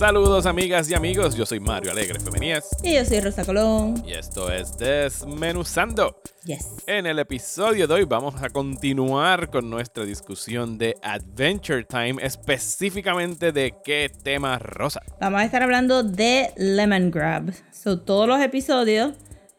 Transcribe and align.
Saludos 0.00 0.46
amigas 0.46 0.90
y 0.90 0.94
amigos, 0.94 1.34
yo 1.36 1.44
soy 1.44 1.60
Mario 1.60 1.90
Alegre 1.90 2.18
Femenías 2.18 2.66
Y 2.82 2.94
yo 2.94 3.04
soy 3.04 3.20
Rosa 3.20 3.44
Colón. 3.44 4.02
y 4.06 4.12
esto 4.12 4.50
es 4.50 4.78
Desmenuzando. 4.78 6.22
Yes. 6.46 6.76
En 6.86 7.04
el 7.04 7.18
episodio 7.18 7.86
de 7.86 7.92
hoy 7.92 8.04
vamos 8.04 8.42
a 8.42 8.48
continuar 8.48 9.50
con 9.50 9.68
nuestra 9.68 10.06
discusión 10.06 10.78
de 10.78 10.96
Adventure 11.02 11.84
Time, 11.84 12.14
específicamente 12.22 13.52
de 13.52 13.74
qué 13.84 14.10
tema 14.22 14.58
rosa. 14.58 15.02
Vamos 15.20 15.42
a 15.42 15.44
estar 15.44 15.62
hablando 15.62 16.02
de 16.02 16.48
Lemon 16.56 17.10
Grab. 17.10 17.52
Son 17.70 18.02
todos 18.02 18.26
los 18.26 18.40
episodios 18.40 19.12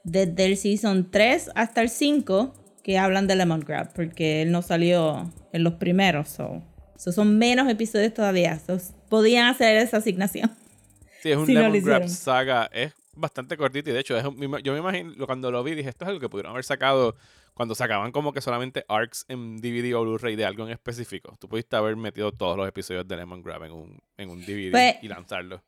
desde 0.04 0.48
el 0.48 0.58
season 0.58 1.12
3 1.12 1.52
hasta 1.54 1.84
el 1.84 1.90
5 1.90 2.52
que 2.82 2.98
hablan 2.98 3.27
de 3.27 3.35
Lemon 3.35 3.60
Grab, 3.60 3.94
porque 3.94 4.41
él 4.41 4.52
no 4.52 4.63
salió 4.63 5.32
en 5.54 5.63
los 5.63 5.73
primeros. 5.73 6.30
So. 6.30 6.63
So 6.98 7.12
son 7.12 7.38
menos 7.38 7.70
episodios 7.70 8.16
todavía. 8.16 8.60
So, 8.60 8.80
podían 9.12 9.48
hacer 9.48 9.76
esa 9.76 9.98
asignación. 9.98 10.50
Sí, 11.22 11.32
es 11.32 11.38
un 11.38 11.54
no 11.54 11.60
Lemon 11.60 11.84
Grab 11.84 12.08
saga, 12.08 12.70
es 12.72 12.94
bastante 13.14 13.58
cortito 13.58 13.90
y 13.90 13.94
de 13.94 14.00
hecho 14.00 14.18
es 14.18 14.24
yo 14.24 14.72
me 14.72 14.80
imagino, 14.80 15.26
cuando 15.28 15.52
lo 15.52 15.62
vi 15.66 15.76
dije, 15.76 15.90
esto 15.90 16.05
es 16.05 16.08
algo 16.08 16.22
que 16.22 16.30
pudieron 16.30 16.54
haber 16.54 16.63
sacado 16.63 17.18
cuando 17.54 17.76
sacaban 17.76 18.13
como 18.13 18.32
que 18.32 18.40
solamente 18.40 18.85
arcs 18.88 19.26
en 19.27 19.58
DVD 19.58 19.94
o 19.96 20.02
Blu-ray 20.04 20.38
de 20.38 20.46
algo 20.46 20.66
en 20.66 20.72
específico. 20.72 21.38
Tú 21.41 21.50
pudiste 21.50 21.76
haber 21.76 21.98
metido 21.98 22.32
todos 22.32 22.55
los 22.55 22.66
episodios 22.70 23.05
de 23.05 23.18
Lemon 23.18 23.44
Grab 23.44 23.66
en 23.66 23.74
un, 23.74 24.00
en 24.18 24.30
un 24.30 24.40
DVD 24.46 24.72
Pues- 24.72 24.96
y 25.02 25.10
lanzarlo. 25.10 25.62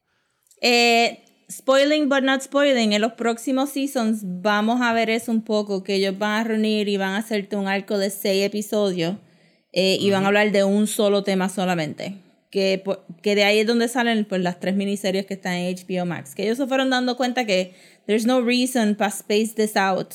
Eh, 0.62 1.26
spoiling 1.52 2.08
but 2.08 2.23
not 2.23 2.42
spoiling, 2.42 2.94
en 2.94 3.02
los 3.02 3.12
próximos 3.14 3.72
seasons 3.72 4.22
vamos 4.23 4.82
a 4.82 4.94
ver 4.94 5.10
eso 5.10 5.34
un 5.34 5.44
poco, 5.44 5.84
que 5.84 5.95
ellos 5.95 6.17
van 6.17 6.39
a 6.39 6.44
reunir 6.45 6.88
y 6.88 6.95
van 6.95 7.12
a 7.12 7.17
hacerte 7.17 7.58
un 7.58 7.67
arco 7.67 7.98
de 7.98 8.10
seis 8.10 8.45
episodios 8.45 9.17
eh, 9.73 9.98
y 10.00 10.10
van 10.12 10.23
a 10.23 10.28
hablar 10.28 10.54
de 10.54 10.64
un 10.64 10.88
solo 10.88 11.23
tema 11.23 11.50
solamente. 11.50 12.23
Que, 12.54 12.84
que 13.23 13.34
de 13.34 13.46
ahí 13.46 13.58
es 13.58 13.66
donde 13.66 13.88
salen 13.88 14.26
pues, 14.26 14.40
las 14.40 14.59
tres 14.59 14.76
miniseries 14.76 15.26
que 15.26 15.34
están 15.34 15.54
en 15.54 15.76
HBO 15.76 16.06
Max. 16.06 16.36
Que 16.36 16.44
ellos 16.44 16.60
se 16.60 16.68
fueron 16.68 16.92
dando 16.92 17.18
cuenta 17.18 17.48
que 17.48 17.73
there's 18.06 18.28
no 18.28 18.44
reason 18.44 18.94
para 18.94 19.10
space 19.10 19.56
this 19.56 19.76
out. 19.76 20.14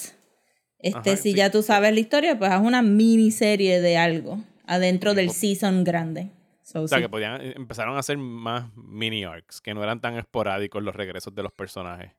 Este, 0.78 1.10
Ajá, 1.10 1.16
si 1.16 1.32
sí. 1.32 1.34
ya 1.34 1.50
tú 1.50 1.64
sabes 1.64 1.92
la 1.92 1.98
historia, 1.98 2.38
pues 2.38 2.52
haz 2.52 2.62
una 2.62 2.80
miniserie 2.80 3.80
de 3.80 3.96
algo 3.96 4.38
adentro 4.68 5.14
del 5.14 5.32
season 5.32 5.82
grande. 5.82 6.30
So, 6.62 6.82
O 6.82 6.86
sea, 6.86 6.98
sí. 6.98 7.02
que 7.02 7.08
podían, 7.08 7.40
empezaron 7.40 7.96
a 7.96 7.98
hacer 7.98 8.18
más 8.18 8.66
mini 8.76 9.24
arcs, 9.24 9.60
que 9.60 9.74
no 9.74 9.82
eran 9.82 10.00
tan 10.00 10.16
esporádicos 10.16 10.80
los 10.80 10.94
regresos 10.94 11.34
de 11.34 11.42
los 11.42 11.50
personajes. 11.52 12.12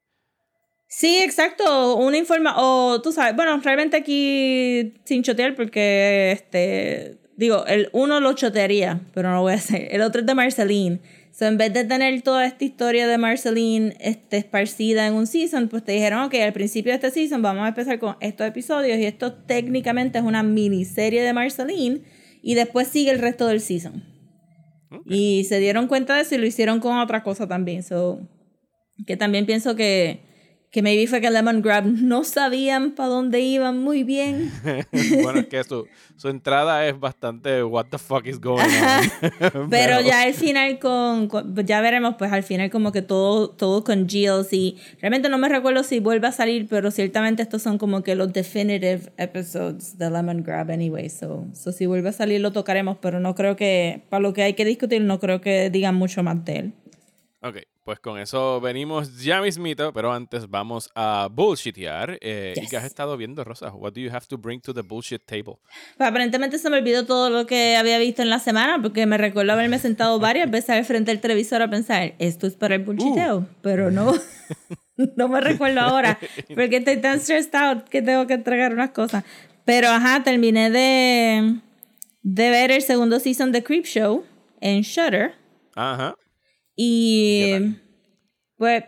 Sí, 0.89 1.20
exacto. 1.23 1.95
Una 1.95 2.17
informa 2.17 2.56
o 2.58 3.02
tú 3.02 3.14
sabes, 3.14 3.38
bueno, 3.38 3.58
realmente 3.64 3.95
aquí 3.95 4.95
sin 5.06 5.23
chotear 5.23 5.56
porque 5.56 6.31
este 6.33 7.19
digo, 7.40 7.66
el 7.68 7.90
uno 7.94 8.20
lo 8.20 8.34
chotearía, 8.34 9.00
pero 9.14 9.30
no 9.30 9.36
lo 9.36 9.42
voy 9.44 9.54
a 9.54 9.56
hacer. 9.56 9.88
El 9.92 10.02
otro 10.02 10.22
es 10.22 10.28
de 10.28 10.36
Marceline. 10.36 11.00
So, 11.32 11.45
en 11.45 11.58
vez 11.58 11.72
de 11.72 11.86
tener 11.86 12.22
toda 12.22 12.45
esta 12.45 12.66
historia 12.66 13.08
de 13.08 13.18
Marceline 13.18 13.95
este, 14.02 14.38
esparcida 14.38 15.08
en 15.08 15.14
un 15.14 15.26
season, 15.26 15.70
pues 15.70 15.86
te 15.86 15.94
dijeron, 15.94 16.23
ok, 16.23 16.36
al 16.36 16.52
principio 16.52 16.92
de 16.92 16.95
este 16.95 17.12
season 17.12 17.42
vamos 17.42 17.64
a 17.64 17.70
empezar 17.70 17.98
con 17.98 18.17
estos 18.20 18.45
episodios 18.45 18.98
y 19.00 19.06
esto 19.06 19.32
técnicamente 19.32 20.17
es 20.17 20.26
una 20.26 20.44
miniserie 20.44 21.22
de 21.22 21.32
Marceline 21.32 22.04
y 22.42 22.55
después 22.55 22.89
sigue 22.89 23.11
el 23.11 23.20
resto 23.20 23.48
del 23.48 23.61
season. 23.61 24.04
Y 25.05 25.45
se 25.45 25.60
dieron 25.60 25.88
cuenta 25.88 26.16
de 26.16 26.23
eso 26.23 26.36
y 26.36 26.39
lo 26.39 26.45
hicieron 26.45 26.82
con 26.82 26.98
otra 26.98 27.23
cosa 27.23 27.48
también. 27.48 27.83
So, 27.83 28.20
que 29.08 29.16
también 29.16 29.45
pienso 29.45 29.78
que, 29.78 30.20
que 30.71 30.83
maybe 30.83 31.07
fue 31.07 31.19
que 31.19 31.31
Lemon 31.31 31.61
Grab 31.63 31.85
no 31.85 32.23
sabían 32.23 32.91
para 32.91 33.09
dónde 33.09 33.39
iban 33.39 33.80
muy 33.80 34.03
bien. 34.03 34.52
bueno, 35.23 35.39
es 35.39 35.47
que 35.47 35.63
su, 35.63 35.87
su 36.15 36.30
entrada 36.30 36.85
es 36.87 36.99
bastante 36.99 37.63
what 37.63 37.87
the 37.89 37.97
fuck 37.97 38.27
is 38.27 38.39
going 38.39 38.61
on. 38.61 39.69
Pero 39.69 39.99
ya 40.02 40.21
al 40.21 40.33
final 40.35 40.77
con, 40.77 41.27
con- 41.27 41.55
ya 41.65 41.81
veremos 41.81 42.15
pues 42.19 42.31
al 42.31 42.43
final 42.43 42.69
como 42.69 42.91
que 42.91 43.02
todo, 43.02 43.49
todo 43.49 43.83
con 43.83 44.07
Gilles 44.07 44.53
y 44.53 44.77
realmente 45.02 45.27
no 45.30 45.39
me 45.39 45.49
recuerdo 45.49 45.83
si 45.83 45.99
vuelve 45.99 46.27
a 46.27 46.31
salir, 46.31 46.67
pero 46.69 46.91
ciertamente 46.91 47.41
estos 47.41 47.61
son 47.63 47.77
como 47.77 48.03
que 48.03 48.13
los 48.15 48.31
definitive 48.31 49.11
episodes 49.17 49.97
de 49.97 50.09
Lemon 50.11 50.43
Grab 50.43 50.69
anyway. 50.71 51.09
So, 51.09 51.47
so 51.53 51.71
si 51.71 51.87
vuelve 51.87 52.09
a 52.09 52.13
salir 52.13 52.41
lo 52.41 52.51
tocaremos, 52.51 52.97
pero 53.01 53.19
no 53.19 53.33
creo 53.33 53.55
que, 53.55 54.03
para 54.09 54.21
lo 54.21 54.33
que 54.33 54.43
hay 54.43 54.53
que 54.53 54.65
discutir, 54.65 55.01
no 55.01 55.19
creo 55.19 55.41
que 55.41 55.69
digan 55.69 55.95
mucho 55.95 56.21
más 56.21 56.43
de 56.45 56.55
él. 56.57 56.73
Ok, 57.42 57.55
pues 57.86 58.00
con 58.02 58.20
eso 58.20 58.60
venimos 58.60 59.22
ya 59.23 59.42
mismito, 59.42 59.94
pero 59.94 60.11
antes 60.11 60.50
vamos 60.50 60.89
a 60.94 61.30
bullshitear. 61.32 62.17
Eh, 62.20 62.54
¿Y 62.58 62.60
Yes. 62.61 62.70
qué 62.70 62.76
has 62.77 62.83
estado 62.83 63.16
viendo, 63.16 63.45
Rosa? 63.45 63.73
What 63.73 63.94
do 63.94 64.02
you 64.02 64.10
have 64.11 64.26
to 64.27 64.38
bring 64.38 64.60
to 64.60 64.73
the 64.73 64.82
bullshit 64.82 65.22
table? 65.26 65.54
Pues 65.98 66.10
aparentemente 66.10 66.58
se 66.58 66.70
me 66.70 66.78
olvidó 66.80 67.05
todo 67.05 67.30
lo 67.30 67.45
que 67.45 67.78
había 67.78 67.98
visto 67.98 68.22
en 68.22 68.30
la 68.30 68.39
semana 68.39 68.82
porque 68.82 69.05
me 69.05 69.17
recuerdo 69.17 69.54
haberme 69.54 69.80
sentado 69.80 70.20
varias 70.20 70.52
veces 70.52 70.72
al 70.72 70.83
frente 70.83 71.11
del 71.11 71.22
televisor 71.22 71.61
a 71.61 71.70
pensar, 71.70 72.14
esto 72.20 72.45
es 72.45 72.55
para 72.55 72.76
el 72.76 72.83
bullshiteo, 72.83 73.48
pero 73.61 73.89
no, 73.89 74.11
no 75.16 75.30
me 75.30 75.39
recuerdo 75.39 75.80
ahora 75.80 76.20
porque 76.54 76.78
estoy 76.78 76.98
tan 76.98 77.22
stressed 77.22 77.55
out 77.55 77.88
que 77.88 78.02
tengo 78.02 78.28
que 78.28 78.33
entregar 78.33 78.73
unas 78.73 78.89
cosas. 78.92 79.23
Pero 79.64 79.88
ajá, 79.88 80.23
terminé 80.23 80.70
de, 80.72 81.55
de 82.22 82.49
ver 82.49 82.72
el 82.72 82.82
segundo 82.82 83.17
season 83.22 83.54
de 83.54 83.64
Creep 83.64 83.86
Show 83.86 84.26
en 84.60 84.82
Shudder 84.82 85.36
Ajá. 85.76 86.16
Y 86.82 87.76
pues 88.56 88.86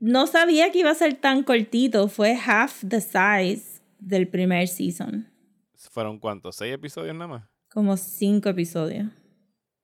no 0.00 0.26
sabía 0.26 0.72
que 0.72 0.80
iba 0.80 0.90
a 0.90 0.94
ser 0.94 1.14
tan 1.14 1.44
cortito, 1.44 2.08
fue 2.08 2.36
half 2.44 2.82
the 2.88 3.00
size 3.00 3.80
del 4.00 4.26
primer 4.26 4.66
season, 4.66 5.28
¿Fueron 5.90 6.18
cuántos? 6.18 6.56
¿Seis 6.56 6.74
episodios 6.74 7.14
nada 7.14 7.28
más? 7.28 7.42
como 7.68 7.96
cinco 7.96 8.48
episodios. 8.48 9.06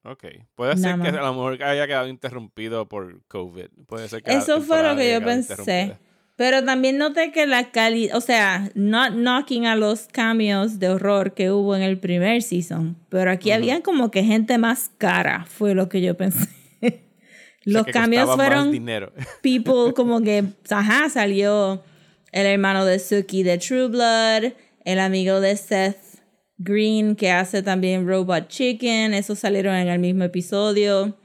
Ok. 0.05 0.25
Puede 0.55 0.77
ser 0.77 0.97
Nada 0.99 1.05
que 1.05 1.13
más. 1.13 1.21
a 1.21 1.27
lo 1.27 1.33
mejor 1.35 1.63
haya 1.63 1.87
quedado 1.87 2.09
interrumpido 2.09 2.89
por 2.89 3.23
COVID. 3.29 3.67
Puede 3.87 4.09
ser 4.09 4.23
que 4.23 4.33
Eso 4.33 4.61
fue 4.61 4.83
lo 4.83 4.97
que 4.97 5.13
yo 5.13 5.25
pensé. 5.25 5.97
Pero 6.37 6.65
también 6.65 6.99
noté 6.99 7.33
que 7.33 7.47
la 7.47 7.71
calidad, 7.73 8.17
o 8.17 8.21
sea, 8.21 8.71
not 8.75 9.13
knocking 9.13 9.67
a 9.67 9.75
los 9.75 10.07
cameos 10.07 10.79
de 10.79 10.89
horror 10.91 11.35
que 11.35 11.51
hubo 11.51 11.75
en 11.75 11.83
el 11.83 11.99
primer 11.99 12.43
season, 12.43 12.97
pero 13.09 13.31
aquí 13.31 13.51
había 13.51 13.83
como 13.83 14.11
que 14.11 14.23
gente 14.23 14.57
más 14.59 14.91
cara, 14.99 15.47
fue 15.47 15.75
lo 15.75 15.89
que 15.89 16.01
yo 16.01 16.17
pensé. 16.17 16.49
O 17.69 17.71
sea, 17.71 17.79
los 17.81 17.87
que 17.87 17.93
cambios 17.93 18.35
fueron 18.35 18.73
dinero. 18.73 19.13
people 19.43 19.93
como 19.95 20.21
que, 20.23 20.45
ajá, 20.71 21.09
salió 21.11 21.83
el 22.33 22.47
hermano 22.47 22.85
de 22.85 22.99
Suki 22.99 23.43
de 23.43 23.59
True 23.59 23.89
Blood, 23.89 24.53
el 24.85 24.99
amigo 24.99 25.41
de 25.41 25.57
Seth 25.57 26.09
Green 26.59 27.15
que 27.15 27.31
hace 27.31 27.63
también 27.63 28.07
Robot 28.07 28.49
Chicken, 28.49 29.15
esos 29.15 29.39
salieron 29.39 29.75
en 29.75 29.89
el 29.89 29.99
mismo 29.99 30.25
episodio. 30.25 31.17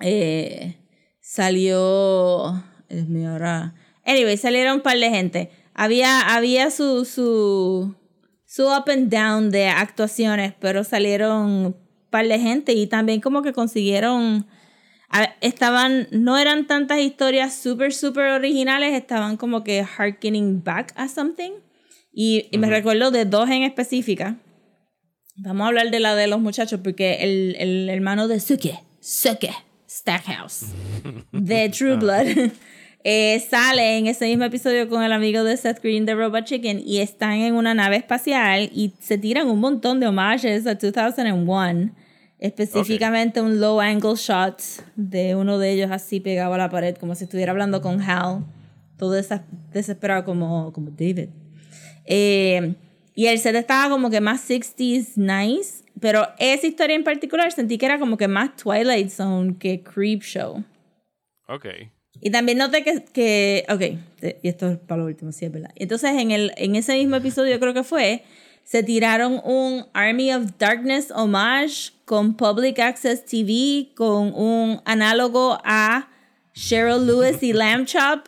Eh, 0.00 0.76
salió, 1.20 2.64
es 2.88 3.06
mi 3.08 3.26
hora. 3.26 3.74
Anyway, 4.04 4.36
salieron 4.36 4.76
un 4.76 4.82
par 4.82 4.98
de 4.98 5.10
gente. 5.10 5.50
Había, 5.74 6.34
había 6.34 6.70
su, 6.70 7.04
su, 7.04 7.94
su 8.46 8.64
up 8.66 8.90
and 8.90 9.10
down 9.10 9.50
de 9.50 9.68
actuaciones, 9.68 10.54
pero 10.58 10.84
salieron 10.84 11.46
un 11.46 11.76
par 12.08 12.26
de 12.26 12.38
gente 12.38 12.72
y 12.72 12.86
también 12.86 13.20
como 13.20 13.42
que 13.42 13.52
consiguieron 13.52 14.46
estaban, 15.40 16.08
no 16.10 16.38
eran 16.38 16.66
tantas 16.66 16.98
historias 16.98 17.54
súper, 17.54 17.92
súper 17.92 18.26
originales, 18.30 18.94
estaban 18.94 19.36
como 19.36 19.64
que 19.64 19.82
harkening 19.82 20.62
back 20.62 20.92
a 20.96 21.08
something. 21.08 21.52
Y, 22.12 22.48
y 22.50 22.58
me 22.58 22.68
recuerdo 22.68 23.10
de 23.10 23.24
dos 23.24 23.48
en 23.50 23.62
específica. 23.62 24.38
Vamos 25.36 25.64
a 25.64 25.68
hablar 25.68 25.90
de 25.90 26.00
la 26.00 26.14
de 26.14 26.26
los 26.26 26.40
muchachos, 26.40 26.80
porque 26.82 27.18
el, 27.20 27.56
el 27.58 27.88
hermano 27.90 28.26
de 28.26 28.40
Suke, 28.40 28.80
Suke 29.00 29.50
Stackhouse, 29.86 30.66
de 31.32 31.68
True 31.76 31.96
Blood, 31.96 32.50
eh, 33.04 33.44
sale 33.48 33.98
en 33.98 34.06
ese 34.06 34.26
mismo 34.26 34.44
episodio 34.44 34.88
con 34.88 35.02
el 35.02 35.12
amigo 35.12 35.44
de 35.44 35.56
Seth 35.56 35.82
Green 35.82 36.06
de 36.06 36.14
Robot 36.14 36.44
Chicken 36.44 36.82
y 36.84 36.98
están 36.98 37.34
en 37.34 37.54
una 37.54 37.74
nave 37.74 37.96
espacial 37.96 38.70
y 38.74 38.94
se 38.98 39.18
tiran 39.18 39.48
un 39.48 39.60
montón 39.60 40.00
de 40.00 40.06
homages 40.06 40.66
a 40.66 40.74
2001. 40.74 41.92
Específicamente 42.38 43.40
un 43.40 43.60
low 43.60 43.80
angle 43.80 44.14
shot 44.16 44.60
de 44.94 45.34
uno 45.34 45.58
de 45.58 45.72
ellos 45.72 45.90
así 45.90 46.20
pegado 46.20 46.52
a 46.54 46.58
la 46.58 46.68
pared, 46.68 46.96
como 46.96 47.14
si 47.14 47.24
estuviera 47.24 47.52
hablando 47.52 47.80
con 47.80 48.00
Hal. 48.02 48.44
Todo 48.98 49.12
desesperado 49.72 50.24
como, 50.24 50.72
como 50.72 50.90
David. 50.90 51.28
Eh, 52.04 52.74
y 53.14 53.26
el 53.26 53.38
set 53.38 53.54
estaba 53.56 53.90
como 53.90 54.10
que 54.10 54.20
más 54.20 54.48
60s 54.48 55.16
nice. 55.16 55.84
Pero 56.00 56.28
esa 56.38 56.66
historia 56.66 56.94
en 56.94 57.04
particular 57.04 57.50
sentí 57.52 57.78
que 57.78 57.86
era 57.86 57.98
como 57.98 58.16
que 58.16 58.28
más 58.28 58.54
Twilight 58.56 59.08
Zone 59.08 59.56
que 59.58 59.82
Creep 59.82 60.22
Show. 60.22 60.62
Ok. 61.48 61.66
Y 62.20 62.30
también 62.30 62.58
noté 62.58 62.82
que, 62.82 63.04
que 63.12 63.66
ok, 63.68 63.82
y 64.42 64.48
esto 64.48 64.70
es 64.70 64.78
para 64.78 65.00
lo 65.00 65.06
último, 65.06 65.32
sí 65.32 65.44
es 65.44 65.52
verdad. 65.52 65.70
Entonces 65.74 66.10
en, 66.12 66.30
el, 66.30 66.52
en 66.56 66.76
ese 66.76 66.94
mismo 66.94 67.16
episodio 67.16 67.58
creo 67.60 67.74
que 67.74 67.84
fue, 67.84 68.22
se 68.66 68.82
tiraron 68.82 69.40
un 69.44 69.86
Army 69.94 70.32
of 70.34 70.58
Darkness 70.58 71.10
homage 71.10 71.92
con 72.04 72.36
Public 72.36 72.78
Access 72.80 73.24
TV, 73.24 73.92
con 73.94 74.34
un 74.34 74.82
análogo 74.84 75.58
a 75.64 76.08
Cheryl 76.52 77.06
Lewis 77.06 77.42
y 77.42 77.52
Lamb 77.52 77.86
Chop 77.86 78.26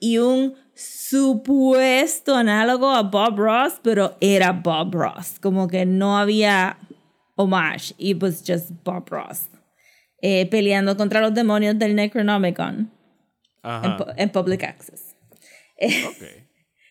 y 0.00 0.18
un 0.18 0.54
supuesto 0.74 2.34
análogo 2.34 2.90
a 2.90 3.02
Bob 3.02 3.38
Ross, 3.38 3.74
pero 3.82 4.16
era 4.20 4.52
Bob 4.52 4.94
Ross, 4.94 5.38
como 5.40 5.68
que 5.68 5.84
no 5.86 6.18
había 6.18 6.78
homage, 7.36 7.94
it 7.98 8.22
was 8.22 8.42
just 8.46 8.70
Bob 8.84 9.08
Ross. 9.10 9.48
eh, 10.26 10.46
peleando 10.50 10.96
contra 10.96 11.20
los 11.20 11.34
demonios 11.34 11.78
del 11.78 11.94
Necronomicon 11.94 12.74
en, 12.78 12.90
Ajá. 13.70 13.96
pu- 13.98 14.14
en 14.16 14.30
Public 14.30 14.62
Access. 14.64 15.14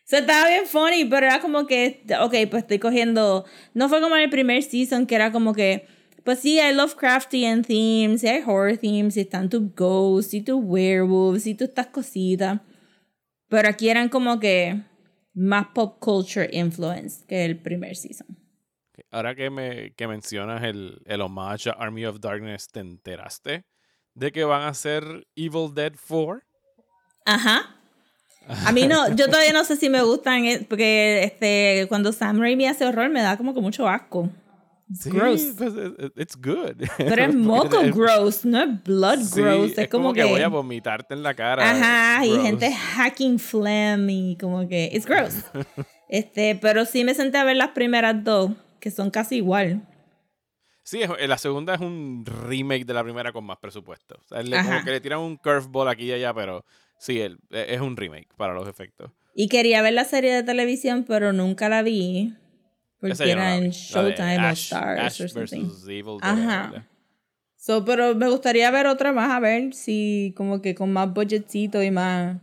So, 0.05 0.17
estaba 0.17 0.49
bien 0.49 0.65
funny, 0.65 1.05
pero 1.05 1.25
era 1.25 1.39
como 1.39 1.65
que, 1.65 2.03
ok, 2.19 2.33
pues 2.49 2.63
estoy 2.63 2.79
cogiendo. 2.79 3.45
No 3.73 3.87
fue 3.87 4.01
como 4.01 4.15
en 4.15 4.23
el 4.23 4.29
primer 4.29 4.61
season, 4.61 5.07
que 5.07 5.15
era 5.15 5.31
como 5.31 5.53
que, 5.53 5.87
pues 6.23 6.39
sí, 6.39 6.59
hay 6.59 6.75
Lovecraftian 6.75 7.63
themes, 7.63 8.23
y 8.23 8.27
hay 8.27 8.41
horror 8.41 8.77
themes, 8.77 9.15
y 9.15 9.21
están 9.21 9.49
tus 9.49 9.73
ghosts, 9.73 10.33
y 10.33 10.41
tus 10.41 10.59
werewolves, 10.61 11.47
y 11.47 11.55
todas 11.55 11.69
estas 11.69 11.87
cositas. 11.87 12.59
Pero 13.47 13.69
aquí 13.69 13.89
eran 13.89 14.09
como 14.09 14.39
que 14.39 14.81
más 15.33 15.67
pop 15.73 15.99
culture 15.99 16.49
influence 16.51 17.25
que 17.25 17.45
el 17.45 17.57
primer 17.57 17.95
season. 17.95 18.27
Ahora 19.09 19.35
que, 19.35 19.49
me, 19.49 19.93
que 19.93 20.07
mencionas 20.07 20.63
el, 20.63 21.01
el 21.05 21.21
homage 21.21 21.69
a 21.69 21.73
Army 21.73 22.05
of 22.05 22.19
Darkness, 22.19 22.67
¿te 22.67 22.79
enteraste 22.79 23.65
de 24.15 24.31
que 24.31 24.43
van 24.43 24.61
a 24.61 24.67
hacer 24.69 25.03
Evil 25.35 25.73
Dead 25.73 25.93
4? 26.07 26.41
Ajá. 27.25 27.82
A 28.65 28.71
mí 28.71 28.87
no, 28.87 29.09
yo 29.15 29.27
todavía 29.27 29.53
no 29.53 29.63
sé 29.63 29.75
si 29.77 29.89
me 29.89 30.01
gustan, 30.03 30.45
eh, 30.45 30.65
porque 30.67 31.23
este, 31.23 31.85
cuando 31.87 32.11
Sam 32.11 32.39
Raimi 32.39 32.65
hace 32.67 32.85
horror 32.85 33.09
me 33.09 33.21
da 33.21 33.37
como 33.37 33.53
que 33.53 33.61
mucho 33.61 33.87
asco. 33.87 34.29
It's 34.89 35.07
gross. 35.07 35.41
pues, 35.57 35.73
it- 35.73 35.99
it- 35.99 36.13
it's 36.17 36.35
good. 36.35 36.75
Pero 36.97 37.23
es 37.23 37.33
moco 37.35 37.79
gross, 37.93 38.43
no 38.45 38.61
es 38.61 38.83
blood 38.83 39.19
Sí, 39.19 39.41
gross. 39.41 39.77
Es, 39.77 39.87
como, 39.87 40.13
que, 40.13 40.23
voy 40.25 40.41
a 40.41 40.49
vomitarte 40.49 41.13
en 41.13 41.23
la 41.23 41.33
cara. 41.33 41.71
Ajá, 41.71 42.25
y 42.25 42.37
gente 42.41 42.71
hacking 42.71 43.39
phlegm 43.39 44.09
y 44.09 44.37
como 44.39 44.67
que. 44.67 44.89
It's 44.93 45.05
gross. 45.05 45.45
este, 46.09 46.55
pero 46.61 46.85
sí 46.85 47.03
me 47.05 47.13
senté 47.15 47.37
a 47.37 47.43
ver 47.45 47.55
las 47.55 47.69
primeras 47.69 48.23
dos, 48.23 48.51
que 48.79 48.91
son 48.91 49.09
casi 49.09 49.37
igual. 49.37 49.81
Sí, 50.83 51.01
es- 51.01 51.09
eh, 51.17 51.27
la 51.29 51.37
segunda 51.37 51.75
es 51.75 51.79
un 51.81 52.25
remake 52.45 52.85
de 52.85 52.93
la 52.93 53.03
primera 53.03 53.31
con 53.31 53.45
más 53.45 53.57
presupuesto. 53.57 54.15
O 54.19 54.27
sea, 54.27 54.43
le- 54.43 54.61
como 54.61 54.83
que 54.83 54.91
le 54.91 54.99
tiran 55.01 55.19
un 55.19 55.37
curveball 55.37 55.87
aquí 55.87 56.03
y 56.07 56.11
allá, 56.11 56.33
pero 56.33 56.65
sí, 56.97 57.19
el- 57.21 57.39
e- 57.51 57.73
es 57.75 57.81
un 57.81 57.95
remake 57.97 58.29
para 58.37 58.53
los 58.53 58.67
efectos. 58.67 59.11
Y 59.35 59.47
quería 59.47 59.81
ver 59.81 59.93
la 59.93 60.05
serie 60.05 60.33
de 60.33 60.43
televisión, 60.43 61.05
pero 61.07 61.33
nunca 61.33 61.69
la 61.69 61.81
vi. 61.81 62.35
Porque 62.99 63.15
no 63.17 63.23
era 63.25 63.55
en 63.57 63.69
Showtime 63.71 64.37
o 64.37 64.49
Stars 64.51 64.99
Ash 64.99 65.21
or 65.21 65.29
something. 65.29 65.69
Evil 65.89 66.19
Ajá. 66.21 66.87
So, 67.57 67.83
pero 67.85 68.13
me 68.15 68.29
gustaría 68.29 68.69
ver 68.71 68.87
otra 68.87 69.11
más, 69.13 69.31
a 69.31 69.39
ver 69.39 69.73
si 69.73 70.33
como 70.37 70.61
que 70.61 70.75
con 70.75 70.91
más 70.93 71.13
budgetcito 71.13 71.81
y 71.81 71.91
más... 71.91 72.37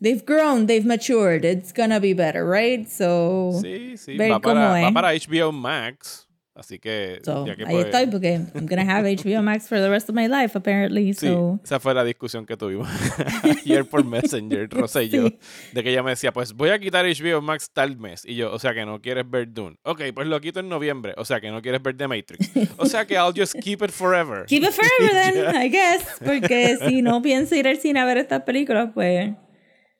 They've 0.00 0.24
grown, 0.24 0.66
they've 0.66 0.86
matured, 0.86 1.44
it's 1.44 1.72
gonna 1.72 1.98
be 2.00 2.14
better, 2.14 2.44
right? 2.48 2.88
So, 2.88 3.50
Sí, 3.60 3.96
sí. 3.98 4.16
ver 4.16 4.30
Va 4.32 4.40
cómo 4.40 4.54
para, 4.54 4.80
va 4.80 4.92
para 4.92 5.08
HBO 5.12 5.52
Max. 5.52 6.23
Así 6.56 6.78
que. 6.78 7.18
so, 7.24 7.44
ya 7.44 7.56
que 7.56 7.64
ahí 7.64 7.72
pues- 7.72 7.86
estoy 7.86 8.06
porque 8.06 8.34
I'm 8.54 8.66
gonna 8.66 8.82
have 8.88 9.08
HBO 9.16 9.42
Max 9.42 9.68
for 9.68 9.78
the 9.80 9.88
rest 9.90 10.08
of 10.08 10.14
my 10.14 10.28
life, 10.28 10.56
apparently. 10.56 11.12
Sí, 11.12 11.26
So, 11.26 11.58
esa 11.64 11.80
fue 11.80 11.94
la 11.94 12.04
discusión 12.04 12.46
que 12.46 12.56
tuvimos 12.56 12.88
ayer 13.64 13.84
por 13.84 14.04
Messenger, 14.04 14.68
Rosa 14.70 15.02
y 15.02 15.08
yo, 15.08 15.26
Sí. 15.28 15.38
de 15.72 15.82
que 15.82 15.90
ella 15.90 16.04
me 16.04 16.10
decía, 16.10 16.32
pues 16.32 16.52
voy 16.52 16.70
a 16.70 16.78
quitar 16.78 17.04
HBO 17.06 17.42
Max 17.42 17.70
tal 17.72 17.96
mes, 17.96 18.24
y 18.24 18.36
yo, 18.36 18.52
o 18.52 18.58
sea 18.60 18.72
que 18.72 18.86
no 18.86 19.00
quieres 19.02 19.28
ver 19.28 19.52
Dune, 19.52 19.76
ok, 19.82 20.00
pues 20.14 20.28
lo 20.28 20.40
quito 20.40 20.60
en 20.60 20.68
noviembre, 20.68 21.12
o 21.16 21.24
sea 21.24 21.40
que 21.40 21.50
no 21.50 21.60
quieres 21.60 21.82
ver 21.82 21.96
The 21.96 22.06
Matrix, 22.06 22.50
o 22.76 22.86
sea 22.86 23.04
que 23.04 23.14
I'll 23.14 23.32
just 23.36 23.54
keep 23.60 23.82
it 23.82 23.90
forever. 23.90 24.44
keep 24.46 24.62
it 24.62 24.70
forever 24.70 25.10
then, 25.12 25.56
I 25.60 25.68
guess. 25.68 26.04
Porque 26.24 26.76
si 26.86 27.02
no 27.02 27.20
pienso 27.20 27.56
ir 27.56 27.66
al 27.66 27.78
cine 27.78 27.98
a 27.98 28.04
ver 28.04 28.18
estas 28.18 28.42
películas, 28.42 28.90
pues 28.94 29.30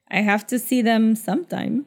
I 0.09 0.19
have 0.29 0.45
to 0.47 0.59
see 0.61 0.85
them 0.85 1.17
sometime. 1.17 1.83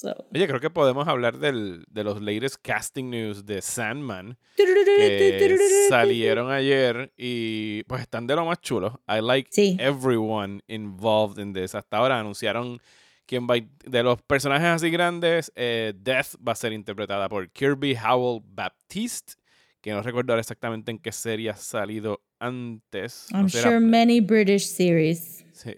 So. 0.00 0.14
Oye, 0.32 0.46
creo 0.46 0.60
que 0.60 0.70
podemos 0.70 1.08
hablar 1.08 1.38
del, 1.38 1.84
de 1.90 2.04
los 2.04 2.22
latest 2.22 2.54
casting 2.62 3.10
news 3.10 3.44
de 3.44 3.60
Sandman, 3.60 4.38
que 4.56 5.58
salieron 5.88 6.52
ayer 6.52 7.12
y 7.16 7.82
pues 7.84 8.02
están 8.02 8.26
de 8.28 8.36
lo 8.36 8.44
más 8.44 8.60
chulos. 8.60 8.92
I 9.08 9.20
like 9.20 9.48
Sí. 9.50 9.76
everyone 9.80 10.60
involved 10.68 11.42
in 11.42 11.52
this. 11.52 11.74
Hasta 11.74 11.96
ahora 11.96 12.20
anunciaron 12.20 12.80
quién 13.26 13.48
va 13.48 13.56
de 13.56 14.02
los 14.04 14.22
personajes 14.22 14.68
así 14.68 14.88
grandes, 14.90 15.50
eh, 15.56 15.92
Death 15.96 16.36
va 16.46 16.52
a 16.52 16.54
ser 16.54 16.72
interpretada 16.72 17.28
por 17.28 17.50
Kirby 17.50 17.96
Howell 17.96 18.40
Baptiste, 18.54 19.34
que 19.80 19.90
no 19.90 20.00
recuerdo 20.02 20.32
ahora 20.32 20.40
exactamente 20.42 20.92
en 20.92 21.00
qué 21.00 21.10
serie 21.10 21.50
ha 21.50 21.56
salido 21.56 22.22
antes. 22.38 23.26
I'm 23.32 23.42
No 23.42 23.48
sé, 23.48 23.58
era- 23.58 23.68
sure 23.70 23.80
many 23.80 24.20
British 24.20 24.66
series. 24.66 25.44
Sí, 25.52 25.72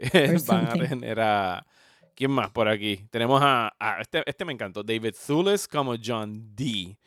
van 0.46 0.66
a 0.66 0.72
tener 0.88 1.20
a... 1.20 1.66
¿Quién 2.20 2.32
más 2.32 2.50
por 2.50 2.68
aquí? 2.68 3.00
Tenemos 3.10 3.40
a... 3.42 3.72
a- 3.80 4.02
este, 4.02 4.22
este 4.26 4.44
me 4.44 4.52
encantó. 4.52 4.82
David 4.82 5.14
Thewlis 5.26 5.66
como 5.66 5.94
John 6.04 6.54
D. 6.54 6.98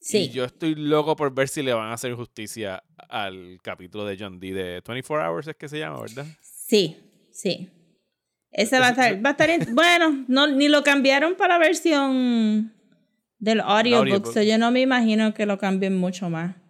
Sí. 0.00 0.18
Y 0.18 0.28
yo 0.28 0.44
estoy 0.44 0.76
loco 0.76 1.16
por 1.16 1.34
ver 1.34 1.48
si 1.48 1.60
le 1.60 1.72
van 1.74 1.88
a 1.90 1.94
hacer 1.94 2.14
justicia 2.14 2.84
al 3.08 3.58
capítulo 3.64 4.04
de 4.04 4.16
John 4.16 4.38
D. 4.38 4.52
de 4.52 4.80
24 4.86 5.28
Hours, 5.28 5.48
es 5.48 5.56
que 5.56 5.68
se 5.68 5.80
llama, 5.80 6.02
¿verdad? 6.02 6.24
Sí, 6.40 6.96
sí. 7.32 7.68
Ese 8.52 8.78
va 8.78 8.86
a 8.86 8.90
estar, 8.90 9.26
va 9.26 9.30
a 9.30 9.32
estar 9.32 9.50
in- 9.50 9.74
bueno, 9.74 10.24
no, 10.28 10.46
ni 10.46 10.68
lo 10.68 10.84
cambiaron 10.84 11.34
para 11.34 11.58
la 11.58 11.66
versión 11.66 12.72
del 13.40 13.58
audiobook, 13.60 14.06
audiobook. 14.06 14.32
so 14.34 14.40
yo 14.42 14.56
no 14.56 14.70
me 14.70 14.82
imagino 14.82 15.34
que 15.34 15.46
lo 15.46 15.58
cambien 15.58 15.96
mucho 15.96 16.30
más. 16.30 16.54
Yo 16.54 16.62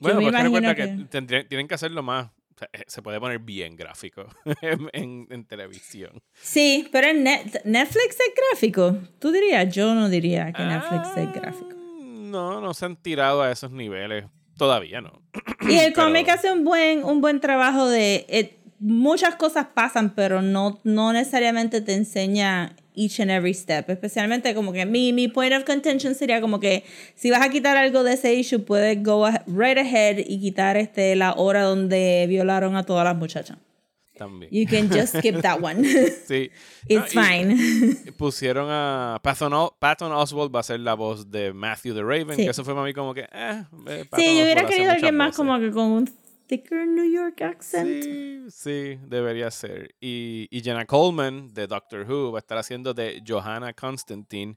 Bueno, 0.00 0.18
me 0.20 0.24
pues 0.30 0.34
que 0.42 0.48
imagino 0.50 0.74
que, 0.74 0.82
que- 0.98 1.04
tendría- 1.08 1.48
tienen 1.48 1.66
que 1.66 1.74
hacerlo 1.76 2.02
más. 2.02 2.28
O 2.56 2.58
sea, 2.58 2.68
eh, 2.72 2.84
se 2.86 3.02
puede 3.02 3.20
poner 3.20 3.38
bien 3.38 3.76
gráfico 3.76 4.26
en, 4.62 4.88
en- 4.92 5.26
en 5.30 5.44
televisión. 5.44 6.22
Sí, 6.34 6.88
pero 6.90 7.08
en 7.08 7.24
Net- 7.24 7.62
Netflix 7.64 8.16
es 8.18 8.32
gráfico. 8.50 8.96
¿Tú 9.18 9.30
dirías? 9.30 9.72
Yo 9.74 9.94
no 9.94 10.08
diría 10.08 10.52
que 10.52 10.62
Netflix 10.64 11.08
es 11.16 11.26
Ah, 11.28 11.32
gráfico. 11.34 11.70
No, 12.00 12.60
no 12.60 12.74
se 12.74 12.84
han 12.86 12.96
tirado 12.96 13.42
a 13.42 13.52
esos 13.52 13.70
niveles. 13.70 14.24
Todavía 14.56 15.00
no. 15.02 15.22
Y 15.68 15.76
el 15.76 15.92
pero- 15.94 16.06
cómic 16.06 16.28
hace 16.30 16.50
un 16.50 16.64
buen, 16.64 17.04
un 17.04 17.20
buen 17.20 17.40
trabajo 17.40 17.86
de... 17.88 18.26
eh, 18.28 18.58
muchas 18.78 19.36
cosas 19.36 19.68
pasan, 19.74 20.14
pero 20.14 20.42
no, 20.42 20.80
no 20.84 21.12
necesariamente 21.12 21.80
te 21.80 21.94
enseña 21.94 22.76
each 22.96 23.20
and 23.20 23.30
every 23.30 23.54
step. 23.54 23.88
Especialmente 23.90 24.54
como 24.54 24.72
que 24.72 24.84
mi, 24.86 25.12
mi 25.12 25.28
point 25.28 25.52
of 25.54 25.62
contention 25.64 26.14
sería 26.16 26.40
como 26.40 26.58
que 26.58 26.82
si 27.14 27.30
vas 27.30 27.42
a 27.42 27.50
quitar 27.50 27.76
algo 27.76 28.02
de 28.02 28.14
ese 28.14 28.34
issue, 28.34 28.58
puedes 28.64 29.00
go 29.04 29.24
a- 29.26 29.44
right 29.46 29.78
ahead 29.78 30.18
y 30.26 30.40
quitar 30.40 30.76
este, 30.76 31.14
la 31.14 31.32
hora 31.34 31.62
donde 31.62 32.26
violaron 32.28 32.74
a 32.74 32.82
todas 32.82 33.04
las 33.04 33.16
muchachas. 33.16 33.58
También. 34.18 34.50
You 34.50 34.66
can 34.66 34.88
just 34.90 35.14
skip 35.18 35.42
that 35.42 35.60
one. 35.62 35.84
Sí. 36.26 36.50
It's 36.88 37.14
No, 37.14 37.22
fine. 37.22 37.56
Pusieron 38.16 38.68
a 38.70 39.20
Patton, 39.22 39.52
Patton 39.78 40.10
Oswald 40.12 40.54
va 40.54 40.60
a 40.60 40.62
ser 40.62 40.80
la 40.80 40.94
voz 40.94 41.30
de 41.30 41.52
Matthew 41.52 41.94
the 41.94 42.02
Raven, 42.02 42.34
Sí. 42.36 42.44
que 42.44 42.50
eso 42.50 42.64
fue 42.64 42.72
para 42.72 42.86
mí 42.86 42.94
como 42.94 43.12
que, 43.12 43.26
eh, 43.30 43.64
Sí, 44.16 44.36
yo 44.38 44.44
hubiera 44.44 44.64
querido 44.64 44.92
alguien 44.92 45.14
más 45.16 45.26
muchas 45.26 45.36
como 45.36 45.52
voces. 45.52 45.68
que 45.68 45.74
con 45.74 45.84
un 45.90 46.10
thicker 46.46 46.86
New 46.86 47.10
York 47.10 47.40
accent. 47.42 48.02
Sí, 48.02 48.44
sí, 48.50 48.98
debería 49.06 49.50
ser. 49.50 49.94
Y, 50.00 50.48
y 50.50 50.60
Jenna 50.62 50.84
Coleman 50.86 51.52
de 51.52 51.66
Doctor 51.66 52.06
Who 52.08 52.32
va 52.32 52.38
a 52.38 52.40
estar 52.40 52.58
haciendo 52.58 52.94
de 52.94 53.22
Johanna 53.26 53.72
Constantine, 53.72 54.56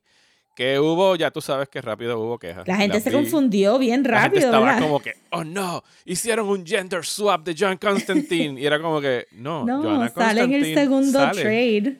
que 0.56 0.78
hubo, 0.78 1.16
ya 1.16 1.32
tú 1.32 1.40
sabes 1.40 1.70
que 1.70 1.82
rápido 1.82 2.20
hubo 2.20 2.38
quejas. 2.38 2.68
La 2.68 2.76
gente 2.76 3.00
se 3.00 3.10
vi. 3.10 3.16
confundió 3.16 3.80
bien 3.80 4.04
La 4.04 4.24
gente 4.24 4.40
rápido, 4.42 4.46
estaba 4.48 4.66
¿verdad? 4.66 4.82
como 4.82 5.00
que, 5.00 5.14
oh 5.32 5.44
no, 5.46 5.84
hicieron 6.04 6.50
un 6.50 6.66
gender 6.66 7.06
swap 7.06 7.46
de 7.46 7.56
John 7.58 7.78
Constantine. 7.78 8.60
y 8.60 8.66
era 8.66 8.82
como 8.82 9.00
que, 9.00 9.28
no, 9.32 9.66
No, 9.66 9.82
Johanna 9.82 10.10
sale 10.10 10.42
en 10.42 10.54
el 10.54 10.74
segundo 10.74 11.18
sale, 11.18 11.42
trade. 11.42 11.98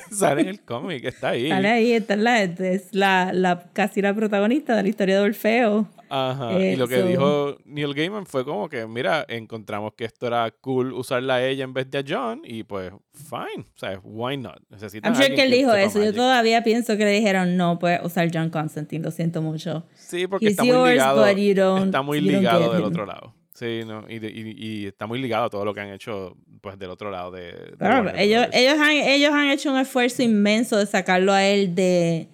sale 0.10 0.40
en 0.42 0.48
el 0.48 0.60
cómic, 0.62 1.04
está 1.04 1.28
ahí. 1.30 1.50
Sale 1.50 1.68
ahí, 1.68 1.92
esta 1.92 2.14
es 2.14 2.20
la, 2.20 2.42
es 2.42 2.94
la, 2.94 3.32
la, 3.32 3.70
casi 3.72 4.02
la 4.02 4.12
protagonista 4.12 4.74
de 4.74 4.82
la 4.82 4.88
historia 4.88 5.14
de 5.20 5.22
Orfeo. 5.22 5.88
Ajá. 6.10 6.58
y 6.60 6.76
lo 6.76 6.88
que 6.88 6.96
Eso. 6.98 7.06
dijo 7.06 7.56
Neil 7.64 7.94
Gaiman 7.94 8.26
fue 8.26 8.44
como 8.44 8.68
que, 8.68 8.86
mira, 8.86 9.24
encontramos 9.28 9.94
que 9.94 10.04
esto 10.04 10.26
era 10.26 10.50
cool 10.60 10.92
usarla 10.92 11.36
a 11.36 11.46
ella 11.46 11.64
en 11.64 11.72
vez 11.72 11.90
de 11.90 11.98
a 11.98 12.04
John 12.06 12.42
y 12.44 12.64
pues, 12.64 12.92
fine. 13.14 13.64
O 13.74 13.78
sea, 13.78 13.98
why 14.02 14.36
not? 14.36 14.58
Necesitan 14.70 15.12
I'm 15.14 15.20
sure 15.22 15.34
que 15.34 15.42
él 15.42 15.50
dijo 15.50 15.72
eso. 15.74 15.98
Yo 15.98 16.06
magic. 16.06 16.16
todavía 16.16 16.62
pienso 16.64 16.96
que 16.96 17.04
le 17.04 17.12
dijeron, 17.12 17.56
no, 17.56 17.78
puedes 17.78 18.04
usar 18.04 18.28
John 18.32 18.50
Constantine, 18.50 19.04
lo 19.04 19.10
siento 19.10 19.40
mucho. 19.40 19.86
Sí, 19.94 20.26
porque 20.26 20.46
He's 20.46 20.50
está 20.52 20.64
muy 20.64 20.72
yours, 20.72 20.90
ligado. 20.92 21.30
you 21.32 21.54
don't- 21.54 21.84
está 21.86 22.02
muy 22.02 22.20
ligado 22.20 22.72
del 22.72 22.82
otro 22.84 23.06
lado. 23.06 23.34
Sí, 23.54 23.80
no, 23.86 24.04
y, 24.08 24.14
y, 24.26 24.54
y 24.56 24.86
está 24.86 25.06
muy 25.06 25.20
ligado 25.20 25.44
a 25.44 25.50
todo 25.50 25.66
lo 25.66 25.74
que 25.74 25.80
han 25.80 25.90
hecho 25.90 26.34
pues 26.62 26.78
del 26.78 26.88
otro 26.90 27.10
lado 27.10 27.30
de, 27.30 27.52
de 27.52 27.76
Warner 27.78 28.18
ellos, 28.18 28.46
ellos, 28.52 28.74
han, 28.80 28.92
ellos 28.92 29.32
han 29.34 29.50
hecho 29.50 29.70
un 29.70 29.78
esfuerzo 29.78 30.22
inmenso 30.22 30.78
de 30.78 30.86
sacarlo 30.86 31.32
a 31.32 31.44
él 31.44 31.74
de, 31.74 32.28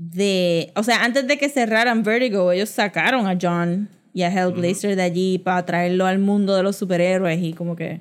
de... 0.00 0.72
O 0.76 0.82
sea, 0.82 1.04
antes 1.04 1.26
de 1.26 1.36
que 1.36 1.50
cerraran 1.50 2.02
Vertigo, 2.02 2.52
ellos 2.52 2.70
sacaron 2.70 3.26
a 3.26 3.36
John 3.40 3.90
y 4.14 4.22
a 4.22 4.28
Hellblazer 4.28 4.96
de 4.96 5.02
allí 5.02 5.38
para 5.38 5.66
traerlo 5.66 6.06
al 6.06 6.18
mundo 6.18 6.56
de 6.56 6.62
los 6.62 6.76
superhéroes 6.76 7.42
y 7.42 7.52
como 7.52 7.76
que 7.76 8.00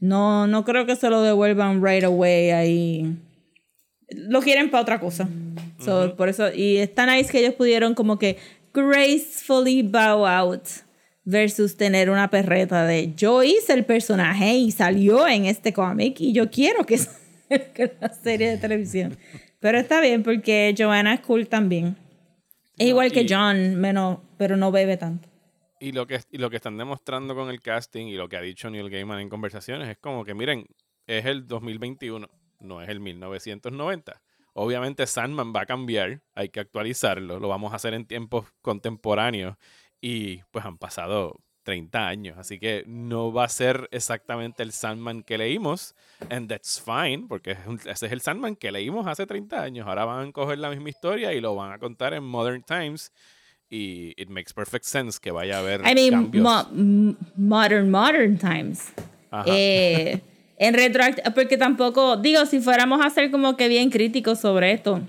No, 0.00 0.46
no 0.46 0.64
creo 0.64 0.86
que 0.86 0.96
se 0.96 1.10
lo 1.10 1.20
devuelvan 1.20 1.84
right 1.84 2.02
away 2.02 2.50
ahí. 2.50 3.16
Lo 4.08 4.40
quieren 4.40 4.70
para 4.70 4.82
otra 4.82 4.98
cosa. 4.98 5.28
So, 5.78 6.16
Por 6.16 6.30
eso, 6.30 6.50
y 6.50 6.78
está 6.78 7.04
nice 7.04 7.30
que 7.30 7.40
ellos 7.40 7.54
pudieron 7.54 7.94
como 7.94 8.18
que 8.18 8.38
gracefully 8.72 9.82
bow 9.82 10.26
out 10.26 10.66
versus 11.26 11.76
tener 11.76 12.08
una 12.08 12.30
perreta 12.30 12.86
de 12.86 13.12
yo 13.14 13.42
hice 13.42 13.74
el 13.74 13.84
personaje 13.84 14.54
y 14.54 14.70
salió 14.70 15.28
en 15.28 15.44
este 15.44 15.72
cómic 15.74 16.20
y 16.20 16.32
yo 16.32 16.50
quiero 16.50 16.84
que 16.86 16.98
en 17.50 17.92
la 18.00 18.08
serie 18.14 18.50
de 18.50 18.56
televisión. 18.56 19.16
Pero 19.64 19.78
está 19.78 20.02
bien 20.02 20.22
porque 20.22 20.74
Joanna 20.76 21.14
es 21.14 21.20
cool 21.20 21.48
también. 21.48 21.96
Es 22.76 22.88
igual 22.88 23.10
que 23.10 23.22
y- 23.22 23.26
John, 23.26 23.76
menos, 23.76 24.18
pero 24.36 24.58
no 24.58 24.70
bebe 24.70 24.98
tanto. 24.98 25.26
Y 25.80 25.92
lo, 25.92 26.06
que, 26.06 26.20
y 26.30 26.36
lo 26.36 26.50
que 26.50 26.56
están 26.56 26.76
demostrando 26.76 27.34
con 27.34 27.48
el 27.48 27.62
casting 27.62 28.08
y 28.08 28.14
lo 28.14 28.28
que 28.28 28.36
ha 28.36 28.42
dicho 28.42 28.68
Neil 28.68 28.90
Gaiman 28.90 29.20
en 29.20 29.30
conversaciones 29.30 29.88
es 29.88 29.96
como 29.96 30.22
que, 30.22 30.34
miren, 30.34 30.66
es 31.06 31.24
el 31.24 31.48
2021, 31.48 32.28
no 32.60 32.82
es 32.82 32.90
el 32.90 33.00
1990. 33.00 34.20
Obviamente 34.52 35.06
Sandman 35.06 35.54
va 35.56 35.62
a 35.62 35.66
cambiar, 35.66 36.20
hay 36.34 36.50
que 36.50 36.60
actualizarlo, 36.60 37.40
lo 37.40 37.48
vamos 37.48 37.72
a 37.72 37.76
hacer 37.76 37.94
en 37.94 38.04
tiempos 38.04 38.44
contemporáneos 38.60 39.56
y 39.98 40.42
pues 40.50 40.66
han 40.66 40.76
pasado 40.76 41.40
30 41.64 42.06
años, 42.06 42.36
así 42.38 42.58
que 42.60 42.84
no 42.86 43.32
va 43.32 43.44
a 43.44 43.48
ser 43.48 43.88
exactamente 43.90 44.62
el 44.62 44.70
Sandman 44.72 45.22
que 45.22 45.36
leímos, 45.38 45.94
and 46.30 46.48
that's 46.48 46.80
fine, 46.80 47.24
porque 47.28 47.56
ese 47.86 48.06
es 48.06 48.12
el 48.12 48.20
Sandman 48.20 48.54
que 48.54 48.70
leímos 48.70 49.06
hace 49.06 49.26
30 49.26 49.60
años. 49.62 49.86
Ahora 49.88 50.04
van 50.04 50.28
a 50.28 50.32
coger 50.32 50.58
la 50.58 50.70
misma 50.70 50.90
historia 50.90 51.32
y 51.32 51.40
lo 51.40 51.54
van 51.56 51.72
a 51.72 51.78
contar 51.78 52.14
en 52.14 52.22
Modern 52.22 52.62
Times 52.62 53.12
y 53.70 54.12
it 54.20 54.28
makes 54.28 54.52
perfect 54.54 54.84
sense 54.84 55.18
que 55.20 55.30
vaya 55.32 55.56
a 55.56 55.60
haber 55.60 55.80
I 55.80 55.94
mean, 55.94 56.30
mo- 56.40 57.16
modern, 57.36 57.90
modern 57.90 58.38
times. 58.38 58.92
Ajá. 59.30 59.44
Eh, 59.48 60.20
en 60.58 60.74
retroact 60.74 61.18
porque 61.34 61.56
tampoco, 61.56 62.16
digo, 62.18 62.46
si 62.46 62.60
fuéramos 62.60 63.04
a 63.04 63.10
ser 63.10 63.30
como 63.30 63.56
que 63.56 63.68
bien 63.68 63.90
críticos 63.90 64.38
sobre 64.38 64.72
esto, 64.72 65.00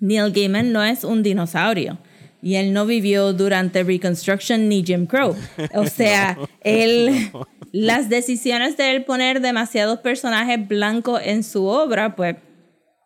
Neil 0.00 0.32
Gaiman 0.32 0.72
no 0.72 0.82
es 0.82 1.04
un 1.04 1.22
dinosaurio. 1.22 1.98
Y 2.42 2.56
él 2.56 2.72
no 2.72 2.86
vivió 2.86 3.32
durante 3.32 3.84
Reconstruction 3.84 4.68
ni 4.68 4.84
Jim 4.84 5.06
Crow. 5.06 5.36
O 5.74 5.86
sea, 5.86 6.36
él, 6.62 7.30
las 7.72 8.08
decisiones 8.08 8.76
de 8.76 8.90
él 8.90 9.04
poner 9.04 9.40
demasiados 9.40 10.00
personajes 10.00 10.66
blancos 10.66 11.20
en 11.24 11.44
su 11.44 11.66
obra, 11.66 12.16
pues, 12.16 12.36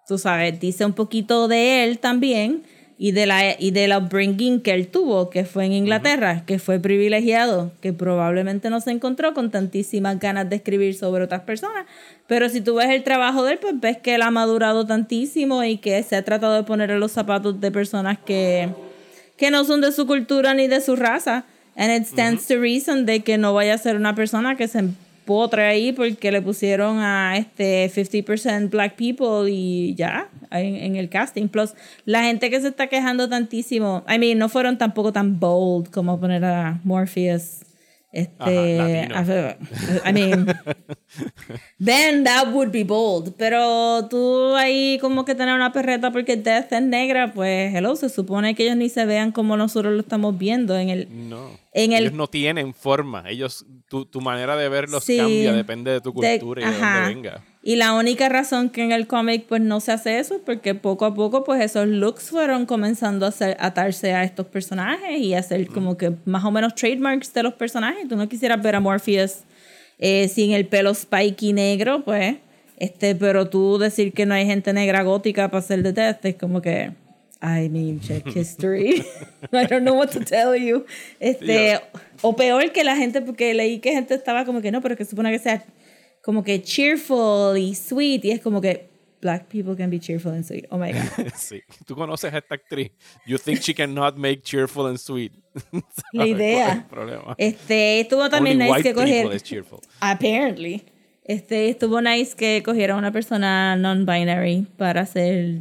tú 0.09 0.17
sabes, 0.19 0.59
dice 0.59 0.85
un 0.85 0.95
poquito 0.95 1.49
de 1.49 1.85
él 1.85 1.99
también 1.99 2.63
y 2.99 3.13
de 3.13 3.27
la 3.27 3.61
y 3.61 3.73
del 3.73 3.93
upbringing 3.93 4.61
que 4.61 4.73
él 4.73 4.89
tuvo, 4.89 5.29
que 5.29 5.45
fue 5.45 5.67
en 5.67 5.73
Inglaterra, 5.73 6.45
que 6.47 6.59
fue 6.59 6.79
privilegiado, 6.79 7.73
que 7.83 7.93
probablemente 7.93 8.71
no 8.71 8.81
se 8.81 8.91
encontró 8.91 9.35
con 9.35 9.51
tantísimas 9.51 10.19
ganas 10.19 10.49
de 10.49 10.57
escribir 10.57 10.95
sobre 10.95 11.25
otras 11.25 11.43
personas. 11.43 11.87
Pero 12.27 12.49
si 12.49 12.63
tú 12.63 12.77
ves 12.77 12.89
el 12.89 13.03
trabajo 13.03 13.45
de 13.45 13.53
él, 13.53 13.59
pues 13.59 13.79
ves 13.79 13.99
que 13.99 14.15
él 14.15 14.23
ha 14.23 14.31
madurado 14.31 14.87
tantísimo 14.87 15.63
y 15.63 15.77
que 15.77 16.03
se 16.03 16.17
ha 16.17 16.25
tratado 16.25 16.55
de 16.55 16.63
poner 16.63 16.91
en 16.91 17.01
los 17.01 17.13
zapatos 17.13 17.61
de 17.61 17.71
personas 17.71 18.19
que, 18.19 18.71
que 19.37 19.51
no 19.51 19.65
son 19.65 19.81
de 19.81 19.93
su 19.93 20.07
cultura 20.07 20.55
ni 20.55 20.67
de 20.67 20.81
su 20.81 20.97
raza. 20.97 21.45
And 21.77 21.93
it 21.93 22.07
stands 22.09 22.47
to 22.47 22.59
reason 22.59 23.05
de 23.05 23.21
que 23.21 23.37
no 23.37 23.53
vaya 23.53 23.75
a 23.75 23.79
ser 23.79 23.97
una 23.97 24.15
persona 24.15 24.57
que 24.57 24.67
se 24.67 24.79
empotre 24.79 25.67
ahí 25.67 25.93
porque 25.93 26.33
le 26.33 26.41
pusieron 26.41 27.01
a 27.01 27.37
este 27.37 27.91
50% 27.91 28.71
black 28.71 28.95
people 28.97 29.51
y 29.51 29.95
ya 29.95 30.29
en, 30.51 30.77
en 30.77 30.97
el 30.97 31.11
casting. 31.11 31.49
Plus, 31.49 31.75
la 32.07 32.23
gente 32.23 32.49
que 32.49 32.61
se 32.63 32.69
está 32.69 32.87
quejando 32.87 33.29
tantísimo, 33.29 34.05
I 34.09 34.19
mean, 34.19 34.39
no 34.39 34.49
fueron 34.49 34.79
tampoco 34.79 35.13
tan 35.13 35.39
bold 35.39 35.91
como 35.91 36.19
poner 36.19 36.45
a 36.47 36.81
Morpheus. 36.83 37.66
Este, 38.13 39.09
Ajá, 39.13 39.59
I 40.09 40.13
mean, 40.13 40.47
then 41.79 42.25
that 42.25 42.49
would 42.53 42.71
be 42.71 42.85
bold. 42.85 43.35
Pero 43.37 44.07
tú 44.09 44.55
ahí 44.55 44.99
como 45.01 45.25
que 45.25 45.35
tener 45.35 45.55
una 45.55 45.73
perreta 45.73 46.11
porque 46.13 46.37
Death 46.37 46.73
es 46.73 46.83
negra, 46.83 47.33
pues 47.35 47.75
hello, 47.75 47.95
se 47.97 48.09
supone 48.09 48.55
que 48.55 48.65
ellos 48.65 48.77
ni 48.77 48.89
se 48.89 49.05
vean 49.07 49.33
como 49.33 49.57
nosotros 49.57 49.93
lo 49.93 50.01
estamos 50.01 50.39
viendo 50.39 50.77
en 50.79 50.89
el 50.89 51.29
No. 51.29 51.51
en 51.73 51.93
el- 51.93 52.05
ellos 52.05 52.15
no 52.15 52.27
tienen 52.29 52.73
forma. 52.75 53.25
Ellos, 53.29 53.67
tu, 53.89 54.05
tu 54.07 54.21
manera 54.21 54.57
de 54.57 54.69
verlos 54.69 55.05
Sí. 55.05 55.17
cambia, 55.19 55.53
depende 55.53 55.91
de 55.91 56.01
tu 56.01 56.13
de- 56.15 56.39
cultura 56.39 56.63
y 56.63 56.65
de 56.65 56.71
ajá. 56.77 56.95
dónde 57.01 57.15
venga. 57.15 57.45
Y 57.69 57.75
la 57.75 57.95
única 57.95 58.29
razón 58.29 58.71
que 58.71 58.85
en 58.85 58.93
el 58.93 59.09
cómic 59.09 59.47
pues 59.49 59.61
no 59.61 59.81
se 59.81 59.91
hace 59.91 60.21
eso 60.21 60.37
es 60.37 60.41
porque 60.47 60.77
poco 60.77 61.05
a 61.05 61.15
poco 61.15 61.43
pues 61.43 61.61
esos 61.61 61.89
looks 61.89 62.31
fueron 62.31 62.65
comenzando 62.65 63.27
a 63.27 63.31
hacer- 63.31 63.57
atarse 63.59 64.13
a 64.13 64.23
estos 64.23 64.47
personajes 64.47 65.19
y 65.19 65.35
hacer 65.35 65.67
como 65.67 65.97
que 65.97 66.13
más 66.27 66.45
o 66.45 66.53
menos 66.53 66.77
trademarks 66.77 67.35
de 67.35 67.43
los 67.43 67.55
personajes. 67.55 68.07
Tú 68.09 68.15
no 68.15 68.29
quisieras 68.29 68.63
ver 68.63 68.77
a 68.77 68.81
Morpheus 68.81 69.39
eh, 69.99 70.29
sin 70.29 70.53
el 70.53 70.67
pelo 70.67 70.95
spiky 70.95 71.53
negro, 71.53 72.05
pues, 72.05 72.37
este, 72.79 73.17
pero 73.17 73.49
tú 73.49 73.79
decir 73.79 74.13
que 74.13 74.27
no 74.27 74.35
hay 74.35 74.47
gente 74.47 74.73
negra 74.73 75.03
gótica 75.03 75.49
para 75.49 75.59
hacer 75.59 75.83
de 75.83 75.93
Death 75.93 76.25
es 76.25 76.37
como 76.37 76.63
que, 76.63 76.93
I 77.43 77.69
mean, 77.69 77.99
check 77.99 78.29
history. 78.37 79.05
I 79.53 79.67
don't 79.67 79.83
know 79.83 79.97
what 79.99 80.11
to 80.11 80.21
tell 80.21 80.55
you. 80.55 80.85
Este, 81.19 81.47
Yeah. 81.47 81.83
o 82.23 82.37
peor 82.37 82.71
que 82.71 82.85
la 82.85 82.95
gente, 82.95 83.23
porque 83.23 83.55
leí 83.55 83.81
que 83.81 83.91
gente 83.91 84.15
estaba 84.15 84.45
como 84.45 84.61
que 84.61 84.71
no, 84.71 84.81
pero 84.83 84.97
que 84.97 85.05
supone 85.05 85.33
que 85.33 85.41
sea 85.41 85.65
como 86.27 86.43
que 86.43 86.61
cheerful 86.61 87.57
y 87.57 87.75
sweet 87.77 88.25
y 88.25 88.33
es 88.33 88.41
como 88.41 88.61
que 88.61 88.91
black 89.23 89.47
people 89.47 89.77
can 89.77 89.89
be 89.91 89.99
cheerful 90.01 90.33
and 90.33 90.45
sweet. 90.45 90.67
Oh 90.71 90.77
my 90.77 90.93
god. 90.93 91.33
sí. 91.37 91.63
Tú 91.87 91.95
conoces 91.95 92.35
a 92.35 92.39
esta 92.39 92.57
actriz. 92.57 92.91
You 93.27 93.39
think 93.39 93.61
she 93.61 93.73
cannot 93.75 94.17
make 94.17 94.43
cheerful 94.43 94.87
and 94.89 94.99
sweet. 94.99 95.33
La 95.73 95.81
¿Sabes 95.81 95.93
cuál 96.13 96.29
es 96.29 96.37
idea. 96.37 96.87
problema? 96.91 97.35
Este, 97.39 98.01
estuvo 98.01 98.29
también 98.29 98.61
Only 98.61 98.73
nice 98.73 98.83
que 98.83 98.93
coger 98.95 99.27
apparently. 100.01 100.85
Este, 101.25 101.69
estuvo 101.71 102.01
nice 102.01 102.35
que 102.37 102.63
cogiera 102.65 102.97
una 102.97 103.11
persona 103.13 103.75
non-binary 103.77 104.67
para 104.77 105.03
hacer 105.03 105.59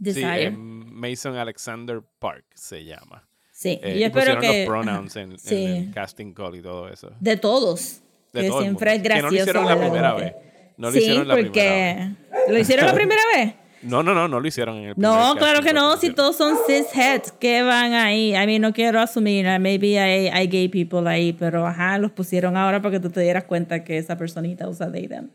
Sí, 0.00 0.04
Desire. 0.04 0.44
eh, 0.46 0.50
Mason 0.52 1.34
Alexander 1.36 2.00
Park 2.20 2.44
se 2.54 2.84
llama. 2.84 3.28
Sí, 3.52 3.78
Eh, 3.82 3.98
yo 3.98 4.06
espero 4.06 4.38
que 4.40 4.58
los 4.60 4.66
pronouns 4.66 5.16
en, 5.16 5.32
en 5.32 5.38
Sí. 5.38 5.64
el 5.64 5.90
casting 5.92 6.32
call 6.32 6.54
y 6.56 6.62
todo 6.62 6.88
eso. 6.88 7.10
de 7.20 7.36
todos, 7.36 8.00
De 8.32 8.40
que 8.42 8.48
todo 8.48 8.58
el 8.58 8.64
siempre 8.64 8.92
es 8.94 8.98
mundo. 8.98 9.08
Que 9.08 9.14
no 9.16 9.22
lo 9.22 9.30
gracioso. 9.30 9.42
hicieron 9.50 9.66
la 9.66 9.76
primera 9.78 10.14
vez. 10.14 10.32
No 10.76 10.86
lo 10.88 10.92
sí, 10.92 10.98
hicieron 10.98 11.28
la 11.28 11.34
porque 11.34 11.50
primera 11.50 12.48
lo 12.48 12.58
hicieron 12.58 12.86
la 12.86 12.94
primera 12.94 13.20
vez. 13.36 13.54
No, 13.80 14.02
no, 14.02 14.12
no, 14.12 14.26
no 14.26 14.40
lo 14.40 14.48
hicieron 14.48 14.76
en 14.78 14.88
el 14.88 14.94
primer 14.96 15.08
No, 15.08 15.36
claro 15.36 15.62
que 15.62 15.72
no, 15.72 15.96
si 15.98 16.10
todos 16.12 16.34
son 16.36 16.56
cisheads, 16.66 17.30
¿qué 17.30 17.62
van 17.62 17.92
ahí? 17.92 18.34
I 18.34 18.44
mean, 18.44 18.60
no 18.60 18.72
quiero 18.72 18.98
asumir, 18.98 19.46
uh, 19.46 19.60
maybe 19.60 20.00
hay, 20.00 20.26
hay 20.26 20.48
gay 20.48 20.68
people 20.68 21.08
ahí, 21.08 21.32
pero 21.32 21.64
ajá, 21.64 21.96
los 21.98 22.10
pusieron 22.10 22.56
ahora 22.56 22.82
para 22.82 22.94
que 22.96 23.00
tú 23.00 23.08
te 23.10 23.20
dieras 23.20 23.44
cuenta 23.44 23.84
que 23.84 23.96
esa 23.96 24.18
personita 24.18 24.68
usa 24.68 24.90
they, 24.90 25.06
them. 25.06 25.30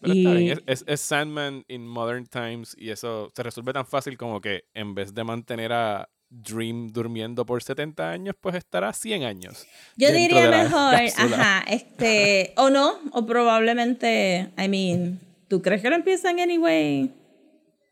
Pero 0.00 0.12
está 0.12 0.30
Y- 0.30 0.36
bien, 0.38 0.58
es, 0.66 0.80
es- 0.80 0.84
es 0.88 1.00
Sandman 1.02 1.64
in 1.68 1.86
Modern 1.86 2.26
Times 2.26 2.74
y 2.76 2.90
eso 2.90 3.30
se 3.32 3.42
resuelve 3.44 3.72
tan 3.72 3.86
fácil 3.86 4.18
como 4.18 4.40
que 4.40 4.64
en 4.74 4.96
vez 4.96 5.14
de 5.14 5.22
mantener 5.22 5.72
a 5.72 6.08
Dream 6.42 6.88
durmiendo 6.92 7.46
por 7.46 7.62
70 7.62 8.10
años, 8.10 8.34
pues 8.40 8.56
estará 8.56 8.92
100 8.92 9.22
años. 9.22 9.66
Yo 9.96 10.10
diría 10.12 10.50
mejor, 10.50 10.94
ajá, 11.18 11.64
este, 11.68 12.52
o 12.56 12.70
no, 12.70 12.98
o 13.12 13.24
probablemente, 13.24 14.50
I 14.58 14.68
mean, 14.68 15.20
¿tú 15.48 15.62
crees 15.62 15.80
que 15.80 15.90
lo 15.90 15.96
empiezan 15.96 16.40
anyway? 16.40 17.12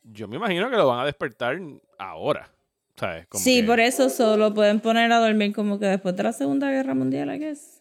Yo 0.05 0.27
me 0.27 0.37
imagino 0.37 0.69
que 0.69 0.77
lo 0.77 0.89
van 0.89 1.01
a 1.01 1.05
despertar 1.05 1.59
ahora. 1.99 2.51
¿Sabes? 2.97 3.27
Como 3.27 3.43
sí, 3.43 3.61
que- 3.61 3.67
por 3.67 3.81
eso 3.81 4.11
solo 4.11 4.53
pueden 4.53 4.81
poner 4.81 5.11
a 5.13 5.19
dormir 5.19 5.53
como 5.55 5.79
que 5.79 5.87
después 5.87 6.15
de 6.17 6.23
la 6.25 6.33
Segunda 6.33 6.71
Guerra 6.71 6.95
Mundial, 6.95 7.35
I 7.35 7.39
guess. 7.39 7.81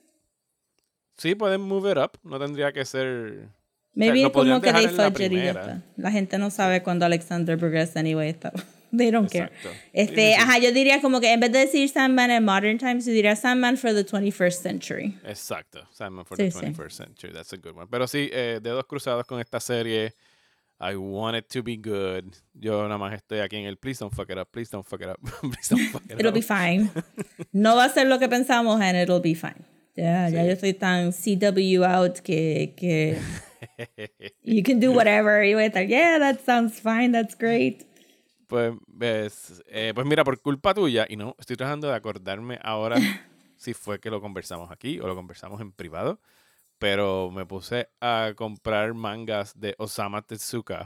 Sí, 1.18 1.36
pueden 1.36 1.62
move 1.62 1.92
it 1.92 1.98
up. 1.98 2.12
No 2.24 2.40
tendría 2.40 2.72
que 2.72 2.86
ser. 2.86 3.50
Maybe 3.94 4.30
podrían 4.30 4.62
como 4.62 4.62
que 4.62 4.72
they 4.72 4.96
la 4.96 5.08
y 5.08 5.44
ya 5.44 5.52
está. 5.52 5.82
La 5.98 6.12
gente 6.12 6.38
no 6.38 6.50
sabe 6.50 6.82
cuándo 6.82 7.06
Alexander 7.06 7.58
Progress 7.58 7.98
anyway 7.98 8.30
está. 8.30 8.54
They 8.92 9.10
don't 9.12 9.30
care. 9.32 9.46
Exacto. 9.46 9.70
Este, 9.94 10.16
Sí, 10.16 10.22
sí, 10.22 10.36
sí. 10.36 10.42
ajá, 10.42 10.58
yo 10.60 10.72
diría 10.72 11.02
como 11.02 11.20
que 11.22 11.32
en 11.32 11.40
vez 11.40 11.52
de 11.52 11.60
decir 11.60 11.88
Sandman 11.90 12.30
en 12.32 12.44
Modern 12.44 12.78
Times, 12.78 13.06
yo 13.06 13.14
diría 13.14 13.36
Sandman 13.36 13.78
for 13.78 13.94
the 13.94 14.04
21st 14.04 14.62
century. 14.62 15.18
Exacto. 15.26 15.88
Sandman 15.92 16.26
for 16.26 16.38
Sí, 16.38 16.50
the 16.50 16.52
sí. 16.52 16.66
21st 16.66 16.92
Century. 16.92 17.34
That's 17.34 17.54
a 17.54 17.58
good 17.58 17.76
one. 17.76 17.88
Pero 17.90 18.06
sí, 18.08 18.30
eh, 18.34 18.60
dedos 18.62 18.86
cruzados 18.86 19.26
con 19.26 19.40
esta 19.40 19.60
serie. 19.60 20.14
I 20.84 20.96
want 20.96 21.38
it 21.38 21.48
to 21.50 21.62
be 21.62 21.78
good. 21.78 22.34
Yo 22.54 22.82
nada 22.88 22.98
más 22.98 23.14
estoy 23.14 23.40
aquí 23.40 23.56
en 23.58 23.66
el 23.66 23.78
please 23.78 24.00
don't 24.00 24.12
fuck 24.14 24.30
it 24.32 24.38
up, 24.38 24.50
please 24.52 24.70
don't 24.72 24.84
fuck 24.86 25.00
it 25.02 25.08
up, 25.10 25.20
please 25.42 25.70
don't 25.70 25.90
fuck 25.92 26.02
it 26.10 26.20
It'll 26.20 26.30
up. 26.30 26.34
be 26.34 26.42
fine. 26.42 26.90
No 27.54 27.76
va 27.76 27.86
a 27.86 27.90
ser 27.90 28.08
lo 28.08 28.18
que 28.18 28.28
pensamos 28.28 28.82
and 28.82 28.98
it'll 28.98 29.22
be 29.22 29.36
fine. 29.36 29.64
Ya, 29.96 30.28
ya 30.30 30.42
Sí. 30.42 30.48
yo 30.48 30.54
estoy 30.54 30.74
tan 30.74 31.12
CW 31.12 31.84
out 31.86 32.22
que, 32.24 32.74
que 32.76 33.18
you 34.44 34.64
can 34.64 34.80
do 34.80 34.92
whatever. 34.92 35.44
Y 35.44 35.54
voy 35.54 35.64
a 35.64 35.68
estar, 35.68 35.88
yeah, 35.88 36.18
that 36.18 36.44
sounds 36.46 36.80
fine, 36.80 37.12
that's 37.12 37.36
great. 37.36 37.86
Pues, 38.52 38.74
ves, 38.86 39.64
eh, 39.68 39.94
pues 39.96 40.06
mira, 40.06 40.26
por 40.26 40.42
culpa 40.42 40.74
tuya, 40.74 41.06
y 41.08 41.16
no, 41.16 41.38
estoy 41.40 41.56
tratando 41.56 41.88
de 41.88 41.96
acordarme 41.96 42.60
ahora 42.62 42.98
si 43.56 43.74
fue 43.74 44.02
que 44.02 44.10
lo 44.10 44.20
conversamos 44.20 44.70
aquí 44.72 45.00
o 45.00 45.08
lo 45.08 45.16
conversamos 45.16 45.62
en 45.62 45.72
privado, 45.72 46.20
pero 46.78 47.32
me 47.32 47.46
puse 47.46 47.88
a 48.02 48.34
comprar 48.36 48.94
mangas 48.94 49.58
de 49.58 49.74
Osama 49.78 50.22
Tezuka. 50.22 50.86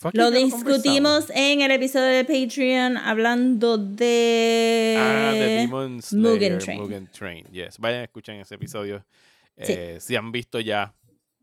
¿Fue 0.00 0.10
aquí 0.10 0.18
Lo 0.18 0.30
discutimos 0.30 1.30
en 1.30 1.62
el 1.62 1.70
episodio 1.70 2.08
de 2.08 2.24
Patreon 2.26 2.98
hablando 2.98 3.78
de... 3.78 4.96
Ah, 4.98 5.32
de 5.32 5.46
Demon 5.46 6.02
Slayer, 6.02 6.34
Mugen 6.34 6.58
Train. 6.58 6.78
Mugen 6.82 7.06
Train. 7.10 7.46
Yes. 7.46 7.78
Vayan, 7.78 8.02
escuchen 8.02 8.34
ese 8.38 8.56
episodio. 8.56 9.02
Sí. 9.56 9.72
Eh, 9.72 9.98
Si 9.98 10.14
han 10.14 10.30
visto 10.30 10.60
ya 10.60 10.94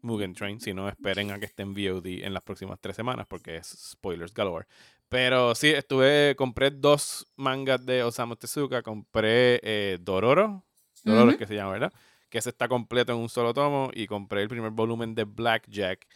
Mugen 0.04 0.36
Train. 0.36 0.60
Si 0.62 0.76
no, 0.76 0.88
esperen 0.88 1.32
a 1.32 1.40
que 1.40 1.46
esté 1.46 1.64
en 1.64 1.74
VOD 1.74 2.24
en 2.24 2.36
las 2.36 2.44
próximas 2.44 2.80
tres 2.80 2.96
semanas 2.96 3.26
porque 3.28 3.58
es 3.58 3.66
spoilers 3.94 4.34
galore. 4.34 4.68
Pero 5.10 5.56
sí, 5.56 5.70
estuve, 5.70 6.36
compré 6.38 6.70
dos 6.70 7.28
mangas 7.36 7.84
de 7.84 8.04
Osamu 8.04 8.36
Tezuka. 8.36 8.84
Compré 8.84 9.60
eh, 9.64 9.98
Dororo. 10.00 10.64
Dororo 11.04 11.32
es 11.32 11.38
que 11.38 11.48
se 11.48 11.56
llama, 11.56 11.72
¿verdad? 11.74 11.94
Que 12.30 12.38
ese 12.38 12.50
está 12.50 12.68
completo 12.68 13.12
en 13.12 13.18
un 13.18 13.30
solo 13.30 13.54
tomo. 13.54 13.90
Y 13.94 14.06
compré 14.06 14.44
el 14.44 14.50
primer 14.50 14.72
volumen 14.72 15.16
de 15.16 15.24
Blackjack. 15.24 16.08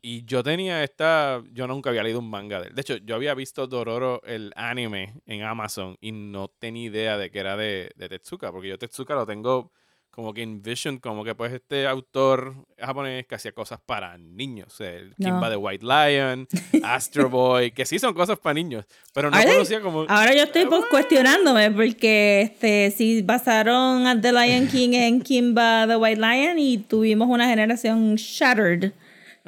Y 0.00 0.24
yo 0.24 0.42
tenía 0.42 0.82
esta. 0.82 1.42
Yo 1.52 1.66
nunca 1.66 1.90
había 1.90 2.02
leído 2.02 2.20
un 2.20 2.30
manga 2.30 2.60
de 2.60 2.68
él. 2.68 2.74
De 2.74 2.80
hecho, 2.80 2.96
yo 2.96 3.16
había 3.16 3.34
visto 3.34 3.66
Dororo, 3.66 4.22
el 4.24 4.52
anime, 4.56 5.20
en 5.26 5.42
Amazon. 5.42 5.98
Y 6.00 6.12
no 6.12 6.48
tenía 6.48 6.86
idea 6.86 7.18
de 7.18 7.30
que 7.30 7.40
era 7.40 7.56
de, 7.56 7.90
de 7.96 8.08
Tetsuka. 8.08 8.50
Porque 8.50 8.68
yo 8.68 8.78
Tetsuka 8.78 9.14
lo 9.14 9.26
tengo 9.26 9.72
como 10.18 10.34
que 10.34 10.42
en 10.42 10.60
Vision. 10.64 10.98
Como 10.98 11.22
que 11.22 11.36
pues 11.36 11.52
este 11.52 11.86
autor 11.86 12.66
japonés 12.76 13.24
que 13.24 13.36
hacía 13.36 13.52
cosas 13.52 13.78
para 13.86 14.18
niños. 14.18 14.80
El 14.80 15.14
Kimba 15.14 15.42
No. 15.42 15.50
de 15.50 15.56
White 15.56 15.86
Lion, 15.86 16.48
Astro 16.82 17.30
Boy. 17.30 17.70
Que 17.70 17.86
sí 17.86 18.00
son 18.00 18.14
cosas 18.14 18.36
para 18.36 18.54
niños. 18.54 18.84
Pero 19.14 19.30
no 19.30 19.36
they? 19.38 19.46
conocía 19.46 19.80
como. 19.80 20.06
Ahora 20.08 20.34
yo 20.34 20.42
estoy 20.42 20.66
pues, 20.66 20.86
cuestionándome 20.86 21.70
porque 21.70 22.40
este 22.40 22.90
si 22.90 23.22
basaron 23.22 24.08
a 24.08 24.20
The 24.20 24.32
Lion 24.32 24.66
King 24.66 24.94
en 24.94 25.20
Kimba 25.22 25.86
the 25.86 25.94
White 25.94 26.20
Lion 26.20 26.58
y 26.58 26.78
tuvimos 26.78 27.28
una 27.28 27.48
generación 27.48 28.16
shattered 28.16 28.90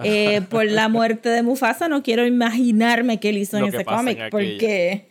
eh, 0.05 0.41
por 0.51 0.67
la 0.67 0.89
muerte 0.89 1.31
de 1.31 1.43
Mufasa, 1.43 1.89
no 1.89 2.05
quiero 2.05 2.25
imaginarme 2.25 3.19
qué 3.19 3.31
él 3.31 3.39
hizo 3.39 3.57
en 3.57 3.63
Lo 3.65 3.69
ese 3.71 3.85
cómic 3.85 4.31
porque 4.31 5.09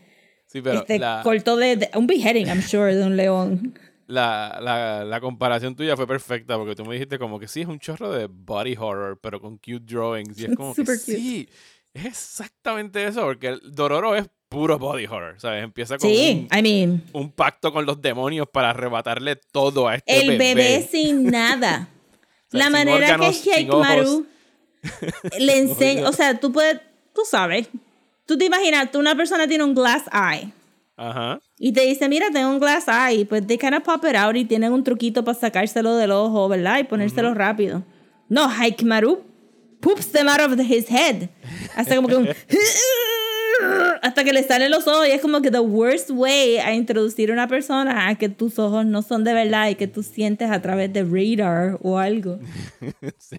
Sí, 0.48 0.62
pero 0.62 0.80
este, 0.80 0.98
la, 0.98 1.20
cortó 1.22 1.58
de, 1.58 1.76
de- 1.76 1.90
un 1.96 2.08
beheading, 2.08 2.48
I'm 2.48 2.62
sure, 2.62 2.96
de 2.96 3.04
un 3.06 3.16
león. 3.18 3.78
La, 4.10 4.60
la, 4.60 5.04
la 5.06 5.22
comparación 5.22 5.76
tuya 5.76 5.96
fue 5.96 6.08
perfecta 6.08 6.58
porque 6.58 6.76
tú 6.76 6.84
me 6.84 6.94
dijiste 6.96 7.20
como 7.20 7.40
que 7.40 7.48
sí, 7.48 7.62
es 7.62 7.68
un 7.68 7.80
chorro 7.80 8.12
de 8.12 8.26
body 8.28 8.76
horror, 8.78 9.20
pero 9.22 9.40
con 9.40 9.58
cute 9.58 9.82
drawings. 9.82 10.38
Y 10.40 10.46
es 10.46 10.56
como 10.58 10.74
que 10.74 10.84
cute. 10.84 10.98
sí, 10.98 11.48
es 11.94 12.06
exactamente 12.06 13.06
eso, 13.06 13.22
porque 13.22 13.50
el 13.50 13.62
Dororo 13.64 14.16
es 14.16 14.28
puro 14.50 14.80
body 14.80 15.06
horror, 15.06 15.40
¿sabes? 15.40 15.64
Empieza 15.64 16.00
con 16.00 16.10
Sí, 16.10 16.48
un, 16.52 16.58
I 16.58 16.62
mean, 16.64 17.04
un 17.14 17.32
pacto 17.32 17.72
con 17.72 17.86
los 17.86 18.02
demonios 18.02 18.48
para 18.52 18.72
arrebatarle 18.72 19.36
todo 19.36 19.88
a 19.88 19.96
este 19.96 20.20
el 20.22 20.40
bebé 20.40 20.88
sin 20.92 21.26
nada. 21.26 21.88
O 22.48 22.52
sea, 22.52 22.60
la 22.60 22.64
sin 22.66 22.72
manera 22.72 22.96
órganos, 22.98 23.38
que 23.42 23.54
sin 23.54 23.72
ojos. 23.72 23.88
Hikmaru 23.88 24.28
le 25.40 25.58
enseña, 25.60 26.10
o 26.10 26.14
sea, 26.14 26.40
tú 26.40 26.52
puedes, 26.52 26.82
tú 27.14 27.22
sabes, 27.30 27.70
tú 28.26 28.40
te 28.40 28.46
imaginas, 28.46 28.90
tú 28.92 28.98
una 28.98 29.16
persona 29.16 29.48
tiene 29.48 29.64
un 29.64 29.76
glass 29.76 30.04
eye. 30.12 30.52
Ajá. 31.02 31.40
Y 31.58 31.72
te 31.72 31.82
dice, 31.86 32.10
mira, 32.10 32.28
tengo 32.32 32.50
un 32.50 32.60
glass 32.60 32.86
eye. 32.88 33.26
Pues 33.26 33.48
they 33.48 33.58
kind 33.58 33.74
of 33.76 33.84
pop 33.84 34.04
it 34.04 34.16
out 34.16 34.36
y 34.36 34.44
tienen 34.44 34.74
un 34.74 34.84
truquito 34.84 35.24
para 35.24 35.38
sacárselo 35.40 35.96
del 35.96 36.12
ojo, 36.12 36.50
¿verdad? 36.50 36.80
Y 36.80 36.84
ponérselo 36.84 37.34
rápido. 37.34 37.84
No, 38.28 38.48
Hikmaru 38.50 39.24
poops 39.80 40.12
them 40.12 40.28
out 40.28 40.42
of 40.42 40.60
his 40.60 40.90
head. 40.92 41.30
Hasta 41.76 41.96
como 41.96 42.08
que 42.10 42.16
un... 42.18 42.28
Hasta 44.02 44.24
que 44.24 44.32
le 44.32 44.44
salen 44.44 44.72
los 44.72 44.88
ojos 44.88 45.08
y 45.08 45.12
es 45.12 45.22
como 45.22 45.42
que 45.42 45.52
the 45.52 45.60
worst 45.60 46.10
way 46.12 46.58
a 46.58 46.74
introducir 46.74 47.30
a 47.30 47.34
una 47.34 47.48
persona 47.48 48.08
a 48.08 48.16
que 48.16 48.30
tus 48.30 48.58
ojos 48.58 48.86
no 48.86 49.02
son 49.02 49.24
de 49.26 49.34
verdad 49.34 49.70
y 49.70 49.76
que 49.76 49.88
tú 49.88 50.02
sientes 50.04 50.50
a 50.50 50.62
través 50.62 50.92
de 50.94 51.04
radar 51.04 51.78
o 51.82 51.98
algo. 51.98 52.40
Sí. 53.18 53.38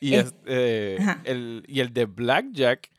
Y, 0.00 0.14
Es- 0.14 0.34
eh, 0.46 0.98
el, 1.24 1.62
y 1.66 1.80
el 1.80 1.92
de 1.94 2.06
Blackjack, 2.06 2.90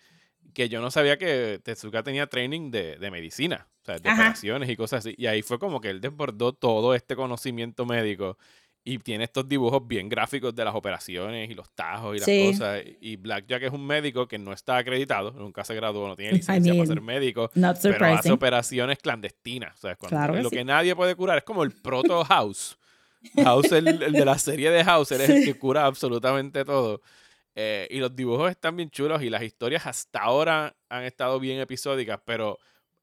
que 0.53 0.69
yo 0.69 0.81
no 0.81 0.91
sabía 0.91 1.17
que 1.17 1.60
Tezuka 1.63 2.03
tenía 2.03 2.27
training 2.27 2.72
de, 2.72 2.98
de 2.98 3.12
medicina, 3.12 3.67
o 3.81 3.86
sea, 3.86 4.00
de 4.00 4.10
Ajá. 4.10 4.22
operaciones 4.22 4.69
y 4.69 4.75
cosas 4.75 5.00
así. 5.05 5.15
Y 5.17 5.25
ahí 5.27 5.41
fue 5.41 5.60
como 5.60 5.81
que 5.81 5.89
él 5.89 6.00
desbordó 6.01 6.53
todo 6.53 6.93
este 6.95 7.15
conocimiento 7.15 7.86
médico 7.86 8.38
y 8.86 8.98
tiene 9.00 9.24
estos 9.24 9.48
dibujos 9.48 9.88
bien 9.88 10.10
gráficos 10.10 10.53
de 10.53 10.65
las 10.65 10.75
operaciones 10.75 11.50
y 11.50 11.53
los 11.53 11.69
tajos 11.74 12.15
y 12.15 12.19
las 12.19 12.25
Sí. 12.25 12.51
cosas. 12.51 12.81
Y 13.00 13.15
Blackjack 13.15 13.63
es 13.63 13.72
un 13.72 13.86
médico 13.88 14.27
que 14.27 14.38
no 14.38 14.51
está 14.51 14.75
acreditado, 14.77 15.31
nunca 15.31 15.63
se 15.63 15.74
graduó, 15.74 16.07
no 16.07 16.15
tiene 16.17 16.31
I 16.33 16.36
licencia 16.36 16.74
mean, 16.74 16.85
para 16.85 16.94
ser 16.96 17.01
médico, 17.01 17.50
Not 17.55 17.77
pero 17.81 18.05
hace 18.07 18.31
operaciones 18.31 18.98
clandestinas. 19.00 19.75
O 19.77 19.81
sea, 19.81 19.96
cuando- 19.96 20.18
Claro 20.18 20.33
que 20.33 20.44
lo 20.44 20.50
sí. 20.50 20.55
que 20.57 20.66
nadie 20.66 20.96
puede 20.96 21.16
curar 21.16 21.37
es 21.37 21.44
como 21.46 21.63
el 21.63 21.72
proto 21.72 22.24
House. 22.25 22.77
House, 23.42 23.72
el, 23.72 23.87
el 23.87 24.11
de 24.11 24.25
la 24.25 24.37
serie 24.37 24.70
de 24.70 24.83
House, 24.83 25.13
él 25.13 25.22
es 25.22 25.29
el 25.29 25.46
que 25.46 25.57
cura 25.57 25.85
absolutamente 25.85 26.66
todo. 26.66 27.01
Eh, 27.55 27.87
y 27.92 28.00
los 28.00 28.16
dibujos 28.16 28.50
están 28.50 28.75
bien 28.75 28.89
chulos 28.89 29.22
y 29.22 29.29
las 29.29 29.44
historias 29.44 29.85
hasta 29.85 30.20
ahora 30.22 30.75
han 30.89 31.03
estado 31.03 31.39
bien 31.39 31.59
episódicas, 31.59 32.20
pero 32.25 32.57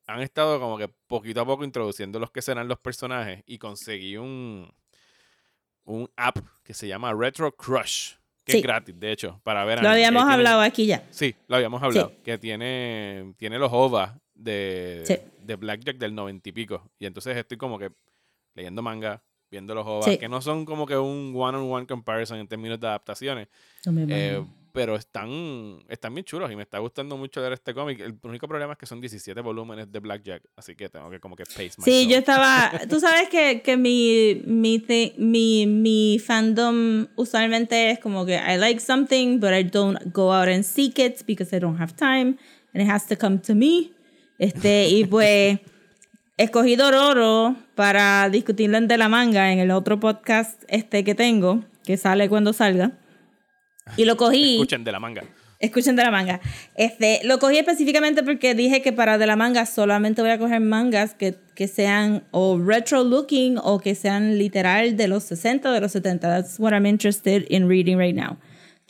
han 0.06 0.20
estado 0.22 0.58
como 0.58 0.76
que 0.76 0.88
poquito 0.88 1.40
a 1.40 1.46
poco 1.46 1.62
introduciendo 1.64 2.18
los 2.18 2.30
que 2.32 2.42
serán 2.42 2.66
los 2.66 2.80
personajes 2.80 3.44
y 3.46 3.58
conseguí 3.58 4.16
un, 4.16 4.68
un 5.84 6.10
app 6.16 6.38
que 6.64 6.74
se 6.74 6.88
llama 6.88 7.12
Retro 7.14 7.54
Crush, 7.54 8.14
que 8.44 8.52
Sí. 8.52 8.58
es 8.58 8.64
gratis, 8.64 8.98
de 8.98 9.12
hecho, 9.12 9.40
para 9.44 9.64
ver 9.64 9.80
Lo 9.82 9.88
anime. 9.88 9.92
habíamos 10.06 10.22
Tiene- 10.22 10.34
hablado 10.34 10.60
aquí 10.62 10.86
ya. 10.86 11.06
Sí, 11.10 11.36
lo 11.46 11.54
habíamos 11.56 11.80
hablado. 11.82 12.12
Que 12.24 12.38
tiene, 12.38 13.34
tiene 13.36 13.56
los 13.58 13.70
OVA 13.72 14.18
de, 14.34 15.02
Sí. 15.06 15.16
de 15.38 15.54
Blackjack 15.56 15.96
del 15.98 16.14
noventa 16.14 16.48
y 16.48 16.52
pico. 16.52 16.90
Y 16.98 17.06
entonces 17.06 17.36
estoy 17.36 17.56
como 17.56 17.78
que 17.78 17.90
leyendo 18.54 18.82
manga, 18.82 19.22
viendo 19.50 19.74
los 19.74 19.86
OVA, 19.86 20.04
Sí. 20.04 20.18
que 20.18 20.28
no 20.28 20.40
son 20.40 20.64
como 20.64 20.86
que 20.86 20.96
un 20.96 21.32
one-on-one 21.36 21.86
comparison 21.86 22.38
en 22.38 22.46
términos 22.48 22.78
de 22.80 22.86
adaptaciones. 22.86 23.48
No 23.86 23.92
eh, 24.08 24.44
pero 24.72 24.94
están, 24.94 25.80
están 25.88 26.14
bien 26.14 26.24
chulos 26.24 26.48
y 26.52 26.54
me 26.54 26.62
está 26.62 26.78
gustando 26.78 27.16
mucho 27.16 27.42
ver 27.42 27.52
este 27.54 27.74
cómic. 27.74 27.98
El 27.98 28.14
único 28.22 28.46
problema 28.46 28.74
es 28.74 28.78
que 28.78 28.86
son 28.86 29.00
17 29.00 29.40
volúmenes 29.40 29.90
de 29.90 29.98
Blackjack, 29.98 30.44
así 30.54 30.76
que 30.76 30.88
tengo 30.88 31.10
que 31.10 31.18
como 31.18 31.34
que 31.34 31.42
pace 31.44 31.72
myself. 31.78 31.84
Sí, 31.84 32.06
yo 32.08 32.18
estaba. 32.18 32.70
Tú 32.88 33.00
sabes 33.00 33.28
que, 33.28 33.62
que 33.62 33.76
mi, 33.76 34.40
mi, 34.46 34.78
thi- 34.78 35.14
mi, 35.18 35.66
mi 35.66 36.20
fandom 36.20 37.08
usualmente 37.16 37.90
es 37.90 37.98
como 37.98 38.24
que 38.24 38.36
I 38.36 38.56
like 38.58 38.78
something, 38.80 39.40
but 39.40 39.50
I 39.52 39.64
don't 39.64 39.98
go 40.14 40.32
out 40.32 40.46
and 40.48 40.62
seek 40.62 41.00
it 41.00 41.24
because 41.26 41.52
I 41.54 41.58
don't 41.58 41.80
have 41.80 41.94
time 41.96 42.36
and 42.72 42.80
it 42.84 42.88
has 42.88 43.08
to 43.08 43.16
come 43.16 43.38
to 43.40 43.56
me. 43.56 43.90
Este, 44.38 44.88
y 44.88 45.04
pues 45.04 45.58
escogí 46.40 46.74
Dororo 46.74 47.54
para 47.74 48.30
discutirlo 48.30 48.78
en 48.78 48.88
De 48.88 48.96
la 48.96 49.10
Manga 49.10 49.52
en 49.52 49.58
el 49.58 49.70
otro 49.70 50.00
podcast 50.00 50.62
este 50.68 51.04
que 51.04 51.14
tengo, 51.14 51.64
que 51.84 51.98
sale 51.98 52.30
cuando 52.30 52.54
salga. 52.54 52.92
Y 53.98 54.06
lo 54.06 54.16
cogí. 54.16 54.54
Escuchen 54.54 54.84
de 54.84 54.92
la 54.92 55.00
manga. 55.00 55.22
Escuchen 55.58 55.96
de 55.96 56.02
la 56.02 56.10
manga. 56.10 56.40
Este, 56.76 57.20
lo 57.24 57.38
cogí 57.38 57.58
específicamente 57.58 58.22
porque 58.22 58.54
dije 58.54 58.80
que 58.80 58.92
para 58.92 59.18
de 59.18 59.26
la 59.26 59.36
manga 59.36 59.66
solamente 59.66 60.22
voy 60.22 60.30
a 60.30 60.38
coger 60.38 60.60
mangas 60.60 61.12
que, 61.12 61.36
que 61.54 61.68
sean 61.68 62.24
o 62.30 62.58
retro 62.58 63.04
looking 63.04 63.58
o 63.62 63.78
que 63.78 63.94
sean 63.94 64.38
literal 64.38 64.96
de 64.96 65.08
los 65.08 65.24
60 65.24 65.68
o 65.68 65.72
de 65.72 65.80
los 65.82 65.92
70. 65.92 66.26
That's 66.26 66.58
what 66.58 66.72
I'm 66.72 66.86
interested 66.86 67.44
in 67.50 67.68
reading 67.68 67.98
right 67.98 68.16
now. 68.16 68.38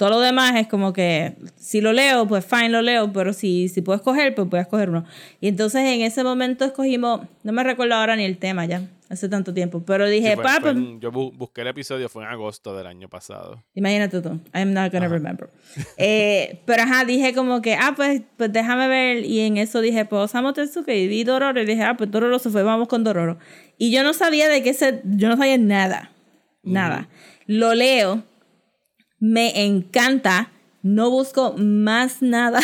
Todo 0.01 0.09
lo 0.09 0.21
demás 0.21 0.57
es 0.57 0.67
como 0.67 0.95
que 0.95 1.35
si 1.59 1.83
lo 1.83 1.93
leo, 1.93 2.27
pues 2.27 2.43
fine 2.47 2.71
lo 2.71 2.81
leo, 2.81 3.13
pero 3.13 3.35
si, 3.35 3.69
si 3.69 3.83
puedo 3.83 3.97
escoger, 3.99 4.35
pues 4.35 4.49
voy 4.49 4.57
a 4.59 4.63
escoger 4.63 4.89
uno. 4.89 5.05
Y 5.43 5.49
entonces 5.49 5.83
en 5.83 6.01
ese 6.01 6.25
momento 6.25 6.65
escogimos, 6.65 7.21
no 7.43 7.53
me 7.53 7.63
recuerdo 7.63 7.97
ahora 7.97 8.17
ni 8.17 8.25
el 8.25 8.39
tema 8.39 8.65
ya, 8.65 8.81
hace 9.11 9.29
tanto 9.29 9.53
tiempo, 9.53 9.83
pero 9.85 10.07
Sí, 10.07 10.13
dije, 10.13 10.37
fue- 10.37 10.43
"Pa, 10.45 10.53
fue 10.53 10.61
pues, 10.73 10.77
en- 10.77 11.01
yo 11.01 11.13
bu- 11.13 11.37
busqué 11.37 11.61
el 11.61 11.67
episodio, 11.67 12.09
fue 12.09 12.25
en 12.25 12.31
agosto 12.31 12.75
del 12.75 12.87
año 12.87 13.11
pasado. 13.11 13.63
Imagínate 13.75 14.23
tú. 14.23 14.41
I'm 14.55 14.73
not 14.73 14.91
gonna 14.91 15.07
remember. 15.09 15.51
Eh, 15.99 16.61
pero 16.65 16.83
ajá, 16.85 17.05
dije 17.05 17.35
como 17.35 17.61
que, 17.61 17.75
ah, 17.75 17.93
pues, 17.95 18.23
pues 18.39 18.51
déjame 18.51 18.89
ver. 18.89 19.27
Y 19.27 19.41
en 19.41 19.59
eso 19.59 19.83
dije, 19.83 20.07
pues 20.07 20.23
Osamu 20.23 20.55
Tezuka 20.55 20.95
y 20.95 21.09
vi 21.09 21.25
Dororo. 21.25 21.61
Y 21.61 21.67
dije, 21.67 21.83
ah, 21.83 21.99
pues 21.99 22.11
Dororo 22.11 22.39
se 22.39 22.49
fue, 22.49 22.63
vamos 22.63 22.89
con 22.89 23.05
Dororo. 23.05 23.37
Y 23.77 23.91
yo 23.91 24.03
no 24.03 24.15
sabía 24.15 24.49
de 24.49 24.63
qué 24.63 24.73
se. 24.73 25.03
Yo 25.05 25.29
no 25.29 25.37
sabía 25.37 25.59
nada. 25.59 26.11
Nada. 26.63 27.09
Lo 27.47 27.75
leo. 27.75 28.23
Me 29.21 29.65
encanta. 29.65 30.51
No 30.83 31.11
busco 31.11 31.55
más 31.59 32.23
nada 32.23 32.61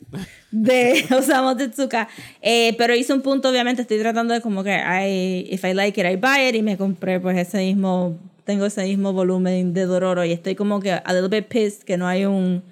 de 0.50 1.04
Osamu 1.16 1.56
Tezuka. 1.56 2.08
Eh, 2.40 2.74
pero 2.78 2.94
hice 2.94 3.12
un 3.12 3.20
punto, 3.20 3.50
obviamente, 3.50 3.82
estoy 3.82 3.98
tratando 3.98 4.32
de 4.32 4.40
como 4.40 4.64
que, 4.64 4.72
I, 4.74 5.46
if 5.52 5.62
I 5.64 5.74
like 5.74 6.00
it, 6.00 6.06
I 6.06 6.16
buy 6.16 6.48
it. 6.48 6.54
Y 6.54 6.62
me 6.62 6.76
compré 6.76 7.20
pues 7.20 7.36
ese 7.36 7.58
mismo, 7.58 8.18
tengo 8.44 8.66
ese 8.66 8.84
mismo 8.84 9.12
volumen 9.12 9.74
de 9.74 9.84
Dororo. 9.84 10.24
Y 10.24 10.32
estoy 10.32 10.54
como 10.54 10.80
que 10.80 10.92
a 10.92 11.12
little 11.12 11.28
bit 11.28 11.48
pissed 11.48 11.82
que 11.84 11.96
no 11.98 12.06
hay 12.06 12.24
un 12.24 12.62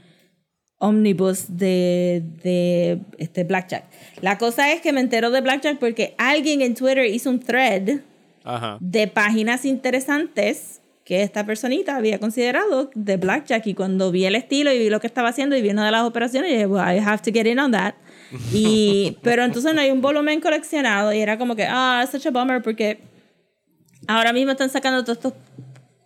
omnibus 0.79 1.59
de, 1.59 2.23
de 2.43 3.01
este 3.19 3.45
Blackjack. 3.45 3.85
La 4.23 4.39
cosa 4.39 4.73
es 4.73 4.81
que 4.81 4.93
me 4.93 5.01
entero 5.01 5.31
de 5.31 5.43
Blackjack 5.43 5.79
porque 5.79 6.15
alguien 6.17 6.63
en 6.63 6.75
Twitter 6.75 7.05
hizo 7.05 7.29
un 7.29 7.39
thread 7.39 8.01
Ajá. 8.45 8.79
de 8.81 9.07
páginas 9.07 9.67
interesantes 9.67 10.80
que 11.11 11.25
esta 11.25 11.44
personita 11.44 11.96
había 11.96 12.20
considerado 12.20 12.88
de 12.94 13.16
Blackjack 13.16 13.66
y 13.66 13.75
cuando 13.75 14.12
vi 14.12 14.27
el 14.27 14.37
estilo 14.37 14.73
y 14.73 14.79
vi 14.79 14.90
lo 14.90 15.01
que 15.01 15.09
estaba 15.09 15.31
haciendo 15.31 15.57
y 15.57 15.61
vi 15.61 15.70
una 15.70 15.85
de 15.85 15.90
las 15.90 16.05
operaciones 16.05 16.53
dije, 16.53 16.66
well, 16.66 16.85
I 16.85 17.01
have 17.01 17.20
to 17.23 17.33
get 17.33 17.49
in 17.49 17.59
on 17.59 17.73
that. 17.73 17.94
Y, 18.55 19.18
pero 19.20 19.42
entonces 19.42 19.75
no 19.75 19.81
hay 19.81 19.90
un 19.90 20.01
volumen 20.03 20.40
coleccionado 20.40 21.12
y 21.12 21.18
era 21.18 21.37
como 21.37 21.57
que, 21.57 21.66
ah, 21.68 22.07
such 22.09 22.27
a 22.27 22.31
bummer 22.31 22.62
porque 22.62 23.01
ahora 24.07 24.33
mismo 24.33 24.53
están 24.53 24.70
sacando 24.70 25.03
todos 25.03 25.18
estos 25.18 25.33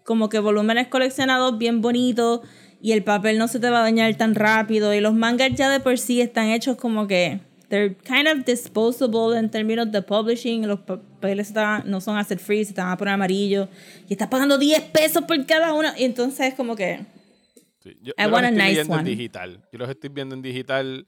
como 0.07 0.31
que 0.31 0.39
volúmenes 0.39 0.89
coleccionados 0.89 1.59
bien 1.59 1.83
bonitos 1.83 2.41
y 2.81 2.93
el 2.93 3.05
papel 3.05 3.37
no 3.37 3.47
se 3.47 3.61
te 3.61 3.69
va 3.69 3.81
a 3.81 3.83
dañar 3.83 4.15
tan 4.15 4.35
rápido 4.35 4.95
y 4.95 5.01
los 5.01 5.13
mangas 5.13 5.53
ya 5.55 5.69
de 5.69 5.81
por 5.81 5.99
sí 5.99 6.23
están 6.23 6.49
hechos 6.49 6.79
como 6.79 7.07
que 7.07 7.41
they're 7.75 7.95
kind 8.05 8.29
of 8.29 8.45
disposable 8.45 9.37
en 9.37 9.51
términos 9.51 9.91
de 9.91 10.01
publishing 10.03 10.67
los 10.67 10.81
papeles 10.81 11.49
están- 11.49 11.83
no 11.91 12.01
son 12.01 12.17
asset 12.17 12.39
free 12.39 12.65
se 12.65 12.73
van 12.73 12.91
a 12.93 12.97
poner 12.97 13.15
amarillo 13.15 13.69
y 14.09 14.13
estás 14.13 14.29
pagando 14.29 14.57
10 14.59 14.81
pesos 14.93 15.25
por 15.25 15.45
cada 15.47 15.73
uno 15.75 15.89
y 15.97 16.05
entonces 16.05 16.55
como 16.55 16.77
que 16.77 17.01
Sí, 17.83 17.91
Yo, 18.01 18.13
I 18.17 18.23
yo 18.23 18.29
los 18.29 18.33
want 18.33 18.45
a 18.47 18.49
estoy 18.49 18.63
nice 18.63 18.75
viendo 18.77 18.95
en 18.95 19.01
one. 19.01 19.11
digital. 19.11 19.61
Yo 19.73 19.79
los 19.79 19.89
estoy 19.91 20.11
viendo 20.11 20.35
en 20.35 20.41
digital. 20.43 21.07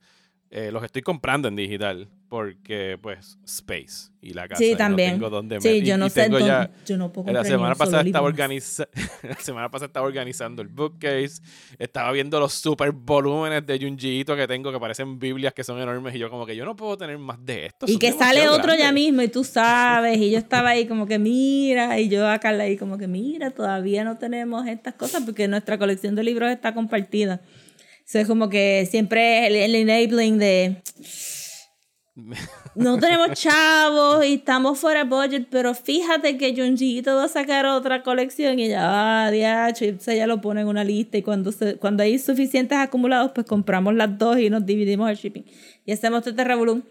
eh, 0.51 0.71
los 0.71 0.85
estoy 0.85 1.03
comprando 1.03 1.49
en 1.49 1.57
digital. 1.57 2.09
Porque, 2.29 2.99
pues, 3.01 3.39
space. 3.45 4.11
Y 4.21 4.33
la 4.35 4.49
casa. 4.49 4.59
Sí, 4.59 4.73
no 4.73 4.79
también. 4.79 5.13
tengo 5.13 5.31
dónde 5.31 5.61
sí, 5.61 5.83
yo 5.83 5.97
no 5.97 6.07
y 6.07 6.11
sé 6.11 6.23
tengo 6.25 6.39
dónde- 6.41 6.53
ya- 6.53 6.71
yo 6.85 6.97
no 6.97 7.13
puedo 7.13 7.31
La 7.33 7.45
semana 7.45 7.77
pasada 7.77 8.03
estaba 8.03 8.27
organiza 8.27 8.89
la 9.23 9.37
semana 9.37 9.71
pasada 9.71 9.87
estaba 9.87 10.05
organizando 10.07 10.63
el 10.63 10.67
bookcase. 10.69 11.41
Estaba 11.79 12.11
viendo 12.11 12.41
los 12.41 12.53
super 12.53 12.91
volúmenes 12.91 13.65
de 13.65 13.79
Junjiito 13.79 14.35
que 14.35 14.49
tengo 14.49 14.73
que 14.73 14.81
parecen 14.81 15.21
Biblias 15.21 15.55
que 15.55 15.63
son 15.63 15.81
enormes. 15.81 16.17
Y 16.17 16.19
yo, 16.19 16.29
como 16.29 16.45
que 16.47 16.57
yo 16.57 16.65
no 16.65 16.75
puedo 16.75 16.97
tener 16.99 17.17
más 17.19 17.39
de 17.47 17.67
esto. 17.67 17.87
Y 17.89 17.99
que 17.99 18.11
sale 18.11 18.49
otro 18.49 18.75
ya 18.75 18.91
mismo 18.91 19.23
y 19.23 19.29
tú 19.29 19.45
sabes, 19.45 20.19
y 20.19 20.33
yo 20.33 20.39
estaba 20.47 20.71
ahí 20.71 20.87
como 20.87 21.07
que 21.07 21.21
mira, 21.21 22.01
y 22.01 22.09
yo 22.09 22.29
a 22.29 22.41
Carla 22.41 22.65
ahí 22.65 22.77
como 22.77 22.99
que 22.99 23.07
mira, 23.07 23.53
todavía 23.53 24.03
no 24.03 24.19
tenemos 24.19 24.67
estas 24.67 24.95
cosas 24.95 25.23
porque 25.25 25.47
nuestra 25.47 25.79
colección 25.79 26.17
de 26.17 26.25
libros 26.25 26.51
está 26.51 26.75
compartida. 26.75 27.41
Eso 28.05 28.19
es 28.19 28.27
como 28.27 28.49
que 28.49 28.87
siempre 28.91 29.47
el, 29.47 29.55
el 29.57 29.75
enabling 29.77 30.39
de 30.39 30.83
no 32.75 32.99
tenemos 32.99 33.33
chavos 33.33 34.25
y 34.25 34.35
estamos 34.35 34.79
fuera 34.79 35.05
de 35.05 35.11
budget, 35.11 35.49
pero 35.51 35.75
fíjate 35.75 36.39
que 36.39 36.55
Junjiito 36.57 37.15
va 37.15 37.25
a 37.25 37.29
sacar 37.29 37.67
otra 37.67 38.03
colección 38.03 38.59
y 38.59 38.69
ya, 38.69 39.27
ah, 39.27 39.31
diacho, 39.31 39.85
y 39.85 39.89
entonces 39.89 40.17
ya 40.17 40.27
lo 40.27 40.41
pone 40.41 40.63
en 40.63 40.69
una 40.69 40.83
lista 40.83 41.19
y 41.19 41.23
cuando, 41.23 41.53
se- 41.53 41.77
cuando 41.77 42.03
hay 42.03 42.19
suficientes 42.19 42.79
acumulados, 42.79 43.33
pues 43.35 43.47
compramos 43.47 43.95
las 43.95 44.17
dos 44.19 44.39
y 44.39 44.49
nos 44.49 44.65
dividimos 44.65 45.11
el 45.11 45.17
shipping. 45.17 45.45
Y 45.85 45.93
hacemos 45.93 46.27
este 46.27 46.43
revolú. 46.43 46.83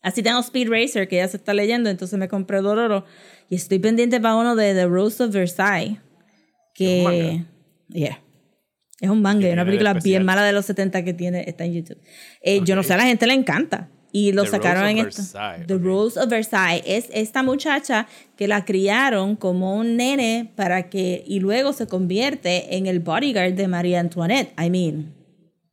Así 0.00 0.22
tengo 0.22 0.38
Speed 0.38 0.68
Racer, 0.70 1.08
que 1.08 1.16
ya 1.16 1.26
se 1.26 1.36
está 1.38 1.52
leyendo, 1.52 1.90
entonces 1.90 2.16
me 2.16 2.28
compré 2.28 2.60
Dororo. 2.60 3.04
Y 3.50 3.56
estoy 3.56 3.80
pendiente 3.80 4.20
para 4.20 4.36
uno 4.36 4.54
de 4.54 4.72
The 4.74 4.86
Rose 4.86 5.24
of 5.24 5.32
Versailles. 5.32 5.98
Que. 6.74 7.00
¿Es 7.00 7.06
un 7.06 7.12
manga? 7.12 7.46
Yeah. 7.88 8.22
Es 9.00 9.10
un 9.10 9.22
manga, 9.22 9.40
¿Qué 9.40 9.48
es 9.48 9.52
una 9.54 9.64
película 9.64 9.94
bien 9.94 10.24
mala 10.24 10.44
de 10.44 10.52
los 10.52 10.64
70 10.66 11.04
que 11.04 11.12
tiene, 11.12 11.44
está 11.48 11.64
en 11.64 11.74
YouTube. 11.74 11.98
Eh, 12.40 12.60
Yo 12.64 12.76
no 12.76 12.82
sé, 12.84 12.94
a 12.94 12.96
la 12.98 13.04
gente 13.06 13.26
le 13.26 13.34
encanta. 13.34 13.90
Y 14.18 14.32
lo 14.32 14.44
The 14.44 14.48
sacaron 14.48 14.84
Rose 14.84 14.92
en 14.92 14.98
of 15.00 15.08
esto. 15.08 15.22
Versailles, 15.22 15.66
The 15.66 15.74
ok. 15.74 15.82
Rose 15.84 16.20
of 16.20 16.28
Versailles. 16.30 16.82
Es 16.86 17.08
esta 17.12 17.42
muchacha 17.42 18.08
que 18.34 18.48
la 18.48 18.64
criaron 18.64 19.36
como 19.36 19.76
un 19.76 19.98
nene 19.98 20.50
para 20.56 20.88
que. 20.88 21.22
Y 21.26 21.40
luego 21.40 21.74
se 21.74 21.86
convierte 21.86 22.76
en 22.76 22.86
el 22.86 23.00
bodyguard 23.00 23.52
de 23.52 23.68
María 23.68 24.00
Antoinette. 24.00 24.54
I 24.58 24.70
mean. 24.70 25.14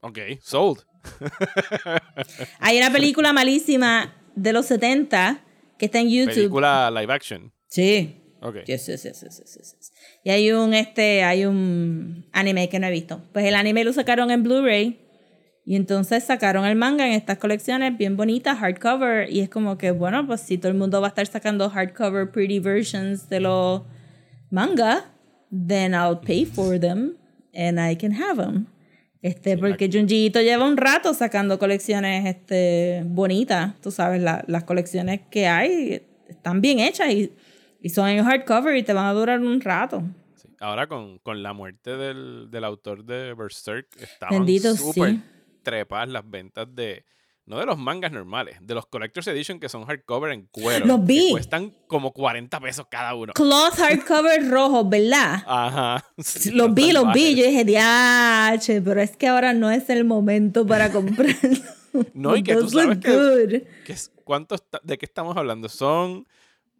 Ok, 0.02 0.20
sold. 0.42 0.80
Hay 2.60 2.78
una 2.78 2.92
película 2.92 3.32
malísima 3.32 4.14
de 4.36 4.52
los 4.52 4.66
70 4.66 5.40
que 5.78 5.86
está 5.86 6.02
en 6.02 6.10
YouTube. 6.10 6.34
Película 6.34 6.92
live 6.92 7.14
action. 7.14 7.54
Sí. 7.70 8.20
Ok. 8.42 8.58
Yes, 8.66 8.88
yes, 8.88 9.04
yes, 9.04 9.22
yes, 9.22 9.40
yes, 9.40 9.56
yes, 9.56 9.76
yes. 9.78 9.94
Y 10.26 10.32
hay 10.32 10.52
un 10.52 10.74
este, 10.74 11.24
hay 11.24 11.46
un 11.46 12.28
anime 12.34 12.68
que 12.68 12.78
no 12.80 12.88
he 12.88 12.92
visto. 12.92 13.22
Pues 13.32 13.46
el 13.46 13.56
anime 13.56 13.86
lo 13.86 13.94
sacaron 13.94 14.32
en 14.32 14.44
Blu-ray. 14.44 15.00
Y 15.66 15.76
entonces 15.78 16.26
sacaron 16.26 16.66
el 16.66 16.76
manga 16.76 17.08
en 17.08 17.14
estas 17.14 17.38
colecciones 17.38 17.98
bien 17.98 18.18
bonitas, 18.18 18.58
hardcover. 18.60 19.32
Y 19.32 19.40
es 19.40 19.50
como 19.50 19.78
que, 19.78 19.92
bueno, 19.92 20.28
pues 20.28 20.42
si 20.42 20.58
todo 20.58 20.72
el 20.72 20.78
mundo 20.78 21.00
va 21.00 21.08
a 21.08 21.10
estar 21.10 21.26
sacando 21.26 21.70
hardcover 21.70 22.30
pretty 22.32 22.60
versions 22.60 23.30
de 23.30 23.40
los 23.40 23.82
manga, 24.50 25.06
then 25.50 25.94
I'll 25.94 26.20
pay 26.20 26.46
for 26.46 26.80
them 26.80 27.16
and 27.54 27.80
I 27.80 27.96
can 27.96 28.12
have 28.14 28.42
them. 28.44 28.68
Este, 29.22 29.58
porque 29.58 29.90
Junjiito 29.90 30.42
lleva 30.42 30.66
un 30.68 30.76
rato 30.76 31.14
sacando 31.14 31.58
colecciones 31.58 32.26
este, 32.26 33.04
bonitas. 33.06 33.80
Tú 33.80 33.90
sabes, 33.90 34.22
la- 34.22 34.44
las 34.48 34.66
colecciones 34.66 35.22
que 35.32 35.48
hay 35.48 36.02
están 36.28 36.60
bien 36.60 36.80
hechas 36.80 37.10
y, 37.10 37.32
y 37.82 37.88
son 37.90 38.10
en 38.10 38.26
hardcover 38.26 38.76
y 38.76 38.84
te 38.84 38.92
van 38.92 39.06
a 39.06 39.14
durar 39.14 39.40
un 39.40 39.62
rato. 39.62 40.04
Sí. 40.36 40.50
Ahora 40.60 40.88
con, 40.88 41.20
con 41.20 41.42
la 41.42 41.54
muerte 41.54 41.96
del, 41.96 42.52
del 42.52 42.64
autor 42.66 43.06
de 43.06 43.34
Berserk, 43.34 43.88
estaban 44.02 44.46
súper 44.76 45.16
sí. 45.64 45.66
trepadas 45.66 46.10
las 46.10 46.30
ventas 46.30 46.68
de, 46.74 47.06
no 47.46 47.58
de 47.60 47.66
los 47.66 47.78
mangas 47.78 48.12
normales, 48.12 48.58
de 48.62 48.74
los 48.74 48.86
Collector's 48.86 49.28
Edition 49.28 49.60
que 49.60 49.68
son 49.70 49.86
hardcover 49.86 50.32
en 50.32 50.48
cuero. 50.48 50.86
Los 50.86 51.06
vi. 51.06 51.26
Que 51.28 51.32
cuestan 51.32 51.74
como 51.88 52.12
40 52.14 52.60
pesos 52.60 52.88
cada 52.90 53.16
uno. 53.16 53.34
Cloth 53.34 53.76
hardcover 53.78 54.48
rojo, 54.50 54.86
¿verdad? 54.88 55.44
Ajá. 55.46 56.06
sí, 56.20 56.52
los 56.52 56.74
vi, 56.74 56.92
los 56.92 57.12
vi. 57.14 57.36
Yo 57.36 57.46
dije, 57.46 57.66
diache, 57.66 58.82
pero 58.82 59.02
es 59.02 59.18
que 59.18 59.28
ahora 59.28 59.54
no 59.54 59.72
es 59.72 59.90
el 59.90 60.04
momento 60.06 60.66
para 60.66 60.92
comprarlo. 60.92 61.34
No, 62.16 62.36
y 62.36 62.42
que 62.42 62.56
tú 62.56 62.62
Those 62.62 62.74
sabes 62.82 62.98
que- 62.98 63.12
good. 63.12 63.68
¿Qué 63.86 63.94
es- 63.94 64.12
cuánto 64.24 64.56
está- 64.56 64.80
¿De 64.84 64.98
qué 64.98 65.06
estamos 65.06 65.38
hablando? 65.38 65.70
Son 65.70 66.26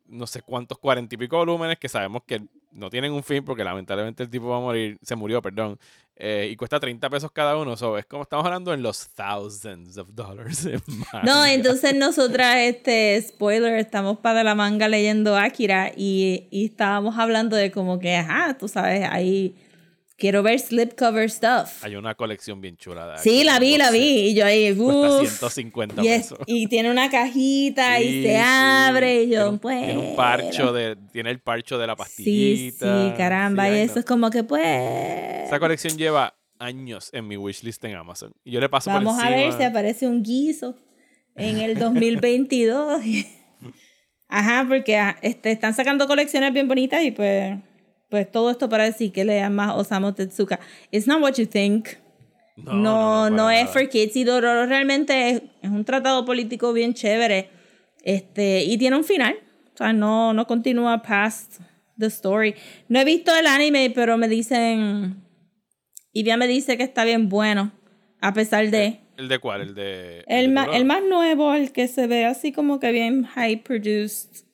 no 0.08 0.26
sé 0.26 0.42
cuántos 0.42 0.80
cuarenta 0.80 1.14
y 1.14 1.18
pico 1.20 1.38
volúmenes 1.38 1.78
que 1.78 1.88
sabemos 1.88 2.24
que 2.26 2.42
no 2.72 2.90
tienen 2.90 3.12
un 3.14 3.22
fin 3.24 3.46
porque 3.46 3.64
lamentablemente 3.64 4.24
el 4.24 4.30
tipo 4.32 4.48
va 4.48 4.58
a 4.58 4.62
morir, 4.62 4.98
se 5.04 5.16
murió, 5.16 5.40
perdón, 5.40 5.78
eh, 6.16 6.50
y 6.52 6.56
cuesta 6.56 6.80
30 6.80 7.10
pesos 7.10 7.32
cada 7.32 7.58
uno. 7.58 7.76
So, 7.76 7.98
es 7.98 8.06
como 8.06 8.24
estamos 8.24 8.46
hablando 8.46 8.74
en 8.74 8.84
los 8.84 9.10
thousands 9.10 9.98
of 9.98 10.10
dollars. 10.14 10.68
No, 11.24 11.46
entonces 11.46 11.96
nosotras, 11.96 12.58
este, 12.58 13.22
spoiler, 13.22 13.80
estamos 13.80 14.18
para 14.20 14.44
la 14.44 14.56
manga 14.56 14.88
leyendo 14.88 15.38
Akira 15.38 15.92
y, 15.96 16.48
y 16.52 16.66
estábamos 16.66 17.18
hablando 17.18 17.56
de 17.56 17.72
como 17.72 18.00
que, 18.00 18.16
ajá, 18.16 18.58
tú 18.58 18.68
sabes, 18.68 19.08
ahí 19.10 19.56
quiero 20.24 20.42
ver 20.42 20.58
slipcover 20.58 21.30
stuff. 21.30 21.84
Hay 21.84 21.98
una 21.98 22.16
colección 22.16 22.62
bien 22.62 22.78
chula. 22.78 23.06
de 23.08 23.18
Sí, 23.18 23.44
la 23.44 23.60
vi, 23.60 23.76
la 23.78 23.92
vi. 23.92 24.30
Y 24.30 24.36
yo 24.36 24.46
ahí, 24.46 24.72
uff. 24.72 25.20
150 25.28 26.02
Y, 26.02 26.08
es- 26.08 26.22
pesos. 26.30 26.40
y 26.48 26.68
tiene 26.68 26.90
una 26.90 27.10
cajita 27.10 27.98
Sí, 27.98 28.04
y 28.06 28.24
se 28.24 28.30
sí. 28.30 28.36
abre 28.42 29.24
y 29.24 29.30
yo, 29.30 29.32
Tiene 29.40 29.50
un- 29.50 29.60
pues. 29.60 29.86
Tiene 29.86 30.00
un 30.00 30.16
parcho 30.16 30.72
de, 30.72 30.96
tiene 31.12 31.30
el 31.30 31.40
parcho 31.42 31.78
de 31.78 31.88
la 31.88 31.94
Sí, 31.94 31.98
pastillita. 31.98 33.10
sí, 33.10 33.14
caramba. 33.18 33.66
Sí, 33.68 33.74
y 33.74 33.78
eso 33.80 33.94
no. 33.96 34.00
es 34.00 34.06
como 34.06 34.30
que, 34.30 34.44
pues. 34.46 34.64
Esa 35.46 35.60
colección 35.60 35.98
lleva 35.98 36.34
años 36.58 37.10
en 37.12 37.28
mi 37.28 37.36
wishlist 37.36 37.84
en 37.84 37.96
Amazon. 37.96 38.32
Y 38.46 38.52
yo 38.52 38.62
le 38.62 38.70
paso 38.70 38.90
Vamos 38.92 39.18
por 39.18 39.26
a 39.26 39.30
ver 39.30 39.40
encima. 39.40 39.58
si 39.58 39.64
aparece 39.66 40.08
un 40.08 40.24
guiso 40.24 40.78
en 41.36 41.58
el 41.60 41.78
2022. 41.78 43.02
Ajá, 44.30 44.66
porque 44.68 44.98
ah, 44.98 45.18
este, 45.22 45.52
están 45.52 45.74
sacando 45.74 46.08
colecciones 46.08 46.54
bien 46.54 46.68
bonitas 46.68 47.04
y 47.04 47.12
pues, 47.12 47.56
pues 48.14 48.32
todo 48.32 48.52
esto 48.52 48.70
para 48.70 48.84
decir 48.84 49.12
que 49.12 49.26
lean 49.26 49.56
más 49.56 49.74
Osamu 49.76 50.12
Tezuka. 50.14 50.60
It's 50.92 51.08
not 51.08 51.20
what 51.20 51.34
you 51.40 51.48
think. 51.48 51.88
No, 52.58 52.74
no, 52.74 53.30
no, 53.32 53.38
para 53.48 53.58
es 53.60 53.64
nada. 53.64 53.74
for 53.74 53.90
kids. 53.90 54.16
Y 54.16 54.24
Dororo 54.24 54.68
realmente 54.68 55.32
es, 55.32 55.42
es 55.64 55.72
un 55.72 55.84
tratado 55.84 56.24
político 56.24 56.74
bien 56.74 56.94
chévere. 56.94 57.50
Este, 58.04 58.66
y 58.66 58.78
tiene 58.78 58.98
un 58.98 59.04
final. 59.04 59.36
O 59.74 59.78
sea, 59.78 59.94
no, 59.94 60.32
no 60.32 60.46
continúa 60.46 61.02
past 61.02 61.60
the 61.98 62.06
story. 62.06 62.54
No 62.88 63.00
he 63.00 63.04
visto 63.04 63.36
el 63.36 63.48
anime, 63.48 63.90
pero 63.90 64.16
me 64.20 64.28
dicen. 64.28 65.24
Ivia 66.12 66.38
me 66.38 66.46
dice 66.46 66.78
que 66.78 66.84
está 66.84 67.06
bien 67.06 67.30
bueno. 67.30 67.72
A 68.22 68.32
pesar 68.36 68.70
de. 68.70 69.00
¿El 69.18 69.28
de 69.28 69.40
cuál? 69.40 69.62
El 69.62 69.74
de. 69.74 70.24
El, 70.28 70.50
de 70.50 70.54
ma- 70.54 70.62
Dororo? 70.66 70.78
el 70.78 70.86
más 70.86 71.02
nuevo, 71.04 71.56
el 71.56 71.72
que 71.72 71.88
se 71.88 72.06
ve 72.06 72.26
así 72.26 72.52
como 72.52 72.80
que 72.80 72.92
bien 72.92 73.24
high 73.24 73.64
produced. 73.64 74.46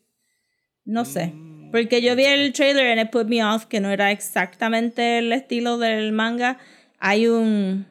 No 0.85 1.03
sé. 1.03 1.33
Porque 1.71 2.01
yo 2.01 2.15
vi 2.15 2.25
el 2.25 2.53
trailer 2.53 2.91
and 2.91 3.01
it 3.01 3.11
put 3.11 3.27
me 3.27 3.43
off, 3.43 3.65
que 3.65 3.79
no 3.79 3.89
era 3.89 4.11
exactamente 4.11 5.19
el 5.19 5.31
estilo 5.31 5.77
del 5.77 6.11
manga. 6.11 6.57
Hay 6.99 7.27
un. 7.27 7.87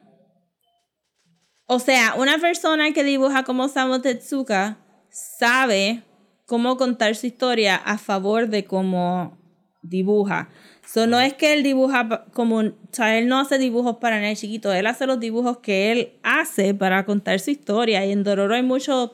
O 1.65 1.79
sea, 1.79 2.15
una 2.17 2.37
persona 2.39 2.91
que 2.91 3.03
dibuja 3.03 3.43
como 3.43 3.67
Samu 3.67 4.01
Tezuka 4.01 4.77
sabe 5.11 6.03
cómo 6.45 6.77
contar 6.77 7.15
su 7.15 7.27
historia 7.27 7.75
a 7.75 7.97
favor 7.97 8.49
de 8.49 8.65
cómo 8.65 9.37
dibuja. 9.83 10.49
So, 10.85 11.05
no 11.05 11.19
es 11.19 11.35
que 11.35 11.53
él 11.53 11.61
dibuja 11.61 12.25
como, 12.33 12.57
o 12.57 12.73
sea, 12.91 13.19
él 13.19 13.27
no 13.27 13.39
hace 13.39 13.59
dibujos 13.59 13.97
para 13.97 14.19
niños 14.19 14.39
chiquitos, 14.39 14.73
él 14.73 14.87
hace 14.87 15.05
los 15.05 15.19
dibujos 15.19 15.59
que 15.59 15.91
él 15.91 16.13
hace 16.23 16.73
para 16.73 17.05
contar 17.05 17.39
su 17.39 17.51
historia. 17.51 18.03
Y 18.05 18.11
en 18.11 18.23
Dororo 18.23 18.55
hay 18.55 18.63
mucho, 18.63 19.13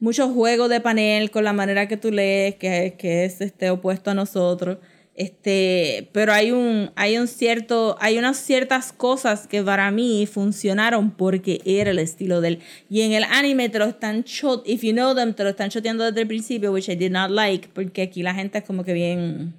mucho 0.00 0.28
juego 0.28 0.68
de 0.68 0.80
panel 0.80 1.30
con 1.30 1.44
la 1.44 1.52
manera 1.52 1.88
que 1.88 1.96
tú 1.96 2.10
lees, 2.12 2.54
que, 2.56 2.94
que 2.98 3.24
es 3.24 3.40
este, 3.40 3.70
opuesto 3.70 4.10
a 4.10 4.14
nosotros. 4.14 4.78
Este, 5.14 6.08
pero 6.12 6.32
hay 6.32 6.52
un, 6.52 6.92
hay 6.94 7.18
un 7.18 7.26
cierto, 7.26 7.96
hay 8.00 8.18
unas 8.18 8.36
ciertas 8.36 8.92
cosas 8.92 9.48
que 9.48 9.60
para 9.64 9.90
mí 9.90 10.28
funcionaron 10.32 11.10
porque 11.10 11.60
era 11.64 11.90
el 11.90 11.98
estilo 11.98 12.40
de 12.40 12.48
él. 12.48 12.58
Y 12.88 13.00
en 13.02 13.12
el 13.12 13.24
anime 13.24 13.68
te 13.68 13.80
lo 13.80 13.86
están 13.86 14.22
shot, 14.22 14.62
if 14.68 14.82
you 14.82 14.92
know 14.92 15.16
them, 15.16 15.34
te 15.34 15.42
lo 15.42 15.50
están 15.50 15.70
choteando 15.70 16.04
desde 16.04 16.20
el 16.20 16.28
principio, 16.28 16.70
which 16.70 16.88
I 16.88 16.94
did 16.94 17.10
not 17.10 17.30
like, 17.32 17.68
porque 17.74 18.02
aquí 18.02 18.22
la 18.22 18.32
gente 18.32 18.58
es 18.58 18.64
como 18.64 18.84
que 18.84 18.92
bien. 18.92 19.54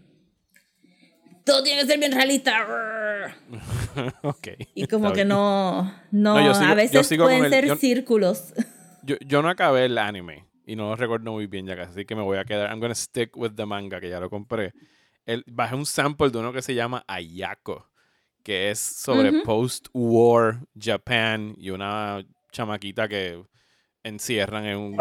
Todo 1.43 1.61
tiene 1.63 1.81
que 1.81 1.87
ser 1.87 1.99
bien 1.99 2.13
realista. 2.13 2.55
ok. 4.23 4.47
Y 4.75 4.85
como 4.87 5.11
que 5.11 5.25
no, 5.25 5.83
no, 6.11 6.35
No, 6.39 6.45
yo 6.45 6.53
sigo- 6.53 6.71
a 6.71 6.75
veces 6.75 7.07
pueden 7.17 7.43
el- 7.45 7.51
ser 7.51 7.65
yo- 7.67 7.75
círculos. 7.75 8.53
Yo, 9.03 9.15
yo 9.25 9.41
no 9.41 9.49
acabé 9.49 9.85
el 9.85 9.97
anime 9.97 10.45
y 10.65 10.75
no 10.75 10.89
lo 10.89 10.95
recuerdo 10.95 11.31
muy 11.31 11.47
bien 11.47 11.65
ya 11.65 11.75
casi, 11.75 11.91
así 11.91 12.05
que 12.05 12.15
me 12.15 12.21
voy 12.21 12.37
a 12.37 12.45
quedar. 12.45 12.69
I'm 12.69 12.79
gonna 12.79 12.95
stick 12.95 13.35
with 13.35 13.53
the 13.55 13.65
manga, 13.65 13.99
que 13.99 14.09
ya 14.09 14.19
lo 14.19 14.29
compré. 14.29 14.73
El, 15.25 15.43
bajé 15.47 15.75
un 15.75 15.85
sample 15.85 16.29
de 16.29 16.37
uno 16.37 16.53
que 16.53 16.61
se 16.61 16.75
llama 16.75 17.03
Ayako, 17.07 17.89
que 18.43 18.71
es 18.71 18.79
sobre 18.79 19.41
post-war 19.43 20.59
Japan 20.79 21.55
y 21.57 21.69
una 21.69 22.25
chamaquita 22.51 23.07
que 23.07 23.43
encierran 24.09 24.65
en 24.65 24.77
un 24.77 24.97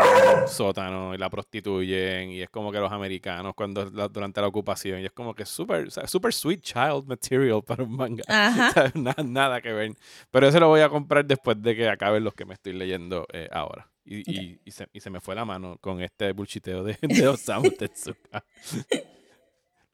sótano 0.47 1.15
y 1.15 1.19
la 1.19 1.29
prostituyen 1.29 2.31
y 2.31 2.41
es 2.43 2.49
como 2.51 2.71
que 2.73 2.79
los 2.79 2.93
americanos 2.93 3.55
cuando 3.57 3.85
la- 3.91 4.09
durante 4.09 4.41
la 4.41 4.47
ocupación 4.47 5.01
y 5.01 5.07
es 5.07 5.13
como 5.13 5.35
que 5.35 5.45
súper 5.45 5.89
o 5.89 5.91
sea, 5.91 6.07
súper 6.07 6.33
sweet 6.33 6.61
child 6.63 7.05
material 7.07 7.63
para 7.63 7.83
un 7.85 7.97
manga 7.97 8.23
Ajá. 8.29 8.71
¿Sabes? 8.73 8.95
nada, 8.95 9.23
nada 9.25 9.61
que 9.61 9.73
ver 9.73 9.93
pero 10.31 10.47
ese 10.49 10.61
lo 10.61 10.69
voy 10.69 10.81
a 10.81 10.89
comprar 10.89 11.25
después 11.25 11.61
de 11.61 11.75
que 11.77 11.89
acaben 11.89 12.23
los 12.25 12.35
que 12.35 12.45
me 12.45 12.55
estoy 12.55 12.73
leyendo 12.75 13.27
eh, 13.33 13.49
ahora 13.51 13.89
y, 14.05 14.21
y- 14.31 14.61
y 14.65 14.71
se, 14.71 14.87
y 14.93 15.01
se 15.01 15.11
me 15.11 15.21
fue 15.21 15.35
la 15.35 15.45
mano 15.45 15.77
con 15.81 16.01
este 16.01 16.33
bullshiteo 16.33 16.83
de, 16.85 16.97
de 17.03 17.29
Osamu 17.29 17.71
Tezuka 17.79 18.43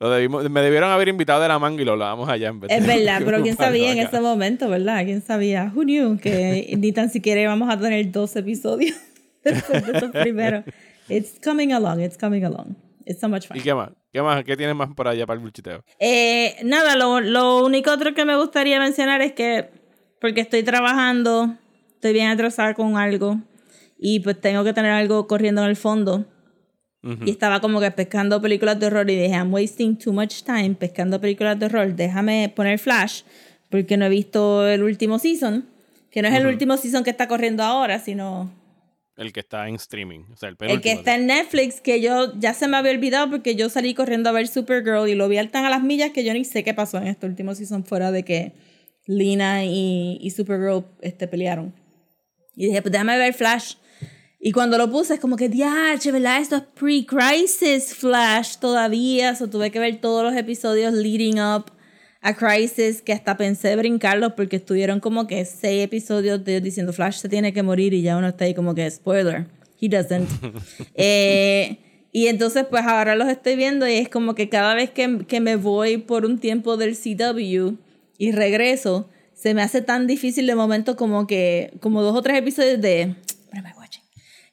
Lo 0.00 0.10
debimos- 0.10 0.48
me 0.50 0.60
debieron 0.60 0.90
haber 0.90 1.08
invitado 1.08 1.40
de 1.42 1.48
la 1.48 1.58
manga 1.58 1.80
y 1.80 1.84
lo 1.84 1.92
hablábamos 1.92 2.28
allá 2.28 2.48
en 2.48 2.60
vez 2.60 2.70
Es 2.70 2.86
verdad, 2.86 3.22
pero 3.24 3.40
quién 3.42 3.56
sabía 3.56 3.92
en 3.92 4.00
acá. 4.00 4.08
ese 4.08 4.20
momento, 4.20 4.68
¿verdad? 4.68 5.04
¿Quién 5.04 5.22
sabía? 5.22 5.72
Who 5.74 5.82
knew 5.82 6.18
que 6.18 6.74
ni 6.78 6.92
tan 6.92 7.10
siquiera 7.10 7.40
íbamos 7.40 7.70
a 7.72 7.78
tener 7.78 8.10
dos 8.10 8.34
episodios 8.36 8.96
después 9.44 9.84
de 9.86 10.08
primeros. 10.08 10.64
It's 11.08 11.38
coming 11.42 11.72
along, 11.72 12.00
it's 12.00 12.18
coming 12.18 12.44
along. 12.44 12.76
It's 13.06 13.20
so 13.20 13.28
much 13.28 13.46
fun. 13.46 13.56
¿Y 13.56 13.60
qué 13.60 13.74
más? 13.74 13.90
¿Qué 14.12 14.22
más? 14.22 14.42
¿Qué 14.44 14.56
tienes 14.56 14.74
más 14.74 14.88
por 14.94 15.06
allá 15.08 15.26
para 15.26 15.36
el 15.36 15.42
bullshiteo? 15.42 15.84
Eh, 15.98 16.56
nada, 16.64 16.96
lo, 16.96 17.20
lo 17.20 17.64
único 17.64 17.90
otro 17.92 18.14
que 18.14 18.24
me 18.24 18.36
gustaría 18.36 18.78
mencionar 18.80 19.20
es 19.20 19.32
que, 19.32 19.68
porque 20.20 20.40
estoy 20.40 20.62
trabajando, 20.62 21.54
estoy 21.94 22.12
bien 22.14 22.28
atrasada 22.28 22.72
con 22.74 22.96
algo 22.96 23.38
y 23.98 24.20
pues 24.20 24.40
tengo 24.40 24.64
que 24.64 24.72
tener 24.72 24.92
algo 24.92 25.26
corriendo 25.26 25.62
en 25.62 25.68
el 25.68 25.76
fondo. 25.76 26.24
Ujú. 27.04 27.24
Y 27.26 27.30
estaba 27.30 27.60
como 27.60 27.80
que 27.80 27.90
pescando 27.90 28.40
películas 28.40 28.80
de 28.80 28.86
horror 28.86 29.10
y 29.10 29.16
dije, 29.16 29.34
I'm 29.34 29.52
wasting 29.52 29.96
too 29.96 30.12
much 30.12 30.42
time 30.42 30.74
pescando 30.74 31.20
películas 31.20 31.58
de 31.58 31.66
horror. 31.66 31.94
Déjame 31.94 32.50
poner 32.54 32.78
Flash, 32.78 33.22
porque 33.68 33.96
no 33.98 34.06
he 34.06 34.08
visto 34.08 34.66
el 34.66 34.82
último 34.82 35.18
season, 35.18 35.66
que 36.10 36.22
no 36.22 36.28
es 36.28 36.34
el 36.34 36.46
último 36.46 36.76
season 36.78 37.04
que 37.04 37.10
está 37.10 37.28
corriendo 37.28 37.62
ahora, 37.62 37.98
sino 37.98 38.50
El 39.18 39.32
que 39.32 39.40
está 39.40 39.68
en 39.68 39.74
streaming. 39.74 40.20
O 40.32 40.36
sea, 40.36 40.48
el 40.48 40.56
el 40.60 40.80
que 40.80 40.92
está 40.92 41.14
en 41.14 41.26
Netflix, 41.26 41.82
que 41.82 42.00
yo 42.00 42.32
ya 42.38 42.54
se 42.54 42.68
me 42.68 42.78
había 42.78 42.92
olvidado 42.92 43.28
porque 43.30 43.54
yo 43.54 43.68
salí 43.68 43.92
corriendo 43.92 44.30
a 44.30 44.32
ver 44.32 44.48
Supergirl 44.48 45.06
y 45.08 45.14
lo 45.14 45.28
vi 45.28 45.36
al 45.36 45.50
tan 45.50 45.66
a 45.66 45.70
las 45.70 45.82
millas 45.82 46.10
que 46.12 46.24
yo 46.24 46.32
ni 46.32 46.44
sé 46.44 46.64
qué 46.64 46.72
pasó 46.72 46.96
en 46.96 47.08
este 47.08 47.26
último 47.26 47.54
season 47.54 47.84
fuera 47.84 48.10
de 48.12 48.22
que 48.22 48.52
Lina 49.06 49.64
y, 49.66 50.18
y 50.22 50.30
Supergirl 50.30 50.86
este, 51.02 51.28
pelearon. 51.28 51.74
Y 52.56 52.66
dije, 52.66 52.80
pues 52.80 52.92
déjame 52.92 53.18
ver 53.18 53.34
Flash. 53.34 53.74
Y 54.46 54.52
cuando 54.52 54.76
lo 54.76 54.90
puse 54.90 55.14
es 55.14 55.20
como 55.20 55.36
que, 55.36 55.48
diache, 55.48 56.12
¿verdad? 56.12 56.38
Esto 56.38 56.56
es 56.56 56.62
pre-crisis 56.74 57.94
Flash 57.94 58.58
todavía. 58.58 59.34
So 59.34 59.48
tuve 59.48 59.70
que 59.70 59.78
ver 59.78 60.02
todos 60.02 60.22
los 60.22 60.36
episodios 60.36 60.92
leading 60.92 61.40
up 61.40 61.72
a 62.20 62.34
Crisis, 62.34 63.00
que 63.00 63.14
hasta 63.14 63.38
pensé 63.38 63.74
brincarlos 63.74 64.34
porque 64.34 64.56
estuvieron 64.56 65.00
como 65.00 65.26
que 65.26 65.46
seis 65.46 65.82
episodios 65.82 66.44
de 66.44 66.52
ellos 66.52 66.62
diciendo 66.62 66.92
Flash 66.92 67.20
se 67.20 67.30
tiene 67.30 67.54
que 67.54 67.62
morir 67.62 67.94
y 67.94 68.02
ya 68.02 68.18
uno 68.18 68.28
está 68.28 68.44
ahí 68.44 68.52
como 68.52 68.74
que, 68.74 68.90
spoiler, 68.90 69.46
he 69.80 69.88
doesn't. 69.88 70.28
Eh, 70.94 71.78
y 72.12 72.26
entonces 72.26 72.66
pues 72.68 72.84
ahora 72.84 73.16
los 73.16 73.28
estoy 73.28 73.56
viendo 73.56 73.88
y 73.88 73.94
es 73.94 74.10
como 74.10 74.34
que 74.34 74.50
cada 74.50 74.74
vez 74.74 74.90
que, 74.90 75.24
que 75.26 75.40
me 75.40 75.56
voy 75.56 75.96
por 75.96 76.26
un 76.26 76.38
tiempo 76.38 76.76
del 76.76 76.98
CW 76.98 77.78
y 78.18 78.32
regreso, 78.32 79.08
se 79.32 79.54
me 79.54 79.62
hace 79.62 79.80
tan 79.80 80.06
difícil 80.06 80.46
de 80.46 80.54
momento 80.54 80.96
como 80.96 81.26
que, 81.26 81.72
como 81.80 82.02
dos 82.02 82.14
o 82.14 82.20
tres 82.20 82.36
episodios 82.36 82.78
de, 82.82 83.16
what 83.50 83.58
am 83.58 83.66
I 83.66 83.72
watching? 83.78 84.04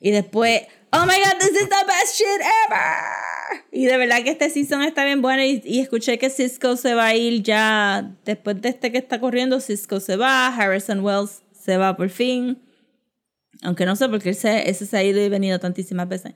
Y 0.01 0.11
después, 0.11 0.61
oh 0.91 1.05
my 1.05 1.13
god, 1.23 1.39
this 1.39 1.51
is 1.51 1.69
the 1.69 1.85
best 1.87 2.17
shit 2.17 2.41
ever. 2.67 3.63
Y 3.71 3.85
de 3.85 3.97
verdad 3.97 4.23
que 4.23 4.31
este 4.31 4.49
season 4.49 4.81
está 4.81 5.05
bien 5.05 5.21
bueno 5.21 5.43
y, 5.43 5.79
escuché 5.79 6.17
que 6.17 6.29
Cisco 6.29 6.75
se 6.75 6.93
va 6.93 7.07
a 7.07 7.15
ir 7.15 7.43
ya, 7.43 8.17
después 8.25 8.61
de 8.61 8.69
este 8.69 8.91
que 8.91 8.97
está 8.97 9.19
corriendo, 9.19 9.59
Cisco 9.59 9.99
se 9.99 10.15
va, 10.15 10.47
Harrison 10.47 11.01
Wells 11.01 11.43
se 11.53 11.77
va 11.77 11.95
por 11.95 12.09
fin. 12.09 12.61
Aunque 13.61 13.85
no 13.85 13.95
sé 13.95 14.09
porque 14.09 14.29
él 14.29 14.35
se- 14.35 14.69
ese 14.69 14.85
se 14.85 14.97
ha 14.97 15.03
ido 15.03 15.23
y 15.23 15.29
venido 15.29 15.59
tantísimas 15.59 16.07
veces. 16.09 16.33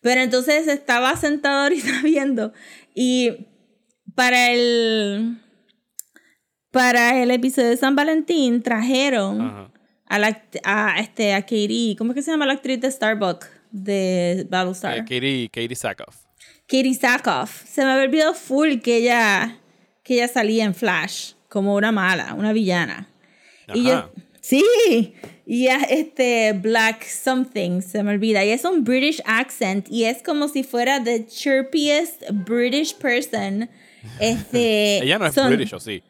Pero 0.00 0.20
entonces 0.20 0.68
estaba 0.68 1.16
sentado 1.16 1.62
ahorita 1.64 2.02
viendo 2.02 2.52
y 2.94 3.46
para 4.14 4.50
el 4.52 5.38
para 6.70 7.20
el 7.20 7.30
episodio 7.32 7.70
de 7.70 7.76
San 7.76 7.96
Valentín 7.96 8.62
trajeron. 8.62 9.69
A 10.10 10.18
la 10.18 10.42
a 10.64 11.00
este 11.00 11.32
a 11.34 11.40
Katie, 11.42 11.94
¿cómo 11.96 12.10
es 12.12 12.16
que 12.16 12.22
se 12.22 12.30
llama 12.32 12.44
la 12.44 12.54
actriz 12.54 12.80
de 12.80 12.90
Starbucks 12.90 13.48
de 13.70 14.46
Battlestar? 14.50 14.98
Eh, 14.98 15.00
Katie, 15.00 15.48
Katie 15.48 15.76
Sackhoff. 15.76 16.16
Katie 16.66 16.94
Sackhoff. 16.94 17.64
Se 17.66 17.84
me 17.84 17.92
había 17.92 18.04
olvidado 18.04 18.34
full 18.34 18.80
que 18.80 18.96
ella 18.98 19.56
que 20.02 20.14
ella 20.14 20.28
salía 20.28 20.64
en 20.64 20.74
Flash 20.74 21.32
como 21.48 21.74
una 21.76 21.92
mala, 21.92 22.34
una 22.34 22.52
villana. 22.52 23.08
Y 23.72 23.84
yo, 23.84 23.92
Ajá. 23.98 24.10
sí, 24.40 24.64
y 25.46 25.68
es 25.68 25.82
este 25.90 26.52
Black 26.54 27.04
Something, 27.04 27.80
se 27.80 28.02
me 28.02 28.10
olvida. 28.10 28.44
Y 28.44 28.50
es 28.50 28.64
un 28.64 28.82
British 28.82 29.22
accent 29.24 29.86
y 29.90 30.04
es 30.04 30.22
como 30.24 30.48
si 30.48 30.64
fuera 30.64 31.02
the 31.02 31.24
chirpiest 31.26 32.22
British 32.32 32.94
person. 32.96 33.70
Este, 34.18 34.96
Ella 35.04 35.18
no 35.18 35.26
es 35.26 35.34
son- 35.34 35.48
British, 35.54 35.74
¿o 35.74 35.78
sí? 35.78 36.02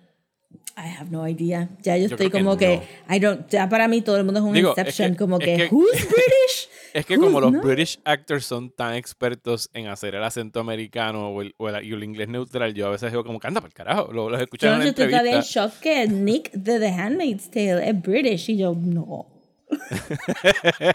I 0.82 0.88
have 0.98 1.10
no 1.10 1.26
idea. 1.28 1.68
Ya 1.82 1.96
yo, 1.96 2.06
Yo 2.08 2.14
estoy 2.14 2.30
creo 2.30 2.30
que 2.30 2.38
como 2.44 2.56
que, 2.56 2.80
no. 3.08 3.14
I 3.14 3.18
don't, 3.20 3.48
ya 3.50 3.68
para 3.68 3.86
mí 3.88 4.00
todo 4.02 4.16
el 4.16 4.24
mundo 4.24 4.40
es 4.40 4.46
un 4.46 4.52
Digo, 4.54 4.72
es 4.72 4.78
exception, 4.78 5.12
que- 5.12 5.16
como 5.18 5.38
es 5.38 5.44
que, 5.44 5.56
que- 5.56 5.68
who's 5.74 5.90
British? 5.92 6.68
Es 6.92 7.06
que 7.06 7.16
Who's 7.16 7.26
como 7.26 7.40
los 7.40 7.52
not? 7.52 7.62
British 7.64 8.00
actors 8.04 8.44
son 8.46 8.70
tan 8.70 8.94
expertos 8.94 9.70
en 9.74 9.86
hacer 9.86 10.14
el 10.16 10.24
acento 10.24 10.58
americano 10.58 11.28
o 11.30 11.42
el, 11.42 11.54
o 11.56 11.68
el- 11.68 11.84
y 11.84 11.92
el 11.92 12.02
inglés 12.02 12.28
neutral, 12.28 12.74
yo 12.74 12.88
a 12.88 12.90
veces 12.90 13.10
digo 13.12 13.22
como 13.24 13.38
que 13.38 13.46
anda 13.46 13.60
por 13.60 13.72
carajo. 13.72 14.12
Lo- 14.12 14.28
Los 14.30 14.40
escuchan 14.40 14.70
Yo, 14.70 14.76
en 14.76 14.82
yo 14.82 14.88
estoy 14.88 15.06
todavía 15.08 15.36
en 15.36 15.42
shock 15.42 15.72
que 15.80 16.08
Nick 16.08 16.50
de 16.52 16.80
The 16.80 16.88
Handmaid's 16.88 17.50
Tale 17.50 17.88
es 17.88 18.02
British 18.02 18.50
y 18.50 18.56
yo, 18.56 18.74
no. 18.74 19.26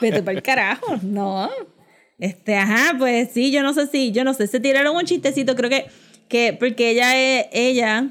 Vete 0.01 0.21
para 0.23 0.37
el 0.37 0.43
carajo, 0.43 0.97
no. 1.01 1.49
Este, 2.19 2.55
ajá, 2.55 2.95
pues 2.97 3.29
sí, 3.33 3.51
yo 3.51 3.61
no 3.63 3.73
sé 3.73 3.87
si, 3.87 4.11
yo 4.11 4.23
no 4.23 4.33
sé, 4.33 4.47
se 4.47 4.59
tiraron 4.59 4.95
un 4.95 5.03
chistecito, 5.05 5.55
creo 5.55 5.69
que, 5.69 5.85
que 6.27 6.53
porque 6.57 6.91
ella 6.91 7.15
es, 7.17 7.45
ella, 7.51 8.09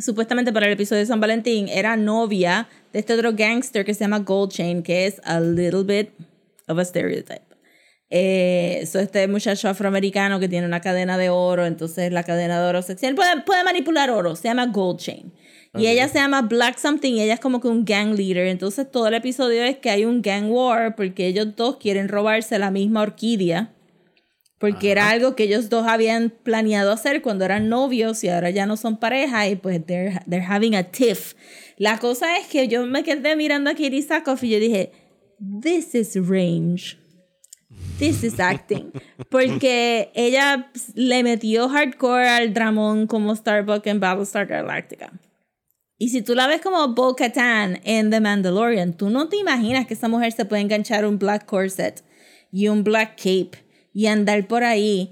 supuestamente 0.00 0.52
para 0.52 0.66
el 0.66 0.72
episodio 0.72 1.00
de 1.00 1.06
San 1.06 1.20
Valentín, 1.20 1.68
era 1.68 1.96
novia 1.96 2.68
de 2.92 3.00
este 3.00 3.14
otro 3.14 3.32
gangster 3.34 3.84
que 3.84 3.94
se 3.94 4.00
llama 4.00 4.20
Gold 4.20 4.52
Chain, 4.52 4.82
que 4.82 5.06
es 5.06 5.20
a 5.24 5.40
little 5.40 5.82
bit 5.82 6.10
of 6.68 6.78
a 6.78 6.84
stereotype. 6.84 7.42
Eh, 8.10 8.84
so 8.86 9.00
este 9.00 9.26
muchacho 9.26 9.68
afroamericano 9.68 10.38
que 10.38 10.48
tiene 10.48 10.66
una 10.66 10.80
cadena 10.80 11.18
de 11.18 11.30
oro, 11.30 11.66
entonces 11.66 12.12
la 12.12 12.22
cadena 12.22 12.60
de 12.60 12.68
oro 12.68 12.82
sexual 12.82 13.14
puede, 13.14 13.40
puede 13.42 13.64
manipular 13.64 14.10
oro, 14.10 14.36
se 14.36 14.48
llama 14.48 14.66
Gold 14.66 15.00
Chain. 15.00 15.32
Y 15.76 15.88
ella 15.88 16.08
se 16.08 16.18
llama 16.18 16.42
Black 16.42 16.78
Something 16.78 17.14
y 17.14 17.22
ella 17.22 17.34
es 17.34 17.40
como 17.40 17.60
que 17.60 17.66
un 17.66 17.84
gang 17.84 18.14
leader. 18.14 18.46
Entonces 18.46 18.88
todo 18.88 19.08
el 19.08 19.14
episodio 19.14 19.64
es 19.64 19.76
que 19.78 19.90
hay 19.90 20.04
un 20.04 20.22
gang 20.22 20.48
war 20.48 20.94
porque 20.94 21.26
ellos 21.26 21.56
dos 21.56 21.78
quieren 21.78 22.08
robarse 22.08 22.58
la 22.60 22.70
misma 22.70 23.02
orquídea. 23.02 23.73
Porque 24.58 24.92
era 24.92 25.10
algo 25.10 25.34
que 25.34 25.44
ellos 25.44 25.68
dos 25.68 25.86
habían 25.86 26.30
planeado 26.30 26.92
hacer 26.92 27.22
cuando 27.22 27.44
eran 27.44 27.68
novios 27.68 28.22
y 28.24 28.28
ahora 28.28 28.50
ya 28.50 28.66
no 28.66 28.76
son 28.76 28.98
pareja 28.98 29.48
y 29.48 29.56
pues 29.56 29.84
they're, 29.84 30.20
they're 30.28 30.46
having 30.46 30.74
a 30.74 30.84
tiff. 30.84 31.34
La 31.76 31.98
cosa 31.98 32.38
es 32.38 32.46
que 32.46 32.68
yo 32.68 32.86
me 32.86 33.02
quedé 33.02 33.36
mirando 33.36 33.70
a 33.70 33.74
Katie 33.74 34.02
Sackhoff 34.02 34.44
y 34.44 34.50
yo 34.50 34.60
dije, 34.60 34.92
this 35.60 35.94
is 35.94 36.14
range. 36.14 36.96
This 37.98 38.22
is 38.22 38.38
acting. 38.38 38.92
Porque 39.30 40.10
ella 40.14 40.70
le 40.94 41.22
metió 41.22 41.68
hardcore 41.68 42.28
al 42.28 42.54
dramón 42.54 43.06
como 43.06 43.34
Starbuck 43.34 43.86
en 43.86 44.00
Battlestar 44.00 44.46
Galactica. 44.46 45.12
Y 45.98 46.08
si 46.08 46.22
tú 46.22 46.34
la 46.34 46.46
ves 46.46 46.60
como 46.60 46.94
Bo 46.94 47.14
Katan 47.14 47.80
en 47.84 48.10
The 48.10 48.20
Mandalorian, 48.20 48.96
tú 48.96 49.10
no 49.10 49.28
te 49.28 49.36
imaginas 49.36 49.86
que 49.86 49.94
esa 49.94 50.08
mujer 50.08 50.32
se 50.32 50.44
puede 50.44 50.62
enganchar 50.62 51.06
un 51.06 51.18
black 51.18 51.46
corset 51.46 52.04
y 52.50 52.68
un 52.68 52.84
black 52.84 53.16
cape 53.16 53.63
y 53.94 54.06
andar 54.06 54.46
por 54.46 54.64
ahí 54.64 55.10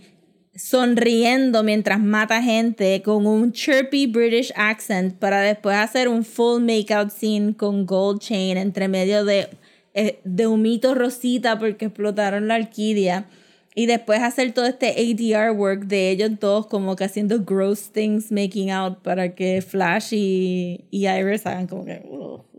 sonriendo 0.54 1.62
mientras 1.62 2.00
mata 2.00 2.42
gente 2.42 3.00
con 3.02 3.26
un 3.26 3.52
chirpy 3.52 4.06
British 4.06 4.52
accent 4.54 5.14
para 5.18 5.40
después 5.40 5.76
hacer 5.76 6.08
un 6.08 6.24
full 6.24 6.60
makeout 6.62 7.10
scene 7.10 7.54
con 7.56 7.86
gold 7.86 8.20
chain 8.20 8.58
entre 8.58 8.88
medio 8.88 9.24
de, 9.24 9.48
eh, 9.94 10.20
de 10.24 10.46
humito 10.46 10.94
rosita 10.94 11.58
porque 11.58 11.86
explotaron 11.86 12.48
la 12.48 12.56
orquídea. 12.56 13.26
Y 13.74 13.86
después 13.86 14.20
hacer 14.20 14.52
todo 14.52 14.66
este 14.66 14.88
ADR 14.88 15.52
work 15.52 15.86
de 15.86 16.10
ellos 16.10 16.32
dos 16.38 16.66
como 16.66 16.94
que 16.94 17.04
haciendo 17.04 17.42
gross 17.42 17.90
things 17.90 18.30
making 18.30 18.70
out 18.70 18.98
para 18.98 19.34
que 19.34 19.62
Flash 19.62 20.12
y, 20.12 20.84
y 20.90 21.06
Iris 21.06 21.46
hagan 21.46 21.66
como 21.66 21.84
que... 21.84 22.02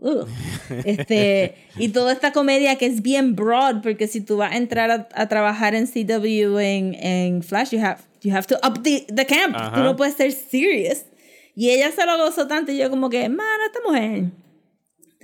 Este, 0.84 1.54
y 1.78 1.88
toda 1.88 2.12
esta 2.12 2.32
comedia 2.32 2.76
que 2.76 2.84
es 2.84 3.00
bien 3.00 3.34
broad 3.36 3.80
porque 3.80 4.06
si 4.06 4.20
tú 4.20 4.36
vas 4.36 4.52
a 4.52 4.56
entrar 4.56 4.90
a, 4.90 5.08
a 5.14 5.28
trabajar 5.28 5.74
en 5.74 5.86
CW 5.86 6.58
en, 6.58 6.94
en 6.94 7.42
Flash, 7.42 7.70
you 7.70 7.80
have, 7.80 8.00
you 8.20 8.34
have 8.34 8.46
to 8.46 8.56
up 8.56 8.82
the, 8.82 9.06
the 9.14 9.24
camp. 9.24 9.56
Tú 9.56 9.62
Ajá. 9.62 9.82
no 9.82 9.96
puedes 9.96 10.14
ser 10.14 10.32
serious. 10.32 11.06
Y 11.54 11.70
ella 11.70 11.90
se 11.92 12.04
lo 12.04 12.18
gozó 12.18 12.46
tanto 12.46 12.72
y 12.72 12.76
yo 12.76 12.90
como 12.90 13.08
que, 13.08 13.28
mano, 13.28 13.64
esta 13.66 13.80
mujer 13.86 14.24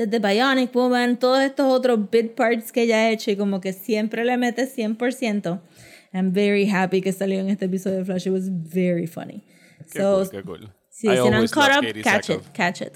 desde 0.07 0.19
Bionic 0.19 0.75
Woman, 0.75 1.19
todos 1.19 1.43
estos 1.43 1.71
otros 1.71 2.11
bit 2.11 2.33
parts 2.35 2.73
que 2.73 2.83
ella 2.83 2.97
ha 2.97 3.11
hecho 3.11 3.31
y 3.31 3.37
como 3.37 3.61
que 3.61 3.75
siempre 3.75 4.25
le 4.25 4.39
mete 4.39 4.67
100%. 4.67 5.61
I'm 6.13 6.33
very 6.33 6.67
happy 6.69 7.01
que 7.01 7.13
salió 7.13 7.41
en 7.41 7.49
este 7.51 7.67
episodio 7.67 7.99
de 7.99 8.05
Flash. 8.05 8.27
It 8.27 8.33
was 8.33 8.49
very 8.51 9.07
funny. 9.07 9.45
Qué 9.93 10.01
so, 10.01 10.17
cool, 10.19 10.31
qué 10.31 10.43
cool. 10.43 10.71
si, 10.89 11.07
I 11.09 11.17
han 11.19 11.35
always 11.35 11.51
caught 11.53 11.69
love 11.71 11.79
up, 11.79 11.85
Katie 11.87 12.03
catch 12.03 12.27
Sackhoff. 12.27 12.47
it, 12.47 12.53
catch 12.53 12.81
it. 12.83 12.93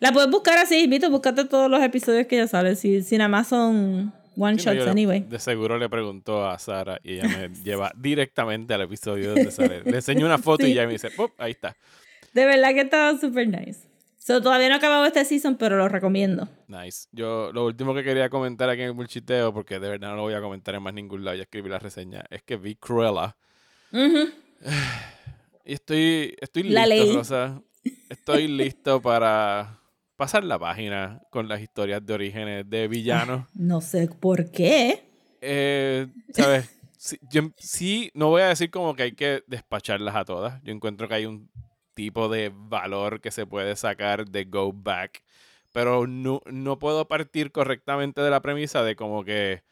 La 0.00 0.12
puedes 0.12 0.30
buscar 0.30 0.58
así, 0.58 0.84
invito, 0.84 1.10
búscate 1.10 1.44
todos 1.44 1.68
los 1.70 1.82
episodios 1.82 2.26
que 2.26 2.36
ella 2.36 2.46
sale. 2.46 2.76
Si, 2.76 3.02
si 3.02 3.18
nada 3.18 3.28
más 3.28 3.48
son 3.48 4.12
one 4.36 4.58
Sí, 4.58 4.64
shots 4.64 4.76
le- 4.84 4.90
anyway. 4.90 5.20
De 5.28 5.38
seguro 5.40 5.76
le 5.76 5.88
preguntó 5.88 6.46
a 6.48 6.58
Sara 6.58 7.00
y 7.02 7.14
ella 7.14 7.28
me 7.28 7.48
lleva 7.64 7.92
directamente 7.96 8.72
al 8.74 8.82
episodio 8.82 9.34
donde 9.34 9.50
sale. 9.50 9.82
Le 9.84 9.96
enseño 9.96 10.24
una 10.24 10.38
foto 10.38 10.62
y 10.64 10.66
Sí. 10.66 10.72
ella 10.72 10.86
me 10.86 10.92
dice, 10.92 11.10
¡pop! 11.10 11.32
Ahí 11.38 11.50
está. 11.50 11.76
De 12.32 12.44
verdad 12.46 12.72
que 12.74 12.80
estaba 12.82 13.18
super 13.18 13.46
nice. 13.48 13.80
So, 14.24 14.40
todavía 14.40 14.68
no 14.68 14.74
he 14.74 14.78
acabado 14.78 15.04
este 15.04 15.24
season, 15.24 15.56
pero 15.56 15.76
lo 15.76 15.88
recomiendo. 15.88 16.48
Nice. 16.68 17.08
Yo 17.10 17.50
lo 17.52 17.66
último 17.66 17.92
que 17.92 18.04
quería 18.04 18.30
comentar 18.30 18.68
aquí 18.70 18.82
en 18.82 18.88
el 18.88 18.94
mulchiteo, 18.94 19.52
porque 19.52 19.80
de 19.80 19.88
verdad 19.88 20.10
no 20.10 20.16
lo 20.16 20.22
voy 20.22 20.34
a 20.34 20.40
comentar 20.40 20.74
en 20.76 20.82
más 20.82 20.94
ningún 20.94 21.24
lado, 21.24 21.36
ya 21.36 21.42
escribí 21.42 21.68
la 21.68 21.80
reseña, 21.80 22.24
es 22.30 22.42
que 22.44 22.56
vi 22.56 22.76
Cruella. 22.76 23.36
Ujú. 23.92 24.30
Y 25.64 25.74
estoy, 25.74 26.34
estoy 26.40 26.64
La 26.64 26.86
listo, 26.86 27.04
ley. 27.06 27.14
Rosa. 27.16 27.62
Estoy 28.08 28.48
listo 28.48 29.00
para 29.00 29.78
pasar 30.16 30.42
la 30.42 30.58
página 30.58 31.20
con 31.30 31.46
las 31.48 31.60
historias 31.60 32.04
de 32.04 32.12
orígenes 32.14 32.68
de 32.68 32.88
villanos. 32.88 33.46
No 33.54 33.80
sé 33.80 34.08
por 34.08 34.50
qué. 34.50 35.04
Eh, 35.40 36.08
¿Sabes? 36.32 36.68
Sí, 36.96 37.16
yo- 37.30 37.50
sí, 37.58 38.10
no 38.14 38.28
voy 38.28 38.42
a 38.42 38.48
decir 38.48 38.70
como 38.70 38.94
que 38.96 39.04
hay 39.04 39.12
que 39.12 39.44
despacharlas 39.46 40.16
a 40.16 40.24
todas. 40.24 40.60
Yo 40.64 40.72
encuentro 40.72 41.06
que 41.08 41.14
hay 41.14 41.26
un 41.26 41.48
tipo 41.94 42.28
de 42.28 42.52
valor 42.54 43.20
que 43.20 43.30
se 43.30 43.46
puede 43.46 43.76
sacar 43.76 44.26
de 44.26 44.44
go 44.44 44.72
back. 44.72 45.22
Pero 45.72 46.06
no, 46.06 46.42
no 46.46 46.78
puedo 46.78 47.08
partir 47.08 47.50
correctamente 47.52 48.20
de 48.20 48.30
la 48.30 48.42
premisa 48.42 48.82
de 48.82 48.96
como 48.96 49.24
que 49.24 49.62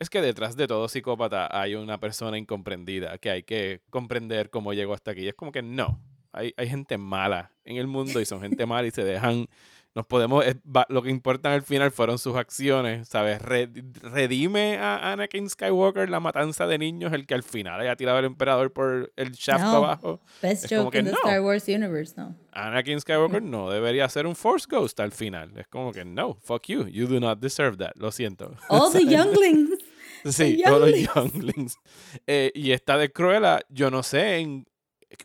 es 0.00 0.08
que 0.08 0.22
detrás 0.22 0.56
de 0.56 0.66
todo 0.66 0.88
psicópata 0.88 1.46
hay 1.52 1.74
una 1.74 2.00
persona 2.00 2.38
incomprendida 2.38 3.18
que 3.18 3.30
hay 3.30 3.42
que 3.42 3.82
comprender 3.90 4.48
cómo 4.48 4.72
llegó 4.72 4.94
hasta 4.94 5.10
aquí. 5.10 5.28
Es 5.28 5.34
como 5.34 5.52
que 5.52 5.62
no. 5.62 6.00
Hay, 6.32 6.54
hay 6.56 6.68
gente 6.68 6.96
mala 6.96 7.52
en 7.64 7.76
el 7.76 7.86
mundo 7.86 8.18
y 8.20 8.24
son 8.24 8.40
gente 8.40 8.64
mala 8.64 8.88
y 8.88 8.92
se 8.92 9.04
dejan. 9.04 9.46
Nos 9.94 10.06
podemos. 10.06 10.46
es- 10.46 10.56
va- 10.58 10.86
lo 10.88 11.02
que 11.02 11.10
importa 11.10 11.52
al 11.52 11.62
final 11.62 11.90
fueron 11.90 12.18
sus 12.18 12.36
acciones, 12.36 13.08
¿sabes? 13.08 13.42
Re- 13.42 13.68
redime 14.02 14.78
a 14.78 15.12
Anakin 15.12 15.50
Skywalker 15.50 16.08
la 16.08 16.20
matanza 16.20 16.66
de 16.68 16.78
niños, 16.78 17.12
el 17.12 17.26
que 17.26 17.34
al 17.34 17.42
final 17.42 17.80
haya 17.80 17.96
tirado 17.96 18.18
al 18.18 18.24
emperador 18.24 18.72
por 18.72 19.12
el 19.16 19.32
shaft 19.32 19.64
No. 19.64 19.76
abajo. 19.76 20.20
Best 20.42 20.64
Es 20.64 20.70
como 20.70 20.84
joke 20.84 20.92
que 20.92 20.98
in 21.00 21.04
the 21.06 21.10
no. 21.12 21.18
Star 21.18 21.40
Wars 21.40 21.64
universe, 21.68 22.14
no. 22.16 22.36
Anakin 22.52 23.00
Skywalker 23.00 23.42
no 23.42 23.68
debería 23.70 24.08
ser 24.08 24.26
un 24.26 24.36
Force 24.36 24.66
Ghost 24.70 25.00
al 25.00 25.10
final. 25.12 25.50
Es 25.58 25.66
como 25.66 25.92
que 25.92 26.04
no, 26.04 26.34
fuck 26.42 26.66
you, 26.68 26.86
you 26.86 27.06
do 27.08 27.18
not 27.18 27.40
deserve 27.40 27.76
that. 27.78 27.92
Lo 27.96 28.12
siento. 28.12 28.54
All 28.68 28.92
the 28.92 29.04
younglings. 29.06 29.70
Sí, 30.22 30.58
The 30.58 30.64
todos 30.64 30.90
los 30.90 31.00
younglings. 31.00 31.14
younglings. 31.14 31.78
Eh, 32.26 32.52
y 32.54 32.72
esta 32.72 32.98
de 32.98 33.10
Cruella, 33.10 33.60
yo 33.70 33.90
no 33.90 34.02
sé 34.02 34.36
en 34.40 34.66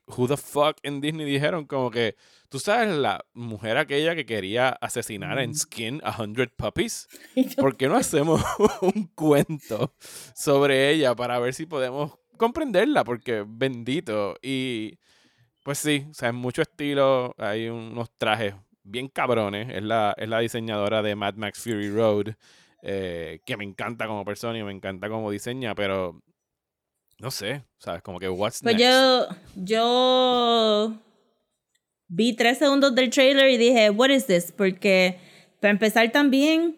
who 0.08 0.28
the 0.28 0.38
fuck 0.38 0.78
en 0.84 1.02
Disney 1.02 1.26
dijeron 1.26 1.65
como 1.65 1.91
que, 1.91 2.15
tú 2.50 2.60
sabes, 2.60 2.95
la 2.95 3.24
mujer 3.34 3.78
aquella 3.78 4.15
que 4.15 4.26
quería 4.26 4.69
asesinar 4.69 5.39
en 5.39 5.56
Skin 5.56 6.02
a 6.04 6.21
hundred 6.21 6.50
puppies. 6.56 7.08
¿Por 7.58 7.78
qué 7.78 7.88
no 7.88 7.95
hacemos 7.95 8.41
un 8.82 9.08
cuento 9.15 9.93
sobre 10.36 10.89
ella 10.91 11.15
para 11.15 11.39
ver 11.39 11.54
si 11.54 11.65
podemos 11.65 12.17
comprenderla? 12.38 13.04
Porque 13.04 13.45
bendito. 13.48 14.36
Y 14.41 15.00
pues 15.63 15.80
sí, 15.80 16.08
o 16.10 16.13
sea, 16.13 16.30
en 16.30 16.36
mucho 16.36 16.62
estilo 16.62 17.34
hay 17.38 17.69
unos 17.69 18.10
trajes 18.17 18.56
bien 18.84 19.08
cabrones. 19.08 19.69
Es 19.69 19.84
la, 19.84 20.13
es 20.17 20.30
la 20.30 20.39
diseñadora 20.39 21.02
de 21.02 21.15
Mad 21.15 21.36
Max 21.36 21.60
Fury 21.60 21.89
Road, 21.89 22.36
eh, 22.82 23.39
que 23.45 23.58
me 23.58 23.63
encanta 23.63 24.08
como 24.08 24.24
persona 24.24 24.58
y 24.58 24.63
me 24.63 24.71
encanta 24.71 25.10
como 25.10 25.32
diseña, 25.32 25.76
pero 25.76 26.21
no 27.19 27.32
sé, 27.32 27.63
¿sabes? 27.78 28.01
Como 28.01 28.19
que 28.19 28.30
what's 28.30 28.62
Pues 28.62 28.75
next? 28.75 28.86
yo, 28.86 29.28
yo 29.56 30.93
vi 32.08 32.34
tres 32.34 32.58
segundos 32.60 32.93
del 32.95 33.10
trailer 33.10 33.49
y 33.49 33.58
dije, 33.58 33.89
what 33.89 34.10
is 34.10 34.25
this? 34.25 34.51
Porque 34.51 35.17
para 35.62 35.71
empezar 35.71 36.12
también, 36.12 36.78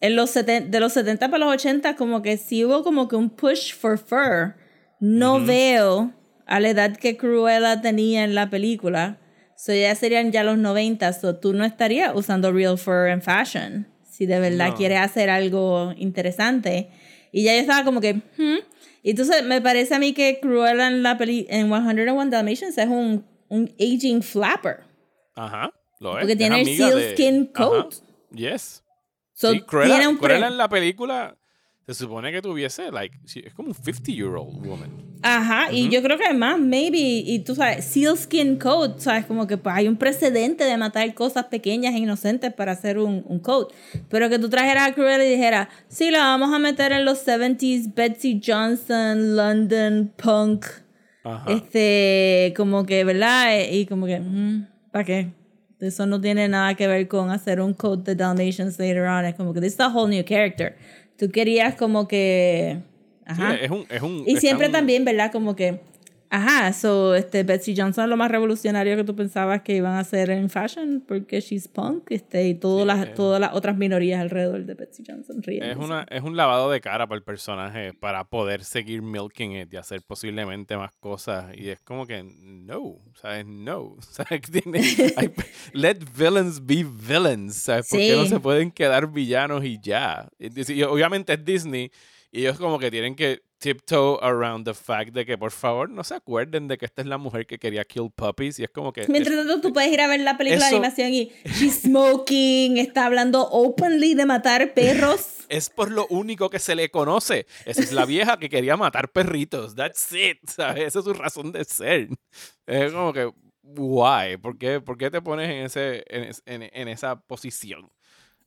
en 0.00 0.16
los 0.16 0.34
de 0.34 0.80
los 0.80 0.92
70 0.92 1.28
para 1.30 1.44
los 1.44 1.54
80, 1.54 1.96
como 1.96 2.22
que 2.22 2.36
sí 2.36 2.64
hubo 2.64 2.82
como 2.82 3.08
que 3.08 3.16
un 3.16 3.30
push 3.30 3.74
for 3.74 3.98
fur. 3.98 4.54
No 5.00 5.44
veo 5.44 6.12
a 6.46 6.60
la 6.60 6.70
edad 6.70 6.96
que 6.96 7.16
Cruella 7.16 7.80
tenía 7.82 8.24
en 8.24 8.34
la 8.34 8.48
película. 8.50 9.18
So 9.58 9.72
ya 9.72 9.94
serían 9.94 10.32
ya 10.32 10.44
los 10.44 10.58
90, 10.58 11.12
so 11.14 11.36
tú 11.36 11.52
no 11.54 11.64
estarías 11.64 12.12
usando 12.14 12.52
real 12.52 12.76
fur 12.76 13.08
en 13.08 13.22
fashion. 13.22 13.86
Si 14.08 14.26
de 14.26 14.38
verdad 14.40 14.68
No. 14.68 14.74
quieres 14.76 14.98
hacer 15.00 15.30
algo 15.30 15.92
interesante. 15.96 16.90
Y 17.32 17.44
ya 17.44 17.54
yo 17.54 17.60
estaba 17.60 17.84
como 17.84 18.00
que, 18.00 18.14
hmm. 18.14 18.58
Y 19.06 19.10
entonces 19.10 19.44
me 19.44 19.60
parece 19.62 19.94
a 19.94 20.00
mí 20.00 20.12
que 20.14 20.40
Cruella 20.40 20.88
en 20.88 21.04
la 21.04 21.16
peli 21.16 21.46
en 21.48 21.68
101 21.68 22.26
Dalmatians 22.28 22.76
es 22.76 22.88
un, 22.88 23.24
un 23.48 23.72
aging 23.78 24.20
flapper. 24.20 24.80
Ajá, 25.36 25.72
lo 26.00 26.14
es. 26.18 26.22
Porque 26.22 26.32
es 26.32 26.38
tiene 26.38 26.60
el 26.62 26.66
de- 26.66 26.76
sealskin 26.76 27.50
Ajá, 27.54 27.64
coat. 27.68 27.94
Yes. 28.32 28.82
So, 29.32 29.52
sí, 29.52 29.60
Cruella, 29.60 30.10
Cruella 30.18 30.48
en 30.48 30.58
la 30.58 30.68
película 30.68 31.36
se 31.86 31.94
supone 31.94 32.32
que 32.32 32.42
tuviese, 32.42 32.90
like, 32.90 33.16
es 33.24 33.54
como 33.54 33.68
un 33.68 33.74
50-year-old 33.74 34.66
woman. 34.66 34.90
Ajá, 35.22 35.72
y 35.72 35.88
yo 35.88 36.02
creo 36.02 36.18
que 36.18 36.24
además, 36.24 36.58
maybe, 36.58 36.98
y 36.98 37.38
tú 37.40 37.54
sabes, 37.54 37.84
sealskin 37.84 38.58
coat, 38.58 38.98
sabes, 38.98 39.24
como 39.24 39.46
que 39.46 39.56
pues, 39.56 39.74
hay 39.76 39.86
un 39.86 39.96
precedente 39.96 40.64
de 40.64 40.76
matar 40.76 41.14
cosas 41.14 41.44
pequeñas 41.44 41.94
e 41.94 41.98
inocentes 41.98 42.52
para 42.52 42.72
hacer 42.72 42.98
un, 42.98 43.24
un 43.26 43.38
coat. 43.38 43.72
Pero 44.08 44.28
que 44.28 44.40
tú 44.40 44.48
trajeras 44.48 44.88
a 44.88 44.94
Cruella 44.94 45.24
y 45.24 45.30
dijeras, 45.30 45.68
sí, 45.86 46.10
la 46.10 46.18
vamos 46.18 46.52
a 46.52 46.58
meter 46.58 46.90
en 46.90 47.04
los 47.04 47.24
70s, 47.24 47.94
Betsy 47.94 48.40
Johnson, 48.44 49.36
London, 49.36 50.12
punk, 50.16 50.66
Ajá. 51.22 51.52
este, 51.52 52.52
como 52.56 52.84
que, 52.84 53.04
¿verdad? 53.04 53.60
Y 53.70 53.86
como 53.86 54.06
que, 54.06 54.20
¿para 54.90 55.04
qué? 55.04 55.32
Eso 55.78 56.06
no 56.06 56.20
tiene 56.20 56.48
nada 56.48 56.74
que 56.74 56.86
ver 56.88 57.06
con 57.06 57.30
hacer 57.30 57.60
un 57.60 57.74
coat 57.74 58.02
de 58.04 58.16
Dalmatians 58.16 58.78
later 58.78 59.02
on. 59.02 59.24
Es 59.26 59.34
como 59.34 59.52
que 59.52 59.60
this 59.60 59.74
is 59.74 59.80
a 59.80 59.88
whole 59.88 60.08
new 60.08 60.24
character. 60.24 60.74
Tú 61.18 61.30
querías 61.30 61.74
como 61.74 62.08
que... 62.08 62.78
Sí, 63.26 63.32
Ajá. 63.32 63.54
es 63.56 63.70
un, 63.70 63.86
es 63.88 64.02
un, 64.02 64.22
Y 64.26 64.36
siempre 64.36 64.68
también, 64.68 65.04
¿verdad? 65.04 65.32
Como 65.32 65.56
que, 65.56 65.80
ajá, 66.36 66.72
so, 66.72 67.14
este, 67.14 67.42
Betsy 67.42 67.74
Johnson 67.76 68.04
es 68.04 68.10
lo 68.10 68.16
más 68.16 68.30
revolucionario 68.30 68.96
que 68.96 69.04
tú 69.04 69.14
pensabas 69.16 69.62
que 69.62 69.74
iban 69.76 69.94
a 69.94 70.00
hacer 70.00 70.30
en 70.30 70.48
fashion, 70.50 71.02
porque 71.06 71.40
she's 71.40 71.68
punk, 71.68 72.10
este, 72.10 72.46
y 72.48 72.54
todas 72.54 72.86
las, 72.86 73.14
todas 73.14 73.40
las 73.40 73.52
otras 73.54 73.76
minorías 73.76 74.20
alrededor 74.20 74.64
de 74.64 74.74
Betsy 74.74 75.02
Johnson 75.06 75.38
Es, 75.40 75.46
riéndose. 75.46 75.78
una, 75.84 76.06
es 76.10 76.22
un 76.22 76.36
lavado 76.36 76.70
de 76.70 76.80
cara 76.80 77.06
para 77.06 77.16
el 77.18 77.24
personaje 77.24 77.92
para 77.94 78.24
poder 78.24 78.64
seguir 78.64 79.02
milking 79.02 79.52
it 79.56 79.72
y 79.72 79.76
hacer 79.76 80.02
posiblemente 80.02 80.76
más 80.76 80.92
cosas. 81.00 81.56
Y 81.56 81.68
es 81.68 81.80
como 81.80 82.06
que 82.06 82.22
no, 82.22 82.96
¿sabes? 83.20 83.46
No. 83.46 83.96
¿Sabes? 84.00 84.42
Tiene- 84.50 84.80
hay- 85.16 85.32
let 85.72 85.98
villains 86.16 86.64
be 86.64 86.84
villains. 86.84 87.54
¿Sabes? 87.56 87.88
¿Por 87.88 87.98
qué 87.98 88.14
no 88.16 88.26
se 88.26 88.40
pueden 88.40 88.70
quedar 88.70 89.10
villanos 89.10 89.64
y 89.64 89.78
ya? 89.82 90.28
Y 90.38 90.82
obviamente 90.82 91.32
es 91.34 91.44
Disney 91.44 91.90
y 92.32 92.40
ellos 92.40 92.58
como 92.58 92.78
que 92.78 92.90
tienen 92.90 93.14
que 93.14 93.40
tiptoe 93.66 94.18
around 94.22 94.64
the 94.64 94.74
fact 94.74 95.10
de 95.12 95.26
que 95.26 95.36
por 95.36 95.50
favor 95.50 95.90
no 95.90 96.04
se 96.04 96.14
acuerden 96.14 96.68
de 96.68 96.78
que 96.78 96.84
esta 96.86 97.02
es 97.02 97.08
la 97.08 97.18
mujer 97.18 97.46
que 97.46 97.58
quería 97.58 97.84
kill 97.84 98.10
puppies 98.14 98.58
y 98.60 98.64
es 98.64 98.70
como 98.70 98.92
que 98.92 99.06
Mientras 99.08 99.36
tanto, 99.36 99.60
tú 99.60 99.72
puedes 99.72 99.92
ir 99.92 100.00
a 100.00 100.06
ver 100.06 100.20
la 100.20 100.36
película 100.38 100.58
Eso- 100.66 100.66
de 100.66 100.76
animación 100.76 101.12
y 101.12 101.32
she's 101.44 101.82
smoking, 101.82 102.76
está 102.78 103.06
hablando 103.06 103.42
openly 103.50 104.14
de 104.14 104.24
matar 104.26 104.72
perros. 104.74 105.44
es 105.48 105.68
por 105.70 105.90
lo 105.90 106.06
único 106.08 106.48
que 106.50 106.58
se 106.58 106.74
le 106.74 106.90
conoce. 106.90 107.46
Esa 107.64 107.80
es 107.82 107.92
la 107.92 108.04
vieja 108.04 108.38
que 108.38 108.48
quería 108.48 108.76
matar 108.76 109.10
perritos. 109.10 109.74
That's 109.74 110.12
it. 110.12 110.38
¿sabes? 110.48 110.84
Esa 110.86 110.98
es 111.00 111.04
su 111.04 111.12
razón 111.14 111.50
de 111.52 111.64
ser. 111.64 112.08
Es 112.66 112.92
como 112.92 113.12
que, 113.12 113.30
why? 113.62 114.36
¿Por 114.36 114.58
qué, 114.58 114.80
por 114.80 114.96
qué 114.96 115.10
te 115.10 115.20
pones 115.20 115.48
en, 115.50 115.64
ese, 115.66 116.04
en, 116.08 116.30
en- 116.46 116.70
en 116.72 116.88
esa 116.88 117.16
posición? 117.20 117.90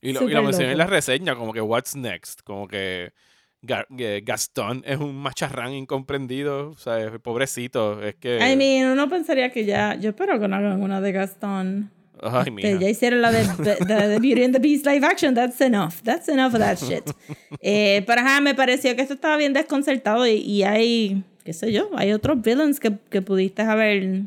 Y 0.02 0.12
lo, 0.14 0.26
y 0.26 0.32
lo 0.32 0.42
mencioné 0.42 0.72
en 0.72 0.78
la 0.78 0.86
reseña, 0.86 1.34
como 1.36 1.52
que, 1.52 1.60
what's 1.60 1.94
next? 1.94 2.40
Como 2.42 2.66
que 2.66 3.04
eh, 3.06 3.12
Gastón 3.62 4.82
es 4.86 4.98
un 4.98 5.16
macharrán 5.16 5.72
incomprendido. 5.74 6.74
¿sabes? 6.76 7.10
Pobrecito. 7.22 8.02
Es 8.02 8.14
que. 8.16 8.38
I 8.38 8.56
mean, 8.56 8.90
uno 8.90 9.08
pensaría 9.08 9.50
que 9.50 9.64
ya, 9.64 9.94
yo 9.96 10.10
espero 10.10 10.38
que 10.40 10.48
no 10.48 10.56
hagan 10.56 10.80
una 10.82 11.00
de 11.00 11.12
Gastón. 11.12 11.90
ay, 12.22 12.50
mija. 12.50 12.78
ya 12.78 12.88
hicieron 12.88 13.22
la 13.22 13.32
de, 13.32 13.44
de- 13.62 13.76
de- 13.94 14.08
de 14.08 14.18
Beauty 14.18 14.44
and 14.44 14.54
the 14.54 14.60
Beast 14.60 14.86
live 14.86 15.04
action. 15.06 15.34
That's 15.34 15.60
enough. 15.60 16.02
That's 16.02 16.28
enough 16.28 16.54
of 16.54 16.60
that 16.60 16.76
shit. 16.78 17.10
Eh, 17.60 18.02
pero 18.06 18.20
ajá, 18.20 18.40
me 18.40 18.54
pareció 18.54 18.94
que 18.96 19.02
esto 19.02 19.14
estaba 19.14 19.36
bien 19.36 19.52
desconcertado 19.52 20.26
y, 20.26 20.32
y 20.34 20.62
hay, 20.62 21.24
qué 21.44 21.52
sé 21.52 21.72
yo, 21.72 21.90
hay 21.96 22.12
otros 22.12 22.40
villains 22.42 22.78
que, 22.80 22.92
que 23.10 23.22
pudiste 23.22 23.62
haber 23.62 24.22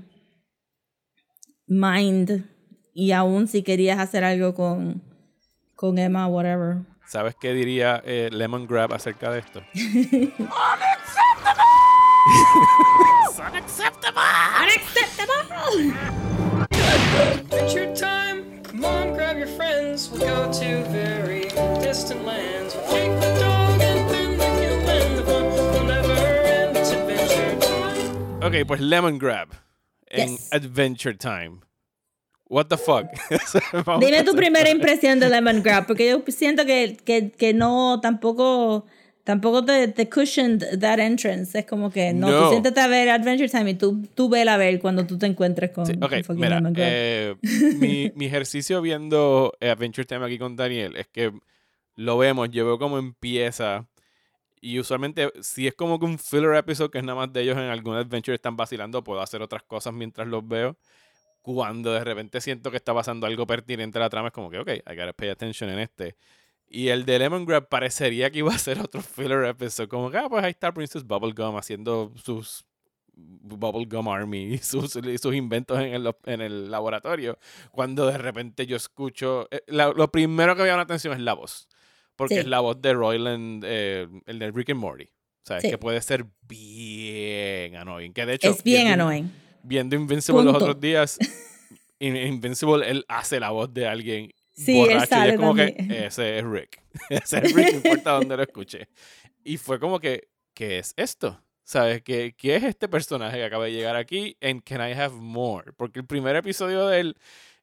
mind 1.67 2.45
y 2.93 3.11
aún 3.11 3.47
si 3.47 3.63
querías 3.63 3.99
hacer 3.99 4.23
algo 4.23 4.53
con, 4.53 5.01
con 5.75 5.97
Emma, 5.97 6.27
whatever. 6.27 6.77
¿Sabes 7.07 7.35
qué 7.35 7.53
diría 7.53 8.01
eh, 8.05 8.29
Lemon 8.31 8.65
Grab 8.67 8.93
acerca 8.93 9.29
de 9.31 9.39
esto? 9.39 9.61
Adventure 16.63 17.93
time! 17.95 18.61
Come 18.63 18.85
on, 18.85 19.13
grab 19.13 19.37
your 19.37 19.47
friends. 19.47 20.09
We'll 20.09 20.21
go 20.21 20.51
to 20.51 20.83
very 20.89 21.43
distant 21.83 22.23
lands. 22.25 22.75
We'll 22.75 22.87
take 22.89 23.19
the 23.19 23.39
dog 23.39 23.81
and 23.81 24.09
then 24.09 24.37
the 24.37 24.45
human. 24.61 25.15
The 25.17 25.23
fun 25.23 25.45
will 25.73 25.83
never 25.83 26.13
end. 26.13 26.77
It's 26.77 26.91
adventure 26.91 27.59
time. 27.59 28.43
Ok, 28.43 28.67
pues 28.67 28.79
Lemon 28.81 29.17
Grab 29.17 29.49
en 30.11 30.29
Yes. 30.31 30.49
Adventure 30.51 31.13
Time. 31.13 31.61
What 32.53 32.67
the 32.67 32.77
fuck. 32.77 33.05
Dime 33.99 34.23
tu 34.23 34.35
primera 34.35 34.69
impresión 34.69 35.19
de 35.19 35.29
Lemongrab, 35.29 35.87
porque 35.87 36.09
yo 36.09 36.23
siento 36.27 36.65
que, 36.65 36.97
que, 37.03 37.31
que 37.31 37.53
no, 37.53 37.99
tampoco, 38.01 38.85
tampoco 39.23 39.65
te, 39.65 39.87
te 39.87 40.07
cushioned 40.09 40.79
that 40.79 40.99
entrance. 40.99 41.57
Es 41.57 41.65
como 41.65 41.89
que 41.91 42.13
no, 42.13 42.29
No. 42.29 42.43
tú 42.43 42.49
siéntate 42.51 42.79
a 42.79 42.87
ver 42.87 43.09
Adventure 43.09 43.49
Time 43.49 43.71
y 43.71 43.73
tú, 43.73 44.05
tú 44.13 44.29
vela 44.29 44.53
a 44.53 44.57
ver 44.57 44.79
cuando 44.79 45.05
tú 45.07 45.17
te 45.17 45.25
encuentres 45.25 45.71
con, 45.71 45.85
Sí, 45.85 45.93
con 45.93 46.03
ok, 46.03 46.23
fucking 46.23 46.39
mira, 46.41 46.61
eh, 46.77 47.35
mi, 47.79 48.11
mi 48.15 48.25
ejercicio 48.25 48.81
viendo 48.81 49.53
Adventure 49.59 50.05
Time 50.05 50.25
aquí 50.25 50.37
con 50.37 50.55
Daniel 50.55 50.95
es 50.95 51.07
que 51.07 51.31
lo 51.95 52.17
vemos, 52.17 52.49
yo 52.51 52.65
veo 52.65 52.77
cómo 52.79 52.97
empieza 52.99 53.87
y 54.61 54.79
usualmente 54.79 55.31
si 55.41 55.67
es 55.67 55.73
como 55.73 55.99
que 55.99 56.05
un 56.05 56.17
filler 56.17 56.55
episode 56.55 56.89
que 56.89 56.97
es 56.99 57.03
nada 57.03 57.17
más 57.17 57.33
de 57.33 57.41
ellos 57.41 57.57
en 57.57 57.63
algún 57.63 57.95
adventure 57.95 58.33
están 58.33 58.55
vacilando, 58.55 59.03
puedo 59.03 59.21
hacer 59.21 59.41
otras 59.41 59.61
cosas 59.63 59.93
mientras 59.93 60.27
los 60.27 60.47
veo. 60.47 60.77
Cuando 61.43 61.91
de 61.93 62.03
repente 62.03 62.41
siento 62.41 62.71
que 62.71 62.77
está 62.77 62.93
pasando 62.93 63.27
algo 63.27 63.45
pertinente 63.45 63.99
a 63.99 64.01
la 64.01 64.09
trama 64.09 64.29
es 64.29 64.33
como 64.33 64.49
que, 64.49 64.57
ok, 64.59 64.69
I 64.69 64.95
gotta 64.95 65.13
pay 65.13 65.29
attention 65.29 65.69
en 65.69 65.77
este. 65.79 66.15
Y 66.67 66.87
el 66.87 67.05
de 67.05 67.19
Lemongrab 67.19 67.67
parecería 67.69 68.31
que 68.31 68.39
iba 68.39 68.51
a 68.51 68.57
ser 68.57 68.79
otro 68.79 69.01
filler 69.01 69.43
episode. 69.45 69.87
Como 69.87 70.09
que, 70.09 70.17
ah, 70.17 70.27
pues 70.29 70.43
ahí 70.43 70.49
está 70.51 70.73
Princess 70.73 71.03
Bubblegum 71.05 71.55
haciendo 71.57 72.11
sus 72.15 72.65
Bubblegum 73.15 74.07
Army 74.07 74.53
y 74.53 74.57
sus, 74.57 74.95
y 74.95 75.17
sus 75.19 75.35
inventos 75.35 75.77
en 75.79 75.93
el, 75.93 76.11
en 76.25 76.41
el 76.41 76.71
laboratorio. 76.71 77.37
Cuando 77.71 78.07
de 78.07 78.17
repente 78.17 78.65
yo 78.65 78.75
escucho. 78.77 79.47
eh, 79.51 79.61
la- 79.67 79.91
lo 79.91 80.09
primero 80.11 80.55
que 80.55 80.61
me 80.63 80.67
llama 80.69 80.77
la 80.77 80.83
atención 80.83 81.13
es 81.13 81.19
la 81.19 81.33
voz. 81.33 81.67
Porque 82.15 82.35
Sí. 82.35 82.39
es 82.41 82.47
la 82.47 82.59
voz 82.61 82.81
de 82.81 82.93
Royland, 82.93 83.63
eh, 83.67 84.07
el 84.27 84.39
de 84.39 84.51
Rick 84.51 84.69
and 84.71 84.79
Morty. 84.79 85.09
¿Sabes? 85.43 85.63
Sí. 85.63 85.69
Que 85.69 85.77
puede 85.77 86.01
ser 86.01 86.25
bien 86.47 87.75
annoying. 87.75 88.13
Que 88.13 88.25
de 88.25 88.35
hecho. 88.35 88.49
es 88.49 88.63
bien 88.63 88.87
annoying. 88.87 89.29
Viendo 89.63 89.95
Invincible 89.95 90.43
los 90.43 90.55
otros 90.55 90.79
días. 90.79 91.17
In- 91.99 92.15
Invincible, 92.17 92.89
él 92.89 93.05
hace 93.07 93.39
la 93.39 93.49
voz 93.51 93.73
de 93.73 93.87
alguien 93.87 94.31
Sí, 94.51 94.79
él 94.81 94.89
borracho 94.89 95.15
y 95.25 95.29
es 95.29 95.35
como 95.37 95.55
que 95.55 95.75
ese 96.05 96.37
es 96.37 96.45
Rick. 96.45 96.81
ese 97.09 97.37
es 97.39 97.53
Rick, 97.53 97.71
no 97.71 97.75
importa 97.77 98.11
dónde 98.11 98.37
lo 98.37 98.43
escuche. 98.43 98.87
Y 99.43 99.57
fue 99.57 99.79
como 99.79 99.99
que, 99.99 100.27
¿qué 100.53 100.77
es 100.79 100.93
esto? 100.95 101.41
¿Sabes? 101.63 102.01
¿Qué, 102.03 102.35
¿Qué 102.37 102.57
es 102.57 102.63
este 102.63 102.87
personaje 102.89 103.37
que 103.37 103.45
acaba 103.45 103.65
de 103.65 103.71
llegar 103.71 103.95
aquí? 103.95 104.37
And 104.41 104.61
can 104.63 104.81
I 104.87 104.93
have 104.93 105.15
more? 105.15 105.71
Porque 105.73 105.99
el 106.01 106.05
primer 106.05 106.35
episodio 106.35 106.87
de 106.87 106.99
él 106.99 107.17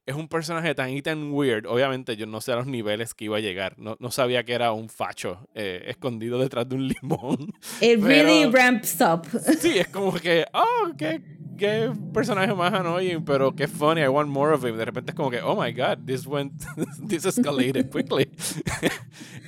es 0.06 0.14
un 0.16 0.28
personaje 0.28 0.74
tan 0.74 0.90
y 0.90 1.02
tan 1.02 1.32
weird. 1.32 1.66
Obviamente 1.66 2.16
yo 2.16 2.26
no 2.26 2.40
sé 2.40 2.52
a 2.52 2.56
los 2.56 2.66
niveles 2.66 3.14
que 3.14 3.26
iba 3.26 3.36
a 3.36 3.40
llegar. 3.40 3.78
No, 3.78 3.96
no 4.00 4.10
sabía 4.10 4.44
que 4.44 4.52
era 4.54 4.72
un 4.72 4.88
facho 4.88 5.46
eh, 5.54 5.84
escondido 5.86 6.38
detrás 6.38 6.68
de 6.68 6.74
un 6.76 6.88
limón. 6.88 7.52
It 7.80 8.02
really 8.02 8.46
pero- 8.46 8.52
ramps 8.52 8.98
up. 9.00 9.26
Sí, 9.60 9.78
es 9.78 9.88
como 9.88 10.12
que, 10.14 10.46
oh, 10.52 10.92
qué, 10.98 11.22
qué 11.56 11.92
personaje 12.12 12.52
más 12.54 12.72
annoying, 12.72 13.24
pero 13.24 13.54
qué 13.54 13.68
funny, 13.68 14.00
I 14.00 14.08
want 14.08 14.28
more 14.30 14.52
of 14.54 14.64
him. 14.64 14.76
De 14.76 14.84
repente 14.84 15.12
es 15.12 15.14
como 15.16 15.30
que, 15.30 15.40
oh 15.42 15.54
my 15.60 15.72
god, 15.72 15.98
this 16.06 16.26
went, 16.26 16.54
this 17.08 17.24
escalated 17.24 17.88
quickly. 17.90 18.28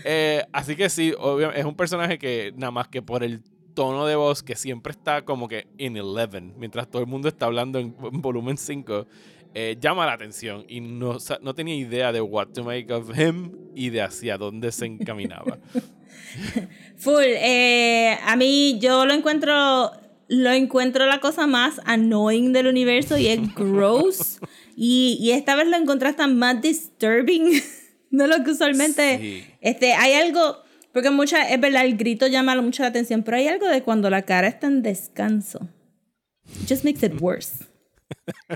Eh, 0.04 0.44
así 0.52 0.74
que 0.74 0.90
sí, 0.90 1.12
obvia- 1.16 1.52
es 1.54 1.64
un 1.64 1.76
personaje 1.76 2.18
que 2.18 2.52
nada 2.56 2.72
más 2.72 2.88
que 2.88 3.02
por 3.02 3.22
el 3.22 3.40
tono 3.74 4.04
de 4.04 4.16
voz 4.16 4.42
que 4.42 4.56
siempre 4.56 4.90
está 4.90 5.24
como 5.24 5.46
que 5.48 5.68
in 5.78 5.96
11, 5.96 6.40
mientras 6.58 6.90
todo 6.90 7.02
el 7.02 7.08
mundo 7.08 7.28
está 7.28 7.46
hablando 7.46 7.78
en, 7.78 7.94
en 8.12 8.20
volumen 8.20 8.56
5, 8.58 9.06
eh, 9.54 9.76
llama 9.80 10.06
la 10.06 10.12
atención 10.14 10.64
y 10.68 10.80
no, 10.80 11.18
no 11.42 11.54
tenía 11.54 11.74
idea 11.74 12.12
de 12.12 12.20
what 12.20 12.48
to 12.48 12.64
make 12.64 12.92
of 12.92 13.16
him 13.18 13.52
y 13.74 13.90
de 13.90 14.02
hacia 14.02 14.38
dónde 14.38 14.72
se 14.72 14.86
encaminaba. 14.86 15.58
Full. 16.96 17.22
eh, 17.24 18.16
a 18.24 18.36
mí 18.36 18.78
yo 18.80 19.04
lo 19.04 19.12
encuentro, 19.12 19.90
lo 20.28 20.50
encuentro 20.52 21.04
la 21.06 21.20
cosa 21.20 21.46
más 21.46 21.80
annoying 21.84 22.52
del 22.52 22.66
universo 22.66 23.18
y 23.18 23.26
es 23.26 23.54
gross. 23.54 24.40
y, 24.76 25.18
y 25.20 25.32
esta 25.32 25.54
vez 25.54 25.66
lo 25.68 25.76
encontré 25.76 26.08
hasta 26.08 26.26
más 26.26 26.62
disturbing 26.62 27.60
de 28.10 28.26
lo 28.26 28.42
que 28.44 28.52
usualmente. 28.52 29.18
Sí. 29.18 29.44
Este, 29.60 29.92
hay 29.92 30.14
algo, 30.14 30.58
porque 30.92 31.10
mucha, 31.10 31.48
es 31.50 31.60
verdad, 31.60 31.84
el 31.84 31.96
grito 31.96 32.26
llama 32.26 32.58
mucho 32.62 32.82
la 32.82 32.88
atención, 32.88 33.22
pero 33.22 33.36
hay 33.36 33.48
algo 33.48 33.66
de 33.66 33.82
cuando 33.82 34.08
la 34.08 34.22
cara 34.22 34.48
está 34.48 34.66
en 34.66 34.82
descanso. 34.82 35.68
It 36.62 36.68
just 36.68 36.84
makes 36.84 37.04
it 37.04 37.20
worse. 37.20 37.64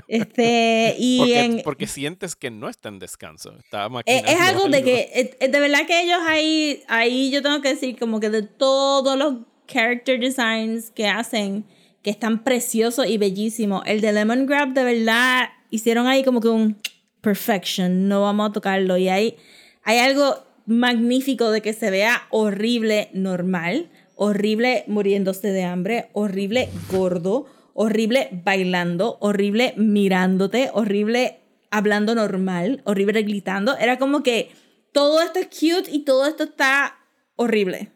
Este, 0.07 0.95
y 0.97 1.19
Porque, 1.19 1.39
en, 1.39 1.61
porque 1.63 1.87
sientes 1.87 2.35
que 2.35 2.51
no 2.51 2.69
está 2.69 2.89
en 2.89 2.99
descanso. 2.99 3.57
Está 3.57 3.87
Eh, 4.05 4.23
es 4.25 4.39
algo 4.39 4.67
de 4.67 4.83
que, 4.83 4.99
eh, 5.13 5.37
eh, 5.39 5.47
de 5.47 5.59
verdad 5.59 5.85
que 5.87 6.01
ellos 6.01 6.19
ahí, 6.25 6.83
ahí 6.87 7.31
yo 7.31 7.41
tengo 7.41 7.61
que 7.61 7.69
decir 7.69 7.97
como 7.97 8.19
que 8.19 8.29
de 8.29 8.43
todos 8.43 9.17
los 9.17 9.35
character 9.67 10.19
designs 10.19 10.91
que 10.91 11.07
hacen, 11.07 11.65
que 12.01 12.09
están 12.09 12.43
preciosos 12.43 13.07
y 13.07 13.17
bellísimos, 13.17 13.83
el 13.85 14.01
de 14.01 14.13
Lemongrab 14.13 14.73
de 14.73 14.83
verdad 14.83 15.49
hicieron 15.69 16.07
ahí 16.07 16.23
como 16.23 16.41
que 16.41 16.47
un 16.47 16.77
perfection, 17.21 18.07
no 18.07 18.21
vamos 18.21 18.49
a 18.49 18.53
tocarlo. 18.53 18.97
Y 18.97 19.09
hay, 19.09 19.35
hay 19.83 19.99
algo 19.99 20.43
magnífico 20.65 21.51
de 21.51 21.61
que 21.61 21.73
se 21.73 21.89
vea 21.91 22.23
horrible 22.29 23.09
normal, 23.13 23.89
horrible 24.15 24.83
muriéndose 24.87 25.51
de 25.51 25.63
hambre, 25.63 26.09
horrible 26.13 26.69
gordo, 26.91 27.47
horrible 27.79 28.29
bailando, 28.43 29.17
horrible 29.21 29.75
mirándote, 29.77 30.71
horrible 30.73 31.37
hablando 31.69 32.15
normal, 32.15 32.81
horrible 32.85 33.21
gritando. 33.21 33.77
Era 33.77 33.99
como 33.99 34.23
que 34.23 34.49
todo 34.91 35.21
esto 35.21 35.37
es 35.37 35.45
cute 35.45 35.91
y 35.91 35.99
todo 36.03 36.25
esto 36.25 36.45
está 36.45 36.97
horrible. 37.35 37.91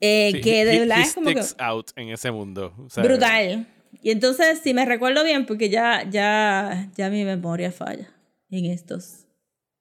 Eh, 0.00 0.32
Sí, 0.34 0.40
que 0.42 0.66
de 0.66 0.80
verdad 0.80 1.00
es 1.00 1.14
como 1.14 1.30
que 1.30 1.40
out 1.58 1.92
en 1.96 2.10
ese 2.10 2.30
mundo. 2.30 2.74
o 2.78 2.90
sea, 2.90 3.02
brutal. 3.02 3.66
Y 4.02 4.10
entonces, 4.10 4.60
si 4.62 4.74
me 4.74 4.84
recuerdo 4.84 5.24
bien, 5.24 5.46
porque 5.46 5.70
ya, 5.70 6.04
ya, 6.10 6.90
ya 6.94 7.08
mi 7.08 7.24
memoria 7.24 7.72
falla 7.72 8.12
en 8.50 8.66
estos, 8.66 9.23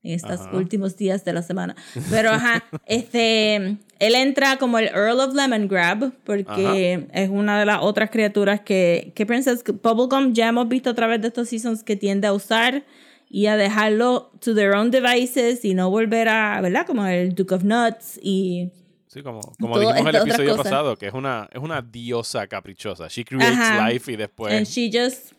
en 0.04 0.12
estos 0.12 0.41
Ajá. 0.41 0.56
últimos 0.56 0.97
días 0.97 1.24
de 1.24 1.34
la 1.34 1.41
semana. 1.41 1.76
Pero 2.10 2.32
ajá, 2.32 2.64
este, 2.86 3.56
él 3.56 4.16
entra 4.16 4.58
como 4.58 4.78
el 4.78 4.88
Earl 4.88 5.20
of 5.22 5.34
Lemongrab, 5.34 6.12
porque 6.26 7.08
es 7.14 7.30
una 7.30 7.60
de 7.60 7.66
las 7.66 7.80
otras 7.82 8.10
criaturas 8.10 8.62
que, 8.62 9.14
que 9.16 9.26
Princess 9.26 9.64
Bubblegum 9.64 10.34
ya 10.34 10.49
hemos 10.49 10.68
visto 10.68 10.89
a 10.89 10.93
través 10.93 11.22
de 11.22 11.30
estos 11.30 11.49
seasons 11.49 11.84
que 11.84 11.95
tiende 11.95 12.28
a 12.28 12.34
usar 12.34 12.84
y 13.30 13.47
a 13.47 13.56
dejarlo 13.56 14.32
to 14.41 14.54
their 14.54 14.74
own 14.74 14.91
devices 14.91 15.64
y 15.66 15.74
no 15.74 15.89
volver 15.89 16.28
a, 16.28 16.60
¿verdad? 16.62 16.86
Como 16.86 17.06
el 17.08 17.34
Duke 17.34 17.56
of 17.56 17.64
Nuts 17.64 18.20
y... 18.22 18.72
Sí, 19.08 19.22
como, 19.22 19.41
como 19.60 19.80
dijimos 19.80 20.01
en 20.01 20.08
el 20.08 20.16
otra 20.16 20.34
episodio 20.34 20.58
pasado, 20.58 20.95
que 20.97 21.06
es 21.06 21.14
una, 21.14 21.47
es 21.51 21.62
una 21.62 21.82
diosa 21.84 22.47
caprichosa. 22.47 23.08
She 23.08 23.24
creates 23.24 23.58
Ajá. 23.58 23.89
life 23.89 24.12
y 24.12 24.16
después. 24.16 24.54
And 24.54 24.66
she 24.66 24.89
just 24.91 25.34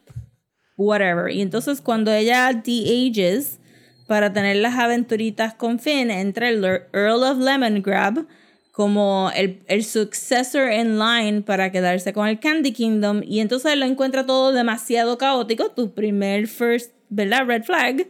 whatever. 0.77 1.29
Y 1.29 1.41
entonces 1.43 1.81
cuando 1.81 2.13
ella 2.13 2.53
de-ages 2.53 3.59
para 4.07 4.33
tener 4.33 4.57
las 4.57 4.75
aventuritas 4.79 5.55
con 5.55 5.79
Finn, 5.79 6.11
entra 6.11 6.49
el 6.49 6.63
Ear- 6.65 6.89
Earl 6.93 7.23
of 7.23 7.39
Lemongrab 7.39 8.27
como 8.73 9.31
el, 9.37 9.61
el 9.69 9.85
successor 9.85 10.73
in 10.73 10.99
line 10.99 11.43
para 11.43 11.71
quedarse 11.71 12.13
con 12.13 12.27
el 12.27 12.41
Candy 12.41 12.73
Kingdom. 12.73 13.23
Y 13.25 13.39
entonces 13.41 13.73
él 13.73 13.81
lo 13.81 13.87
encuentra 13.87 14.27
todo 14.27 14.53
demasiado 14.53 15.17
caótico. 15.17 15.71
Tu 15.71 15.93
primer 15.95 16.49
first, 16.49 16.93
¿verdad? 17.09 17.47
Red 17.47 17.63
flag 17.63 18.09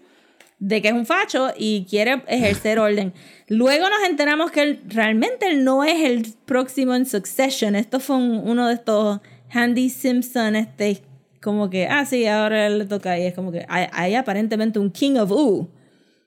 de 0.60 0.80
que 0.80 0.88
es 0.88 0.94
un 0.94 1.04
facho 1.04 1.48
y 1.58 1.84
quiere 1.90 2.22
ejercer 2.28 2.78
orden. 2.80 3.12
Luego 3.48 3.90
nos 3.90 4.08
enteramos 4.08 4.50
que 4.50 4.62
él, 4.62 4.80
realmente 4.88 5.48
él 5.50 5.64
no 5.64 5.84
es 5.84 6.02
el 6.02 6.26
próximo 6.46 6.94
en 6.94 7.04
Succession. 7.04 7.74
Esto 7.76 8.00
fue 8.00 8.16
un- 8.16 8.40
uno 8.48 8.66
de 8.68 8.74
estos 8.74 9.20
Handy 9.52 9.90
Simpson, 9.90 10.56
este, 10.56 11.02
como 11.42 11.68
que, 11.68 11.86
ah, 11.88 12.06
sí, 12.06 12.26
ahora 12.26 12.70
le 12.70 12.86
toca 12.86 13.18
y 13.18 13.26
es 13.26 13.34
como 13.34 13.52
que 13.52 13.66
hay, 13.68 13.86
hay 13.92 14.14
aparentemente 14.14 14.78
un 14.78 14.90
King 14.90 15.16
of 15.18 15.30
U 15.30 15.68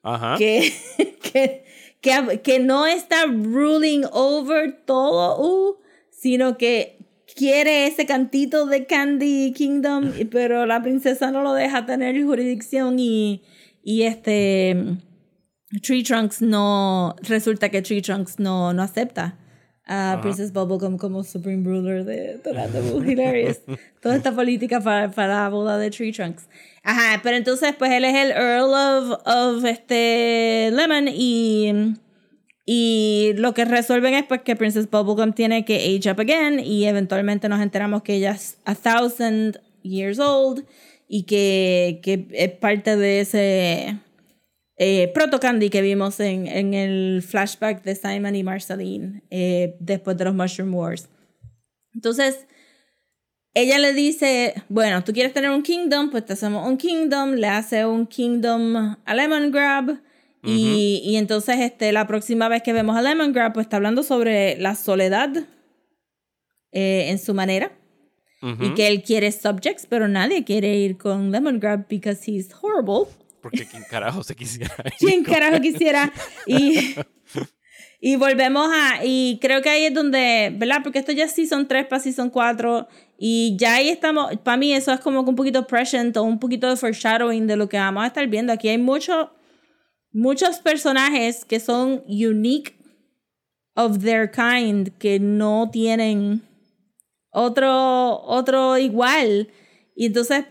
Ajá. 0.03 0.37
que, 0.37 0.73
que, 1.21 1.63
que, 2.01 2.41
que 2.43 2.59
no 2.59 2.85
está 2.85 3.25
ruling 3.25 4.03
over 4.11 4.83
todo 4.85 5.41
U, 5.41 5.77
sino 6.09 6.57
que 6.57 6.97
quiere 7.35 7.87
ese 7.87 8.05
cantito 8.05 8.65
de 8.65 8.85
Candy 8.85 9.53
Kingdom, 9.53 10.11
pero 10.31 10.65
la 10.65 10.81
princesa 10.81 11.31
no 11.31 11.43
lo 11.43 11.53
deja 11.53 11.85
tener 11.85 12.21
jurisdicción 12.23 12.99
y, 12.99 13.43
y 13.83 14.03
este 14.03 14.97
Tree 15.81 16.03
Trunks 16.03 16.41
no, 16.41 17.15
resulta 17.21 17.69
que 17.69 17.81
Tree 17.81 18.01
Trunks 18.01 18.39
no, 18.39 18.73
no 18.73 18.81
acepta 18.81 19.37
a 19.87 20.19
Princess 20.21 20.51
Bubblegum 20.51 20.97
como 20.97 21.23
Supreme 21.23 21.63
Ruler 21.63 22.03
de 22.03 22.39
Toronto. 22.43 23.03
Hilarious. 23.05 23.61
Toda 24.01 24.17
esta 24.17 24.33
política 24.33 24.81
para, 24.81 25.09
para 25.11 25.43
la 25.43 25.49
boda 25.49 25.77
de 25.77 25.89
Tree 25.89 26.11
Trunks. 26.11 26.49
Ajá, 26.89 27.19
pero 27.21 27.35
entonces 27.35 27.75
pues 27.77 27.91
él 27.91 28.05
es 28.05 28.15
el 28.15 28.31
Earl 28.31 29.19
of, 29.25 29.65
este 29.65 30.71
Lemon 30.71 31.09
y, 31.09 31.97
y 32.65 33.33
lo 33.35 33.53
que 33.53 33.65
resuelven 33.65 34.13
es 34.13 34.23
pues 34.25 34.41
que 34.43 34.55
Princess 34.55 34.89
Bubblegum 34.89 35.33
tiene 35.33 35.65
que 35.65 35.75
age 35.75 36.09
up 36.09 36.21
again 36.21 36.61
y 36.61 36.85
eventualmente 36.85 37.49
nos 37.49 37.61
enteramos 37.61 38.03
que 38.03 38.13
ella 38.13 38.31
es 38.31 38.59
a 38.63 38.73
thousand 38.73 39.59
years 39.83 40.17
old 40.17 40.65
y 41.09 41.23
que, 41.23 41.99
que 42.01 42.25
es 42.31 42.51
parte 42.51 42.95
de 42.95 43.19
ese 43.19 43.99
eh, 44.77 45.11
Proto 45.13 45.41
Candy 45.41 45.69
que 45.69 45.81
vimos 45.81 46.21
en, 46.21 46.47
en 46.47 46.73
el 46.73 47.21
flashback 47.21 47.83
de 47.83 47.95
Simon 47.95 48.33
y 48.33 48.43
Marceline 48.43 49.23
eh, 49.29 49.75
después 49.81 50.15
de 50.15 50.23
los 50.23 50.35
Mushroom 50.35 50.73
Wars. 50.73 51.09
Entonces, 51.93 52.47
ella 53.53 53.79
le 53.79 53.93
dice, 53.93 54.53
bueno, 54.69 55.03
tú 55.03 55.13
quieres 55.13 55.33
tener 55.33 55.49
un 55.51 55.63
kingdom, 55.63 56.09
pues 56.11 56.25
te 56.25 56.33
hacemos 56.33 56.67
un 56.67 56.77
kingdom, 56.77 57.31
le 57.33 57.47
hace 57.47 57.85
un 57.85 58.05
kingdom 58.05 58.75
a 59.03 59.15
Lemon 59.15 59.51
Grab. 59.51 59.99
y, 60.43 61.01
y 61.03 61.17
entonces 61.17 61.57
este, 61.59 61.91
la 61.91 62.05
próxima 62.07 62.47
vez 62.49 62.61
que 62.63 62.71
vemos 62.73 62.95
a 62.95 63.01
Lemon 63.01 63.33
Grab, 63.33 63.53
pues 63.53 63.65
está 63.65 63.77
hablando 63.77 64.03
sobre 64.03 64.57
la 64.57 64.75
soledad 64.75 65.29
eh, 66.71 67.07
en 67.09 67.19
su 67.19 67.33
manera. 67.33 67.71
Y 68.61 68.75
que 68.75 68.87
él 68.87 69.01
quiere 69.01 69.31
subjects, 69.31 69.87
pero 69.89 70.07
nadie 70.07 70.43
quiere 70.45 70.75
ir 70.77 70.95
con 70.97 71.31
Lemon 71.31 71.59
Grab 71.59 71.87
because 71.89 72.21
he's 72.31 72.49
horrible. 72.61 73.11
Porque 73.41 73.65
quién 73.65 73.83
carajo 73.89 74.23
se 74.23 74.35
quisiera 74.35 74.71
ir 74.85 74.93
¿Quién 74.99 75.23
con- 75.23 75.33
carajo 75.33 75.59
quisiera? 75.59 76.13
Y, 76.45 76.95
y 77.99 78.15
volvemos 78.15 78.69
a. 78.71 79.03
Y 79.03 79.39
creo 79.41 79.61
que 79.63 79.69
ahí 79.69 79.85
es 79.85 79.93
donde. 79.93 80.53
¿Verdad? 80.55 80.81
Porque 80.83 80.99
esto 80.99 81.11
ya 81.11 81.25
es 81.25 81.31
Season 81.31 81.67
3 81.67 81.87
para 81.87 81.99
Season 82.01 82.29
4. 82.29 82.87
Y 83.17 83.57
ya 83.57 83.75
ahí 83.75 83.89
estamos. 83.89 84.35
Para 84.37 84.57
mí, 84.57 84.73
eso 84.73 84.93
es 84.93 84.99
como 84.99 85.23
que 85.23 85.31
un 85.31 85.35
poquito 85.35 85.65
present 85.65 86.15
o 86.17 86.23
un 86.23 86.39
poquito 86.39 86.69
de 86.69 86.75
foreshadowing 86.75 87.47
de 87.47 87.55
lo 87.55 87.67
que 87.67 87.77
vamos 87.77 88.03
a 88.03 88.07
estar 88.07 88.27
viendo. 88.27 88.53
Aquí 88.53 88.69
hay 88.69 88.77
mucho, 88.77 89.31
muchos 90.11 90.59
personajes 90.59 91.43
que 91.43 91.59
son 91.59 92.03
unique 92.07 92.75
of 93.75 93.99
their 93.99 94.29
kind, 94.29 94.89
que 94.99 95.19
no 95.19 95.69
tienen 95.71 96.43
otro, 97.31 98.21
otro 98.21 98.77
igual. 98.77 99.49
Y 99.95 100.05
entonces 100.05 100.45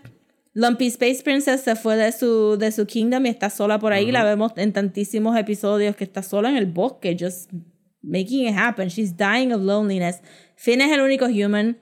Lumpy 0.53 0.87
Space 0.87 1.21
Princess 1.23 1.61
se 1.61 1.75
fue 1.75 1.95
de 1.95 2.11
su, 2.11 2.57
de 2.57 2.71
su 2.71 2.85
kingdom 2.85 3.25
y 3.27 3.29
está 3.29 3.49
sola 3.49 3.79
por 3.79 3.93
ahí. 3.93 4.11
La 4.11 4.23
vemos 4.23 4.51
en 4.57 4.73
tantísimos 4.73 5.37
episodios 5.37 5.95
que 5.95 6.03
está 6.03 6.23
sola 6.23 6.49
en 6.49 6.57
el 6.57 6.65
bosque, 6.65 7.15
just 7.17 7.51
making 8.01 8.47
it 8.47 8.55
happen. 8.57 8.89
She's 8.89 9.15
dying 9.15 9.53
of 9.53 9.61
loneliness. 9.61 10.21
Finn 10.55 10.81
es 10.81 10.91
el 10.91 11.01
único 11.01 11.27
human. 11.27 11.77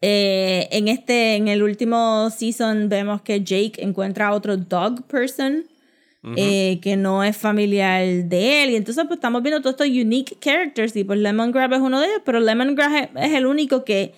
Eh, 0.00 0.68
en 0.70 0.88
este, 0.88 1.34
en 1.34 1.48
el 1.48 1.62
último 1.62 2.30
season 2.30 2.88
vemos 2.88 3.22
que 3.22 3.42
Jake 3.42 3.74
encuentra 3.78 4.28
a 4.28 4.34
otro 4.34 4.56
dog 4.56 5.06
person 5.08 5.66
eh, 6.36 6.78
que 6.82 6.96
no 6.96 7.24
es 7.24 7.36
familiar 7.36 8.04
de 8.04 8.62
él. 8.62 8.70
Y 8.70 8.76
entonces 8.76 9.04
pues 9.06 9.18
estamos 9.18 9.42
viendo 9.42 9.60
todos 9.60 9.74
estos 9.74 9.88
unique 9.88 10.36
characters 10.40 10.94
y 10.96 11.04
pues 11.04 11.18
Lemon 11.18 11.52
Grab 11.52 11.72
es 11.72 11.80
uno 11.80 12.00
de 12.00 12.06
ellos, 12.06 12.22
pero 12.24 12.40
Lemon 12.40 12.74
Grab 12.74 12.92
es, 12.94 13.08
es 13.24 13.32
el 13.34 13.46
único 13.46 13.84
que, 13.84 14.12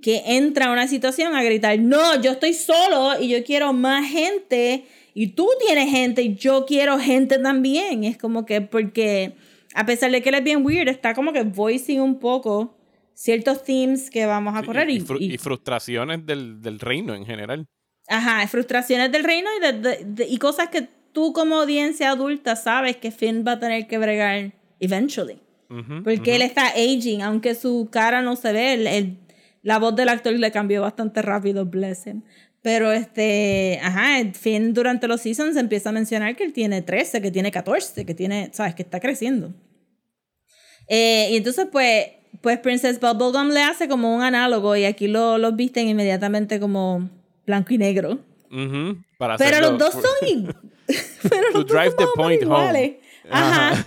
que 0.00 0.22
entra 0.26 0.66
a 0.66 0.72
una 0.72 0.86
situación 0.86 1.34
a 1.34 1.42
gritar, 1.42 1.78
no, 1.78 2.20
yo 2.20 2.32
estoy 2.32 2.52
solo 2.52 3.20
y 3.20 3.28
yo 3.28 3.42
quiero 3.42 3.72
más 3.72 4.08
gente 4.08 4.84
y 5.14 5.28
tú 5.28 5.48
tienes 5.66 5.90
gente 5.90 6.22
y 6.22 6.34
yo 6.34 6.66
quiero 6.66 6.98
gente 6.98 7.38
también. 7.38 8.04
Es 8.04 8.18
como 8.18 8.44
que 8.44 8.60
porque 8.60 9.34
a 9.74 9.86
pesar 9.86 10.10
de 10.10 10.22
que 10.22 10.28
él 10.28 10.36
es 10.36 10.44
bien 10.44 10.64
weird, 10.64 10.88
está 10.88 11.14
como 11.14 11.32
que 11.32 11.42
voicing 11.42 12.00
un 12.00 12.18
poco 12.18 12.75
ciertos 13.16 13.64
themes 13.64 14.10
que 14.10 14.26
vamos 14.26 14.54
a 14.54 14.62
correr 14.62 14.90
y, 14.90 14.96
y, 14.96 15.00
fru- 15.00 15.16
y- 15.20 15.34
y 15.34 15.38
frustraciones 15.38 16.26
del, 16.26 16.60
del 16.60 16.78
reino 16.78 17.14
en 17.14 17.24
general. 17.24 17.66
Ajá, 18.08 18.46
frustraciones 18.46 19.10
del 19.10 19.24
reino 19.24 19.48
y, 19.56 19.60
de- 19.60 19.72
de- 19.80 20.04
de- 20.04 20.26
y 20.28 20.36
cosas 20.36 20.68
que 20.68 20.86
tú 21.12 21.32
como 21.32 21.56
audiencia 21.56 22.10
adulta 22.10 22.54
sabes 22.56 22.96
que 22.98 23.10
Finn 23.10 23.42
va 23.46 23.52
a 23.52 23.58
tener 23.58 23.86
que 23.86 23.96
bregar 23.98 24.52
eventually. 24.80 25.40
Ujú, 25.70 26.02
Porque 26.04 26.36
él 26.36 26.42
está 26.42 26.68
aging, 26.68 27.22
aunque 27.22 27.54
su 27.54 27.88
cara 27.90 28.20
no 28.22 28.36
se 28.36 28.52
ve, 28.52 28.74
el- 28.74 28.86
el- 28.86 29.18
la 29.62 29.78
voz 29.78 29.96
del 29.96 30.10
actor 30.10 30.32
le 30.34 30.52
cambió 30.52 30.82
bastante 30.82 31.22
rápido, 31.22 31.64
bless 31.64 32.06
him. 32.06 32.22
Pero 32.62 32.92
este, 32.92 33.80
ajá, 33.82 34.18
Finn 34.34 34.74
durante 34.74 35.08
los 35.08 35.22
seasons 35.22 35.56
empieza 35.56 35.88
a 35.88 35.92
mencionar 35.92 36.36
que 36.36 36.44
él 36.44 36.52
tiene 36.52 36.82
13, 36.82 37.22
que 37.22 37.30
tiene 37.30 37.50
14, 37.50 38.04
que 38.04 38.14
tiene, 38.14 38.50
sabes, 38.52 38.74
que 38.74 38.82
está 38.82 39.00
creciendo. 39.00 39.54
Eh, 40.88 41.28
y 41.32 41.36
entonces, 41.36 41.66
pues, 41.70 42.06
pues 42.40 42.58
Princess 42.60 43.00
Bubblegum 43.00 43.48
le 43.50 43.62
hace 43.62 43.88
como 43.88 44.14
un 44.14 44.22
análogo 44.22 44.76
y 44.76 44.84
aquí 44.84 45.06
lo, 45.08 45.38
los 45.38 45.54
visten 45.56 45.88
inmediatamente 45.88 46.58
como 46.60 47.08
blanco 47.46 47.74
y 47.74 47.78
negro. 47.78 48.18
para 49.18 49.36
Pero 49.36 49.60
los 49.60 49.78
dos 49.78 49.92
son 49.92 50.02
Pero 51.22 51.46
To 51.52 51.58
los 51.58 51.66
dos 51.66 51.66
drive 51.66 51.90
son 51.90 51.96
the 51.98 52.06
point 52.14 52.42
home. 52.42 52.52
iguales. 52.54 52.92
Ajá. 53.30 53.68
Ajá. 53.70 53.86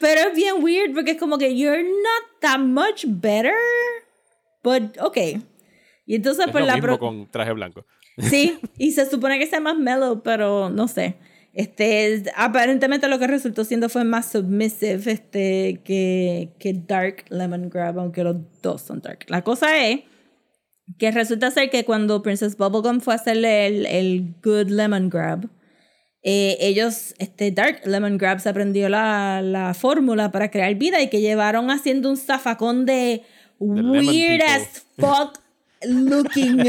Pero 0.00 0.20
es 0.30 0.34
bien 0.34 0.62
weird 0.62 0.94
porque 0.94 1.12
es 1.12 1.18
como 1.18 1.38
que 1.38 1.56
you're 1.56 1.82
not 1.82 2.40
that 2.40 2.58
much 2.58 3.04
better. 3.06 3.52
But 4.62 4.96
okay. 5.00 5.42
Y 6.06 6.14
entonces 6.14 6.46
es 6.46 6.52
por 6.52 6.60
lo 6.62 6.66
la 6.66 6.74
mismo 6.74 6.86
pro- 6.86 6.98
con 6.98 7.26
traje 7.30 7.52
blanco. 7.52 7.84
Sí, 8.18 8.58
y 8.78 8.92
se 8.92 9.08
supone 9.08 9.38
que 9.38 9.46
sea 9.46 9.60
más 9.60 9.76
mellow, 9.76 10.22
pero 10.22 10.70
no 10.70 10.88
sé. 10.88 11.16
Este, 11.54 12.22
aparentemente 12.36 13.08
lo 13.08 13.18
que 13.18 13.26
resultó 13.26 13.64
siendo 13.64 13.88
fue 13.88 14.04
más 14.04 14.30
submissive 14.30 15.10
este, 15.10 15.80
que, 15.84 16.50
que 16.58 16.72
Dark 16.72 17.24
Lemon 17.30 17.68
Grab, 17.68 17.98
aunque 17.98 18.22
los 18.22 18.36
dos 18.62 18.82
son 18.82 19.00
Dark. 19.00 19.24
La 19.28 19.42
cosa 19.42 19.86
es 19.86 20.00
que 20.98 21.10
resulta 21.10 21.50
ser 21.50 21.70
que 21.70 21.84
cuando 21.84 22.22
Princess 22.22 22.56
Bubblegum 22.56 23.00
fue 23.00 23.14
a 23.14 23.16
hacerle 23.16 23.66
el, 23.66 23.86
el 23.86 24.34
Good 24.42 24.68
Lemon 24.68 25.10
Grab, 25.10 25.48
eh, 26.22 26.56
ellos, 26.60 27.14
este 27.18 27.50
Dark 27.50 27.80
Lemon 27.84 28.18
Grab 28.18 28.40
se 28.40 28.48
aprendió 28.48 28.88
la, 28.88 29.40
la 29.42 29.74
fórmula 29.74 30.30
para 30.30 30.50
crear 30.50 30.74
vida 30.74 31.00
y 31.00 31.08
que 31.08 31.20
llevaron 31.20 31.70
haciendo 31.70 32.10
un 32.10 32.16
zafacón 32.16 32.86
de 32.86 33.22
weird 33.58 34.42
as 34.42 34.84
fuck 34.98 35.38
looking 35.84 36.62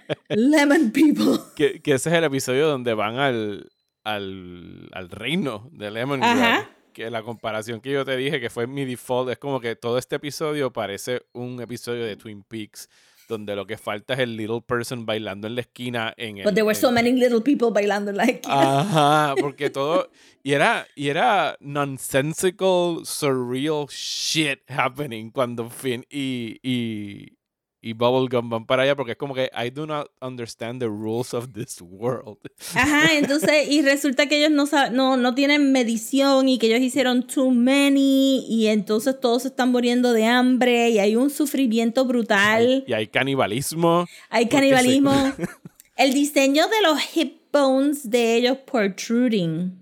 lemon 0.28 0.90
people. 0.90 1.38
Que, 1.54 1.80
que 1.80 1.94
ese 1.94 2.10
es 2.10 2.16
el 2.16 2.24
episodio 2.24 2.68
donde 2.68 2.94
van 2.94 3.16
al, 3.16 3.70
al, 4.06 4.88
al 4.92 5.10
reino 5.10 5.68
de 5.72 5.90
Lemon 5.90 6.20
Grab. 6.20 6.36
Ajá. 6.38 6.70
Que 6.92 7.10
la 7.10 7.22
comparación 7.22 7.80
que 7.82 7.90
yo 7.90 8.04
te 8.06 8.16
dije, 8.16 8.40
que 8.40 8.48
fue 8.48 8.66
mi 8.66 8.84
default, 8.86 9.30
es 9.30 9.38
como 9.38 9.60
que 9.60 9.76
todo 9.76 9.98
este 9.98 10.16
episodio 10.16 10.72
parece 10.72 11.26
un 11.32 11.60
episodio 11.60 12.04
de 12.06 12.16
Twin 12.16 12.42
Peaks, 12.42 12.88
donde 13.28 13.54
lo 13.56 13.66
que 13.66 13.76
falta 13.76 14.14
es 14.14 14.20
el 14.20 14.36
little 14.36 14.62
person 14.62 15.04
bailando 15.04 15.46
en 15.48 15.56
la 15.56 15.60
esquina 15.62 16.14
en 16.16 16.38
el... 16.38 16.44
But 16.44 16.54
there 16.54 16.62
were 16.64 16.74
so 16.74 16.88
en- 16.88 16.94
many 16.94 17.12
little 17.12 17.40
people 17.42 17.70
bailando 17.70 18.12
like 18.12 18.40
Ajá, 18.48 19.34
porque 19.40 19.68
todo. 19.70 20.10
Y 20.42 20.52
era, 20.52 20.86
y 20.94 21.08
era 21.08 21.56
nonsensical, 21.60 23.04
surreal 23.04 23.86
shit 23.90 24.60
happening 24.70 25.30
cuando 25.30 25.68
Finn 25.68 26.06
y, 26.08 26.58
y, 26.62 27.35
y 27.82 27.92
Bubblegum 27.92 28.48
van 28.48 28.66
para 28.66 28.82
allá, 28.82 28.96
porque 28.96 29.12
es 29.12 29.18
como 29.18 29.34
que 29.34 29.50
I 29.54 29.70
do 29.70 29.86
not 29.86 30.08
understand 30.20 30.80
the 30.80 30.86
rules 30.88 31.34
of 31.34 31.52
this 31.52 31.80
world. 31.80 32.38
Ajá, 32.74 33.12
entonces, 33.14 33.68
y 33.68 33.82
resulta 33.82 34.26
que 34.26 34.38
ellos 34.44 34.50
no, 34.50 34.64
no, 34.90 35.16
no 35.16 35.34
tienen 35.34 35.70
medición 35.72 36.48
y 36.48 36.58
que 36.58 36.66
ellos 36.66 36.80
hicieron 36.80 37.26
too 37.26 37.50
many 37.50 38.44
y 38.48 38.66
entonces 38.68 39.20
todos 39.20 39.42
se 39.42 39.48
están 39.48 39.70
muriendo 39.70 40.12
de 40.12 40.24
hambre 40.24 40.90
y 40.90 40.98
hay 40.98 41.14
un 41.16 41.30
sufrimiento 41.30 42.04
brutal, 42.06 42.84
Y 42.88 42.92
hay 42.92 43.06
canibalismo. 43.06 44.06
hay 44.30 44.48
canibalismo. 44.48 45.12
se- 45.36 45.46
El 45.96 46.12
diseño 46.12 46.64
de 46.68 46.82
los 46.82 47.16
hip 47.16 47.40
bones 47.52 48.10
de 48.10 48.36
ellos 48.36 48.58
protruding, 48.70 49.78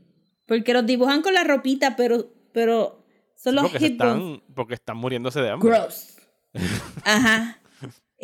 porque 0.47 0.73
los 0.73 0.87
dibujan 0.87 1.23
con 1.23 1.35
la 1.35 1.43
ropita, 1.43 1.97
pero, 1.97 2.29
pero 2.53 3.03
son 3.37 3.57
los 3.57 3.81
hip 3.81 3.99
bones. 3.99 4.41
porque 4.55 4.75
están 4.75 4.97
muriéndose 4.99 5.41
de 5.41 5.51
hambre. 5.51 5.71
Gross. 5.71 6.17
Ajá. 7.05 7.59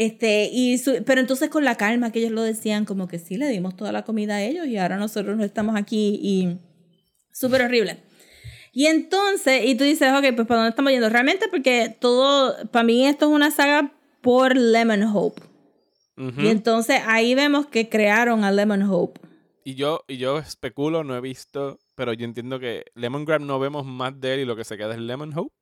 Este, 0.03 0.49
y 0.51 0.79
su- 0.79 1.03
pero 1.05 1.21
entonces 1.21 1.51
con 1.51 1.63
la 1.63 1.75
calma 1.77 2.11
que 2.11 2.21
ellos 2.21 2.33
lo 2.33 2.43
decían, 2.43 2.87
como 2.87 3.07
que 3.07 3.19
sí, 3.19 3.37
le 3.37 3.49
dimos 3.49 3.77
toda 3.77 3.93
la 3.93 4.03
comida 4.03 4.37
a 4.37 4.43
ellos 4.43 4.67
y 4.67 4.79
ahora 4.79 4.97
nosotros 4.97 5.37
no 5.37 5.45
estamos 5.45 5.77
aquí 5.77 6.19
y 6.23 6.57
súper 7.33 7.61
horrible. 7.61 7.99
Y 8.73 8.87
entonces, 8.87 9.63
y 9.67 9.75
tú 9.75 9.85
dices, 9.85 10.11
ok, 10.13 10.35
pues 10.35 10.49
¿para 10.49 10.61
dónde 10.61 10.71
estamos 10.71 10.91
yendo? 10.93 11.11
Realmente 11.11 11.49
porque 11.51 11.95
todo, 12.01 12.57
para 12.71 12.83
mí 12.83 13.07
esto 13.07 13.27
es 13.29 13.33
una 13.33 13.51
saga 13.51 13.93
por 14.23 14.57
Lemon 14.57 15.03
Hope. 15.03 15.43
Y 16.45 16.49
entonces 16.49 17.03
ahí 17.07 17.35
vemos 17.35 17.67
que 17.67 17.91
crearon 17.91 18.43
a 18.45 18.51
Lemon 18.53 18.83
Hope. 18.85 19.21
Y 19.65 19.75
yo, 19.75 20.05
y 20.09 20.17
yo 20.17 20.39
especulo, 20.39 21.05
no 21.05 21.15
he 21.15 21.21
visto, 21.21 21.79
pero 21.95 22.15
yo 22.15 22.25
entiendo 22.25 22.59
que 22.59 22.85
Lemon 22.95 23.27
Grab 23.27 23.43
no 23.43 23.59
vemos 23.59 23.85
más 23.85 24.19
de 24.19 24.33
él 24.35 24.41
y 24.41 24.45
lo 24.47 24.57
que 24.57 24.65
se 24.65 24.79
queda 24.79 24.95
es 24.95 24.99
Lemon 25.01 25.37
Hope. 25.37 25.55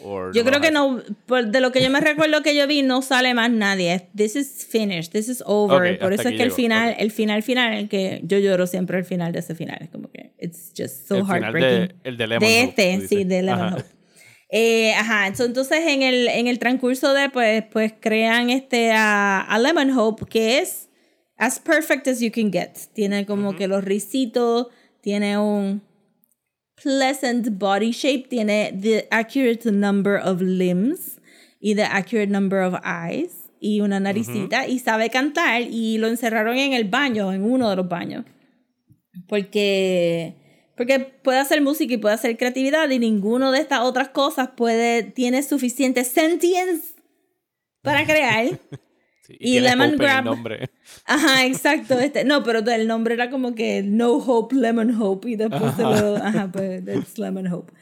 Or 0.00 0.34
Yo 0.34 0.42
no 0.42 0.50
creo 0.50 0.60
que 0.60 0.70
no, 0.70 1.02
de 1.44 1.60
lo 1.60 1.70
que 1.70 1.82
yo 1.82 1.90
me 1.90 2.00
recuerdo 2.00 2.42
que 2.42 2.54
yo 2.56 2.66
vi, 2.66 2.82
no 2.82 3.00
sale 3.00 3.32
más 3.34 3.50
nadie. 3.50 4.08
This 4.14 4.34
is 4.36 4.66
finished, 4.68 5.12
this 5.12 5.28
is 5.28 5.42
over. 5.46 5.94
Ok, 5.94 6.00
por 6.00 6.12
eso 6.12 6.28
es 6.28 6.36
que 6.36 6.42
el 6.42 6.52
final, 6.52 6.90
ok. 6.90 6.96
el 6.98 7.10
final 7.10 7.42
final, 7.42 7.74
el 7.74 7.88
que 7.88 8.20
yo 8.24 8.38
lloro 8.38 8.66
siempre 8.66 8.98
el 8.98 9.04
final 9.04 9.32
de 9.32 9.38
ese 9.38 9.54
final. 9.54 9.78
Es 9.80 9.90
como 9.90 10.10
que 10.10 10.32
it's 10.38 10.72
just 10.76 11.06
so 11.06 11.16
el 11.16 11.26
heartbreaking. 11.26 11.88
de, 11.88 11.94
el 12.04 12.16
de 12.16 12.26
Lemon 12.26 12.48
de 12.48 12.64
Hope, 12.64 12.92
este, 12.92 13.08
sí, 13.08 13.24
de 13.24 13.42
Lemon 13.42 13.60
Ajá. 13.60 13.76
Hope. 13.76 13.84
Eh, 14.56 14.94
ajá, 14.94 15.26
entonces 15.26 15.80
en 15.86 16.02
el, 16.02 16.28
en 16.28 16.46
el 16.46 16.58
transcurso 16.60 17.12
de, 17.12 17.28
pues, 17.28 17.64
pues 17.72 17.92
crean 17.98 18.50
este 18.50 18.92
a, 18.92 19.40
a 19.40 19.58
Lemon 19.58 19.90
Hope, 19.98 20.26
que 20.26 20.58
es 20.58 20.88
as 21.36 21.58
perfect 21.58 22.06
as 22.06 22.20
you 22.20 22.30
can 22.30 22.52
get. 22.52 22.70
Tiene 22.92 23.26
como 23.26 23.56
que 23.56 23.66
los 23.66 23.82
risitos, 23.82 24.68
tiene 25.00 25.38
un 25.38 25.82
pleasant 26.76 27.58
body 27.58 27.92
shape, 27.92 28.28
tiene 28.28 28.72
the 28.72 29.06
accurate 29.10 29.64
number 29.70 30.16
of 30.16 30.40
limbs 30.40 31.20
y 31.60 31.74
the 31.74 31.84
accurate 31.84 32.30
number 32.30 32.60
of 32.60 32.74
eyes 32.84 33.50
y 33.60 33.80
una 33.80 33.98
naricita 33.98 34.66
y 34.66 34.78
sabe 34.78 35.08
cantar 35.08 35.62
y 35.62 35.96
lo 35.98 36.08
encerraron 36.08 36.58
en 36.58 36.74
el 36.74 36.84
baño, 36.84 37.32
en 37.32 37.44
uno 37.44 37.70
de 37.70 37.76
los 37.76 37.88
baños. 37.88 38.24
Porque 39.26 40.34
porque 40.76 40.98
puede 40.98 41.38
hacer 41.38 41.62
música 41.62 41.94
y 41.94 41.98
puede 41.98 42.16
hacer 42.16 42.36
creatividad 42.36 42.90
y 42.90 42.98
ninguno 42.98 43.52
de 43.52 43.60
estas 43.60 43.80
otras 43.80 44.08
cosas 44.08 44.50
puede 44.56 45.02
tiene 45.02 45.42
suficiente 45.42 46.04
sentience 46.04 46.94
para 47.82 48.04
crear. 48.06 48.60
Sí, 49.26 49.36
Y 49.40 49.52
tiene 49.52 49.70
Lemon 49.70 49.96
Grab. 49.96 50.24
nombre. 50.24 50.70
Ajá, 51.06 51.46
exacto. 51.46 51.98
Este, 51.98 52.24
no, 52.24 52.42
pero 52.42 52.58
el 52.58 52.86
nombre 52.86 53.14
era 53.14 53.30
como 53.30 53.54
que 53.54 53.82
No 53.82 54.12
Hope, 54.12 54.54
Lemon 54.54 55.00
Hope. 55.00 55.30
Y 55.30 55.36
después 55.36 55.74
se 55.76 55.82
lo. 55.82 56.16
Ajá, 56.16 56.50
pues 56.52 56.82
it's 56.86 57.16
Lemon 57.18 57.46
Hope. 57.46 57.72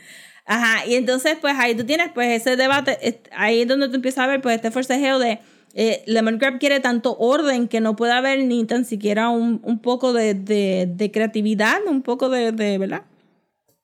Ajá, 0.45 0.87
y 0.87 0.95
entonces, 0.95 1.37
pues 1.41 1.55
ahí 1.59 1.75
tú 1.75 1.85
tienes, 1.85 2.11
pues 2.15 2.41
ese 2.41 2.57
debate. 2.57 3.21
Ahí 3.33 3.63
es 3.63 3.69
donde 3.69 3.89
tú 3.89 3.97
empiezas 3.97 4.25
a 4.25 4.29
ver, 4.29 4.41
pues 4.41 4.55
este 4.57 4.71
forcejeo 4.71 5.19
de. 5.19 5.41
Eh, 5.75 6.03
Lemon 6.07 6.39
Grab 6.39 6.59
quiere 6.59 6.81
tanto 6.81 7.17
orden 7.19 7.67
que 7.67 7.81
no 7.81 7.97
puede 7.97 8.13
haber 8.13 8.45
ni 8.45 8.65
tan 8.67 8.85
siquiera 8.85 9.31
un, 9.31 9.61
un 9.65 9.81
poco 9.81 10.13
de, 10.13 10.35
de, 10.35 10.87
de 10.87 11.11
creatividad, 11.11 11.79
un 11.87 12.03
poco 12.03 12.29
de, 12.29 12.53
de 12.53 12.77
¿verdad? 12.79 13.03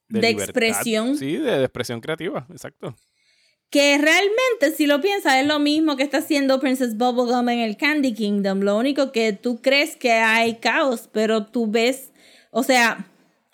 De, 0.08 0.20
libertad. 0.20 0.44
expresión. 0.44 1.16
Sí, 1.16 1.38
de, 1.38 1.58
de 1.58 1.64
expresión 1.64 2.00
creativa, 2.00 2.46
exacto. 2.50 2.94
Que 3.70 3.98
realmente, 3.98 4.76
si 4.76 4.86
lo 4.86 5.00
piensas, 5.00 5.36
es 5.36 5.46
lo 5.46 5.58
mismo 5.58 5.96
que 5.96 6.02
está 6.02 6.18
haciendo 6.18 6.58
Princess 6.58 6.96
Bubblegum 6.96 7.48
en 7.50 7.58
el 7.58 7.76
Candy 7.76 8.14
Kingdom. 8.14 8.60
Lo 8.60 8.78
único 8.78 9.12
que 9.12 9.32
tú 9.32 9.60
crees 9.60 9.94
que 9.96 10.12
hay 10.12 10.54
caos, 10.56 11.08
pero 11.12 11.44
tú 11.46 11.70
ves, 11.70 12.10
o 12.50 12.62
sea, 12.62 13.06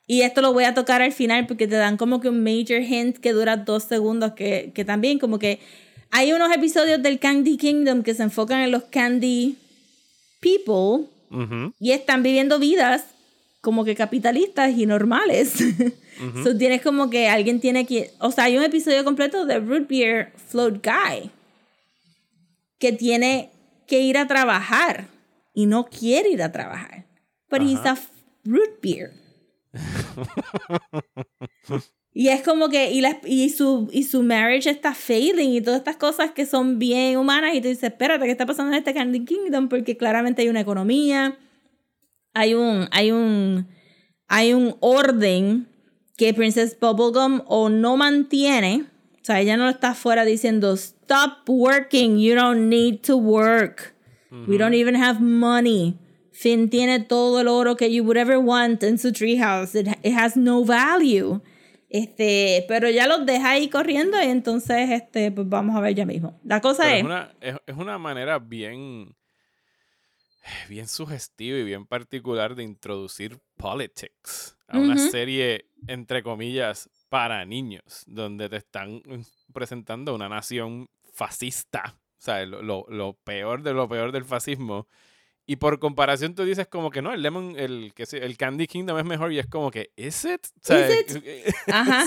y 0.07 0.23
esto 0.23 0.41
lo 0.41 0.53
voy 0.53 0.65
a 0.65 0.75
tocar 0.75 1.03
al 1.03 1.13
final 1.13 1.47
porque 1.47 1.67
te 1.67 1.77
dan 1.77 1.97
como 1.97 2.21
que 2.21 2.29
un 2.29 2.45
major 2.45 2.81
hint 2.81 3.17
que 3.19 3.33
dura 3.33 3.57
dos 3.57 3.85
segundos, 3.85 4.35
que, 4.35 4.71
que 4.75 4.85
también 4.85 5.19
como 5.19 5.39
que 5.39 5.61
hay 6.11 6.33
unos 6.33 6.55
episodios 6.55 7.03
del 7.03 7.19
Candy 7.19 7.57
Kingdom 7.57 8.05
que 8.05 8.15
se 8.15 8.23
enfocan 8.23 8.61
en 8.61 8.71
los 8.71 8.85
Candy 8.85 9.57
People 10.41 11.09
y 11.81 11.91
están 11.91 12.23
viviendo 12.23 12.61
vidas 12.61 13.07
como 13.61 13.85
que 13.85 13.97
capitalistas 13.97 14.79
y 14.79 14.87
normales. 14.87 15.55
so 16.43 16.57
tienes 16.57 16.83
como 16.83 17.11
que 17.11 17.29
alguien 17.29 17.61
tiene 17.61 17.87
que, 17.87 18.11
o 18.21 18.31
sea, 18.31 18.45
hay 18.45 18.57
un 18.57 18.65
episodio 18.65 19.05
completo 19.05 19.47
de 19.47 19.59
Root 19.61 19.89
Beer 19.89 20.33
Float 20.49 20.85
Guy 20.85 21.31
que 22.79 22.93
tiene 22.93 23.51
que 23.87 24.01
ir 24.01 24.17
a 24.19 24.27
trabajar 24.27 25.09
y 25.53 25.67
no 25.67 25.85
quiere 25.87 26.31
ir 26.31 26.43
a 26.43 26.53
trabajar. 26.53 27.07
But 27.51 27.63
he's 27.63 27.81
a 27.85 27.97
root 28.45 28.81
beer. 28.83 29.13
y 32.13 32.29
es 32.29 32.43
como 32.43 32.69
que, 32.69 32.93
y, 32.93 33.01
la- 33.01 33.21
y, 33.25 33.51
su, 33.51 33.89
y 33.93 34.05
su 34.05 34.23
marriage 34.23 34.71
está 34.71 34.95
fading 34.95 35.51
y 35.55 35.61
todas 35.61 35.79
estas 35.79 35.97
cosas 35.97 36.31
que 36.33 36.47
son 36.47 36.79
bien 36.79 37.17
humanas 37.17 37.55
y 37.55 37.61
tú 37.61 37.69
dices, 37.69 37.85
espérate, 37.85 38.25
¿qué 38.25 38.31
está 38.33 38.47
pasando 38.47 38.73
en 38.73 38.79
este 38.79 38.95
Candy 38.95 39.25
Kingdom? 39.25 39.69
Porque 39.69 39.97
claramente 39.97 40.43
hay 40.43 40.49
una 40.49 40.61
economía, 40.61 41.37
hay 42.33 42.55
un, 42.55 42.89
hay 42.93 43.11
un, 43.11 43.69
hay 44.29 44.55
un 44.55 44.77
orden 44.81 45.69
que 46.17 46.33
Princess 46.33 46.79
Bubblegum 46.79 47.43
o 47.47 47.69
no 47.69 47.97
mantiene, 47.97 48.87
o 49.21 49.25
sea, 49.25 49.41
ella 49.41 49.57
no 49.57 49.69
está 49.69 49.91
afuera 49.91 50.25
diciendo, 50.25 50.75
stop 50.75 51.49
working, 51.49 52.19
you 52.19 52.35
don't 52.35 52.69
need 52.69 53.01
to 53.01 53.17
work, 53.17 53.95
we 54.47 54.59
don't 54.59 54.75
even 54.75 54.97
have 54.97 55.21
money. 55.21 55.99
Finn 56.33 56.69
tiene 56.69 56.99
todo 56.99 57.41
el 57.41 57.47
oro 57.47 57.77
que 57.77 57.93
you 57.93 58.03
would 58.03 58.17
ever 58.17 58.39
want 58.39 58.83
in 58.83 58.99
su 58.99 59.13
treehouse, 59.13 59.75
it, 59.77 59.87
it 60.03 60.15
has 60.15 60.37
no 60.37 60.65
value. 60.65 61.41
Este, 61.89 62.65
pero 62.67 62.91
ya 62.91 63.07
los 63.07 63.25
deja 63.25 63.51
ahí 63.51 63.71
corriendo 63.71 64.21
y 64.21 64.27
entonces, 64.27 64.91
este, 64.91 65.31
pues 65.31 65.49
vamos 65.49 65.77
a 65.77 65.81
ver 65.81 65.95
ya 65.95 66.05
mismo. 66.05 66.41
La 66.43 66.61
cosa 66.61 66.83
Pero 66.83 66.95
es, 66.95 66.99
es, 66.99 67.05
una, 67.05 67.35
es, 67.41 67.57
es 67.67 67.77
una 67.77 67.99
manera 67.99 68.41
bien, 68.41 69.15
bien 70.69 70.89
sugestiva 70.89 71.57
y 71.59 71.63
bien 71.63 71.87
particular 71.87 72.57
de 72.57 72.65
introducir 72.65 73.39
politics 73.57 74.57
a 74.75 74.79
una 74.81 74.95
serie, 75.11 75.67
entre 75.87 76.23
comillas, 76.23 76.89
para 77.09 77.45
niños, 77.45 78.05
donde 78.07 78.49
te 78.49 78.57
están 78.57 79.03
presentando 79.53 80.15
una 80.15 80.29
nación 80.29 80.89
fascista, 81.13 81.95
o 82.19 82.21
sea, 82.25 82.45
lo, 82.47 82.63
lo- 82.63 82.87
lo 82.89 83.15
peor 83.15 83.63
de 83.63 83.73
lo 83.73 83.89
peor 83.89 84.13
del 84.13 84.25
fascismo. 84.25 84.87
Y 85.47 85.57
por 85.57 85.79
comparación 85.79 86.35
tú 86.35 86.43
dices 86.45 86.67
como 86.69 86.89
que 86.91 87.03
no, 87.03 87.13
el 87.13 87.21
Lemon, 87.21 87.55
el, 87.59 87.93
que 87.95 88.05
el 88.17 88.37
Candy 88.39 88.67
Kingdom 88.67 88.99
es 88.99 89.05
mejor 89.05 89.31
y 89.31 89.39
es 89.39 89.47
como 89.47 89.71
que, 89.71 89.91
¿is 89.95 90.25
it? 90.25 90.47
O 90.47 90.61
sea, 90.63 90.89
Is 91.07 91.23
ajá, 91.67 92.05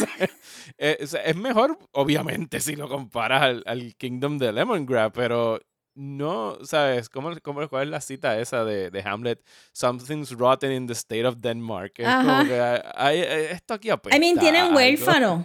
eh, 0.79 0.97
o 1.03 1.05
sea, 1.05 1.21
es 1.21 1.35
mejor, 1.35 1.77
obviamente, 1.91 2.59
si 2.59 2.75
lo 2.75 2.89
comparas 2.89 3.43
al, 3.43 3.63
al 3.67 3.95
Kingdom 3.95 4.39
de 4.39 4.51
Lemongrass, 4.51 5.11
pero 5.13 5.59
no, 5.97 6.59
¿sabes? 6.63 7.09
¿Cómo, 7.09 7.31
cómo, 7.41 7.67
¿Cuál 7.67 7.85
es 7.85 7.89
la 7.89 8.01
cita 8.01 8.37
esa 8.39 8.63
de, 8.63 8.91
de 8.91 9.01
Hamlet? 9.01 9.43
Something's 9.73 10.31
rotten 10.31 10.71
in 10.71 10.85
the 10.87 10.93
state 10.93 11.25
of 11.25 11.37
Denmark. 11.41 11.93
Es 11.97 12.05
Ajá. 12.07 12.21
como 12.37 12.43
que 12.47 12.61
hay- 12.61 13.21
hay- 13.21 13.45
esto 13.51 13.73
aquí 13.73 13.89
apesta. 13.89 14.15
I 14.15 14.19
mean, 14.19 14.37
tienen 14.37 14.73
huérfanos. 14.75 15.43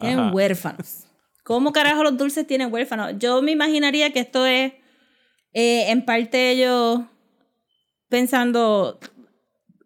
Tienen 0.00 0.18
Ajá. 0.18 0.32
huérfanos. 0.32 1.04
¿Cómo 1.44 1.72
carajo 1.72 2.02
los 2.02 2.16
dulces 2.16 2.46
tienen 2.46 2.72
huérfanos? 2.72 3.12
Yo 3.18 3.40
me 3.40 3.52
imaginaría 3.52 4.12
que 4.12 4.18
esto 4.20 4.44
es 4.46 4.72
eh, 5.52 5.90
en 5.90 6.04
parte 6.04 6.50
ellos 6.50 7.00
pensando 8.08 8.98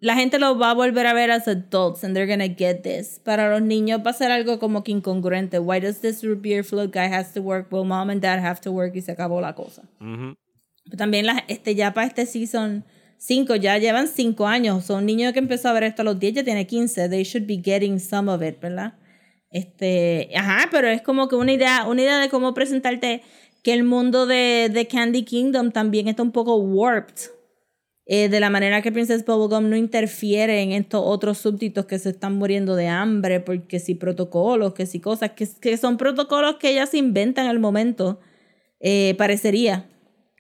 la 0.01 0.15
gente 0.15 0.39
los 0.39 0.61
va 0.61 0.71
a 0.71 0.75
volver 0.75 1.07
a 1.07 1.13
ver 1.13 1.31
as 1.31 1.49
adults 1.49 2.05
and 2.05 2.15
they're 2.15 2.27
gonna 2.29 2.47
get 2.49 2.83
this. 2.83 3.19
Para 3.25 3.51
los 3.51 3.63
niños 3.63 4.01
va 4.07 4.11
a 4.11 4.15
ser 4.15 4.31
algo 4.31 4.59
como 4.59 4.83
que 4.85 4.93
incongruente. 4.93 5.59
Why 5.59 5.81
does 5.81 6.01
this 6.01 6.23
beer 6.41 6.63
float 6.65 6.93
guy 6.93 7.07
has 7.13 7.33
to 7.35 7.41
work? 7.41 7.67
Well, 7.73 7.85
mom 7.85 8.11
and 8.11 8.21
dad 8.23 8.39
have 8.39 8.61
to 8.61 8.71
work 8.71 8.95
y 8.95 9.01
se 9.01 9.13
acabó 9.13 9.41
la 9.41 9.55
cosa. 9.55 9.83
Pero 10.85 10.97
también 10.97 11.27
la- 11.27 11.45
este, 11.49 11.75
ya 11.75 11.93
para 11.93 12.07
este 12.07 12.27
season 12.27 12.85
5, 13.19 13.57
ya 13.57 13.77
llevan 13.79 14.07
5 14.07 14.47
años. 14.47 14.85
Son 14.85 15.05
niños 15.05 15.33
que 15.33 15.41
empezó 15.41 15.69
a 15.69 15.73
ver 15.73 15.83
esto 15.83 16.03
a 16.03 16.05
los 16.05 16.19
10, 16.21 16.35
ya 16.35 16.45
tiene 16.45 16.67
15. 16.67 17.09
They 17.09 17.25
should 17.25 17.47
be 17.49 17.61
getting 17.63 17.99
some 17.99 18.31
of 18.31 18.43
it, 18.43 18.61
¿verdad? 18.61 18.95
Este, 19.51 20.31
ajá, 20.37 20.69
pero 20.71 20.89
es 20.89 21.03
como 21.03 21.27
que 21.29 21.35
una 21.35 21.53
idea, 21.53 21.85
una 21.89 22.03
idea 22.03 22.19
de 22.21 22.29
cómo 22.29 22.55
presentarte 22.55 23.23
que 23.63 23.73
el 23.73 23.83
mundo 23.83 24.27
de, 24.27 24.71
de 24.73 24.87
Candy 24.87 25.25
Kingdom 25.25 25.73
también 25.73 26.07
está 26.07 26.23
un 26.23 26.31
poco 26.33 26.57
warped. 26.57 27.31
Eh, 28.11 28.31
de 28.31 28.41
la 28.41 28.49
manera 28.49 28.81
que 28.81 28.91
Princess 28.91 29.23
Bubblegum 29.23 29.69
no 29.69 29.77
interfiere 29.77 30.63
en 30.63 30.73
estos 30.73 31.03
otros 31.05 31.37
súbditos 31.37 31.85
que 31.85 31.99
se 31.99 32.09
están 32.09 32.37
muriendo 32.37 32.75
de 32.75 32.89
hambre, 32.89 33.41
porque 33.41 33.79
si 33.81 33.95
protocolos, 33.95 34.73
que 34.73 34.87
si 34.87 34.99
cosas, 34.99 35.33
que, 35.33 35.47
que 35.61 35.77
son 35.77 35.99
protocolos 35.99 36.57
que 36.57 36.71
ella 36.71 36.87
se 36.87 36.97
inventa 36.97 37.43
en 37.43 37.51
el 37.51 37.59
momento, 37.59 38.19
eh, 38.81 39.15
parecería. 39.19 39.91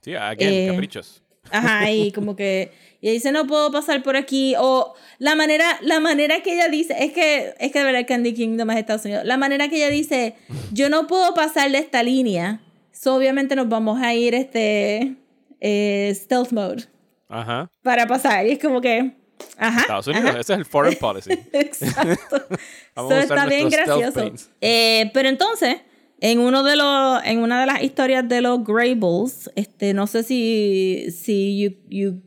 Sí, 0.00 0.14
again, 0.14 0.48
Eh, 0.48 0.68
caprichos. 0.70 1.22
Ajá, 1.50 1.90
y 1.90 2.10
como 2.12 2.36
que 2.36 2.72
y 3.02 3.10
dice 3.10 3.32
no 3.32 3.46
puedo 3.46 3.70
pasar 3.70 4.02
por 4.02 4.16
aquí 4.16 4.54
o 4.58 4.94
la 5.18 5.34
manera 5.34 5.78
la 5.82 6.00
manera 6.00 6.42
que 6.42 6.54
ella 6.54 6.68
dice 6.68 6.96
es 6.98 7.12
que 7.12 7.54
es 7.60 7.70
que 7.70 7.78
de 7.78 7.84
verdad 7.84 8.06
Candy 8.08 8.34
Kingdom 8.34 8.70
es 8.70 8.78
Estados 8.78 9.04
Unidos 9.04 9.24
la 9.24 9.36
manera 9.36 9.68
que 9.68 9.76
ella 9.76 9.88
dice 9.88 10.34
yo 10.72 10.88
no 10.88 11.06
puedo 11.06 11.32
pasar 11.32 11.70
de 11.70 11.78
esta 11.78 12.02
línea 12.02 12.60
so, 12.90 13.14
obviamente 13.14 13.54
nos 13.54 13.68
vamos 13.68 14.02
a 14.02 14.14
ir 14.14 14.34
este 14.34 15.14
eh, 15.60 16.12
stealth 16.12 16.50
mode 16.50 16.84
Ajá. 17.28 17.70
para 17.82 18.06
pasar 18.06 18.46
y 18.46 18.52
es 18.52 18.58
como 18.58 18.80
que 18.80 19.16
ajá 19.56 19.80
Estados 19.82 20.06
Unidos, 20.06 20.30
ajá. 20.30 20.40
ese 20.40 20.52
es 20.54 20.58
el 20.58 20.64
foreign 20.64 20.96
policy. 20.98 21.30
Exacto. 21.52 22.46
Vamos 22.96 23.12
So, 23.12 23.16
a 23.20 23.24
usar 23.24 23.38
está 23.38 23.46
bien 23.46 23.68
gracioso. 23.68 24.32
Eh, 24.60 25.10
pero 25.14 25.28
entonces, 25.28 25.76
en 26.20 26.40
uno 26.40 26.64
de 26.64 26.74
los, 26.76 27.24
en 27.24 27.38
una 27.40 27.60
de 27.60 27.66
las 27.66 27.82
historias 27.82 28.28
de 28.28 28.40
los 28.40 28.64
Grables, 28.64 29.50
este, 29.54 29.94
no 29.94 30.06
sé 30.08 30.22
si, 30.24 31.06
si 31.12 31.60
you, 31.60 31.70
you 31.88 32.22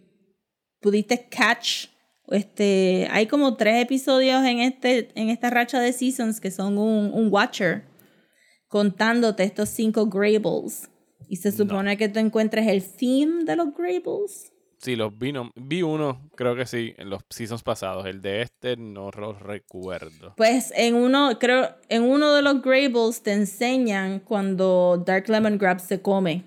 pudiste 0.79 1.27
catch, 1.29 1.87
este, 2.29 3.07
hay 3.11 3.27
como 3.27 3.57
tres 3.57 3.81
episodios 3.83 4.45
en 4.45 4.59
este, 4.59 5.09
en 5.15 5.29
esta 5.29 5.49
racha 5.49 5.81
de 5.81 5.91
seasons 5.91 6.39
que 6.39 6.51
son 6.51 6.77
un, 6.77 7.11
un 7.13 7.27
watcher 7.29 7.83
contándote 8.69 9.43
estos 9.43 9.67
cinco 9.67 10.05
Grables. 10.05 10.87
Y 11.27 11.37
se 11.37 11.51
supone 11.51 11.97
que 11.97 12.07
tú 12.09 12.19
encuentres 12.19 12.67
el 12.67 12.83
theme 12.83 13.43
de 13.43 13.55
los 13.57 13.73
Grables. 13.73 14.50
Sí, 14.81 14.95
los 14.95 15.15
vi, 15.17 15.31
no- 15.31 15.51
vi 15.55 15.83
uno, 15.83 16.29
creo 16.35 16.55
que 16.55 16.65
sí, 16.65 16.95
en 16.97 17.09
los 17.11 17.21
seasons 17.29 17.61
pasados. 17.61 18.05
El 18.07 18.21
de 18.21 18.41
este 18.41 18.77
no 18.77 19.11
lo 19.11 19.33
recuerdo. 19.33 20.33
Pues 20.37 20.73
en 20.75 20.95
uno, 20.95 21.37
creo, 21.39 21.75
en 21.87 22.01
uno 22.03 22.33
de 22.33 22.41
los 22.41 22.61
Grables 22.63 23.21
te 23.21 23.33
enseñan 23.33 24.19
cuando 24.21 25.03
Dark 25.05 25.29
Lemon 25.29 25.57
Grab 25.59 25.79
se 25.79 26.01
come 26.01 26.43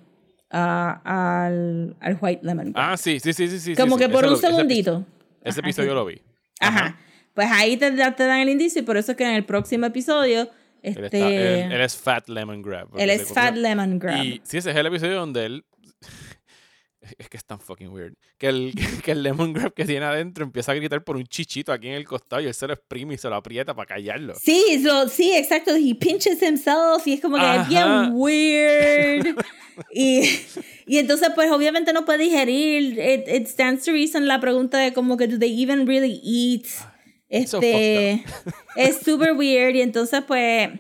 al, 0.51 1.97
al 2.01 2.19
White 2.21 2.41
Lemon 2.45 2.73
Grab. 2.73 2.93
Ah, 2.93 2.97
sí, 2.97 3.21
sí, 3.21 3.33
sí, 3.33 3.49
sí. 3.49 3.59
sí 3.61 3.75
Como 3.77 3.97
sí, 3.99 4.05
que 4.05 4.09
por 4.09 4.25
un 4.27 4.37
segundito. 4.37 5.05
Ese, 5.43 5.61
episodio 5.61 5.95
lo 5.95 6.05
vi. 6.07 6.21
Ajá. 6.61 6.99
Pues 7.35 7.49
ahí 7.51 7.77
te, 7.77 7.91
te 7.93 8.27
dan 8.27 8.39
el 8.41 8.49
indicio 8.49 8.81
y 8.81 8.85
por 8.85 8.97
eso 8.97 9.13
es 9.13 9.19
que 9.19 9.25
en 9.25 9.35
el 9.35 9.45
próximo 9.45 9.87
episodio, 9.87 10.43
Él, 10.83 11.05
este, 11.05 11.05
está- 11.07 11.29
él- 11.31 11.73
él 11.73 11.81
es 11.81 11.97
Fat 11.97 12.29
Lemon 12.29 12.63
Grab. 12.63 12.89
él 12.97 13.11
es 13.11 13.33
Fat 13.33 13.55
Lemon 13.57 13.99
Grab. 13.99 14.25
Y 14.25 14.41
sí, 14.45 14.59
ese 14.59 14.71
es 14.71 14.77
el 14.77 14.87
episodio 14.87 15.17
donde 15.17 15.47
él. 15.47 15.65
Es 17.19 17.29
que 17.29 17.37
es 17.37 17.45
tan 17.45 17.61
fucking 17.61 17.89
weird. 17.89 18.15
Que 18.39 18.49
el, 18.49 18.73
que 19.05 19.13
el 19.13 19.23
lemon 19.23 19.53
grab 19.53 19.75
que 19.75 19.85
tiene 19.85 20.07
adentro 20.07 20.45
empieza 20.45 20.73
a 20.73 20.75
gritar 20.75 21.05
por 21.05 21.17
un 21.17 21.27
chichito 21.27 21.73
aquí 21.73 21.89
en 21.89 21.95
el 21.95 22.05
costado 22.07 22.43
y 22.43 22.47
él 22.47 22.55
se 22.55 22.67
lo 22.67 22.73
exprime 22.75 23.15
y 23.15 23.19
se 23.19 23.29
lo 23.29 23.37
aprieta 23.37 23.75
para 23.75 23.87
callarlo. 23.87 24.35
Sí, 24.41 24.83
so- 24.83 25.09
sí, 25.09 25.33
exacto. 25.35 25.75
He 25.77 25.95
pinches 25.95 26.43
himself 26.43 27.07
y 27.07 27.15
es 27.15 27.21
como 27.21 27.37
que 27.37 27.57
es 27.57 27.69
bien 27.69 27.83
Ajá. 27.83 28.11
weird. 28.13 29.37
y, 29.93 30.23
y 30.87 30.99
entonces, 30.99 31.31
pues, 31.35 31.51
obviamente 31.51 31.93
no 31.93 32.05
puede 32.05 32.25
digerir. 32.25 32.99
It, 32.99 33.29
it 33.29 33.47
stands 33.49 33.85
to 33.85 33.93
reason 33.93 34.27
la 34.27 34.41
pregunta 34.41 34.79
de 34.79 34.93
como 34.93 35.17
que, 35.17 35.27
¿do 35.29 35.39
they 35.39 35.63
even 35.63 35.87
really 35.87 36.21
eat? 36.25 36.67
so 37.47 37.59
Este, 37.59 38.23
es 38.77 38.99
super 39.05 39.33
weird. 39.33 39.75
Y 39.77 39.81
entonces, 39.83 40.23
pues, 40.27 40.71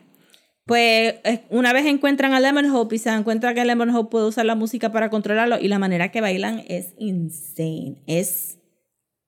Pues 0.67 1.17
una 1.51 1.75
vez 1.75 1.85
encuentran 1.85 2.33
a 2.33 2.41
Lemon 2.41 2.71
Hope 2.71 2.97
y 2.97 2.99
se 2.99 3.11
dan 3.11 3.23
cuenta 3.23 3.53
que 3.53 3.65
Lemon 3.65 3.91
Hope 3.91 4.11
puede 4.11 4.27
usar 4.27 4.47
la 4.47 4.55
música 4.55 4.91
para 4.93 5.11
controlarlo 5.11 5.59
y 5.61 5.69
la 5.69 5.79
manera 5.79 6.11
que 6.11 6.23
bailan 6.23 6.65
es 6.69 6.95
insane. 6.99 8.03
Es, 8.07 8.59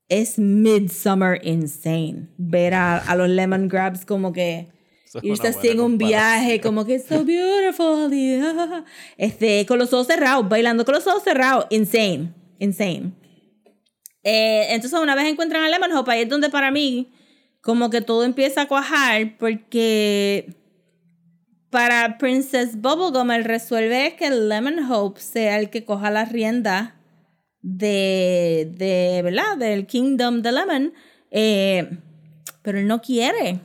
es 0.08 0.38
midsummer 0.38 1.38
insane. 1.46 2.30
Ver 2.38 2.72
a, 2.72 2.96
a 2.96 3.16
los 3.16 3.28
Lemon 3.28 3.68
Grabs 3.68 4.06
como 4.06 4.32
que 4.32 4.68
irse 5.22 5.48
así 5.48 5.68
en 5.68 5.80
un 5.80 5.98
viaje, 5.98 6.60
como 6.60 6.84
que 6.84 6.98
so 6.98 7.24
beautiful. 7.24 8.10
yeah. 8.10 8.84
Este, 9.18 9.66
con 9.66 9.78
los 9.78 9.92
ojos 9.92 10.06
cerrados, 10.06 10.48
bailando 10.48 10.84
con 10.84 10.94
los 10.94 11.06
ojos 11.06 11.22
cerrados. 11.22 11.66
Insane. 11.70 12.32
Insane. 12.58 13.12
Eh, 14.22 14.68
entonces, 14.70 14.98
una 14.98 15.14
vez 15.14 15.26
encuentran 15.26 15.62
a 15.62 15.68
Lemon 15.68 15.92
Hope, 15.92 16.10
ahí 16.12 16.22
es 16.22 16.28
donde 16.28 16.50
para 16.50 16.70
mí, 16.70 17.12
como 17.60 17.90
que 17.90 18.00
todo 18.00 18.24
empieza 18.24 18.62
a 18.62 18.68
cuajar, 18.68 19.36
porque 19.38 20.48
para 21.76 22.16
Princess 22.16 22.80
Bubblegum, 22.80 23.30
el 23.32 23.44
resuelve 23.44 24.06
es 24.06 24.14
que 24.14 24.30
Lemon 24.30 24.90
Hope 24.90 25.20
sea 25.20 25.58
el 25.58 25.68
que 25.68 25.84
coja 25.84 26.10
la 26.10 26.24
rienda 26.24 26.96
de, 27.60 28.72
de 28.78 29.20
¿verdad? 29.22 29.58
Del 29.58 29.86
Kingdom 29.86 30.40
de 30.40 30.52
Lemon, 30.52 30.94
eh, 31.30 31.98
pero 32.62 32.78
él 32.78 32.86
no 32.86 33.02
quiere. 33.02 33.60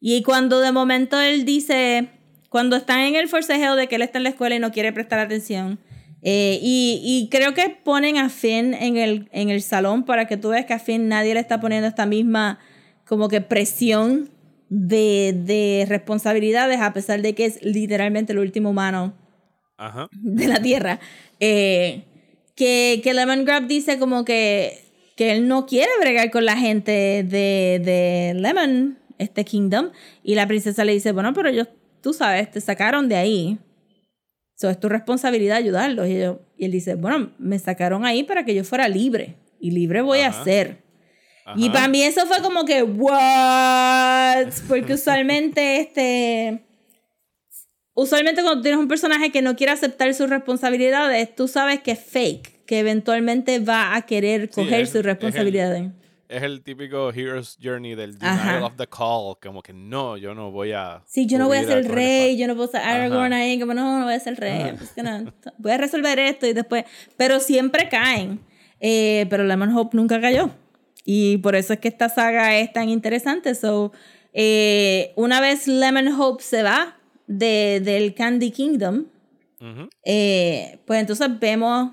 Y 0.00 0.24
cuando 0.24 0.58
de 0.58 0.72
momento 0.72 1.20
él 1.20 1.44
dice, 1.44 2.08
cuando 2.48 2.74
están 2.74 2.98
en 2.98 3.14
el 3.14 3.28
forcejeo 3.28 3.76
de 3.76 3.86
que 3.86 3.94
él 3.94 4.02
está 4.02 4.18
en 4.18 4.24
la 4.24 4.30
escuela 4.30 4.56
y 4.56 4.58
no 4.58 4.72
quiere 4.72 4.92
prestar 4.92 5.20
atención, 5.20 5.78
eh, 6.22 6.58
y, 6.60 7.02
y 7.04 7.28
creo 7.30 7.54
que 7.54 7.68
ponen 7.68 8.18
a 8.18 8.30
Finn 8.30 8.74
en 8.74 8.96
el, 8.96 9.28
en 9.30 9.48
el 9.48 9.62
salón 9.62 10.04
para 10.06 10.26
que 10.26 10.36
tú 10.36 10.48
veas 10.48 10.66
que 10.66 10.74
a 10.74 10.80
Finn 10.80 11.06
nadie 11.06 11.34
le 11.34 11.40
está 11.40 11.60
poniendo 11.60 11.86
esta 11.86 12.04
misma 12.04 12.58
como 13.06 13.28
que 13.28 13.40
presión 13.40 14.28
de, 14.74 15.34
de 15.44 15.84
responsabilidades, 15.86 16.80
a 16.80 16.94
pesar 16.94 17.20
de 17.20 17.34
que 17.34 17.44
es 17.44 17.62
literalmente 17.62 18.32
el 18.32 18.38
último 18.38 18.70
humano 18.70 19.12
Ajá. 19.76 20.08
de 20.12 20.48
la 20.48 20.62
Tierra. 20.62 20.98
Eh, 21.40 22.04
que, 22.54 23.00
que 23.04 23.12
Lemon 23.12 23.44
Grab 23.44 23.66
dice 23.66 23.98
como 23.98 24.24
que, 24.24 24.78
que 25.14 25.32
él 25.32 25.46
no 25.46 25.66
quiere 25.66 25.90
bregar 26.00 26.30
con 26.30 26.46
la 26.46 26.56
gente 26.56 26.90
de, 27.22 27.80
de 27.84 28.32
Lemon, 28.34 28.98
este 29.18 29.44
Kingdom. 29.44 29.90
Y 30.22 30.36
la 30.36 30.46
princesa 30.46 30.84
le 30.86 30.92
dice, 30.94 31.12
bueno, 31.12 31.34
pero 31.34 31.50
ellos, 31.50 31.68
tú 32.00 32.14
sabes, 32.14 32.50
te 32.50 32.60
sacaron 32.62 33.10
de 33.10 33.16
ahí. 33.16 33.58
So, 34.56 34.70
es 34.70 34.80
tu 34.80 34.88
responsabilidad 34.88 35.58
ayudarlos. 35.58 36.08
Y, 36.08 36.18
yo- 36.18 36.40
y 36.56 36.64
él 36.64 36.72
dice, 36.72 36.94
bueno, 36.94 37.32
me 37.38 37.58
sacaron 37.58 38.06
ahí 38.06 38.22
para 38.22 38.44
que 38.46 38.54
yo 38.54 38.64
fuera 38.64 38.88
libre. 38.88 39.34
Y 39.60 39.72
libre 39.72 40.00
voy 40.00 40.20
Ajá. 40.20 40.40
a 40.40 40.44
ser. 40.44 40.82
Y 41.56 41.64
Ajá. 41.64 41.72
para 41.72 41.88
mí 41.88 42.02
eso 42.02 42.24
fue 42.26 42.40
como 42.40 42.64
que, 42.64 42.82
what? 42.82 44.52
Porque 44.68 44.94
usualmente, 44.94 45.80
este. 45.80 46.64
Usualmente 47.94 48.42
cuando 48.42 48.62
tienes 48.62 48.80
un 48.80 48.88
personaje 48.88 49.30
que 49.30 49.42
no 49.42 49.54
quiere 49.54 49.72
aceptar 49.72 50.12
sus 50.14 50.30
responsabilidades, 50.30 51.34
tú 51.34 51.46
sabes 51.46 51.80
que 51.80 51.90
es 51.90 51.98
fake, 52.00 52.64
que 52.64 52.78
eventualmente 52.78 53.58
va 53.58 53.94
a 53.94 54.02
querer 54.02 54.48
coger 54.50 54.82
es- 54.82 54.88
sus 54.90 55.00
es 55.00 55.04
responsabilidades. 55.04 55.90
Es 56.28 56.42
el 56.42 56.62
típico 56.62 57.10
Hero's 57.12 57.58
Journey 57.62 57.94
del 57.94 58.18
denial 58.18 58.62
of 58.62 58.76
the 58.78 58.86
call. 58.86 59.36
Como 59.42 59.62
que 59.62 59.74
no, 59.74 60.16
yo 60.16 60.34
no 60.34 60.50
voy 60.50 60.72
a. 60.72 61.02
Sí, 61.06 61.26
yo 61.26 61.36
no 61.36 61.46
voy 61.46 61.58
a 61.58 61.64
ser 61.64 61.76
el 61.76 61.84
rey, 61.84 62.38
yo 62.38 62.46
no 62.46 62.54
puedo 62.56 62.68
ser 62.70 62.80
Aragorn 62.80 63.34
ahí, 63.34 63.60
como 63.60 63.74
no, 63.74 63.98
no 63.98 64.06
voy 64.06 64.14
a 64.14 64.20
ser 64.20 64.32
el 64.32 64.36
rey, 64.38 64.72
pues 64.78 64.92
que 64.92 65.02
no, 65.02 65.30
voy 65.58 65.72
a 65.72 65.76
resolver 65.76 66.18
esto 66.18 66.46
y 66.46 66.54
después, 66.54 66.84
pero 67.18 67.38
siempre 67.38 67.90
caen. 67.90 68.40
Eh, 68.80 69.26
pero 69.28 69.44
Lemon 69.44 69.76
Hope 69.76 69.94
nunca 69.94 70.22
cayó. 70.22 70.48
Y 71.04 71.38
por 71.38 71.54
eso 71.54 71.72
es 71.72 71.80
que 71.80 71.88
esta 71.88 72.08
saga 72.08 72.58
es 72.58 72.72
tan 72.72 72.88
interesante. 72.88 73.54
So, 73.54 73.92
eh, 74.32 75.12
una 75.16 75.40
vez 75.40 75.66
Lemon 75.66 76.08
Hope 76.08 76.42
se 76.42 76.62
va 76.62 76.96
de, 77.26 77.80
del 77.84 78.14
Candy 78.14 78.50
Kingdom, 78.50 79.06
eh, 80.04 80.80
pues 80.86 81.00
entonces 81.00 81.38
vemos, 81.38 81.92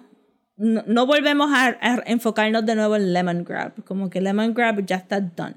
no, 0.57 0.83
no 0.87 1.05
volvemos 1.05 1.51
a, 1.53 1.77
a 1.81 2.03
enfocarnos 2.07 2.65
de 2.65 2.75
nuevo 2.75 2.95
en 2.95 3.13
Lemon 3.13 3.43
Grab, 3.43 3.83
como 3.83 4.09
que 4.09 4.21
Lemon 4.21 4.53
Grab 4.53 4.85
ya 4.85 4.95
está 4.95 5.21
done. 5.21 5.55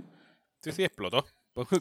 Sí, 0.62 0.72
sí, 0.72 0.84
explotó. 0.84 1.24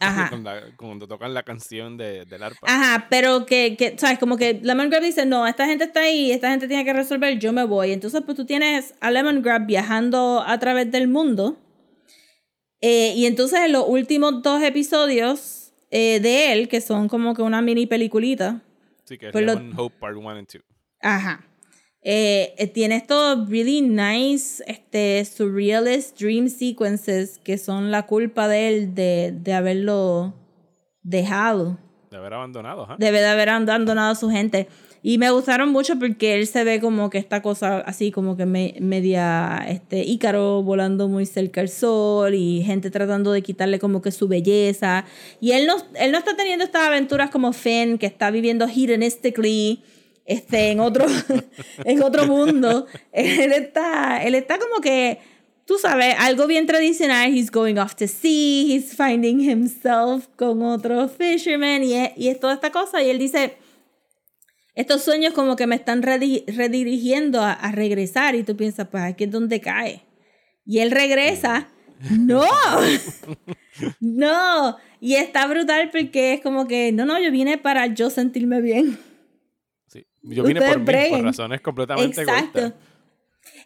Ajá. 0.02 0.30
Con 0.30 0.44
la- 0.44 0.76
cuando 0.76 1.08
tocan 1.08 1.34
la 1.34 1.44
canción 1.44 1.96
de, 1.98 2.26
del 2.26 2.44
arpa. 2.44 2.60
Ajá, 2.68 3.08
pero 3.10 3.46
que, 3.46 3.76
que, 3.78 3.96
¿sabes? 3.98 4.20
Como 4.20 4.36
que 4.38 4.60
Lemon 4.62 4.90
Grab 4.90 5.02
dice, 5.04 5.26
no, 5.26 5.48
esta 5.48 5.66
gente 5.66 5.86
está 5.86 6.02
ahí, 6.02 6.32
esta 6.32 6.50
gente 6.50 6.68
tiene 6.68 6.84
que 6.84 6.92
resolver, 6.94 7.40
yo 7.40 7.54
me 7.54 7.64
voy. 7.64 7.92
Entonces, 7.92 8.22
pues 8.26 8.36
tú 8.36 8.46
tienes 8.46 8.94
a 9.00 9.12
Lemon 9.12 9.42
Grab 9.42 9.66
viajando 9.66 10.44
a 10.46 10.60
través 10.60 10.92
del 10.92 11.08
mundo. 11.08 11.58
Eh, 12.82 13.14
y 13.16 13.26
entonces 13.28 13.60
en 13.62 13.72
los 13.74 13.86
últimos 13.88 14.42
dos 14.42 14.62
episodios 14.64 15.72
eh, 15.92 16.20
de 16.20 16.52
él, 16.52 16.68
que 16.68 16.82
son 16.82 17.08
como 17.08 17.34
que 17.36 17.42
una 17.44 17.62
mini 17.62 17.86
peliculita, 17.86 18.62
Sí, 19.06 19.18
que 19.18 19.28
es 19.28 19.32
pues 19.32 19.46
lo- 19.46 19.54
Lemon 19.56 19.74
Hope 19.80 19.96
Part 20.00 20.16
1 20.18 20.30
and 20.32 20.48
2. 20.52 20.64
Ajá. 21.02 21.46
Eh, 22.04 22.56
eh, 22.58 22.68
tiene 22.68 22.96
estos 22.96 23.48
really 23.50 23.82
nice, 23.82 24.64
este, 24.66 25.24
surrealist 25.24 26.20
dream 26.20 26.50
sequences 26.50 27.40
que 27.44 27.58
son 27.60 27.92
la 27.92 28.08
culpa 28.08 28.48
de 28.48 28.68
él 28.70 28.96
de, 28.96 29.34
de 29.40 29.54
haberlo 29.54 30.34
dejado. 31.04 31.78
De 32.10 32.18
haber 32.18 32.34
abandonado, 32.34 32.84
ajá. 32.84 32.96
Debe 32.98 33.20
de 33.20 33.28
haber 33.28 33.50
abandonado 33.50 34.12
a 34.12 34.16
su 34.16 34.30
gente. 34.30 34.68
Y 35.04 35.18
me 35.18 35.32
gustaron 35.32 35.70
mucho 35.70 35.98
porque 35.98 36.36
él 36.36 36.46
se 36.46 36.64
ve 36.64 36.80
como 36.80 37.10
que 37.10 37.18
esta 37.18 37.42
cosa 37.42 37.80
así 37.80 38.12
como 38.12 38.38
que 38.38 38.46
me- 38.46 38.76
media 38.80 39.64
este 39.68 40.04
Ícaro 40.04 40.62
volando 40.62 41.08
muy 41.08 41.26
cerca 41.26 41.62
al 41.62 41.70
sol 41.70 42.36
y 42.36 42.62
gente 42.64 42.92
tratando 42.92 43.32
de 43.32 43.42
quitarle 43.42 43.80
como 43.80 44.02
que 44.02 44.12
su 44.12 44.28
belleza. 44.28 45.06
Y 45.40 45.54
él 45.54 45.66
no, 45.66 45.76
él 45.96 46.12
no 46.12 46.18
está 46.20 46.36
teniendo 46.36 46.66
estas 46.66 46.88
aventuras 46.88 47.32
como 47.32 47.52
Finn, 47.54 47.98
que 47.98 48.06
está 48.06 48.30
viviendo 48.30 48.66
hedonistically 48.68 49.82
este, 50.26 50.72
en, 50.72 50.80
otro, 50.80 51.06
en 51.86 52.04
otro 52.04 52.28
mundo. 52.28 52.86
Él 53.12 53.52
está, 53.54 54.24
él 54.24 54.36
está 54.36 54.60
como 54.60 54.82
que, 54.82 55.20
tú 55.66 55.78
sabes, 55.78 56.16
algo 56.20 56.48
bien 56.48 56.66
tradicional. 56.68 57.34
He's 57.36 57.52
going 57.52 57.78
off 57.78 57.96
to 57.96 58.08
sea, 58.08 58.30
he's 58.76 58.96
finding 58.96 59.40
himself 59.42 60.28
con 60.36 60.62
otro 60.64 61.08
fisherman 61.10 61.84
y 61.84 61.94
es, 61.94 62.12
y 62.16 62.28
es 62.30 62.40
toda 62.40 62.54
esta 62.54 62.72
cosa. 62.72 63.02
Y 63.04 63.10
él 63.10 63.20
dice, 63.20 63.58
estos 64.76 65.04
sueños 65.04 65.34
como 65.34 65.56
que 65.56 65.68
me 65.68 65.76
están 65.76 66.02
redi- 66.02 66.44
redirigiendo 66.48 67.42
a, 67.42 67.52
a 67.54 67.72
regresar 67.72 68.36
y 68.36 68.44
tú 68.44 68.56
piensas, 68.56 68.88
pues 68.90 69.04
aquí 69.04 69.26
es 69.26 69.32
donde 69.32 69.60
cae. 69.60 70.04
Y 70.66 70.80
él 70.80 70.92
regresa. 70.92 71.68
No, 72.10 72.44
no. 74.00 74.78
Y 75.00 75.16
está 75.16 75.48
brutal 75.48 75.90
porque 75.92 76.34
es 76.34 76.42
como 76.42 76.68
que, 76.68 76.92
no, 76.92 77.06
no, 77.06 77.20
yo 77.20 77.32
vine 77.32 77.58
para 77.58 77.88
yo 77.88 78.10
sentirme 78.10 78.62
bien. 78.62 78.98
Yo 80.24 80.44
vine 80.44 80.60
Ustedes 80.60 80.74
por 80.74 80.80
mí, 80.82 80.86
por 80.86 80.94
breguen. 80.94 81.24
razones 81.26 81.62
completamente 81.62 82.22
Exacto. 82.22 82.60
egoístas. 82.60 82.88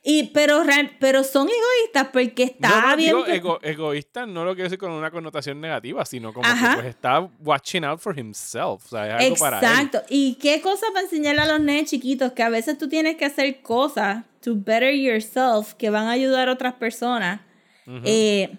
Y, 0.03 0.23
pero, 0.33 0.63
pero 1.01 1.23
son 1.23 1.49
egoístas 1.49 2.07
porque 2.13 2.43
está 2.43 2.69
no, 2.69 2.89
no, 2.91 2.95
bien. 2.95 3.09
digo 3.09 3.27
ego- 3.27 3.59
egoísta 3.61 4.25
no 4.25 4.45
lo 4.45 4.53
quiero 4.53 4.65
decir 4.69 4.77
con 4.79 4.91
una 4.91 5.11
connotación 5.11 5.59
negativa, 5.59 6.05
sino 6.05 6.31
como 6.31 6.47
Ajá. 6.47 6.69
que 6.69 6.75
pues 6.75 6.87
está 6.87 7.19
watching 7.39 7.83
out 7.83 7.99
for 7.99 8.17
himself. 8.17 8.85
O 8.85 8.89
sea, 8.89 9.17
es 9.17 9.23
algo 9.25 9.35
para 9.37 9.59
él. 9.59 9.65
Exacto. 9.65 10.01
Y 10.09 10.35
qué 10.35 10.61
cosa 10.61 10.85
para 10.93 11.01
enseñarle 11.01 11.41
a 11.41 11.45
los 11.47 11.59
nenes 11.59 11.89
chiquitos 11.89 12.31
que 12.31 12.43
a 12.43 12.49
veces 12.49 12.77
tú 12.77 12.87
tienes 12.87 13.17
que 13.17 13.25
hacer 13.25 13.61
cosas 13.61 14.23
to 14.41 14.53
better 14.55 14.93
yourself 14.93 15.73
que 15.73 15.89
van 15.89 16.07
a 16.07 16.11
ayudar 16.11 16.47
a 16.47 16.53
otras 16.53 16.75
personas. 16.75 17.41
Eh, 18.05 18.57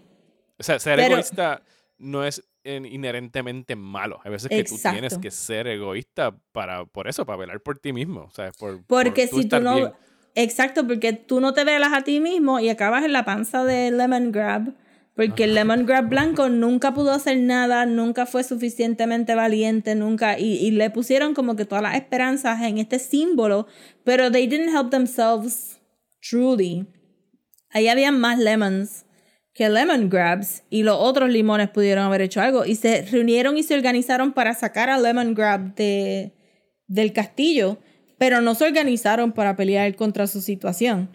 O 0.58 0.62
sea, 0.62 0.78
ser 0.78 0.96
Pero- 0.96 1.14
egoísta 1.14 1.62
no 1.98 2.24
es 2.26 2.42
inherentemente 2.66 3.76
malo. 3.76 4.20
Hay 4.24 4.30
veces 4.30 4.48
que 4.48 4.64
tú 4.64 4.74
Exacto. 4.74 4.98
tienes 4.98 5.18
que 5.18 5.30
ser 5.30 5.66
egoísta 5.66 6.36
para, 6.52 6.84
por 6.84 7.08
eso, 7.08 7.24
para 7.24 7.38
velar 7.38 7.60
por 7.60 7.78
ti 7.78 7.92
mismo. 7.92 8.22
O 8.22 8.30
sea, 8.30 8.50
por, 8.52 8.84
porque 8.84 9.28
por 9.28 9.42
si 9.42 9.48
tú 9.48 9.60
no. 9.60 9.74
bien. 9.76 9.92
Exacto, 10.34 10.86
porque 10.86 11.14
tú 11.14 11.40
no 11.40 11.54
te 11.54 11.64
velas 11.64 11.92
a 11.94 12.02
ti 12.02 12.20
mismo 12.20 12.60
y 12.60 12.68
acabas 12.68 13.04
en 13.04 13.12
la 13.12 13.24
panza 13.24 13.64
de 13.64 13.90
Lemon 13.90 14.32
Grab. 14.32 14.74
Porque 15.14 15.44
el 15.44 15.54
Lemon 15.54 15.86
Grab 15.86 16.10
blanco 16.10 16.48
nunca 16.50 16.92
pudo 16.92 17.12
hacer 17.12 17.38
nada, 17.38 17.86
nunca 17.86 18.26
fue 18.26 18.44
suficientemente 18.44 19.34
valiente, 19.34 19.94
nunca. 19.94 20.38
Y, 20.38 20.58
y 20.58 20.72
le 20.72 20.90
pusieron 20.90 21.32
como 21.32 21.56
que 21.56 21.64
todas 21.64 21.82
las 21.82 21.94
esperanzas 21.94 22.60
en 22.60 22.76
este 22.76 22.98
símbolo, 22.98 23.66
pero 24.04 24.30
they 24.30 24.46
didn't 24.46 24.68
help 24.68 24.90
themselves 24.90 25.80
truly. 26.20 26.86
Ahí 27.70 27.88
había 27.88 28.12
más 28.12 28.38
lemons 28.38 29.05
que 29.56 29.70
lemon 29.70 30.10
grabs 30.10 30.64
y 30.68 30.82
los 30.82 30.98
otros 30.98 31.30
limones 31.30 31.70
pudieron 31.70 32.04
haber 32.04 32.20
hecho 32.20 32.42
algo. 32.42 32.66
Y 32.66 32.74
se 32.74 33.02
reunieron 33.10 33.56
y 33.56 33.62
se 33.62 33.74
organizaron 33.74 34.32
para 34.34 34.52
sacar 34.52 34.90
a 34.90 34.98
Lemon 34.98 35.34
Grab 35.34 35.74
de, 35.74 36.32
del 36.86 37.14
castillo, 37.14 37.78
pero 38.18 38.42
no 38.42 38.54
se 38.54 38.66
organizaron 38.66 39.32
para 39.32 39.56
pelear 39.56 39.96
contra 39.96 40.26
su 40.26 40.42
situación. 40.42 41.08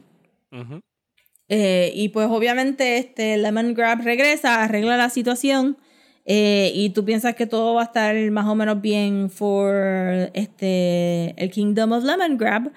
Eh, 1.49 1.91
y 1.93 2.09
pues 2.09 2.27
obviamente 2.31 2.97
este 2.97 3.37
Lemon 3.37 3.75
Grab 3.75 4.01
regresa, 4.01 4.63
arregla 4.63 4.97
la 4.97 5.11
situación 5.11 5.77
eh, 6.25 6.71
y 6.73 6.89
tú 6.89 7.05
piensas 7.05 7.35
que 7.35 7.45
todo 7.45 7.75
va 7.75 7.81
a 7.81 7.85
estar 7.85 8.15
más 8.31 8.47
o 8.47 8.55
menos 8.55 8.81
bien 8.81 9.29
for 9.29 10.31
este, 10.33 11.35
el 11.37 11.51
Kingdom 11.51 11.91
of 11.91 12.03
Lemon 12.03 12.39
Grab. 12.39 12.71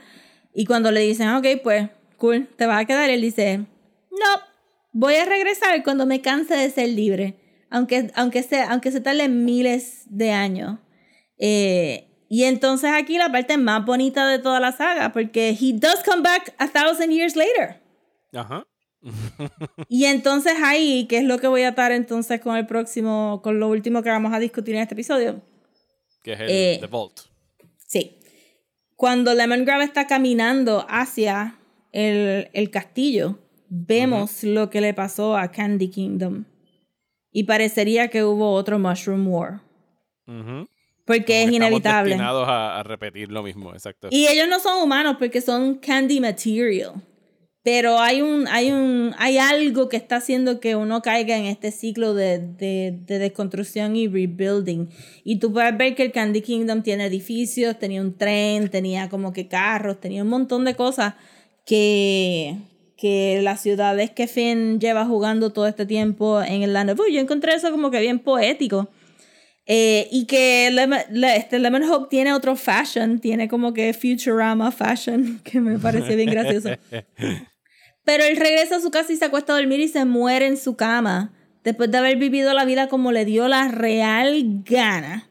Y 0.53 0.67
cuando 0.67 0.91
le 0.91 1.01
dicen, 1.01 1.31
ok, 1.31 1.47
pues 1.63 1.89
cool, 2.19 2.49
te 2.55 2.67
vas 2.67 2.83
a 2.83 2.85
quedar, 2.85 3.09
él 3.09 3.23
dice, 3.23 3.59
no, 4.11 4.54
voy 4.95 5.17
a 5.17 5.27
regresar 5.27 5.83
cuando 5.83 6.07
me 6.07 6.23
canse 6.23 6.55
de 6.55 6.71
ser 6.71 6.89
libre, 6.89 7.37
aunque, 7.69 8.11
aunque, 8.15 8.43
sea, 8.43 8.71
aunque 8.71 8.91
se 8.91 9.01
tarde 9.01 9.29
miles 9.29 10.05
de 10.07 10.31
años. 10.31 10.79
Eh, 11.37 12.09
y 12.31 12.45
entonces 12.45 12.91
aquí 12.95 13.19
la 13.19 13.31
parte 13.31 13.59
más 13.59 13.85
bonita 13.85 14.27
de 14.27 14.39
toda 14.39 14.61
la 14.61 14.73
saga, 14.73 15.13
porque 15.13 15.51
he 15.51 15.73
does 15.75 16.03
come 16.05 16.23
back 16.23 16.55
a 16.59 16.69
thousand 16.69 17.11
years 17.11 17.37
later. 17.37 17.83
Ajá. 18.33 18.67
Y 19.89 20.07
entonces 20.07 20.55
ahí, 20.63 21.07
que 21.07 21.19
es 21.19 21.25
lo 21.25 21.39
que 21.39 21.49
voy 21.49 21.63
a 21.63 21.69
atar 21.69 21.93
entonces 21.93 22.41
con 22.41 22.57
el 22.57 22.67
próximo, 22.67 23.41
con 23.43 23.61
lo 23.61 23.69
último 23.69 24.03
que 24.03 24.09
vamos 24.09 24.33
a 24.33 24.39
discutir 24.39 24.75
en 24.77 24.81
este 24.81 24.95
episodio. 24.95 25.43
Que 26.23 26.33
es 26.33 26.41
el 26.41 26.47
Eh, 26.49 26.79
The 26.81 26.87
Vault. 26.87 27.21
Sí. 27.87 28.19
Cuando 28.97 29.35
Lemongrab 29.35 29.83
está 29.83 30.07
caminando 30.07 30.87
hacia 30.89 31.59
el, 31.93 32.49
el 32.55 32.71
castillo, 32.71 33.39
vemos 33.75 34.45
lo 34.45 34.71
que 34.71 34.81
le 34.81 34.95
pasó 34.95 35.37
a 35.37 35.51
Candy 35.51 35.89
Kingdom. 35.89 36.45
Y 37.33 37.45
parecería 37.45 38.09
que 38.09 38.23
hubo 38.23 38.53
otro 38.53 38.79
Mushroom 38.79 39.27
War. 39.29 39.61
Ujú. 40.27 40.69
Porque 41.05 41.07
Como 41.07 41.17
es 41.17 41.25
que 41.27 41.43
estamos 41.43 41.57
inevitable. 41.57 42.11
destinados 42.11 42.49
a, 42.49 42.79
a 42.79 42.83
repetir 42.83 43.31
lo 43.31 43.43
mismo, 43.43 43.73
exacto. 43.75 44.09
Y 44.11 44.27
ellos 44.29 44.49
no 44.49 44.59
son 44.61 44.83
humanos 44.83 45.17
porque 45.19 45.41
son 45.41 45.75
candy 45.77 46.21
material. 46.21 46.93
Pero 47.63 47.99
hay 47.99 48.21
un, 48.23 48.47
hay 48.49 48.71
un, 48.71 49.15
hay 49.19 49.39
algo 49.39 49.89
que 49.89 49.97
está 49.97 50.17
haciendo 50.17 50.61
que 50.61 50.77
uno 50.77 51.01
caiga 51.03 51.37
en 51.37 51.47
este 51.47 51.73
ciclo 51.73 52.13
de, 52.15 52.39
de, 52.39 52.99
de 53.07 53.19
desconstrucción 53.19 53.97
y 53.97 54.07
rebuilding. 54.07 54.89
Y 55.25 55.39
tú 55.39 55.51
puedes 55.53 55.77
ver 55.77 55.95
que 55.95 56.03
el 56.05 56.13
Candy 56.13 56.43
Kingdom 56.43 56.83
tiene 56.83 57.07
edificios, 57.07 57.79
tenía 57.79 58.03
un 58.03 58.17
tren, 58.19 58.69
tenía 58.69 59.09
como 59.09 59.33
que 59.33 59.49
carros, 59.49 59.99
tenía 59.99 60.23
un 60.23 60.29
montón 60.29 60.65
de 60.67 60.75
cosas 60.75 61.15
que, 61.65 62.57
que 62.97 63.41
las 63.43 63.61
ciudades 63.61 64.11
que 64.11 64.27
Finn 64.27 64.79
lleva 64.81 65.05
jugando 65.05 65.51
todo 65.51 65.67
este 65.67 65.85
tiempo 65.87 66.41
en 66.43 66.63
el 66.63 66.73
Land 66.73 66.91
of. 66.91 67.01
Yo 67.11 67.21
encontré 67.21 67.55
eso 67.55 67.71
como 67.71 67.91
que 67.91 68.01
bien 68.01 68.19
poético. 68.21 68.89
Eh, 69.67 70.09
y 70.13 70.27
que 70.27 70.71
Lemon, 70.71 70.99
le- 71.11 71.37
este 71.37 71.59
Lemon 71.59 71.83
Hope 71.85 72.09
tiene 72.11 72.35
otro 72.35 72.55
fashion, 72.55 73.19
tiene 73.19 73.49
como 73.49 73.73
que 73.73 73.95
Futurama 73.95 74.71
fashion, 74.71 75.41
que 75.45 75.59
me 75.61 75.79
parece 75.79 76.17
bien 76.17 76.31
gracioso. 76.31 76.69
Pero 78.05 78.25
él 78.25 78.37
regresa 78.37 78.77
a 78.77 78.81
su 78.81 78.91
casa 78.91 79.13
y 79.13 79.17
se 79.17 79.25
acuesta 79.25 79.55
a 79.55 79.57
dormir 79.57 79.81
y 79.81 79.89
se 79.89 80.05
muere 80.05 80.47
en 80.47 80.59
su 80.59 80.77
cama, 80.77 81.33
después 81.65 81.91
de 81.91 81.97
haber 81.99 82.17
vivido 82.19 82.53
la 82.53 82.67
vida 82.67 82.89
como 82.89 83.11
le 83.13 83.25
dio 83.25 83.49
la 83.49 83.69
real 83.69 84.63
gana, 84.69 85.31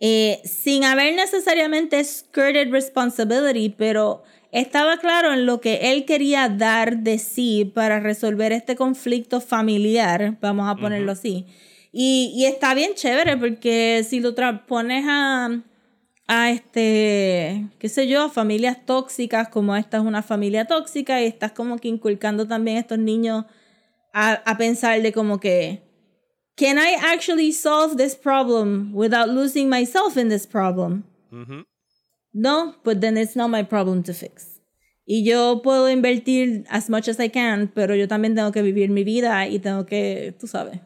eh, 0.00 0.40
sin 0.44 0.84
haber 0.84 1.14
necesariamente 1.14 2.02
skirted 2.02 2.70
responsibility, 2.70 3.68
pero 3.76 4.22
estaba 4.60 4.96
claro 4.96 5.34
en 5.34 5.44
lo 5.44 5.60
que 5.60 5.92
él 5.92 6.06
quería 6.06 6.48
dar 6.48 6.98
de 6.98 7.18
sí 7.18 7.70
para 7.74 8.00
resolver 8.00 8.52
este 8.52 8.74
conflicto 8.74 9.42
familiar, 9.42 10.38
vamos 10.40 10.68
a 10.68 10.76
ponerlo 10.76 11.12
así. 11.12 11.46
Y, 11.92 12.32
y 12.34 12.46
está 12.46 12.72
bien 12.74 12.94
chévere 12.94 13.36
porque 13.36 14.04
si 14.08 14.20
lo 14.20 14.34
pones 14.66 15.04
a, 15.06 15.62
a 16.26 16.50
este, 16.50 17.66
qué 17.78 17.88
sé 17.88 18.08
yo, 18.08 18.24
a 18.24 18.30
familias 18.30 18.84
tóxicas, 18.86 19.48
como 19.48 19.76
esta 19.76 19.98
es 19.98 20.02
una 20.02 20.22
familia 20.22 20.64
tóxica, 20.64 21.22
y 21.22 21.26
estás 21.26 21.52
como 21.52 21.78
que 21.78 21.88
inculcando 21.88 22.46
también 22.46 22.78
a 22.78 22.80
estos 22.80 22.98
niños 22.98 23.44
a, 24.14 24.32
a 24.32 24.56
pensar 24.56 25.02
de 25.02 25.12
como 25.12 25.38
que, 25.38 25.82
can 26.56 26.78
I 26.78 26.96
actually 27.12 27.52
solve 27.52 27.96
this 27.96 28.16
problem 28.16 28.94
without 28.94 29.28
losing 29.28 29.68
myself 29.68 30.16
in 30.16 30.30
this 30.30 30.46
problem? 30.46 31.04
No, 32.38 32.74
but 32.84 33.00
then 33.00 33.16
it's 33.16 33.34
not 33.34 33.48
my 33.48 33.62
problem 33.62 34.02
to 34.02 34.12
fix. 34.12 34.60
Y 35.06 35.24
yo 35.24 35.62
puedo 35.62 35.88
invertir 35.88 36.66
as 36.68 36.90
much 36.90 37.08
as 37.08 37.18
I 37.18 37.30
can, 37.30 37.68
pero 37.74 37.94
yo 37.94 38.08
también 38.08 38.34
tengo 38.34 38.52
que 38.52 38.60
vivir 38.60 38.90
mi 38.90 39.04
vida 39.04 39.48
y 39.48 39.58
tengo 39.58 39.86
que, 39.86 40.34
tú 40.38 40.46
sabes. 40.46 40.80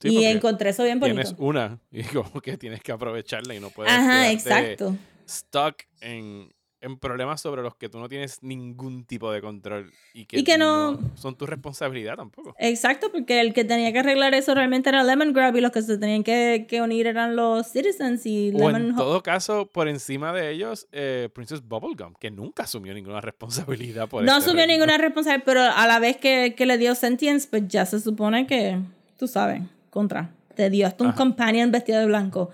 Sí, 0.00 0.18
y 0.18 0.24
encontré 0.26 0.70
eso 0.70 0.84
bien 0.84 1.00
bonito. 1.00 1.20
Tienes 1.20 1.34
una 1.40 1.80
y 1.90 2.04
como 2.04 2.40
que 2.40 2.56
tienes 2.56 2.80
que 2.80 2.92
aprovecharla 2.92 3.56
y 3.56 3.60
no 3.60 3.70
puedes 3.70 3.92
Ajá, 3.92 4.30
exacto. 4.30 4.96
stuck 5.28 5.82
en, 6.00 6.53
en 6.84 6.98
problemas 6.98 7.40
sobre 7.40 7.62
los 7.62 7.74
que 7.76 7.88
tú 7.88 7.98
no 7.98 8.08
tienes 8.08 8.42
ningún 8.42 9.04
tipo 9.04 9.32
de 9.32 9.40
control 9.40 9.90
y 10.12 10.26
que, 10.26 10.38
Y 10.38 10.44
que 10.44 10.58
no- 10.58 10.98
son 11.14 11.34
tu 11.36 11.46
responsabilidad 11.46 12.16
tampoco. 12.16 12.54
Exacto, 12.58 13.10
porque 13.10 13.40
el 13.40 13.52
que 13.54 13.64
tenía 13.64 13.92
que 13.92 13.98
arreglar 14.00 14.34
eso 14.34 14.54
realmente 14.54 14.90
era 14.90 15.02
Lemon 15.02 15.32
Grab 15.32 15.56
y 15.56 15.60
los 15.60 15.72
que 15.72 15.82
se 15.82 15.98
tenían 15.98 16.22
que, 16.22 16.66
que 16.68 16.80
unir 16.82 17.06
eran 17.06 17.36
los 17.36 17.66
Citizens 17.68 18.26
y 18.26 18.50
O 18.54 18.58
Lemon 18.58 18.76
en 18.82 18.92
Ho- 18.94 18.98
todo 18.98 19.22
caso, 19.22 19.66
por 19.66 19.88
encima 19.88 20.32
de 20.32 20.50
ellos, 20.50 20.86
eh, 20.92 21.28
Princess 21.34 21.62
Bubblegum, 21.66 22.14
que 22.20 22.30
nunca 22.30 22.64
asumió 22.64 22.92
ninguna 22.94 23.20
responsabilidad 23.20 24.08
por 24.08 24.22
No 24.22 24.32
este 24.36 24.44
asumió 24.44 24.66
reino. 24.66 24.72
ninguna 24.84 24.98
responsabilidad, 24.98 25.44
pero 25.46 25.62
a 25.62 25.86
la 25.86 25.98
vez 25.98 26.16
que, 26.18 26.54
que 26.56 26.66
le 26.66 26.78
dio 26.78 26.94
sentience, 26.94 27.48
pues 27.50 27.66
ya 27.68 27.86
se 27.86 27.98
supone 28.00 28.46
que, 28.46 28.78
tú 29.18 29.26
sabes, 29.26 29.62
contra. 29.90 30.30
Te 30.54 30.70
dio 30.70 30.86
hasta 30.86 31.02
un 31.04 31.12
companion 31.12 31.70
vestido 31.72 31.98
de 32.00 32.06
blanco. 32.06 32.50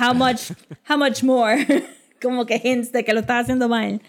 How 0.00 0.12
much, 0.14 0.50
how 0.90 0.98
much 0.98 1.22
more? 1.22 1.64
Como 2.24 2.46
que 2.46 2.60
hints 2.64 2.90
que 2.90 3.12
lo 3.12 3.20
estaba 3.20 3.40
haciendo 3.40 3.68
mal. 3.68 4.00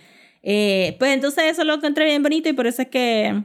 Eh, 0.42 0.96
pues 0.98 1.12
entonces 1.14 1.44
eso 1.46 1.64
lo 1.64 1.74
encontré 1.76 2.06
bien 2.06 2.24
bonito 2.24 2.50
y 2.50 2.54
por 2.54 2.66
eso 2.68 2.82
es 2.84 2.88
que, 2.88 3.44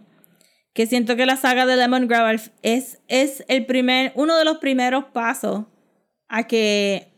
que 0.72 0.86
siento 0.86 1.16
que 1.16 1.26
la 1.26 1.36
saga 1.36 1.66
de 1.66 1.76
Lemon 1.76 2.06
Grab 2.08 2.38
es, 2.62 3.00
es 3.08 3.44
el 3.48 3.66
primer, 3.66 4.12
uno 4.14 4.36
de 4.36 4.44
los 4.44 4.58
primeros 4.58 5.06
pasos 5.06 5.64
a 6.28 6.46
que, 6.46 7.08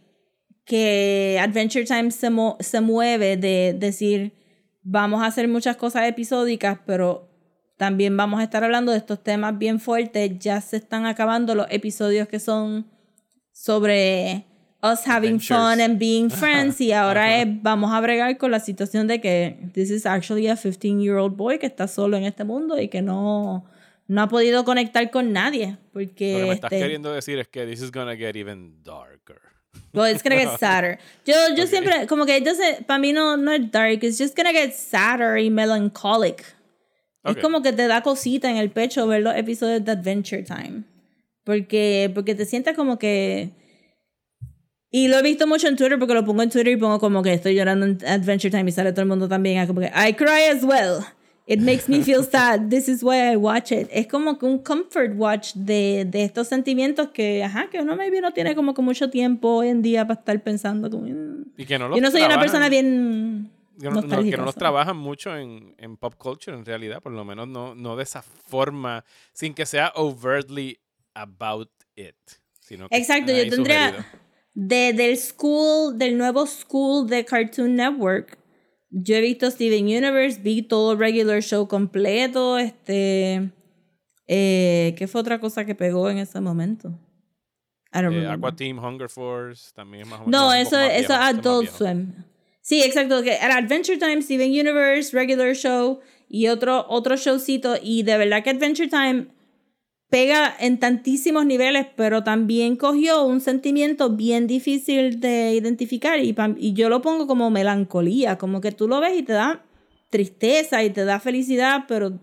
que 0.64 1.38
Adventure 1.40 1.84
Time 1.84 2.11
se, 2.11 2.30
mo- 2.30 2.57
se 2.61 2.80
mueve 2.80 3.36
de 3.36 3.74
decir, 3.76 4.32
vamos 4.82 5.22
a 5.22 5.26
hacer 5.26 5.48
muchas 5.48 5.76
cosas 5.76 6.09
episódicas, 6.09 6.78
pero 6.86 7.28
también 7.76 8.16
vamos 8.16 8.40
a 8.40 8.44
estar 8.44 8.62
hablando 8.62 8.92
de 8.92 8.98
estos 8.98 9.22
temas 9.22 9.59
bien 9.59 9.80
fuertes. 9.80 10.38
Ya 10.38 10.61
se 10.61 10.76
están 10.76 11.07
acabando 11.07 11.55
los 11.57 11.66
episodios 11.70 12.28
que 12.28 12.38
son 12.38 12.86
sobre 13.50 14.46
us 14.83 15.07
having 15.07 15.37
Adventures. 15.37 15.49
fun 15.49 15.80
and 15.80 15.99
being 15.99 16.28
friends 16.30 16.80
y 16.80 16.93
ahora 16.93 17.41
es, 17.41 17.47
vamos 17.62 17.93
a 17.93 18.01
bregar 18.01 18.37
con 18.37 18.51
la 18.51 18.61
situación 18.61 19.07
de 19.07 19.20
que 19.20 19.57
this 19.72 19.91
is 19.91 20.05
actually 20.07 20.49
a 20.49 20.57
15 20.57 21.01
year 21.01 21.16
old 21.16 21.37
boy 21.37 21.59
que 21.59 21.66
está 21.66 21.87
solo 21.87 22.16
en 22.16 22.24
este 22.24 22.45
mundo 22.45 22.78
y 22.78 22.89
que 22.89 23.01
no, 23.01 23.64
no 24.09 24.22
ha 24.22 24.28
podido 24.28 24.64
conectar 24.64 25.11
con 25.11 25.33
nadie 25.33 25.76
porque 25.93 26.33
Lo 26.33 26.39
que 26.39 26.45
me 26.47 26.53
estás 26.53 26.72
este, 26.72 26.83
queriendo 26.85 27.12
decir 27.12 27.39
es 27.39 27.49
que 27.49 27.64
this 27.64 27.80
is 27.80 27.93
gonna 27.93 28.16
get 28.16 28.37
even 28.37 28.83
darker. 28.83 29.41
Well, 29.95 30.11
it's 30.11 30.22
gonna 30.22 30.37
get 30.37 30.59
sadder. 30.61 30.99
Yo, 31.24 31.35
yo 31.57 31.66
siempre, 31.66 32.07
como 32.07 32.26
que 32.26 32.43
para 32.87 32.99
mí 32.99 33.12
no, 33.12 33.37
no 33.37 33.53
es 33.53 33.70
dark, 33.70 34.03
it's 34.03 34.18
just 34.18 34.37
gonna 34.37 34.53
get 34.53 34.72
sadder 34.72 35.39
y 35.39 35.51
melancholic. 35.51 36.45
Ok. 37.22 37.37
Es 37.37 37.43
como 37.43 37.62
que 37.62 37.72
te 37.72 37.87
da 37.87 38.03
cosita 38.03 38.51
en 38.51 38.57
el 38.57 38.70
pecho 38.70 39.07
ver 39.07 39.22
los 39.22 39.37
episodios 39.37 39.85
de 39.85 39.93
Adventure 39.93 40.43
Time. 40.43 40.83
Porque, 41.45 42.11
porque 42.14 42.35
te 42.35 42.45
sientes 42.45 42.74
como 42.76 42.99
que... 42.99 43.51
Y 44.95 45.09
lo 45.09 45.18
he 45.18 45.22
visto 45.22 45.47
mucho 45.47 45.68
en 45.68 45.76
Twitter 45.76 45.99
porque 45.99 46.12
lo 46.12 46.22
pongo 46.24 46.43
en 46.43 46.51
Twitter 46.51 46.74
y 46.74 46.76
pongo 46.76 47.01
como 47.01 47.22
que 47.22 47.32
estoy 47.32 47.55
llorando 47.55 47.86
en 47.86 47.99
Adventure 48.07 48.51
Time 48.51 48.68
y 48.68 48.72
sale 48.72 48.93
todo 48.93 49.01
el 49.01 49.09
mundo 49.09 49.26
también 49.26 49.59
ah, 49.59 49.66
como 49.66 49.80
que 49.80 49.86
I 49.86 50.12
cry 50.12 50.45
as 50.55 50.62
well. 50.62 51.03
It 51.47 51.61
makes 51.61 51.84
me 51.88 52.03
feel 52.03 52.22
sad. 52.30 52.68
This 52.68 52.88
is 52.88 53.03
why 53.03 53.32
I 53.32 53.36
watch 53.36 53.72
it. 53.72 53.88
Es 53.90 54.07
como 54.07 54.38
que 54.38 54.45
un 54.47 54.59
comfort 54.59 55.12
watch 55.16 55.55
de, 55.55 56.05
de 56.07 56.22
estos 56.24 56.47
sentimientos 56.47 57.09
que, 57.09 57.43
ajá, 57.43 57.68
que 57.70 57.80
uno 57.80 57.97
maybe 57.97 58.20
no 58.20 58.32
tiene 58.32 58.55
como 58.55 58.74
que 58.74 58.82
mucho 58.82 59.09
tiempo 59.11 59.49
hoy 59.57 59.68
en 59.68 59.80
día 59.82 60.07
para 60.07 60.20
estar 60.20 60.40
pensando 60.43 60.88
como... 60.90 61.07
Y 61.57 61.64
que 61.64 61.78
no 61.78 61.88
los 61.88 61.97
Yo 61.97 62.03
no 62.03 62.11
soy 62.11 62.22
una 62.22 62.38
persona 62.38 62.68
bien... 62.68 63.51
que 63.80 63.88
no, 63.90 64.03
no- 64.03 64.22
que 64.22 64.36
no 64.36 64.45
los 64.45 64.55
trabajan 64.55 64.97
mucho 64.99 65.36
en, 65.36 65.74
en 65.78 65.97
pop 65.97 66.14
culture 66.16 66.55
en 66.57 66.64
realidad, 66.66 67.01
por 67.03 67.12
lo 67.12 67.24
menos 67.24 67.49
no, 67.49 67.74
no 67.74 67.97
de 67.97 68.03
esa 68.05 68.22
forma, 68.22 69.05
sin 69.32 69.55
que 69.55 69.64
sea 69.66 69.90
overtly 69.97 70.78
about 71.14 71.70
it. 71.97 72.14
Sino 72.61 72.88
que 72.88 72.97
Exacto, 72.97 73.32
yo 73.32 73.49
tendría 73.51 73.88
sugeridos. 73.88 74.22
De, 74.55 74.92
del 74.92 75.16
school, 75.16 75.98
del 75.98 76.16
nuevo 76.16 76.46
school 76.46 77.09
de 77.09 77.24
Cartoon 77.24 77.74
Network. 77.76 78.38
Yo 78.90 79.16
he 79.16 79.20
visto 79.20 79.50
Steven 79.50 79.84
Universe, 79.84 80.40
vi 80.40 80.62
todo 80.62 80.92
el 80.92 80.98
regular 80.98 81.42
show 81.42 81.66
completo, 81.66 82.59
este, 82.59 83.50
eh, 84.26 84.94
¿qué 84.98 85.07
fue 85.09 85.20
otra 85.20 85.40
cosa 85.40 85.64
que 85.64 85.74
pegó 85.74 86.11
en 86.11 86.18
ese 86.18 86.40
momento? 86.40 86.98
I 87.94 88.00
don't 88.00 88.14
Eh. 88.14 88.26
Aqua 88.26 88.55
Team, 88.55 88.78
Hunger 88.78 89.09
Force, 89.09 89.72
también 89.74 90.03
es 90.03 90.09
más 90.09 90.20
o 90.20 90.24
menos. 90.24 90.40
No, 90.40 90.53
eso, 90.53 90.78
es 90.78 91.11
Adult. 91.11 91.70
Swim. 91.70 92.12
Sí, 92.61 92.82
exacto. 92.82 93.22
Que 93.22 93.34
era 93.34 93.57
Adventure 93.59 93.98
Time, 93.98 94.22
Steven 94.22 94.50
Universe, 94.50 95.14
Regular 95.14 95.55
Show 95.55 96.00
y 96.28 96.48
otro, 96.48 96.86
otro 96.88 97.16
showcito. 97.16 97.76
Y 97.82 98.05
de 98.05 98.16
verdad 98.16 98.42
que 98.42 98.50
Adventure 98.50 98.88
Time 98.88 99.26
pega 100.13 100.55
en 100.61 100.79
tantísimos 100.79 101.47
niveles, 101.47 101.87
pero 101.97 102.23
también 102.23 102.77
cogió 102.77 103.25
un 103.25 103.41
sentimiento 103.41 104.11
bien 104.11 104.47
difícil 104.47 105.21
de 105.21 105.55
identificar. 105.55 106.19
Y, 106.23 106.37
y 106.59 106.75
yo 106.75 106.91
lo 106.91 107.01
pongo 107.01 107.27
como 107.27 107.49
melancolía, 107.49 108.37
como 108.37 108.61
que 108.61 108.73
tú 108.73 108.89
lo 108.89 109.01
ves 109.01 109.19
y 109.19 109.23
te 109.23 109.33
da 109.33 109.65
tristeza 110.11 110.85
y 110.85 110.91
te 110.91 111.07
da 111.07 111.19
felicidad, 111.19 111.85
pero. 111.89 112.21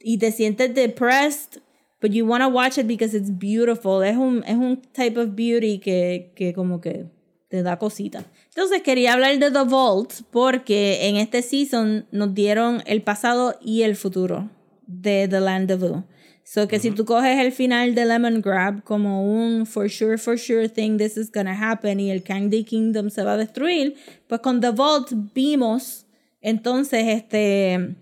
Y 0.00 0.18
te 0.18 0.32
sientes 0.32 0.74
depressed, 0.74 1.62
but 2.02 2.10
you 2.10 2.26
want 2.26 2.42
to 2.42 2.48
watch 2.48 2.78
it 2.78 2.88
because 2.88 3.16
it's 3.16 3.30
beautiful. 3.30 4.02
Es 4.02 4.16
un, 4.16 4.42
es 4.44 4.56
un 4.56 4.82
type 4.90 5.20
of 5.20 5.36
beauty 5.36 5.78
que, 5.78 6.32
que 6.34 6.52
como 6.52 6.80
que 6.80 7.06
te 7.48 7.62
da 7.62 7.78
cosita. 7.78 8.24
Entonces 8.48 8.82
quería 8.82 9.12
hablar 9.12 9.38
de 9.38 9.52
The 9.52 9.62
Vault 9.62 10.14
porque 10.32 11.06
en 11.06 11.14
este 11.14 11.42
season 11.42 12.06
nos 12.10 12.34
dieron 12.34 12.82
el 12.86 13.02
pasado 13.02 13.56
y 13.62 13.82
el 13.82 13.94
futuro 13.94 14.50
de 14.88 15.28
The 15.28 15.38
Land 15.38 15.70
of 15.70 15.80
Boo. 15.80 16.04
So 16.50 16.66
que 16.66 16.78
si 16.78 16.90
tú 16.92 17.04
coges 17.04 17.38
el 17.38 17.52
final 17.52 17.94
de 17.94 18.06
Lemon 18.06 18.40
Grab 18.40 18.82
como 18.82 19.22
un 19.22 19.66
for 19.66 19.90
sure, 19.90 20.16
for 20.16 20.38
sure 20.38 20.66
thing, 20.66 20.96
this 20.96 21.18
is 21.18 21.30
gonna 21.30 21.52
happen 21.52 22.00
y 22.00 22.10
el 22.10 22.22
Candy 22.22 22.64
Kingdom 22.64 23.10
se 23.10 23.22
va 23.22 23.34
a 23.34 23.36
destruir, 23.36 23.96
pues 24.26 24.40
con 24.40 24.58
The 24.62 24.70
Vault 24.70 25.12
vimos 25.34 26.06
entonces 26.40 27.04
este 27.06 27.94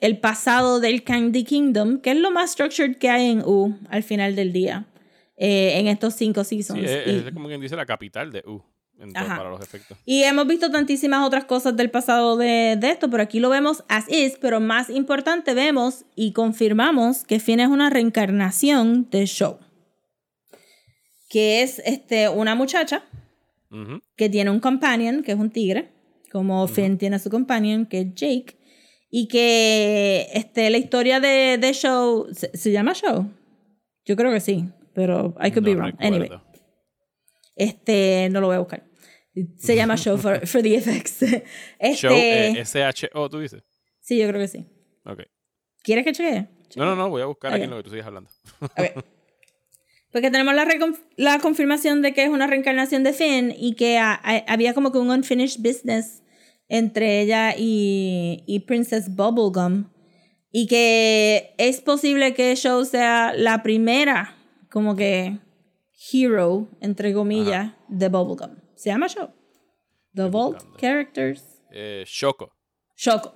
el 0.00 0.18
pasado 0.18 0.80
del 0.80 1.04
Candy 1.04 1.44
Kingdom, 1.44 2.00
que 2.00 2.10
es 2.10 2.16
lo 2.16 2.32
más 2.32 2.50
structured 2.50 2.96
que 2.96 3.08
hay 3.08 3.30
en 3.30 3.42
U 3.46 3.78
al 3.88 4.02
final 4.02 4.34
del 4.34 4.52
día, 4.52 4.84
eh, 5.36 5.78
en 5.78 5.86
estos 5.86 6.14
cinco 6.14 6.42
seasons. 6.42 6.80
Sí, 6.80 6.84
es, 6.84 7.06
Y- 7.06 7.28
es 7.28 7.32
como 7.32 7.46
quien 7.46 7.60
dice 7.60 7.76
la 7.76 7.86
capital 7.86 8.32
de 8.32 8.42
U 8.44 8.64
para 9.12 9.50
los 9.50 9.60
efectos. 9.60 9.98
y 10.04 10.22
hemos 10.22 10.46
visto 10.46 10.70
tantísimas 10.70 11.26
otras 11.26 11.44
cosas 11.44 11.76
del 11.76 11.90
pasado 11.90 12.36
de, 12.36 12.76
de 12.78 12.90
esto, 12.90 13.10
pero 13.10 13.22
aquí 13.22 13.40
lo 13.40 13.50
vemos 13.50 13.84
as 13.88 14.08
is, 14.08 14.38
pero 14.40 14.60
más 14.60 14.90
importante 14.90 15.54
vemos 15.54 16.04
y 16.14 16.32
confirmamos 16.32 17.24
que 17.24 17.40
Finn 17.40 17.60
es 17.60 17.68
una 17.68 17.90
reencarnación 17.90 19.08
de 19.10 19.26
Show. 19.26 19.58
Que 21.28 21.62
es 21.62 21.80
este, 21.84 22.28
una 22.28 22.54
muchacha 22.54 23.04
que 24.16 24.28
tiene 24.28 24.50
un 24.50 24.60
companion, 24.60 25.22
que 25.22 25.32
es 25.32 25.38
un 25.38 25.50
tigre, 25.50 25.90
como 26.30 26.68
Finn 26.68 26.98
tiene 26.98 27.18
su 27.18 27.30
companion, 27.30 27.86
que 27.86 28.00
es 28.02 28.14
Jake, 28.14 28.58
y 29.10 29.28
que 29.28 30.28
este, 30.34 30.68
la 30.70 30.76
historia 30.76 31.20
de, 31.20 31.58
de 31.58 31.72
Show, 31.72 32.28
¿se, 32.32 32.54
se 32.56 32.70
llama 32.70 32.92
Show? 32.92 33.30
Yo 34.04 34.16
creo 34.16 34.30
que 34.30 34.40
sí, 34.40 34.66
pero 34.94 35.34
I 35.42 35.50
could 35.50 35.64
be 35.64 35.74
wrong. 35.74 35.92
recuerdo. 35.92 36.16
Anyway. 36.16 36.30
Este, 37.56 38.28
no 38.30 38.40
lo 38.40 38.48
voy 38.48 38.56
a 38.56 38.60
buscar. 38.60 38.84
Se 39.56 39.74
llama 39.76 39.96
Show 39.96 40.18
for, 40.18 40.46
for 40.46 40.62
the 40.62 40.74
Effects. 40.76 41.22
Este, 41.22 41.94
Show 41.94 42.12
eh, 42.12 42.60
S-H-O, 42.60 43.30
tú 43.30 43.38
dices. 43.40 43.62
sí, 44.00 44.18
yo 44.18 44.28
creo 44.28 44.40
que 44.40 44.48
sí. 44.48 44.66
Ok. 45.04 45.20
¿Quieres 45.82 46.04
que 46.04 46.12
chequee? 46.12 46.48
No, 46.76 46.84
no, 46.84 46.94
no, 46.96 47.08
voy 47.10 47.22
a 47.22 47.26
buscar 47.26 47.52
aquí 47.52 47.62
Ok. 47.62 47.64
en 47.64 47.70
lo 47.70 47.76
que 47.78 47.82
tú 47.82 47.90
sigues 47.90 48.06
hablando. 48.06 48.30
Porque 50.12 50.30
tenemos 50.30 50.54
la, 50.54 50.66
la 51.16 51.38
confirmación 51.38 52.02
de 52.02 52.12
que 52.12 52.24
es 52.24 52.28
una 52.28 52.46
reencarnación 52.46 53.02
de 53.02 53.12
Finn 53.14 53.54
y 53.56 53.74
que 53.74 53.96
ha- 53.98 54.20
ha- 54.22 54.44
había 54.46 54.74
como 54.74 54.92
que 54.92 54.98
un 54.98 55.10
unfinished 55.10 55.60
business 55.62 56.22
entre 56.68 57.20
ella 57.22 57.54
y, 57.56 58.44
y 58.46 58.60
Princess 58.60 59.14
Bubblegum. 59.14 59.90
Y 60.50 60.66
que 60.66 61.54
es 61.56 61.80
posible 61.80 62.34
que 62.34 62.54
Show 62.56 62.84
sea 62.84 63.32
la 63.34 63.62
primera, 63.62 64.36
como 64.70 64.94
que, 64.96 65.38
hero, 66.12 66.68
entre 66.82 67.14
comillas, 67.14 67.72
de 67.88 68.08
Bubblegum. 68.10 68.56
Se 68.82 68.90
llama 68.90 69.06
Show. 69.06 69.30
The 70.12 70.24
Vault. 70.24 70.76
Characters. 70.76 71.62
Eh, 71.70 72.02
Shoko. 72.04 72.50
Shoko. 72.96 73.32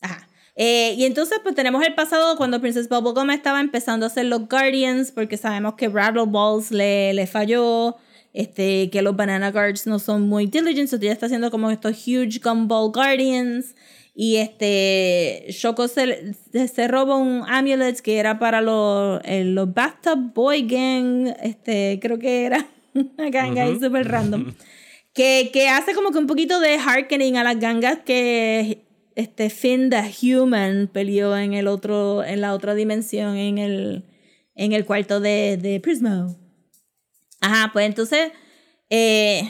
Ajá. 0.00 0.28
Eh, 0.56 0.94
y 0.98 1.04
entonces 1.04 1.38
pues 1.40 1.54
tenemos 1.54 1.84
el 1.86 1.94
pasado 1.94 2.36
cuando 2.36 2.60
Princess 2.60 2.88
Bubblegum 2.88 3.30
estaba 3.30 3.60
empezando 3.60 4.06
a 4.06 4.08
hacer 4.08 4.24
los 4.24 4.48
Guardians 4.48 5.12
porque 5.12 5.36
sabemos 5.36 5.74
que 5.74 5.86
Rattle 5.88 6.24
Balls 6.26 6.72
le, 6.72 7.14
le 7.14 7.28
falló, 7.28 7.94
este, 8.32 8.90
que 8.90 9.02
los 9.02 9.14
Banana 9.14 9.52
Guards 9.52 9.86
no 9.86 10.00
son 10.00 10.28
muy 10.28 10.46
diligent, 10.46 10.88
so 10.88 10.96
ella 10.96 11.12
está 11.12 11.26
haciendo 11.26 11.52
como 11.52 11.70
estos 11.70 12.04
huge 12.04 12.40
Gumball 12.42 12.90
Guardians 12.90 13.76
y 14.16 14.36
este 14.38 15.46
Shoko 15.50 15.86
se, 15.86 16.34
se, 16.50 16.66
se 16.66 16.88
roba 16.88 17.14
un 17.14 17.44
amulet 17.46 18.00
que 18.00 18.18
era 18.18 18.40
para 18.40 18.62
los, 18.62 19.20
eh, 19.22 19.44
los 19.44 19.72
Bathtub 19.72 20.32
Boy 20.34 20.66
Gang, 20.66 21.36
este, 21.40 22.00
creo 22.02 22.18
que 22.18 22.46
era 22.46 22.66
una 22.96 23.30
ganga 23.30 23.64
ahí 23.64 23.78
súper 23.80 24.08
random. 24.08 24.54
Que, 25.12 25.48
que 25.50 25.70
hace 25.70 25.94
como 25.94 26.10
que 26.10 26.18
un 26.18 26.26
poquito 26.26 26.60
de 26.60 26.78
hearkening 26.78 27.38
a 27.38 27.42
las 27.42 27.58
gangas 27.58 28.00
que 28.04 28.84
este 29.14 29.48
Finn 29.48 29.88
the 29.88 30.12
Human 30.20 30.88
peleó 30.92 31.34
en 31.38 31.54
el 31.54 31.68
otro, 31.68 32.22
en 32.22 32.42
la 32.42 32.52
otra 32.52 32.74
dimensión, 32.74 33.34
en 33.34 33.56
el, 33.56 34.04
en 34.54 34.72
el 34.72 34.84
cuarto 34.84 35.18
de, 35.18 35.56
de 35.56 35.80
Prismo. 35.80 36.36
Ajá, 37.40 37.70
pues 37.72 37.86
entonces, 37.86 38.30
eh, 38.90 39.42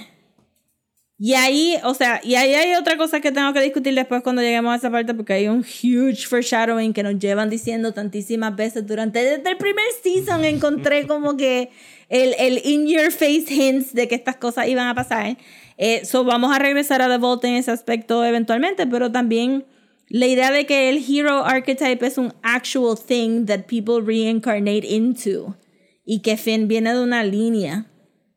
y 1.18 1.32
ahí, 1.32 1.76
o 1.82 1.94
sea, 1.94 2.20
y 2.22 2.34
ahí 2.34 2.52
hay 2.54 2.74
otra 2.74 2.98
cosa 2.98 3.20
que 3.20 3.32
tengo 3.32 3.52
que 3.54 3.60
discutir 3.60 3.94
después 3.94 4.22
cuando 4.22 4.42
lleguemos 4.42 4.72
a 4.72 4.76
esa 4.76 4.90
parte, 4.90 5.14
porque 5.14 5.32
hay 5.32 5.48
un 5.48 5.60
huge 5.60 6.26
foreshadowing 6.28 6.92
que 6.92 7.02
nos 7.02 7.18
llevan 7.18 7.48
diciendo 7.48 7.92
tantísimas 7.92 8.54
veces 8.54 8.86
durante, 8.86 9.20
desde 9.20 9.50
el 9.50 9.56
primer 9.56 9.86
season 10.02 10.44
encontré 10.44 11.06
como 11.06 11.36
que 11.36 11.70
el, 12.08 12.34
el 12.38 12.60
in 12.64 12.86
your 12.86 13.10
face 13.10 13.46
hints 13.48 13.92
de 13.94 14.08
que 14.08 14.14
estas 14.14 14.36
cosas 14.36 14.68
iban 14.68 14.88
a 14.88 14.94
pasar. 14.94 15.36
Eh, 15.78 16.04
so 16.04 16.24
vamos 16.24 16.54
a 16.54 16.58
regresar 16.58 17.02
a 17.02 17.08
The 17.08 17.18
Vault 17.18 17.44
en 17.44 17.54
ese 17.54 17.70
aspecto 17.70 18.24
eventualmente, 18.24 18.86
pero 18.86 19.12
también 19.12 19.64
la 20.08 20.26
idea 20.26 20.50
de 20.50 20.66
que 20.66 20.88
el 20.88 21.04
hero 21.06 21.44
archetype 21.44 22.06
es 22.06 22.16
un 22.16 22.32
actual 22.42 22.96
thing 22.96 23.44
that 23.46 23.66
people 23.66 24.00
reincarnate 24.00 24.86
into 24.86 25.56
y 26.04 26.20
que 26.20 26.36
Finn 26.36 26.68
viene 26.68 26.94
de 26.94 27.02
una 27.02 27.24
línea 27.24 27.86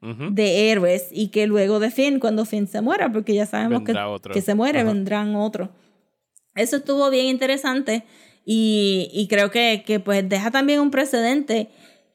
Ujú. 0.01 0.30
de 0.32 0.72
héroes 0.72 1.09
y 1.11 1.28
que 1.28 1.45
luego 1.45 1.80
de 1.80 1.91
Finn, 1.91 2.20
cuando 2.20 2.45
Finn 2.45 2.67
se 2.67 2.82
muera, 2.82 3.11
porque 3.11 3.34
ya 3.34 3.45
sabemos 3.45 3.84
que, 3.84 3.93
que 4.34 4.41
se 4.41 4.55
muere, 4.55 4.80
Ajá. 4.80 4.88
vendrán 4.91 5.36
otros. 5.36 5.70
Eso 6.55 6.78
estuvo 6.78 7.09
bien 7.09 7.28
interesante 7.28 8.03
y, 8.45 9.09
y 9.13 9.28
creo 9.28 9.51
que, 9.51 9.84
que 9.86 9.99
pues 9.99 10.28
deja 10.28 10.51
también 10.51 10.80
un 10.80 10.89
precedente. 10.89 11.70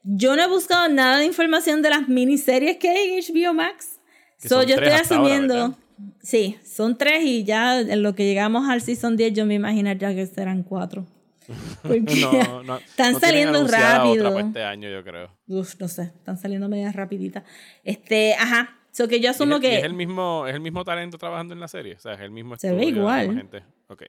Yo 0.05 0.36
no 0.36 0.42
he 0.42 0.48
buscado 0.48 0.88
nada 0.88 1.18
de 1.18 1.24
información 1.24 1.82
de 1.82 1.90
las 1.90 2.09
miniseries 2.09 2.76
que 2.76 2.90
hay 2.90 3.14
en 3.14 3.20
HBO 3.20 3.55
Max. 3.55 3.98
So, 4.38 4.48
son 4.61 4.66
yo 4.66 4.74
estoy 4.74 4.88
ahora, 4.88 5.00
asumiendo. 5.00 5.78
sí, 6.22 6.59
son 6.64 6.98
tres 6.98 7.24
y 7.24 7.44
ya 7.44 7.80
en 7.80 8.02
lo 8.02 8.14
que 8.14 8.24
llegamos 8.24 8.68
al 8.68 8.82
season 8.82 9.16
10 9.16 9.32
yo 9.32 9.46
me 9.46 9.55
imaginaría 9.55 10.14
que 10.14 10.26
serán 10.26 10.62
cuatro. 10.62 11.07
Porque 11.82 12.00
No, 12.20 12.62
no, 12.62 12.76
están 12.78 13.12
no 13.14 13.20
saliendo 13.20 13.66
rápido. 13.66 14.28
Otra 14.30 14.40
este 14.40 14.62
año, 14.64 14.90
yo 14.90 15.02
creo. 15.02 15.30
Uf, 15.46 15.74
no 15.80 15.88
sé, 15.88 16.02
están 16.02 16.36
saliendo 16.38 16.68
medias 16.68 16.94
rapiditas. 16.94 17.44
Este, 17.82 18.34
ajá. 18.34 18.78
So 18.92 19.09
que 19.09 19.18
yo 19.20 19.24
¿Y 19.24 19.26
asumo 19.28 19.57
y 19.57 19.61
que. 19.61 19.78
es 19.78 19.84
el 19.84 19.94
mismo, 19.94 20.46
es 20.46 20.55
el 20.55 20.61
mismo 20.61 20.84
talento 20.84 21.18
trabajando 21.18 21.52
en 21.55 21.61
la 21.61 21.68
serie. 21.68 21.94
O 21.94 21.98
sea, 21.98 22.12
es 22.14 22.20
el 22.20 22.30
mismo 22.30 22.57
Se 22.57 22.72
ve 22.72 22.84
igual. 22.86 23.34
gente. 23.34 23.62
Ok. 23.88 24.05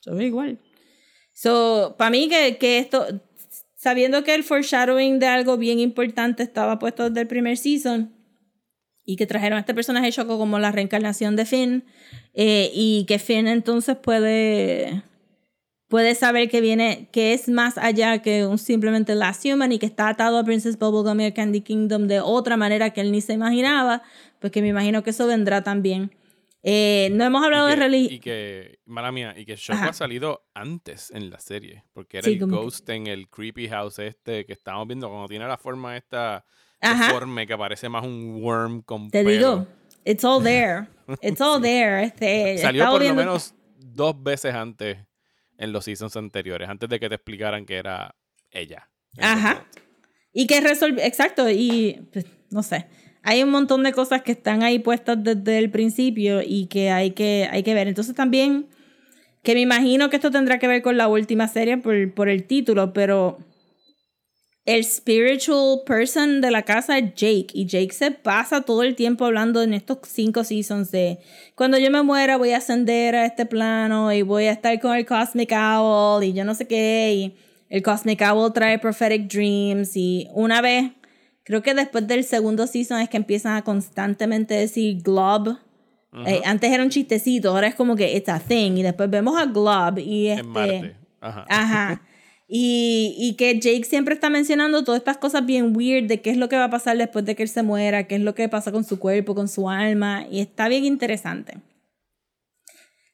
Se 0.00 0.10
ve 0.10 0.24
igual. 0.24 0.58
So, 1.32 1.94
para 1.96 2.10
mí 2.10 2.28
que, 2.28 2.56
que 2.58 2.78
esto, 2.78 3.06
sabiendo 3.78 4.24
que 4.24 4.34
el 4.34 4.42
foreshadowing 4.42 5.20
de 5.20 5.28
algo 5.28 5.56
bien 5.56 5.78
importante 5.78 6.42
estaba 6.42 6.78
puesto 6.78 7.08
desde 7.08 7.22
el 7.22 7.26
primer 7.28 7.56
season 7.56 8.12
y 9.04 9.16
que 9.16 9.26
trajeron 9.26 9.56
a 9.56 9.60
este 9.60 9.72
personaje 9.72 10.10
Shoko 10.10 10.36
como 10.36 10.58
la 10.58 10.72
reencarnación 10.72 11.36
de 11.36 11.46
Finn 11.46 11.84
eh, 12.34 12.70
y 12.74 13.06
que 13.06 13.18
Finn 13.18 13.46
entonces 13.46 13.96
puede 13.96 15.04
puede 15.88 16.14
saber 16.16 16.50
que 16.50 16.60
viene 16.60 17.08
que 17.12 17.32
es 17.32 17.48
más 17.48 17.78
allá 17.78 18.20
que 18.20 18.44
un 18.44 18.58
simplemente 18.58 19.14
Last 19.14 19.46
Human 19.46 19.70
y 19.70 19.78
que 19.78 19.86
está 19.86 20.08
atado 20.08 20.38
a 20.38 20.44
Princess 20.44 20.76
Bubblegum 20.76 21.20
y 21.20 21.26
a 21.26 21.34
Candy 21.34 21.60
Kingdom 21.60 22.08
de 22.08 22.20
otra 22.20 22.56
manera 22.56 22.90
que 22.90 23.00
él 23.00 23.12
ni 23.12 23.20
se 23.20 23.32
imaginaba 23.32 24.02
pues 24.40 24.52
que 24.52 24.60
me 24.60 24.68
imagino 24.68 25.04
que 25.04 25.10
eso 25.10 25.26
vendrá 25.28 25.62
también 25.62 26.10
Eh, 26.62 27.08
no 27.12 27.24
hemos 27.24 27.44
hablado 27.44 27.68
y 27.68 27.70
de 27.70 27.76
que, 27.76 27.80
religión 27.82 28.14
y 28.14 28.20
que, 28.20 28.78
mala 28.84 29.12
mía, 29.12 29.34
y 29.36 29.44
que 29.46 29.54
Ajá. 29.68 29.88
ha 29.88 29.92
salido 29.92 30.44
antes 30.54 31.10
en 31.12 31.30
la 31.30 31.38
serie. 31.38 31.84
Porque 31.92 32.18
era 32.18 32.24
Sí, 32.26 32.32
el 32.34 32.40
como 32.40 32.56
que- 32.58 32.62
ghost 32.64 32.88
en 32.90 33.06
el 33.06 33.28
creepy 33.28 33.68
house 33.68 33.98
este 34.00 34.44
que 34.44 34.52
estábamos 34.54 34.88
viendo 34.88 35.08
cuando 35.08 35.28
tiene 35.28 35.46
la 35.46 35.56
forma 35.58 35.96
esta 35.96 36.44
deforme 36.80 37.46
que 37.46 37.56
parece 37.56 37.88
más 37.88 38.04
un 38.04 38.42
worm 38.42 38.82
con 38.82 39.08
Te 39.10 39.24
pelo. 39.24 39.30
digo, 39.30 39.66
it's 40.04 40.24
all 40.24 40.42
there. 40.42 40.86
It's 41.22 41.40
all 41.40 41.60
there. 41.62 42.02
Este, 42.04 42.58
Salió 42.58 42.84
por 42.84 42.92
lo 42.94 42.98
viendo- 43.00 43.22
menos 43.22 43.54
dos 43.76 44.20
veces 44.22 44.54
antes 44.54 44.98
en 45.56 45.72
los 45.72 45.84
seasons 45.84 46.16
anteriores, 46.16 46.68
antes 46.68 46.88
de 46.88 47.00
que 47.00 47.08
te 47.08 47.14
explicaran 47.16 47.64
que 47.66 47.76
era 47.76 48.14
ella. 48.50 48.90
Ajá. 49.18 49.64
Y 50.32 50.46
que 50.46 50.60
resolvió, 50.60 51.02
exacto, 51.02 51.48
y 51.50 52.06
pues, 52.12 52.26
no 52.50 52.62
sé. 52.62 52.86
Hay 53.28 53.42
un 53.42 53.50
montón 53.50 53.82
de 53.82 53.92
cosas 53.92 54.22
que 54.22 54.32
están 54.32 54.62
ahí 54.62 54.78
puestas 54.78 55.22
desde 55.22 55.58
el 55.58 55.68
principio 55.68 56.40
y 56.40 56.64
que 56.64 56.88
hay 56.88 57.10
que, 57.10 57.46
hay 57.52 57.62
que 57.62 57.74
ver. 57.74 57.86
Entonces 57.86 58.14
también, 58.14 58.68
que 59.42 59.52
me 59.52 59.60
imagino 59.60 60.08
que 60.08 60.16
esto 60.16 60.30
tendrá 60.30 60.58
que 60.58 60.66
ver 60.66 60.80
con 60.80 60.96
la 60.96 61.08
última 61.08 61.46
serie 61.46 61.76
por, 61.76 62.14
por 62.14 62.30
el 62.30 62.44
título, 62.44 62.94
pero 62.94 63.36
el 64.64 64.82
spiritual 64.82 65.80
person 65.84 66.40
de 66.40 66.50
la 66.50 66.62
casa 66.62 66.96
es 66.96 67.14
Jake. 67.16 67.48
Y 67.52 67.66
Jake 67.66 67.92
se 67.92 68.12
pasa 68.12 68.62
todo 68.62 68.82
el 68.82 68.94
tiempo 68.94 69.26
hablando 69.26 69.62
en 69.62 69.74
estos 69.74 69.98
cinco 70.06 70.42
seasons 70.42 70.90
de 70.90 71.18
cuando 71.54 71.76
yo 71.76 71.90
me 71.90 72.02
muera 72.02 72.38
voy 72.38 72.52
a 72.52 72.56
ascender 72.56 73.14
a 73.14 73.26
este 73.26 73.44
plano 73.44 74.10
y 74.10 74.22
voy 74.22 74.44
a 74.44 74.52
estar 74.52 74.80
con 74.80 74.96
el 74.96 75.04
Cosmic 75.04 75.52
Owl 75.52 76.24
y 76.24 76.32
yo 76.32 76.46
no 76.46 76.54
sé 76.54 76.66
qué. 76.66 77.12
Y 77.14 77.36
el 77.68 77.82
Cosmic 77.82 78.22
Owl 78.22 78.54
trae 78.54 78.78
prophetic 78.78 79.30
dreams. 79.30 79.94
Y 79.98 80.28
una 80.32 80.62
vez, 80.62 80.92
creo 81.48 81.62
que 81.62 81.72
después 81.72 82.06
del 82.06 82.24
segundo 82.24 82.66
season 82.66 83.00
es 83.00 83.08
que 83.08 83.16
empiezan 83.16 83.56
a 83.56 83.62
constantemente 83.62 84.52
decir 84.52 85.02
Glob. 85.02 85.56
Eh, 86.26 86.42
antes 86.44 86.70
era 86.70 86.82
un 86.82 86.90
chistecito, 86.90 87.48
ahora 87.48 87.68
es 87.68 87.74
como 87.74 87.96
que 87.96 88.14
it's 88.14 88.28
a 88.28 88.38
thing. 88.38 88.72
Y 88.72 88.82
después 88.82 89.08
vemos 89.08 89.40
a 89.40 89.46
Glob 89.46 89.98
y 89.98 90.28
este. 90.28 90.40
En 90.42 90.50
Marte. 90.50 90.96
Ajá. 91.22 91.46
Ajá. 91.48 92.02
Y, 92.46 93.14
y 93.18 93.34
que 93.36 93.58
Jake 93.58 93.84
siempre 93.84 94.12
está 94.12 94.28
mencionando 94.28 94.84
todas 94.84 94.98
estas 94.98 95.16
cosas 95.16 95.46
bien 95.46 95.74
weird 95.74 96.06
de 96.06 96.20
qué 96.20 96.28
es 96.28 96.36
lo 96.36 96.50
que 96.50 96.56
va 96.56 96.64
a 96.64 96.70
pasar 96.70 96.98
después 96.98 97.24
de 97.24 97.34
que 97.34 97.44
él 97.44 97.48
se 97.48 97.62
muera, 97.62 98.06
qué 98.06 98.16
es 98.16 98.20
lo 98.20 98.34
que 98.34 98.46
pasa 98.50 98.70
con 98.70 98.84
su 98.84 98.98
cuerpo, 98.98 99.34
con 99.34 99.48
su 99.48 99.70
alma, 99.70 100.26
y 100.30 100.40
está 100.40 100.68
bien 100.68 100.84
interesante. 100.84 101.54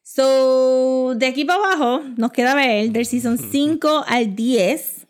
So, 0.03 1.15
de 1.15 1.27
aquí 1.27 1.45
para 1.45 1.65
abajo 1.65 2.03
nos 2.17 2.33
queda 2.33 2.57
ver 2.57 2.91
del 2.91 3.07
season 3.07 3.39
5 3.53 4.05
al 4.09 4.35
10. 4.35 5.07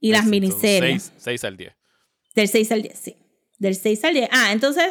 Y 0.00 0.10
las 0.10 0.24
miniseries. 0.24 1.12
6 1.18 1.44
al 1.44 1.56
10. 1.58 1.81
Del 2.34 2.48
6 2.48 2.72
al 2.72 2.82
10, 2.82 2.98
sí. 2.98 3.16
Del 3.58 3.74
6 3.74 4.04
al 4.04 4.14
10. 4.14 4.28
Ah, 4.32 4.50
entonces, 4.52 4.84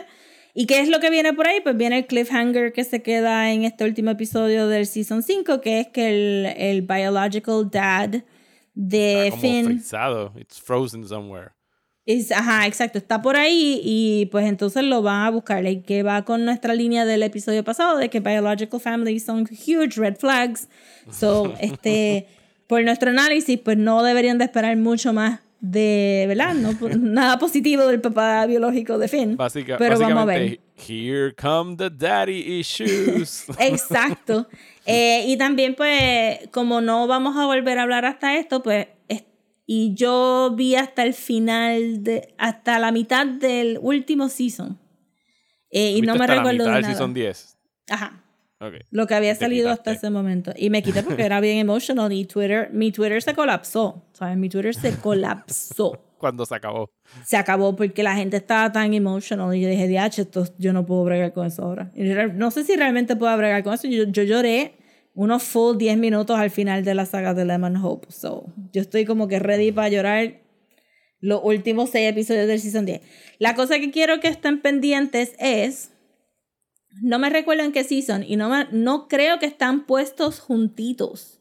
¿y 0.53 0.65
qué 0.65 0.79
es 0.79 0.89
lo 0.89 0.99
que 0.99 1.09
viene 1.09 1.33
por 1.33 1.47
ahí? 1.47 1.59
Pues 1.61 1.75
viene 1.77 1.97
el 1.99 2.05
cliffhanger 2.07 2.71
que 2.73 2.83
se 2.83 3.01
queda 3.01 3.51
en 3.51 3.63
este 3.63 3.83
último 3.83 4.11
episodio 4.11 4.67
del 4.67 4.85
Season 4.85 5.23
5, 5.23 5.61
que 5.61 5.79
es 5.81 5.87
que 5.87 6.09
el, 6.09 6.45
el 6.57 6.81
biological 6.83 7.69
dad 7.69 8.23
de 8.73 9.27
Está 9.27 9.29
como 9.31 9.41
Finn... 9.41 9.65
frizado. 9.65 10.33
It's 10.39 10.59
frozen 10.61 11.07
somewhere. 11.07 11.51
Es- 12.05 12.31
ajá, 12.31 12.65
exacto, 12.67 12.97
está 12.97 13.21
por 13.21 13.35
ahí 13.35 13.79
y 13.83 14.25
pues 14.31 14.45
entonces 14.47 14.83
lo 14.83 15.01
van 15.01 15.25
a 15.25 15.29
buscar. 15.29 15.65
Y 15.65 15.81
que 15.81 16.03
va 16.03 16.23
con 16.25 16.45
nuestra 16.45 16.73
línea 16.73 17.05
del 17.05 17.23
episodio 17.23 17.63
pasado 17.63 17.97
de 17.97 18.09
que 18.09 18.19
biological 18.19 18.79
families 18.79 19.25
son 19.25 19.41
huge 19.43 19.95
red 19.99 20.15
flags. 20.17 20.67
So, 21.11 21.53
este, 21.59 22.27
por 22.67 22.83
nuestro 22.83 23.09
análisis, 23.09 23.59
pues 23.59 23.77
no 23.77 24.01
deberían 24.03 24.37
de 24.37 24.45
esperar 24.45 24.75
mucho 24.77 25.11
más 25.13 25.41
de, 25.61 26.25
¿verdad? 26.27 26.53
No, 26.55 26.73
nada 26.99 27.37
positivo 27.39 27.85
del 27.87 28.01
papá 28.01 28.45
biológico 28.47 28.97
de 28.97 29.07
Finn. 29.07 29.37
Básica- 29.37 29.77
pero 29.77 29.97
vamos 29.97 30.23
a 30.23 30.25
ver. 30.25 30.59
here 30.75 31.33
come 31.39 31.77
the 31.77 31.89
daddy 31.89 32.59
issues. 32.59 33.45
Exacto. 33.59 34.47
Eh, 34.85 35.23
y 35.27 35.37
también, 35.37 35.75
pues, 35.75 36.39
como 36.51 36.81
no 36.81 37.05
vamos 37.07 37.37
a 37.37 37.45
volver 37.45 37.77
a 37.77 37.83
hablar 37.83 38.03
hasta 38.05 38.35
esto, 38.37 38.61
pues, 38.63 38.87
es- 39.07 39.23
y 39.67 39.93
yo 39.93 40.53
vi 40.57 40.75
hasta 40.75 41.03
el 41.03 41.13
final, 41.13 42.03
de, 42.03 42.33
hasta 42.37 42.79
la 42.79 42.91
mitad 42.91 43.25
del 43.25 43.77
último 43.81 44.27
season. 44.27 44.79
Eh, 45.69 45.91
y 45.91 46.01
no 46.01 46.13
¿Viste 46.13 46.17
me 46.17 46.23
hasta 46.25 46.35
la 46.35 46.41
recuerdo 46.41 46.57
mitad 46.57 46.65
de 46.65 46.73
del 46.73 46.81
nada. 46.81 46.93
season 46.93 47.13
10. 47.13 47.57
Ajá. 47.89 48.23
Ok. 48.61 48.75
Lo 48.91 49.07
que 49.07 49.15
había 49.15 49.33
salido 49.33 49.71
hasta 49.71 49.91
ese 49.91 50.11
momento. 50.11 50.53
Y 50.55 50.69
me 50.69 50.83
quité 50.83 51.01
porque 51.01 51.23
era 51.23 51.39
bien 51.39 51.57
emotional 51.57 52.13
y 52.13 52.25
Twitter, 52.25 52.69
mi 52.71 52.91
Twitter 52.91 53.21
se 53.21 53.33
colapsó. 53.33 54.05
¿Sabes? 54.13 54.37
Mi 54.37 54.49
Twitter 54.49 54.75
se 54.75 54.95
colapsó. 54.97 55.99
Cuando 56.19 56.45
se 56.45 56.53
acabó. 56.53 56.91
se 57.25 57.35
acabó 57.35 57.75
porque 57.75 58.03
la 58.03 58.15
gente 58.15 58.37
estaba 58.37 58.71
tan 58.71 58.93
emotional 58.93 59.55
y 59.55 59.61
yo 59.61 59.67
dije, 59.67 59.87
diach, 59.87 60.19
esto, 60.19 60.45
yo 60.59 60.71
no 60.71 60.85
puedo 60.85 61.03
bregar 61.03 61.33
con 61.33 61.47
eso 61.47 61.63
ahora. 61.63 61.91
Y 61.95 62.03
no 62.35 62.51
sé 62.51 62.63
si 62.63 62.75
realmente 62.75 63.15
puedo 63.15 63.35
bregar 63.35 63.63
con 63.63 63.73
eso. 63.73 63.87
Yo, 63.87 64.03
yo 64.03 64.21
lloré 64.21 64.75
unos 65.15 65.41
full 65.41 65.77
10 65.77 65.97
minutos 65.97 66.37
al 66.37 66.51
final 66.51 66.83
de 66.83 66.93
la 66.93 67.07
saga 67.07 67.33
de 67.33 67.45
Lemon 67.45 67.75
Hope. 67.77 68.07
So, 68.11 68.53
yo 68.71 68.81
estoy 68.81 69.05
como 69.05 69.27
que 69.27 69.39
ready 69.39 69.71
para 69.71 69.89
llorar 69.89 70.41
los 71.19 71.41
últimos 71.43 71.89
6 71.89 72.11
episodios 72.11 72.47
del 72.47 72.59
Season 72.59 72.85
10. 72.85 73.01
La 73.39 73.55
cosa 73.55 73.79
que 73.79 73.89
quiero 73.89 74.19
que 74.19 74.27
estén 74.27 74.61
pendientes 74.61 75.33
es... 75.39 75.90
No 77.01 77.19
me 77.19 77.29
recuerdo 77.29 77.63
en 77.63 77.71
qué 77.71 77.83
season 77.83 78.23
y 78.27 78.35
no, 78.35 78.49
me- 78.49 78.67
no 78.71 79.07
creo 79.07 79.39
que 79.39 79.45
están 79.45 79.85
puestos 79.85 80.39
juntitos. 80.39 81.39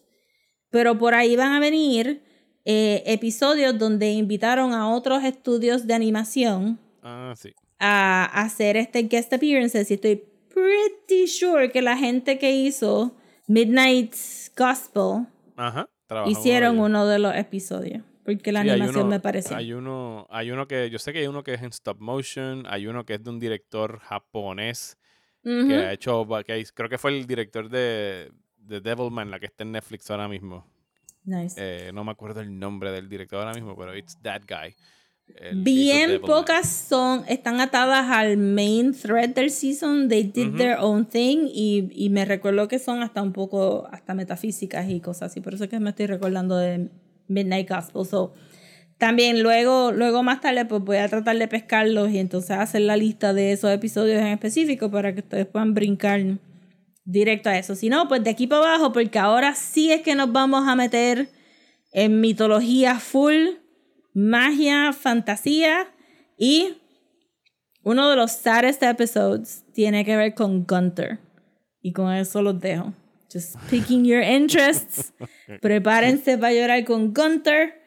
Pero 0.71 0.97
por 0.99 1.15
ahí 1.15 1.35
van 1.37 1.53
a 1.53 1.61
venir 1.61 2.23
eh, 2.65 3.03
episodios 3.07 3.79
donde 3.79 4.13
invitaron 4.13 4.73
a 4.73 4.89
otros 4.95 5.25
estudios 5.25 5.87
de 5.87 5.95
animación 5.95 6.79
Ah, 7.03 7.33
sí. 7.37 7.53
a 7.79 8.25
hacer 8.43 8.77
este 8.77 9.03
guest 9.05 9.33
appearances 9.33 9.91
y 9.91 9.95
estoy 9.95 10.23
pretty 10.55 11.27
sure 11.27 11.71
que 11.73 11.81
la 11.83 11.97
gente 11.97 12.39
que 12.39 12.53
hizo 12.53 13.17
Midnight 13.49 14.15
Gospel 14.57 15.27
Ajá. 15.57 15.89
hicieron 16.27 16.79
uno 16.79 17.07
de 17.07 17.19
los 17.19 17.35
episodios 17.35 18.03
porque 18.25 18.53
la 18.53 18.63
Sí, 18.63 18.69
animación 18.71 18.97
uno- 19.07 19.09
me 19.09 19.21
pareció 19.21 19.57
Hay 19.57 19.73
uno, 19.73 20.27
hay 20.31 20.51
uno 20.51 20.69
que, 20.69 20.91
yo 20.91 20.99
sé 20.99 21.13
que 21.13 21.21
hay 21.21 21.27
uno 21.27 21.43
que 21.43 21.55
es 21.55 21.63
en 21.63 21.71
stop 21.71 21.99
motion, 22.01 22.65
hay 22.69 22.87
uno 22.87 23.05
que 23.07 23.15
es 23.15 23.25
de 23.25 23.31
un 23.31 23.41
director 23.41 23.99
japonés 24.01 24.99
Ujú. 25.45 25.69
que 25.69 25.75
ha 25.75 25.93
hecho, 25.93 26.27
que 26.47 26.65
creo 26.75 26.89
que 26.89 26.99
fue 26.99 27.17
el 27.17 27.27
director 27.27 27.69
de, 27.69 28.31
de 28.59 28.81
Devilman, 28.81 29.31
la 29.31 29.41
que 29.41 29.47
está 29.47 29.65
en 29.65 29.73
Netflix 29.73 30.11
ahora 30.11 30.29
mismo. 30.29 30.67
Nice. 31.25 31.57
Eh, 31.59 31.93
no 31.93 32.05
me 32.05 32.13
acuerdo 32.13 32.41
el 32.41 32.59
nombre 32.59 32.91
del 32.93 33.09
director 33.09 33.39
ahora 33.41 33.55
mismo, 33.55 33.77
pero 33.77 33.97
it's 33.97 34.17
that 34.23 34.43
guy. 34.49 34.75
Bien 35.53 36.21
pocas 36.21 36.69
son, 36.69 37.25
están 37.29 37.61
atadas 37.61 38.11
al 38.11 38.37
main 38.37 38.93
thread 38.93 39.31
del 39.31 39.51
season. 39.51 40.09
They 40.09 40.25
did 40.25 40.49
Ujú. 40.49 40.57
their 40.57 40.77
own 40.81 41.07
thing 41.07 41.47
y, 41.53 41.89
y 41.93 42.11
me 42.11 42.25
recuerdo 42.25 42.67
que 42.69 42.79
son 42.79 43.03
hasta 43.03 43.23
un 43.23 43.33
poco, 43.33 43.87
hasta 43.93 44.15
metafísicas 44.15 44.89
y 44.89 45.01
cosas 45.01 45.31
así. 45.31 45.41
Por 45.41 45.55
eso 45.55 45.65
es 45.65 45.71
que 45.71 45.79
me 45.79 45.91
estoy 45.91 46.07
recordando 46.07 46.57
de 46.57 46.89
Midnight 47.29 47.69
Gospel. 47.69 48.05
So, 48.07 48.35
también 49.01 49.43
luego, 49.43 49.93
luego 49.93 50.23
más 50.23 50.43
tarde 50.43 50.67
pues 50.67 50.83
voy 50.83 50.99
a 50.99 51.09
tratar 51.09 51.39
de 51.39 51.49
pescarlos 51.49 52.11
y 52.11 52.19
entonces 52.19 52.51
hacer 52.51 52.83
la 52.83 52.99
lista 52.99 53.33
de 53.33 53.53
esos 53.53 53.71
episodios 53.73 54.21
en 54.21 54.27
específico 54.27 54.91
para 54.91 55.15
que 55.15 55.21
ustedes 55.21 55.47
puedan 55.47 55.73
brincar 55.73 56.21
directo 57.05 57.49
a 57.49 57.57
eso. 57.57 57.75
Si 57.75 57.89
no, 57.89 58.09
pues 58.09 58.23
de 58.23 58.29
aquí 58.29 58.47
para 58.47 58.75
abajo, 58.75 58.93
porque 58.93 59.19
ahora 59.19 59.55
sí 59.55 59.91
es 59.91 60.03
que 60.03 60.15
nos 60.15 60.31
vamos 60.31 60.69
a 60.69 60.77
meter 60.77 61.31
en 61.93 62.21
mitología 62.21 63.01
full, 63.01 63.55
magia, 64.13 64.93
fantasía 64.93 65.89
y 66.37 66.75
uno 67.83 68.11
de 68.11 68.17
los 68.17 68.33
saddest 68.33 68.83
episodes 68.83 69.65
tiene 69.73 70.05
que 70.05 70.15
ver 70.15 70.35
con 70.35 70.67
Gunther. 70.67 71.21
Y 71.81 71.93
con 71.93 72.13
eso 72.13 72.43
los 72.43 72.61
dejo. 72.61 72.93
Just 73.33 73.57
picking 73.71 74.05
your 74.05 74.23
interests. 74.23 75.15
Prepárense 75.63 76.37
para 76.37 76.53
llorar 76.53 76.85
con 76.85 77.15
Gunther. 77.15 77.80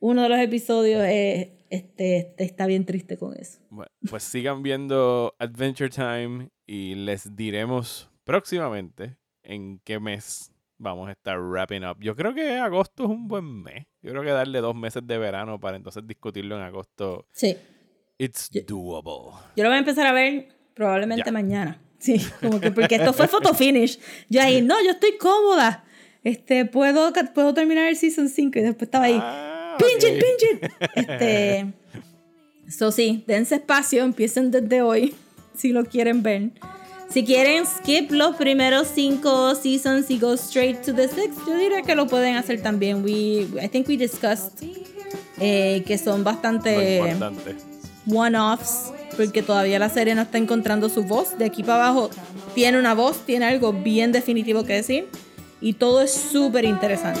Uno 0.00 0.22
de 0.22 0.28
los 0.30 0.38
episodios 0.38 1.02
es, 1.04 1.50
este, 1.70 2.18
este 2.18 2.44
está 2.44 2.66
bien 2.66 2.84
triste 2.86 3.16
con 3.16 3.36
eso. 3.36 3.60
Bueno, 3.70 3.90
pues 4.08 4.22
sigan 4.24 4.62
viendo 4.62 5.34
Adventure 5.38 5.90
Time 5.90 6.48
y 6.66 6.94
les 6.94 7.36
diremos 7.36 8.10
próximamente 8.24 9.16
en 9.42 9.78
qué 9.84 10.00
mes 10.00 10.50
vamos 10.78 11.08
a 11.08 11.12
estar 11.12 11.38
wrapping 11.38 11.84
up. 11.84 11.98
Yo 12.00 12.16
creo 12.16 12.34
que 12.34 12.56
agosto 12.56 13.04
es 13.04 13.10
un 13.10 13.28
buen 13.28 13.62
mes. 13.62 13.86
Yo 14.02 14.10
creo 14.12 14.22
que 14.22 14.30
darle 14.30 14.60
dos 14.60 14.74
meses 14.74 15.06
de 15.06 15.18
verano 15.18 15.60
para 15.60 15.76
entonces 15.76 16.06
discutirlo 16.06 16.56
en 16.56 16.62
agosto. 16.62 17.26
Sí. 17.32 17.56
It's 18.18 18.50
doable. 18.66 19.38
Yo 19.56 19.64
lo 19.64 19.68
voy 19.70 19.76
a 19.76 19.78
empezar 19.80 20.06
a 20.06 20.12
ver 20.12 20.48
probablemente 20.74 21.24
Ya. 21.26 21.32
mañana. 21.32 21.80
Sí, 21.98 22.18
como 22.40 22.58
que 22.60 22.70
porque 22.70 22.94
esto 22.94 23.12
fue 23.12 23.28
photo 23.28 23.52
finish. 23.52 23.98
Yo 24.30 24.40
ahí, 24.40 24.62
no, 24.62 24.82
yo 24.82 24.92
estoy 24.92 25.18
cómoda. 25.18 25.84
Este, 26.24 26.64
puedo, 26.64 27.12
puedo 27.34 27.52
terminar 27.52 27.88
el 27.88 27.96
season 27.96 28.28
5 28.30 28.58
y 28.58 28.62
después 28.62 28.82
estaba 28.88 29.04
ahí. 29.04 29.18
Ah, 29.20 29.49
Pinch 29.78 30.04
it, 30.04 30.14
ok. 30.14 30.20
pinch 30.20 30.42
it. 30.52 30.72
Este. 30.96 31.66
So 32.68 32.92
sí, 32.92 33.24
dense 33.26 33.56
espacio, 33.56 34.04
empiecen 34.04 34.50
desde 34.50 34.82
hoy 34.82 35.14
si 35.56 35.70
lo 35.70 35.84
quieren 35.84 36.22
ver. 36.22 36.50
Si 37.12 37.24
quieren 37.24 37.66
skip 37.66 38.12
los 38.12 38.36
primeros 38.36 38.86
cinco 38.94 39.56
seasons 39.56 40.08
y 40.10 40.18
go 40.18 40.34
straight 40.34 40.80
to 40.82 40.94
the 40.94 41.08
sixth, 41.08 41.40
yo 41.46 41.56
diría 41.56 41.82
que 41.82 41.96
lo 41.96 42.06
pueden 42.06 42.36
hacer 42.36 42.62
también. 42.62 43.02
We, 43.04 43.48
I 43.60 43.68
think 43.68 43.88
we 43.88 43.96
discussed 43.96 44.64
eh, 45.40 45.82
que 45.86 45.98
son 45.98 46.22
bastante 46.22 47.16
one-offs 48.06 48.92
porque 49.16 49.42
todavía 49.42 49.80
la 49.80 49.88
serie 49.88 50.14
no 50.14 50.22
está 50.22 50.38
encontrando 50.38 50.88
su 50.88 51.02
voz. 51.02 51.36
De 51.36 51.46
aquí 51.46 51.64
para 51.64 51.86
abajo 51.86 52.10
tiene 52.54 52.78
una 52.78 52.94
voz, 52.94 53.26
tiene 53.26 53.46
algo 53.46 53.72
bien 53.72 54.12
definitivo 54.12 54.62
que 54.64 54.74
decir 54.74 55.08
y 55.60 55.72
todo 55.72 56.02
es 56.02 56.12
súper 56.12 56.64
interesante. 56.64 57.20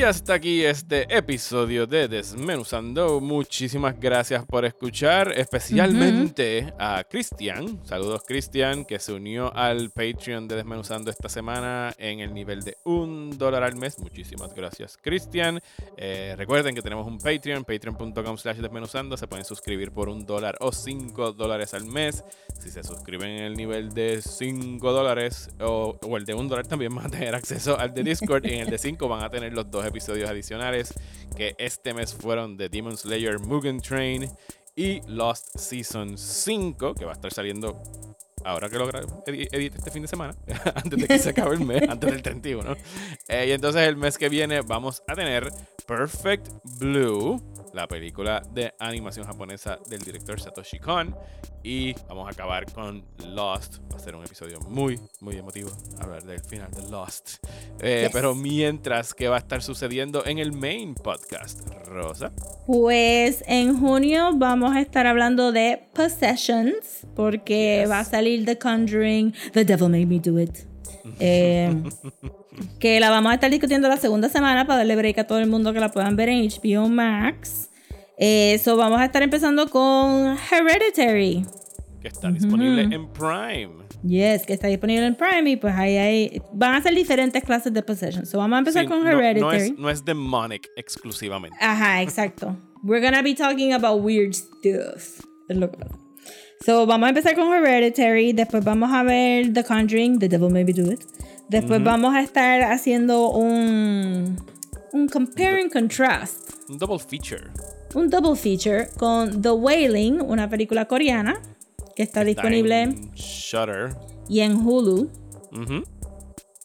Y 0.00 0.02
hasta 0.02 0.32
aquí 0.32 0.64
este 0.64 1.14
episodio 1.14 1.86
de 1.86 2.08
Desmenuzando. 2.08 3.20
Muchísimas 3.20 4.00
gracias 4.00 4.46
por 4.46 4.64
escuchar, 4.64 5.30
especialmente 5.36 6.72
a 6.78 7.04
Cristian. 7.04 7.84
Saludos 7.84 8.22
Cristian, 8.26 8.86
que 8.86 8.98
se 8.98 9.12
unió 9.12 9.54
al 9.54 9.90
Patreon 9.90 10.48
de 10.48 10.56
Desmenuzando 10.56 11.10
esta 11.10 11.28
semana 11.28 11.92
en 11.98 12.20
el 12.20 12.32
nivel 12.32 12.62
de 12.62 12.78
un 12.84 13.36
dólar 13.36 13.62
al 13.62 13.76
mes. 13.76 13.98
Muchísimas 13.98 14.54
gracias 14.54 14.96
Cristian. 14.96 15.60
Eh, 15.98 16.34
recuerden 16.34 16.74
que 16.74 16.80
tenemos 16.80 17.06
un 17.06 17.18
Patreon, 17.18 17.64
patreon.com 17.64 18.38
slash 18.38 18.56
desmenuzando. 18.56 19.18
Se 19.18 19.28
pueden 19.28 19.44
suscribir 19.44 19.92
por 19.92 20.08
un 20.08 20.24
dólar 20.24 20.56
o 20.60 20.72
cinco 20.72 21.32
dólares 21.32 21.74
al 21.74 21.84
mes. 21.84 22.24
Si 22.58 22.70
se 22.70 22.82
suscriben 22.82 23.28
en 23.28 23.44
el 23.44 23.54
nivel 23.54 23.90
de 23.90 24.20
5 24.20 24.92
dólares 24.92 25.48
o, 25.60 25.98
o 26.02 26.16
el 26.18 26.26
de 26.26 26.34
un 26.34 26.46
dólar 26.46 26.66
también 26.66 26.94
van 26.94 27.06
a 27.06 27.08
tener 27.08 27.34
acceso 27.34 27.78
al 27.78 27.94
de 27.94 28.02
Discord 28.02 28.44
y 28.44 28.52
en 28.52 28.60
el 28.60 28.70
de 28.70 28.76
5 28.76 29.08
van 29.08 29.24
a 29.24 29.30
tener 29.30 29.54
los 29.54 29.70
dos 29.70 29.86
episodios 29.90 30.30
adicionales 30.30 30.94
que 31.36 31.54
este 31.58 31.94
mes 31.94 32.14
fueron 32.14 32.56
The 32.56 32.68
Demon 32.68 32.96
Slayer 32.96 33.38
Mugen 33.38 33.80
Train 33.80 34.30
y 34.74 35.00
Lost 35.06 35.58
Season 35.58 36.16
5, 36.16 36.94
que 36.94 37.04
va 37.04 37.12
a 37.12 37.14
estar 37.14 37.32
saliendo 37.32 37.80
ahora 38.44 38.68
que 38.68 38.78
lo 38.78 38.88
edite 39.26 39.78
este 39.78 39.90
fin 39.90 40.02
de 40.02 40.08
semana, 40.08 40.34
antes 40.74 40.98
de 40.98 41.06
que 41.06 41.18
se 41.18 41.30
acabe 41.30 41.54
el 41.54 41.64
mes, 41.64 41.82
antes 41.88 42.10
del 42.10 42.22
31. 42.22 42.76
Eh, 43.28 43.46
y 43.48 43.52
entonces 43.52 43.82
el 43.82 43.96
mes 43.96 44.16
que 44.16 44.28
viene 44.28 44.62
vamos 44.62 45.02
a 45.06 45.14
tener 45.14 45.50
Perfect 45.86 46.48
Blue, 46.78 47.42
la 47.72 47.86
película 47.86 48.42
de 48.52 48.74
animación 48.78 49.26
japonesa 49.26 49.78
del 49.88 50.00
director 50.00 50.40
Satoshi 50.40 50.78
Kon. 50.78 51.14
Y 51.62 51.92
vamos 52.08 52.26
a 52.26 52.30
acabar 52.30 52.70
con 52.72 53.04
Lost. 53.28 53.78
Va 53.92 53.96
a 53.96 53.98
ser 53.98 54.14
un 54.16 54.24
episodio 54.24 54.60
muy, 54.60 54.98
muy 55.20 55.36
emotivo. 55.36 55.70
Hablar 56.00 56.22
del 56.24 56.40
final 56.40 56.70
de 56.70 56.88
Lost. 56.90 57.44
Eh, 57.80 58.02
Yes. 58.04 58.10
Pero 58.12 58.34
mientras, 58.34 59.12
¿qué 59.14 59.28
va 59.28 59.36
a 59.36 59.38
estar 59.40 59.62
sucediendo 59.62 60.24
en 60.24 60.38
el 60.38 60.52
main 60.52 60.94
podcast? 60.94 61.60
Rosa. 61.86 62.32
Pues 62.66 63.42
en 63.46 63.78
junio 63.78 64.30
vamos 64.36 64.74
a 64.74 64.80
estar 64.80 65.06
hablando 65.06 65.52
de 65.52 65.82
Possessions, 65.94 67.06
porque 67.14 67.80
Yes. 67.82 67.90
va 67.90 68.00
a 68.00 68.04
salir 68.04 68.44
The 68.46 68.58
Conjuring, 68.58 69.34
The 69.52 69.64
Devil 69.64 69.88
Made 69.90 70.06
Me 70.06 70.18
Do 70.20 70.38
It. 70.40 70.58
Eh, 71.18 71.72
que 72.78 73.00
la 73.00 73.10
vamos 73.10 73.30
a 73.32 73.34
estar 73.34 73.50
discutiendo 73.50 73.88
la 73.88 73.96
segunda 73.96 74.28
semana 74.28 74.66
para 74.66 74.78
darle 74.78 74.96
break 74.96 75.18
a 75.18 75.24
todo 75.24 75.38
el 75.38 75.48
mundo 75.48 75.72
que 75.72 75.80
la 75.80 75.90
puedan 75.90 76.16
ver 76.16 76.28
en 76.28 76.48
HBO 76.48 76.88
Max. 76.88 77.70
Eso 78.18 78.76
vamos 78.76 79.00
a 79.00 79.04
estar 79.06 79.22
empezando 79.22 79.68
con 79.68 80.36
Hereditary. 80.50 81.44
Que 82.02 82.08
está 82.08 82.30
disponible 82.30 82.82
en 82.82 83.08
Prime. 83.12 83.70
Yes, 84.02 84.46
que 84.46 84.54
está 84.54 84.68
disponible 84.68 85.04
en 85.06 85.14
Prime 85.14 85.50
y 85.50 85.56
pues 85.56 85.74
ahí 85.74 85.96
hay, 85.98 86.42
van 86.52 86.74
a 86.74 86.82
ser 86.82 86.94
diferentes 86.94 87.42
clases 87.44 87.72
de 87.74 87.82
Possession. 87.82 88.24
So 88.24 88.38
vamos 88.38 88.56
a 88.56 88.58
empezar 88.60 88.82
Sí, 88.84 88.88
con 88.88 89.04
no- 89.04 89.10
Hereditary. 89.10 89.40
No, 89.40 89.52
es, 89.52 89.78
no 89.78 89.90
es 89.90 90.04
demonic 90.04 90.68
exclusivamente. 90.76 91.56
Ajá, 91.60 92.00
exacto. 92.02 92.56
We're 92.82 93.04
gonna 93.04 93.22
be 93.22 93.34
talking 93.34 93.74
about 93.74 94.02
weird 94.02 94.32
stuff. 94.34 95.20
Es 95.48 95.56
lo 95.56 95.70
que 95.70 95.76
pasa. 95.78 95.94
So, 96.64 96.84
vamos 96.86 97.06
a 97.06 97.08
empezar 97.10 97.34
con 97.34 97.52
Hereditary. 97.54 98.32
Después 98.34 98.62
vamos 98.64 98.90
a 98.92 99.02
ver 99.02 99.52
The 99.52 99.64
Conjuring, 99.64 100.18
The 100.18 100.28
Devil 100.28 100.50
Maybe 100.50 100.72
Do 100.74 100.92
It. 100.92 101.00
Después 101.50 101.82
vamos 101.82 102.14
a 102.14 102.20
estar 102.22 102.62
haciendo 102.62 103.30
un, 103.30 104.36
un 104.92 105.08
compare 105.08 105.60
and 105.62 105.72
contrast. 105.72 106.50
Un 106.68 106.78
double 106.78 106.98
feature. 106.98 107.48
Un 107.94 108.08
double 108.08 108.36
feature 108.36 108.88
con 108.96 109.42
The 109.42 109.50
Wailing, 109.50 110.20
una 110.20 110.48
película 110.48 110.84
coreana 110.86 111.40
que 111.96 112.04
está 112.04 112.20
Está 112.22 112.24
disponible 112.24 112.82
en 112.82 113.10
Shudder. 113.14 113.96
y 114.28 114.40
en 114.40 114.54
Hulu. 114.64 115.10
Ujú. 115.52 115.84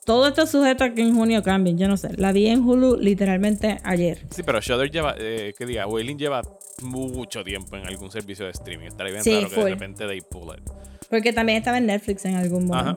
Todo 0.05 0.27
esto 0.27 0.43
es 0.43 0.51
sujeto 0.51 0.83
a 0.83 0.91
que 0.93 1.01
en 1.01 1.15
junio 1.15 1.41
cambien, 1.41 1.79
yo 1.79 1.87
no 1.87 1.97
sé. 1.97 2.09
La 2.17 2.31
vi 2.31 2.45
en 2.45 2.61
Hulu 2.61 2.97
literalmente 2.97 3.79
ayer. 3.83 4.19
Sí, 4.29 4.43
pero 4.43 4.61
Shudder 4.61 4.91
lleva, 4.91 5.15
eh, 5.17 5.55
que 5.57 5.65
diga, 5.65 5.87
Wailing 5.87 6.19
lleva 6.19 6.43
mucho 6.83 7.43
tiempo 7.43 7.75
en 7.75 7.87
algún 7.87 8.11
servicio 8.11 8.45
de 8.45 8.51
streaming. 8.51 8.85
Estaría 8.85 9.13
bien 9.13 9.23
Sí, 9.23 9.33
raro 9.33 9.49
que 9.49 9.63
de 9.63 9.69
repente 9.71 10.05
they 10.07 10.21
pull 10.21 10.55
it. 10.55 10.61
Porque 11.09 11.33
también 11.33 11.57
estaba 11.57 11.79
en 11.79 11.87
Netflix 11.87 12.23
en 12.25 12.35
algún 12.35 12.71
Ajá. 12.71 12.95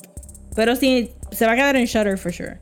Pero 0.55 0.77
sí, 0.77 1.13
se 1.31 1.47
va 1.47 1.53
a 1.53 1.57
quedar 1.57 1.77
en 1.77 1.85
Shutter 1.87 2.19
for 2.19 2.33
sure. 2.33 2.59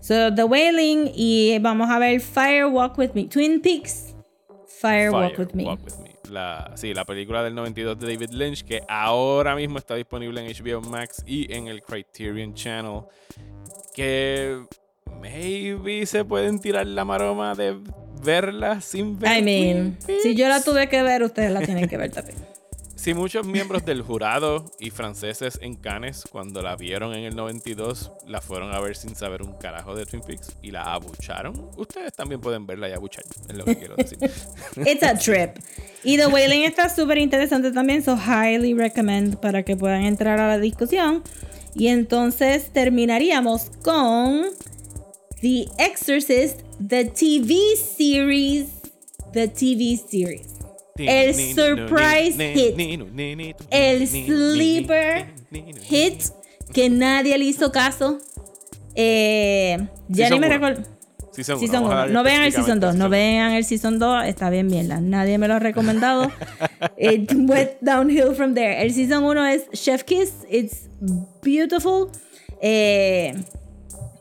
So, 0.00 0.32
The 0.34 0.44
Wailing 0.44 1.10
y 1.14 1.58
vamos 1.60 1.90
a 1.90 1.98
ver 1.98 2.20
Fire 2.20 2.66
Walk 2.66 2.98
With 2.98 3.10
Me. 3.14 3.24
Twin 3.24 3.60
Peaks, 3.60 4.14
Fire, 4.66 5.10
Walk 5.10 5.34
Fire, 5.34 5.38
With 5.38 5.54
Me. 5.54 5.64
Walk 5.64 5.80
With 5.84 5.98
Me. 6.02 6.08
La, 6.30 6.72
sí, 6.76 6.94
la 6.94 7.04
película 7.04 7.42
del 7.42 7.54
92 7.54 7.98
de 7.98 8.14
David 8.14 8.30
Lynch 8.30 8.62
que 8.62 8.82
ahora 8.86 9.56
mismo 9.56 9.78
está 9.78 9.94
disponible 9.94 10.40
en 10.40 10.52
HBO 10.52 10.82
Max 10.82 11.24
y 11.26 11.52
en 11.52 11.68
el 11.68 11.82
Criterion 11.82 12.54
Channel. 12.54 13.02
Que 13.94 14.62
maybe 15.20 16.06
se 16.06 16.24
pueden 16.24 16.60
tirar 16.60 16.86
la 16.86 17.04
maroma 17.04 17.54
de 17.54 17.76
verla 18.22 18.80
sin 18.80 19.18
ver. 19.18 19.38
I 19.38 19.42
mean, 19.42 19.98
si 20.22 20.34
yo 20.34 20.48
la 20.48 20.62
tuve 20.62 20.88
que 20.88 21.02
ver, 21.02 21.22
ustedes 21.22 21.50
la 21.50 21.60
tienen 21.60 21.88
que 21.88 21.96
ver 21.96 22.10
también. 22.10 22.38
Si 22.98 23.14
muchos 23.14 23.46
miembros 23.46 23.84
del 23.84 24.02
jurado 24.02 24.72
y 24.80 24.90
franceses 24.90 25.60
en 25.62 25.76
Cannes, 25.76 26.24
cuando 26.32 26.62
la 26.62 26.74
vieron 26.74 27.14
en 27.14 27.22
el 27.22 27.36
92, 27.36 28.10
la 28.26 28.40
fueron 28.40 28.74
a 28.74 28.80
ver 28.80 28.96
sin 28.96 29.14
saber 29.14 29.42
un 29.42 29.52
carajo 29.52 29.94
de 29.94 30.04
Twin 30.04 30.20
Peaks 30.20 30.56
y 30.62 30.72
la 30.72 30.82
abucharon, 30.82 31.70
ustedes 31.76 32.12
también 32.12 32.40
pueden 32.40 32.66
verla 32.66 32.88
y 32.88 32.92
abuchar, 32.92 33.22
es 33.48 33.56
lo 33.56 33.64
que 33.64 33.76
quiero 33.76 33.94
decir. 33.94 34.18
It's 34.84 35.04
a 35.04 35.16
trip. 35.16 35.60
Y 36.02 36.16
The 36.16 36.26
Wailing 36.26 36.64
está 36.64 36.92
súper 36.92 37.18
interesante 37.18 37.70
también, 37.70 38.02
so 38.02 38.16
highly 38.16 38.74
recommend 38.74 39.36
para 39.36 39.62
que 39.62 39.76
puedan 39.76 40.02
entrar 40.02 40.40
a 40.40 40.48
la 40.48 40.58
discusión. 40.58 41.22
Y 41.74 41.86
entonces 41.86 42.72
terminaríamos 42.72 43.70
con 43.84 44.42
The 45.40 45.68
Exorcist, 45.78 46.62
the 46.84 47.04
TV 47.04 47.76
series. 47.76 48.70
The 49.32 49.46
TV 49.46 49.96
series. 49.96 50.57
El 50.98 51.34
surprise 51.34 52.52
hit. 52.54 52.78
El 53.70 54.06
sleeper 54.06 55.26
hit 55.82 56.22
que 56.72 56.90
nadie 56.90 57.38
le 57.38 57.44
hizo 57.44 57.72
caso. 57.72 58.18
Eh, 58.94 59.78
ya 60.08 60.28
Season 60.28 60.40
ni 60.40 60.40
me 60.40 60.48
recuerdo. 60.48 60.82
Season 61.32 61.84
uno, 61.84 61.90
uno. 61.90 62.06
No 62.06 62.22
vean 62.24 62.42
el 62.42 62.52
Season 62.52 62.80
2, 62.80 62.96
no 62.96 63.08
vean 63.08 63.52
el 63.52 63.64
Season 63.64 63.98
2, 63.98 64.24
está 64.26 64.50
bien 64.50 64.66
mierda. 64.66 65.00
Nadie 65.00 65.38
me 65.38 65.46
lo 65.46 65.54
ha 65.54 65.58
recomendado. 65.60 66.32
It 66.96 67.30
went 67.32 67.72
downhill 67.80 68.34
from 68.34 68.54
there. 68.54 68.82
El 68.82 68.92
Season 68.92 69.22
1 69.22 69.46
es 69.46 69.70
Chef 69.72 70.02
Kiss, 70.02 70.32
it's 70.50 70.88
beautiful. 71.42 72.10
Eh, 72.60 73.34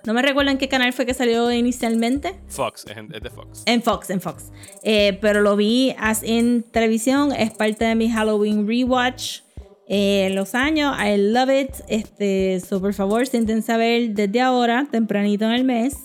no 0.08 0.14
me 0.16 0.22
recuerdo 0.24 0.50
en 0.50 0.58
qué 0.58 0.68
canal 0.68 0.92
fue 0.94 1.06
que 1.06 1.14
salió 1.14 1.52
inicialmente. 1.52 2.34
Fox, 2.48 2.86
es, 2.88 2.96
de 3.22 3.30
Fox. 3.30 3.64
En 3.68 3.84
Fox, 3.84 4.10
en 4.10 4.22
Fox. 4.22 4.52
Eh, 4.82 5.20
pero 5.22 5.42
lo 5.42 5.56
vi 5.56 5.94
as 6.00 6.24
en 6.24 6.64
televisión. 6.64 7.32
Es 7.32 7.52
parte 7.52 7.86
de 7.86 7.94
mi 7.94 8.10
Halloween 8.10 8.68
rewatch. 8.68 9.42
Eh, 9.90 10.30
los 10.34 10.56
años. 10.56 10.96
I 11.00 11.18
love 11.18 11.50
it. 11.50 11.70
Este, 11.88 12.60
so 12.60 12.82
por 12.82 12.94
favor, 12.94 13.28
siéntense 13.28 13.72
a 13.72 13.78
ver 13.78 14.10
desde 14.16 14.42
ahora, 14.42 14.88
tempranito 14.92 15.46
en 15.46 15.52
el 15.52 15.64
mes. 15.64 15.96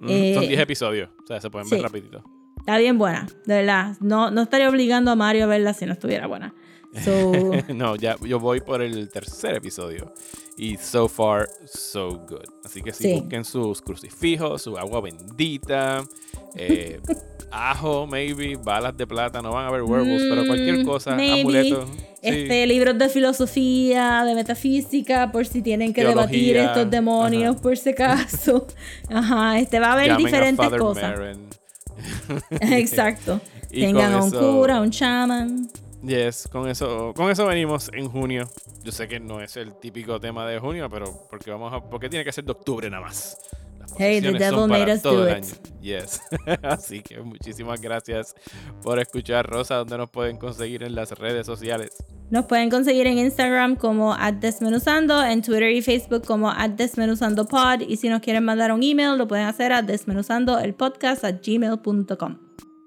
Mm, 0.00 0.08
Eh, 0.10 0.34
Son 0.34 0.46
10 0.46 0.60
episodios, 0.60 1.10
o 1.22 1.26
sea, 1.26 1.40
se 1.40 1.48
pueden 1.50 1.66
sí. 1.68 1.74
ver 1.76 1.84
rapidito. 1.84 2.22
Está 2.58 2.78
bien 2.78 2.98
buena, 2.98 3.26
de 3.46 3.54
verdad. 3.54 3.96
No, 4.00 4.30
no 4.30 4.42
estaría 4.42 4.68
obligando 4.68 5.10
a 5.10 5.16
Mario 5.16 5.44
a 5.44 5.46
verla 5.46 5.74
si 5.74 5.86
no 5.86 5.92
estuviera 5.92 6.26
buena. 6.26 6.54
So, 7.04 7.32
no, 7.74 7.96
ya 7.96 8.16
yo 8.22 8.38
voy 8.38 8.60
por 8.60 8.80
el 8.82 9.08
tercer 9.10 9.56
episodio. 9.56 10.12
Y 10.56 10.76
so 10.76 11.08
far, 11.08 11.48
so 11.66 12.10
good. 12.28 12.44
Así 12.64 12.80
que 12.80 12.92
sí, 12.92 13.04
Sí. 13.04 13.14
busquen 13.20 13.44
sus 13.44 13.82
crucifijos, 13.82 14.62
su 14.62 14.78
agua 14.78 15.00
bendita, 15.00 16.04
eh, 16.56 17.00
ajo, 17.50 18.06
maybe, 18.06 18.54
balas 18.56 18.96
de 18.96 19.04
plata. 19.06 19.42
No 19.42 19.50
van 19.52 19.66
a 19.66 19.70
ver 19.72 19.82
werewolves, 19.82 20.22
pero 20.30 20.46
cualquier 20.46 20.78
Mm, 20.78 20.86
cosa, 20.86 21.16
maybe. 21.16 21.40
amuletos. 21.40 21.88
sí. 21.90 21.96
este, 22.22 22.66
libros 22.68 22.96
de 22.96 23.08
filosofía, 23.10 24.22
de 24.24 24.34
metafísica, 24.34 25.30
por 25.32 25.44
si 25.44 25.60
tienen 25.60 25.92
que 25.92 26.02
Teología, 26.02 26.26
debatir 26.26 26.56
estos 26.56 26.90
demonios, 26.90 27.54
ajá. 27.54 27.62
por 27.62 27.76
si 27.76 27.90
acaso. 27.90 28.66
Ajá, 29.10 29.58
este 29.58 29.78
va 29.80 29.88
a 29.88 29.92
haber 29.94 30.06
Llamen 30.06 30.24
a 30.24 30.28
diferentes 30.28 30.64
Father 30.64 30.78
cosas. 30.80 31.20
Exacto. 32.60 33.40
Y 33.70 33.80
Tengan 33.80 34.12
a 34.14 34.22
un 34.22 34.28
eso- 34.28 34.38
cura, 34.56 34.80
un 34.80 34.90
shaman. 34.90 35.68
Yes, 36.04 36.48
con 36.48 36.68
eso, 36.68 37.14
con 37.16 37.30
eso 37.30 37.46
venimos 37.46 37.90
en 37.94 38.08
junio. 38.08 38.46
Yo 38.82 38.92
sé 38.92 39.08
que 39.08 39.18
no 39.18 39.40
es 39.40 39.56
el 39.56 39.74
típico 39.74 40.20
tema 40.20 40.46
de 40.46 40.58
junio, 40.58 40.88
pero 40.90 41.06
porque 41.30 41.50
vamos 41.50 41.72
a, 41.72 41.80
porque 41.80 42.10
tiene 42.10 42.24
que 42.24 42.32
ser 42.32 42.44
de 42.44 42.52
octubre 42.52 42.90
nada 42.90 43.04
más. 43.04 43.38
Hey, 43.96 44.20
the 44.20 44.32
devil 44.32 44.66
made 44.66 44.92
us 44.92 45.02
do 45.02 45.28
it. 45.28 45.44
Yes. 45.80 46.20
Así 46.62 47.00
que 47.00 47.20
muchísimas 47.20 47.80
gracias 47.80 48.34
por 48.82 48.98
escuchar, 48.98 49.46
Rosa, 49.46 49.76
donde 49.76 49.96
nos 49.96 50.10
pueden 50.10 50.36
conseguir 50.36 50.82
en 50.82 50.94
las 50.94 51.12
redes 51.12 51.46
sociales. 51.46 51.90
Nos 52.30 52.46
pueden 52.46 52.70
conseguir 52.70 53.06
en 53.06 53.18
Instagram 53.18 53.76
como 53.76 54.16
desmenuzando, 54.40 55.22
en 55.22 55.42
Twitter 55.42 55.70
y 55.70 55.82
Facebook 55.82 56.26
como 56.26 56.52
desmenuzandopod 56.76 57.82
y 57.86 57.96
si 57.96 58.08
nos 58.08 58.20
quieren 58.20 58.44
mandar 58.44 58.72
un 58.72 58.82
email 58.82 59.16
lo 59.16 59.28
pueden 59.28 59.46
hacer 59.46 59.72
a 59.72 59.82
desmenuzandoelpodcast 59.82 61.24
at 61.24 61.36
gmail.com. 61.42 62.38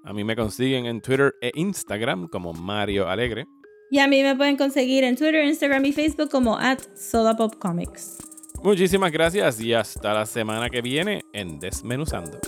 A 0.08 0.14
mí 0.14 0.24
me 0.24 0.34
consiguen 0.34 0.86
en 0.86 1.02
Twitter 1.02 1.34
e 1.42 1.52
Instagram 1.54 2.28
como 2.28 2.54
Mario 2.54 3.10
Alegre. 3.10 3.44
Y 3.90 3.98
a 3.98 4.08
mí 4.08 4.22
me 4.22 4.34
pueden 4.34 4.56
conseguir 4.56 5.04
en 5.04 5.16
Twitter, 5.16 5.44
Instagram 5.44 5.84
y 5.84 5.92
Facebook 5.92 6.30
como 6.30 6.56
at 6.56 6.78
sodapopcomics. 6.96 8.16
Muchísimas 8.62 9.12
gracias 9.12 9.60
y 9.60 9.74
hasta 9.74 10.14
la 10.14 10.24
semana 10.24 10.70
que 10.70 10.80
viene 10.80 11.20
en 11.34 11.58
Desmenuzando. 11.58 12.40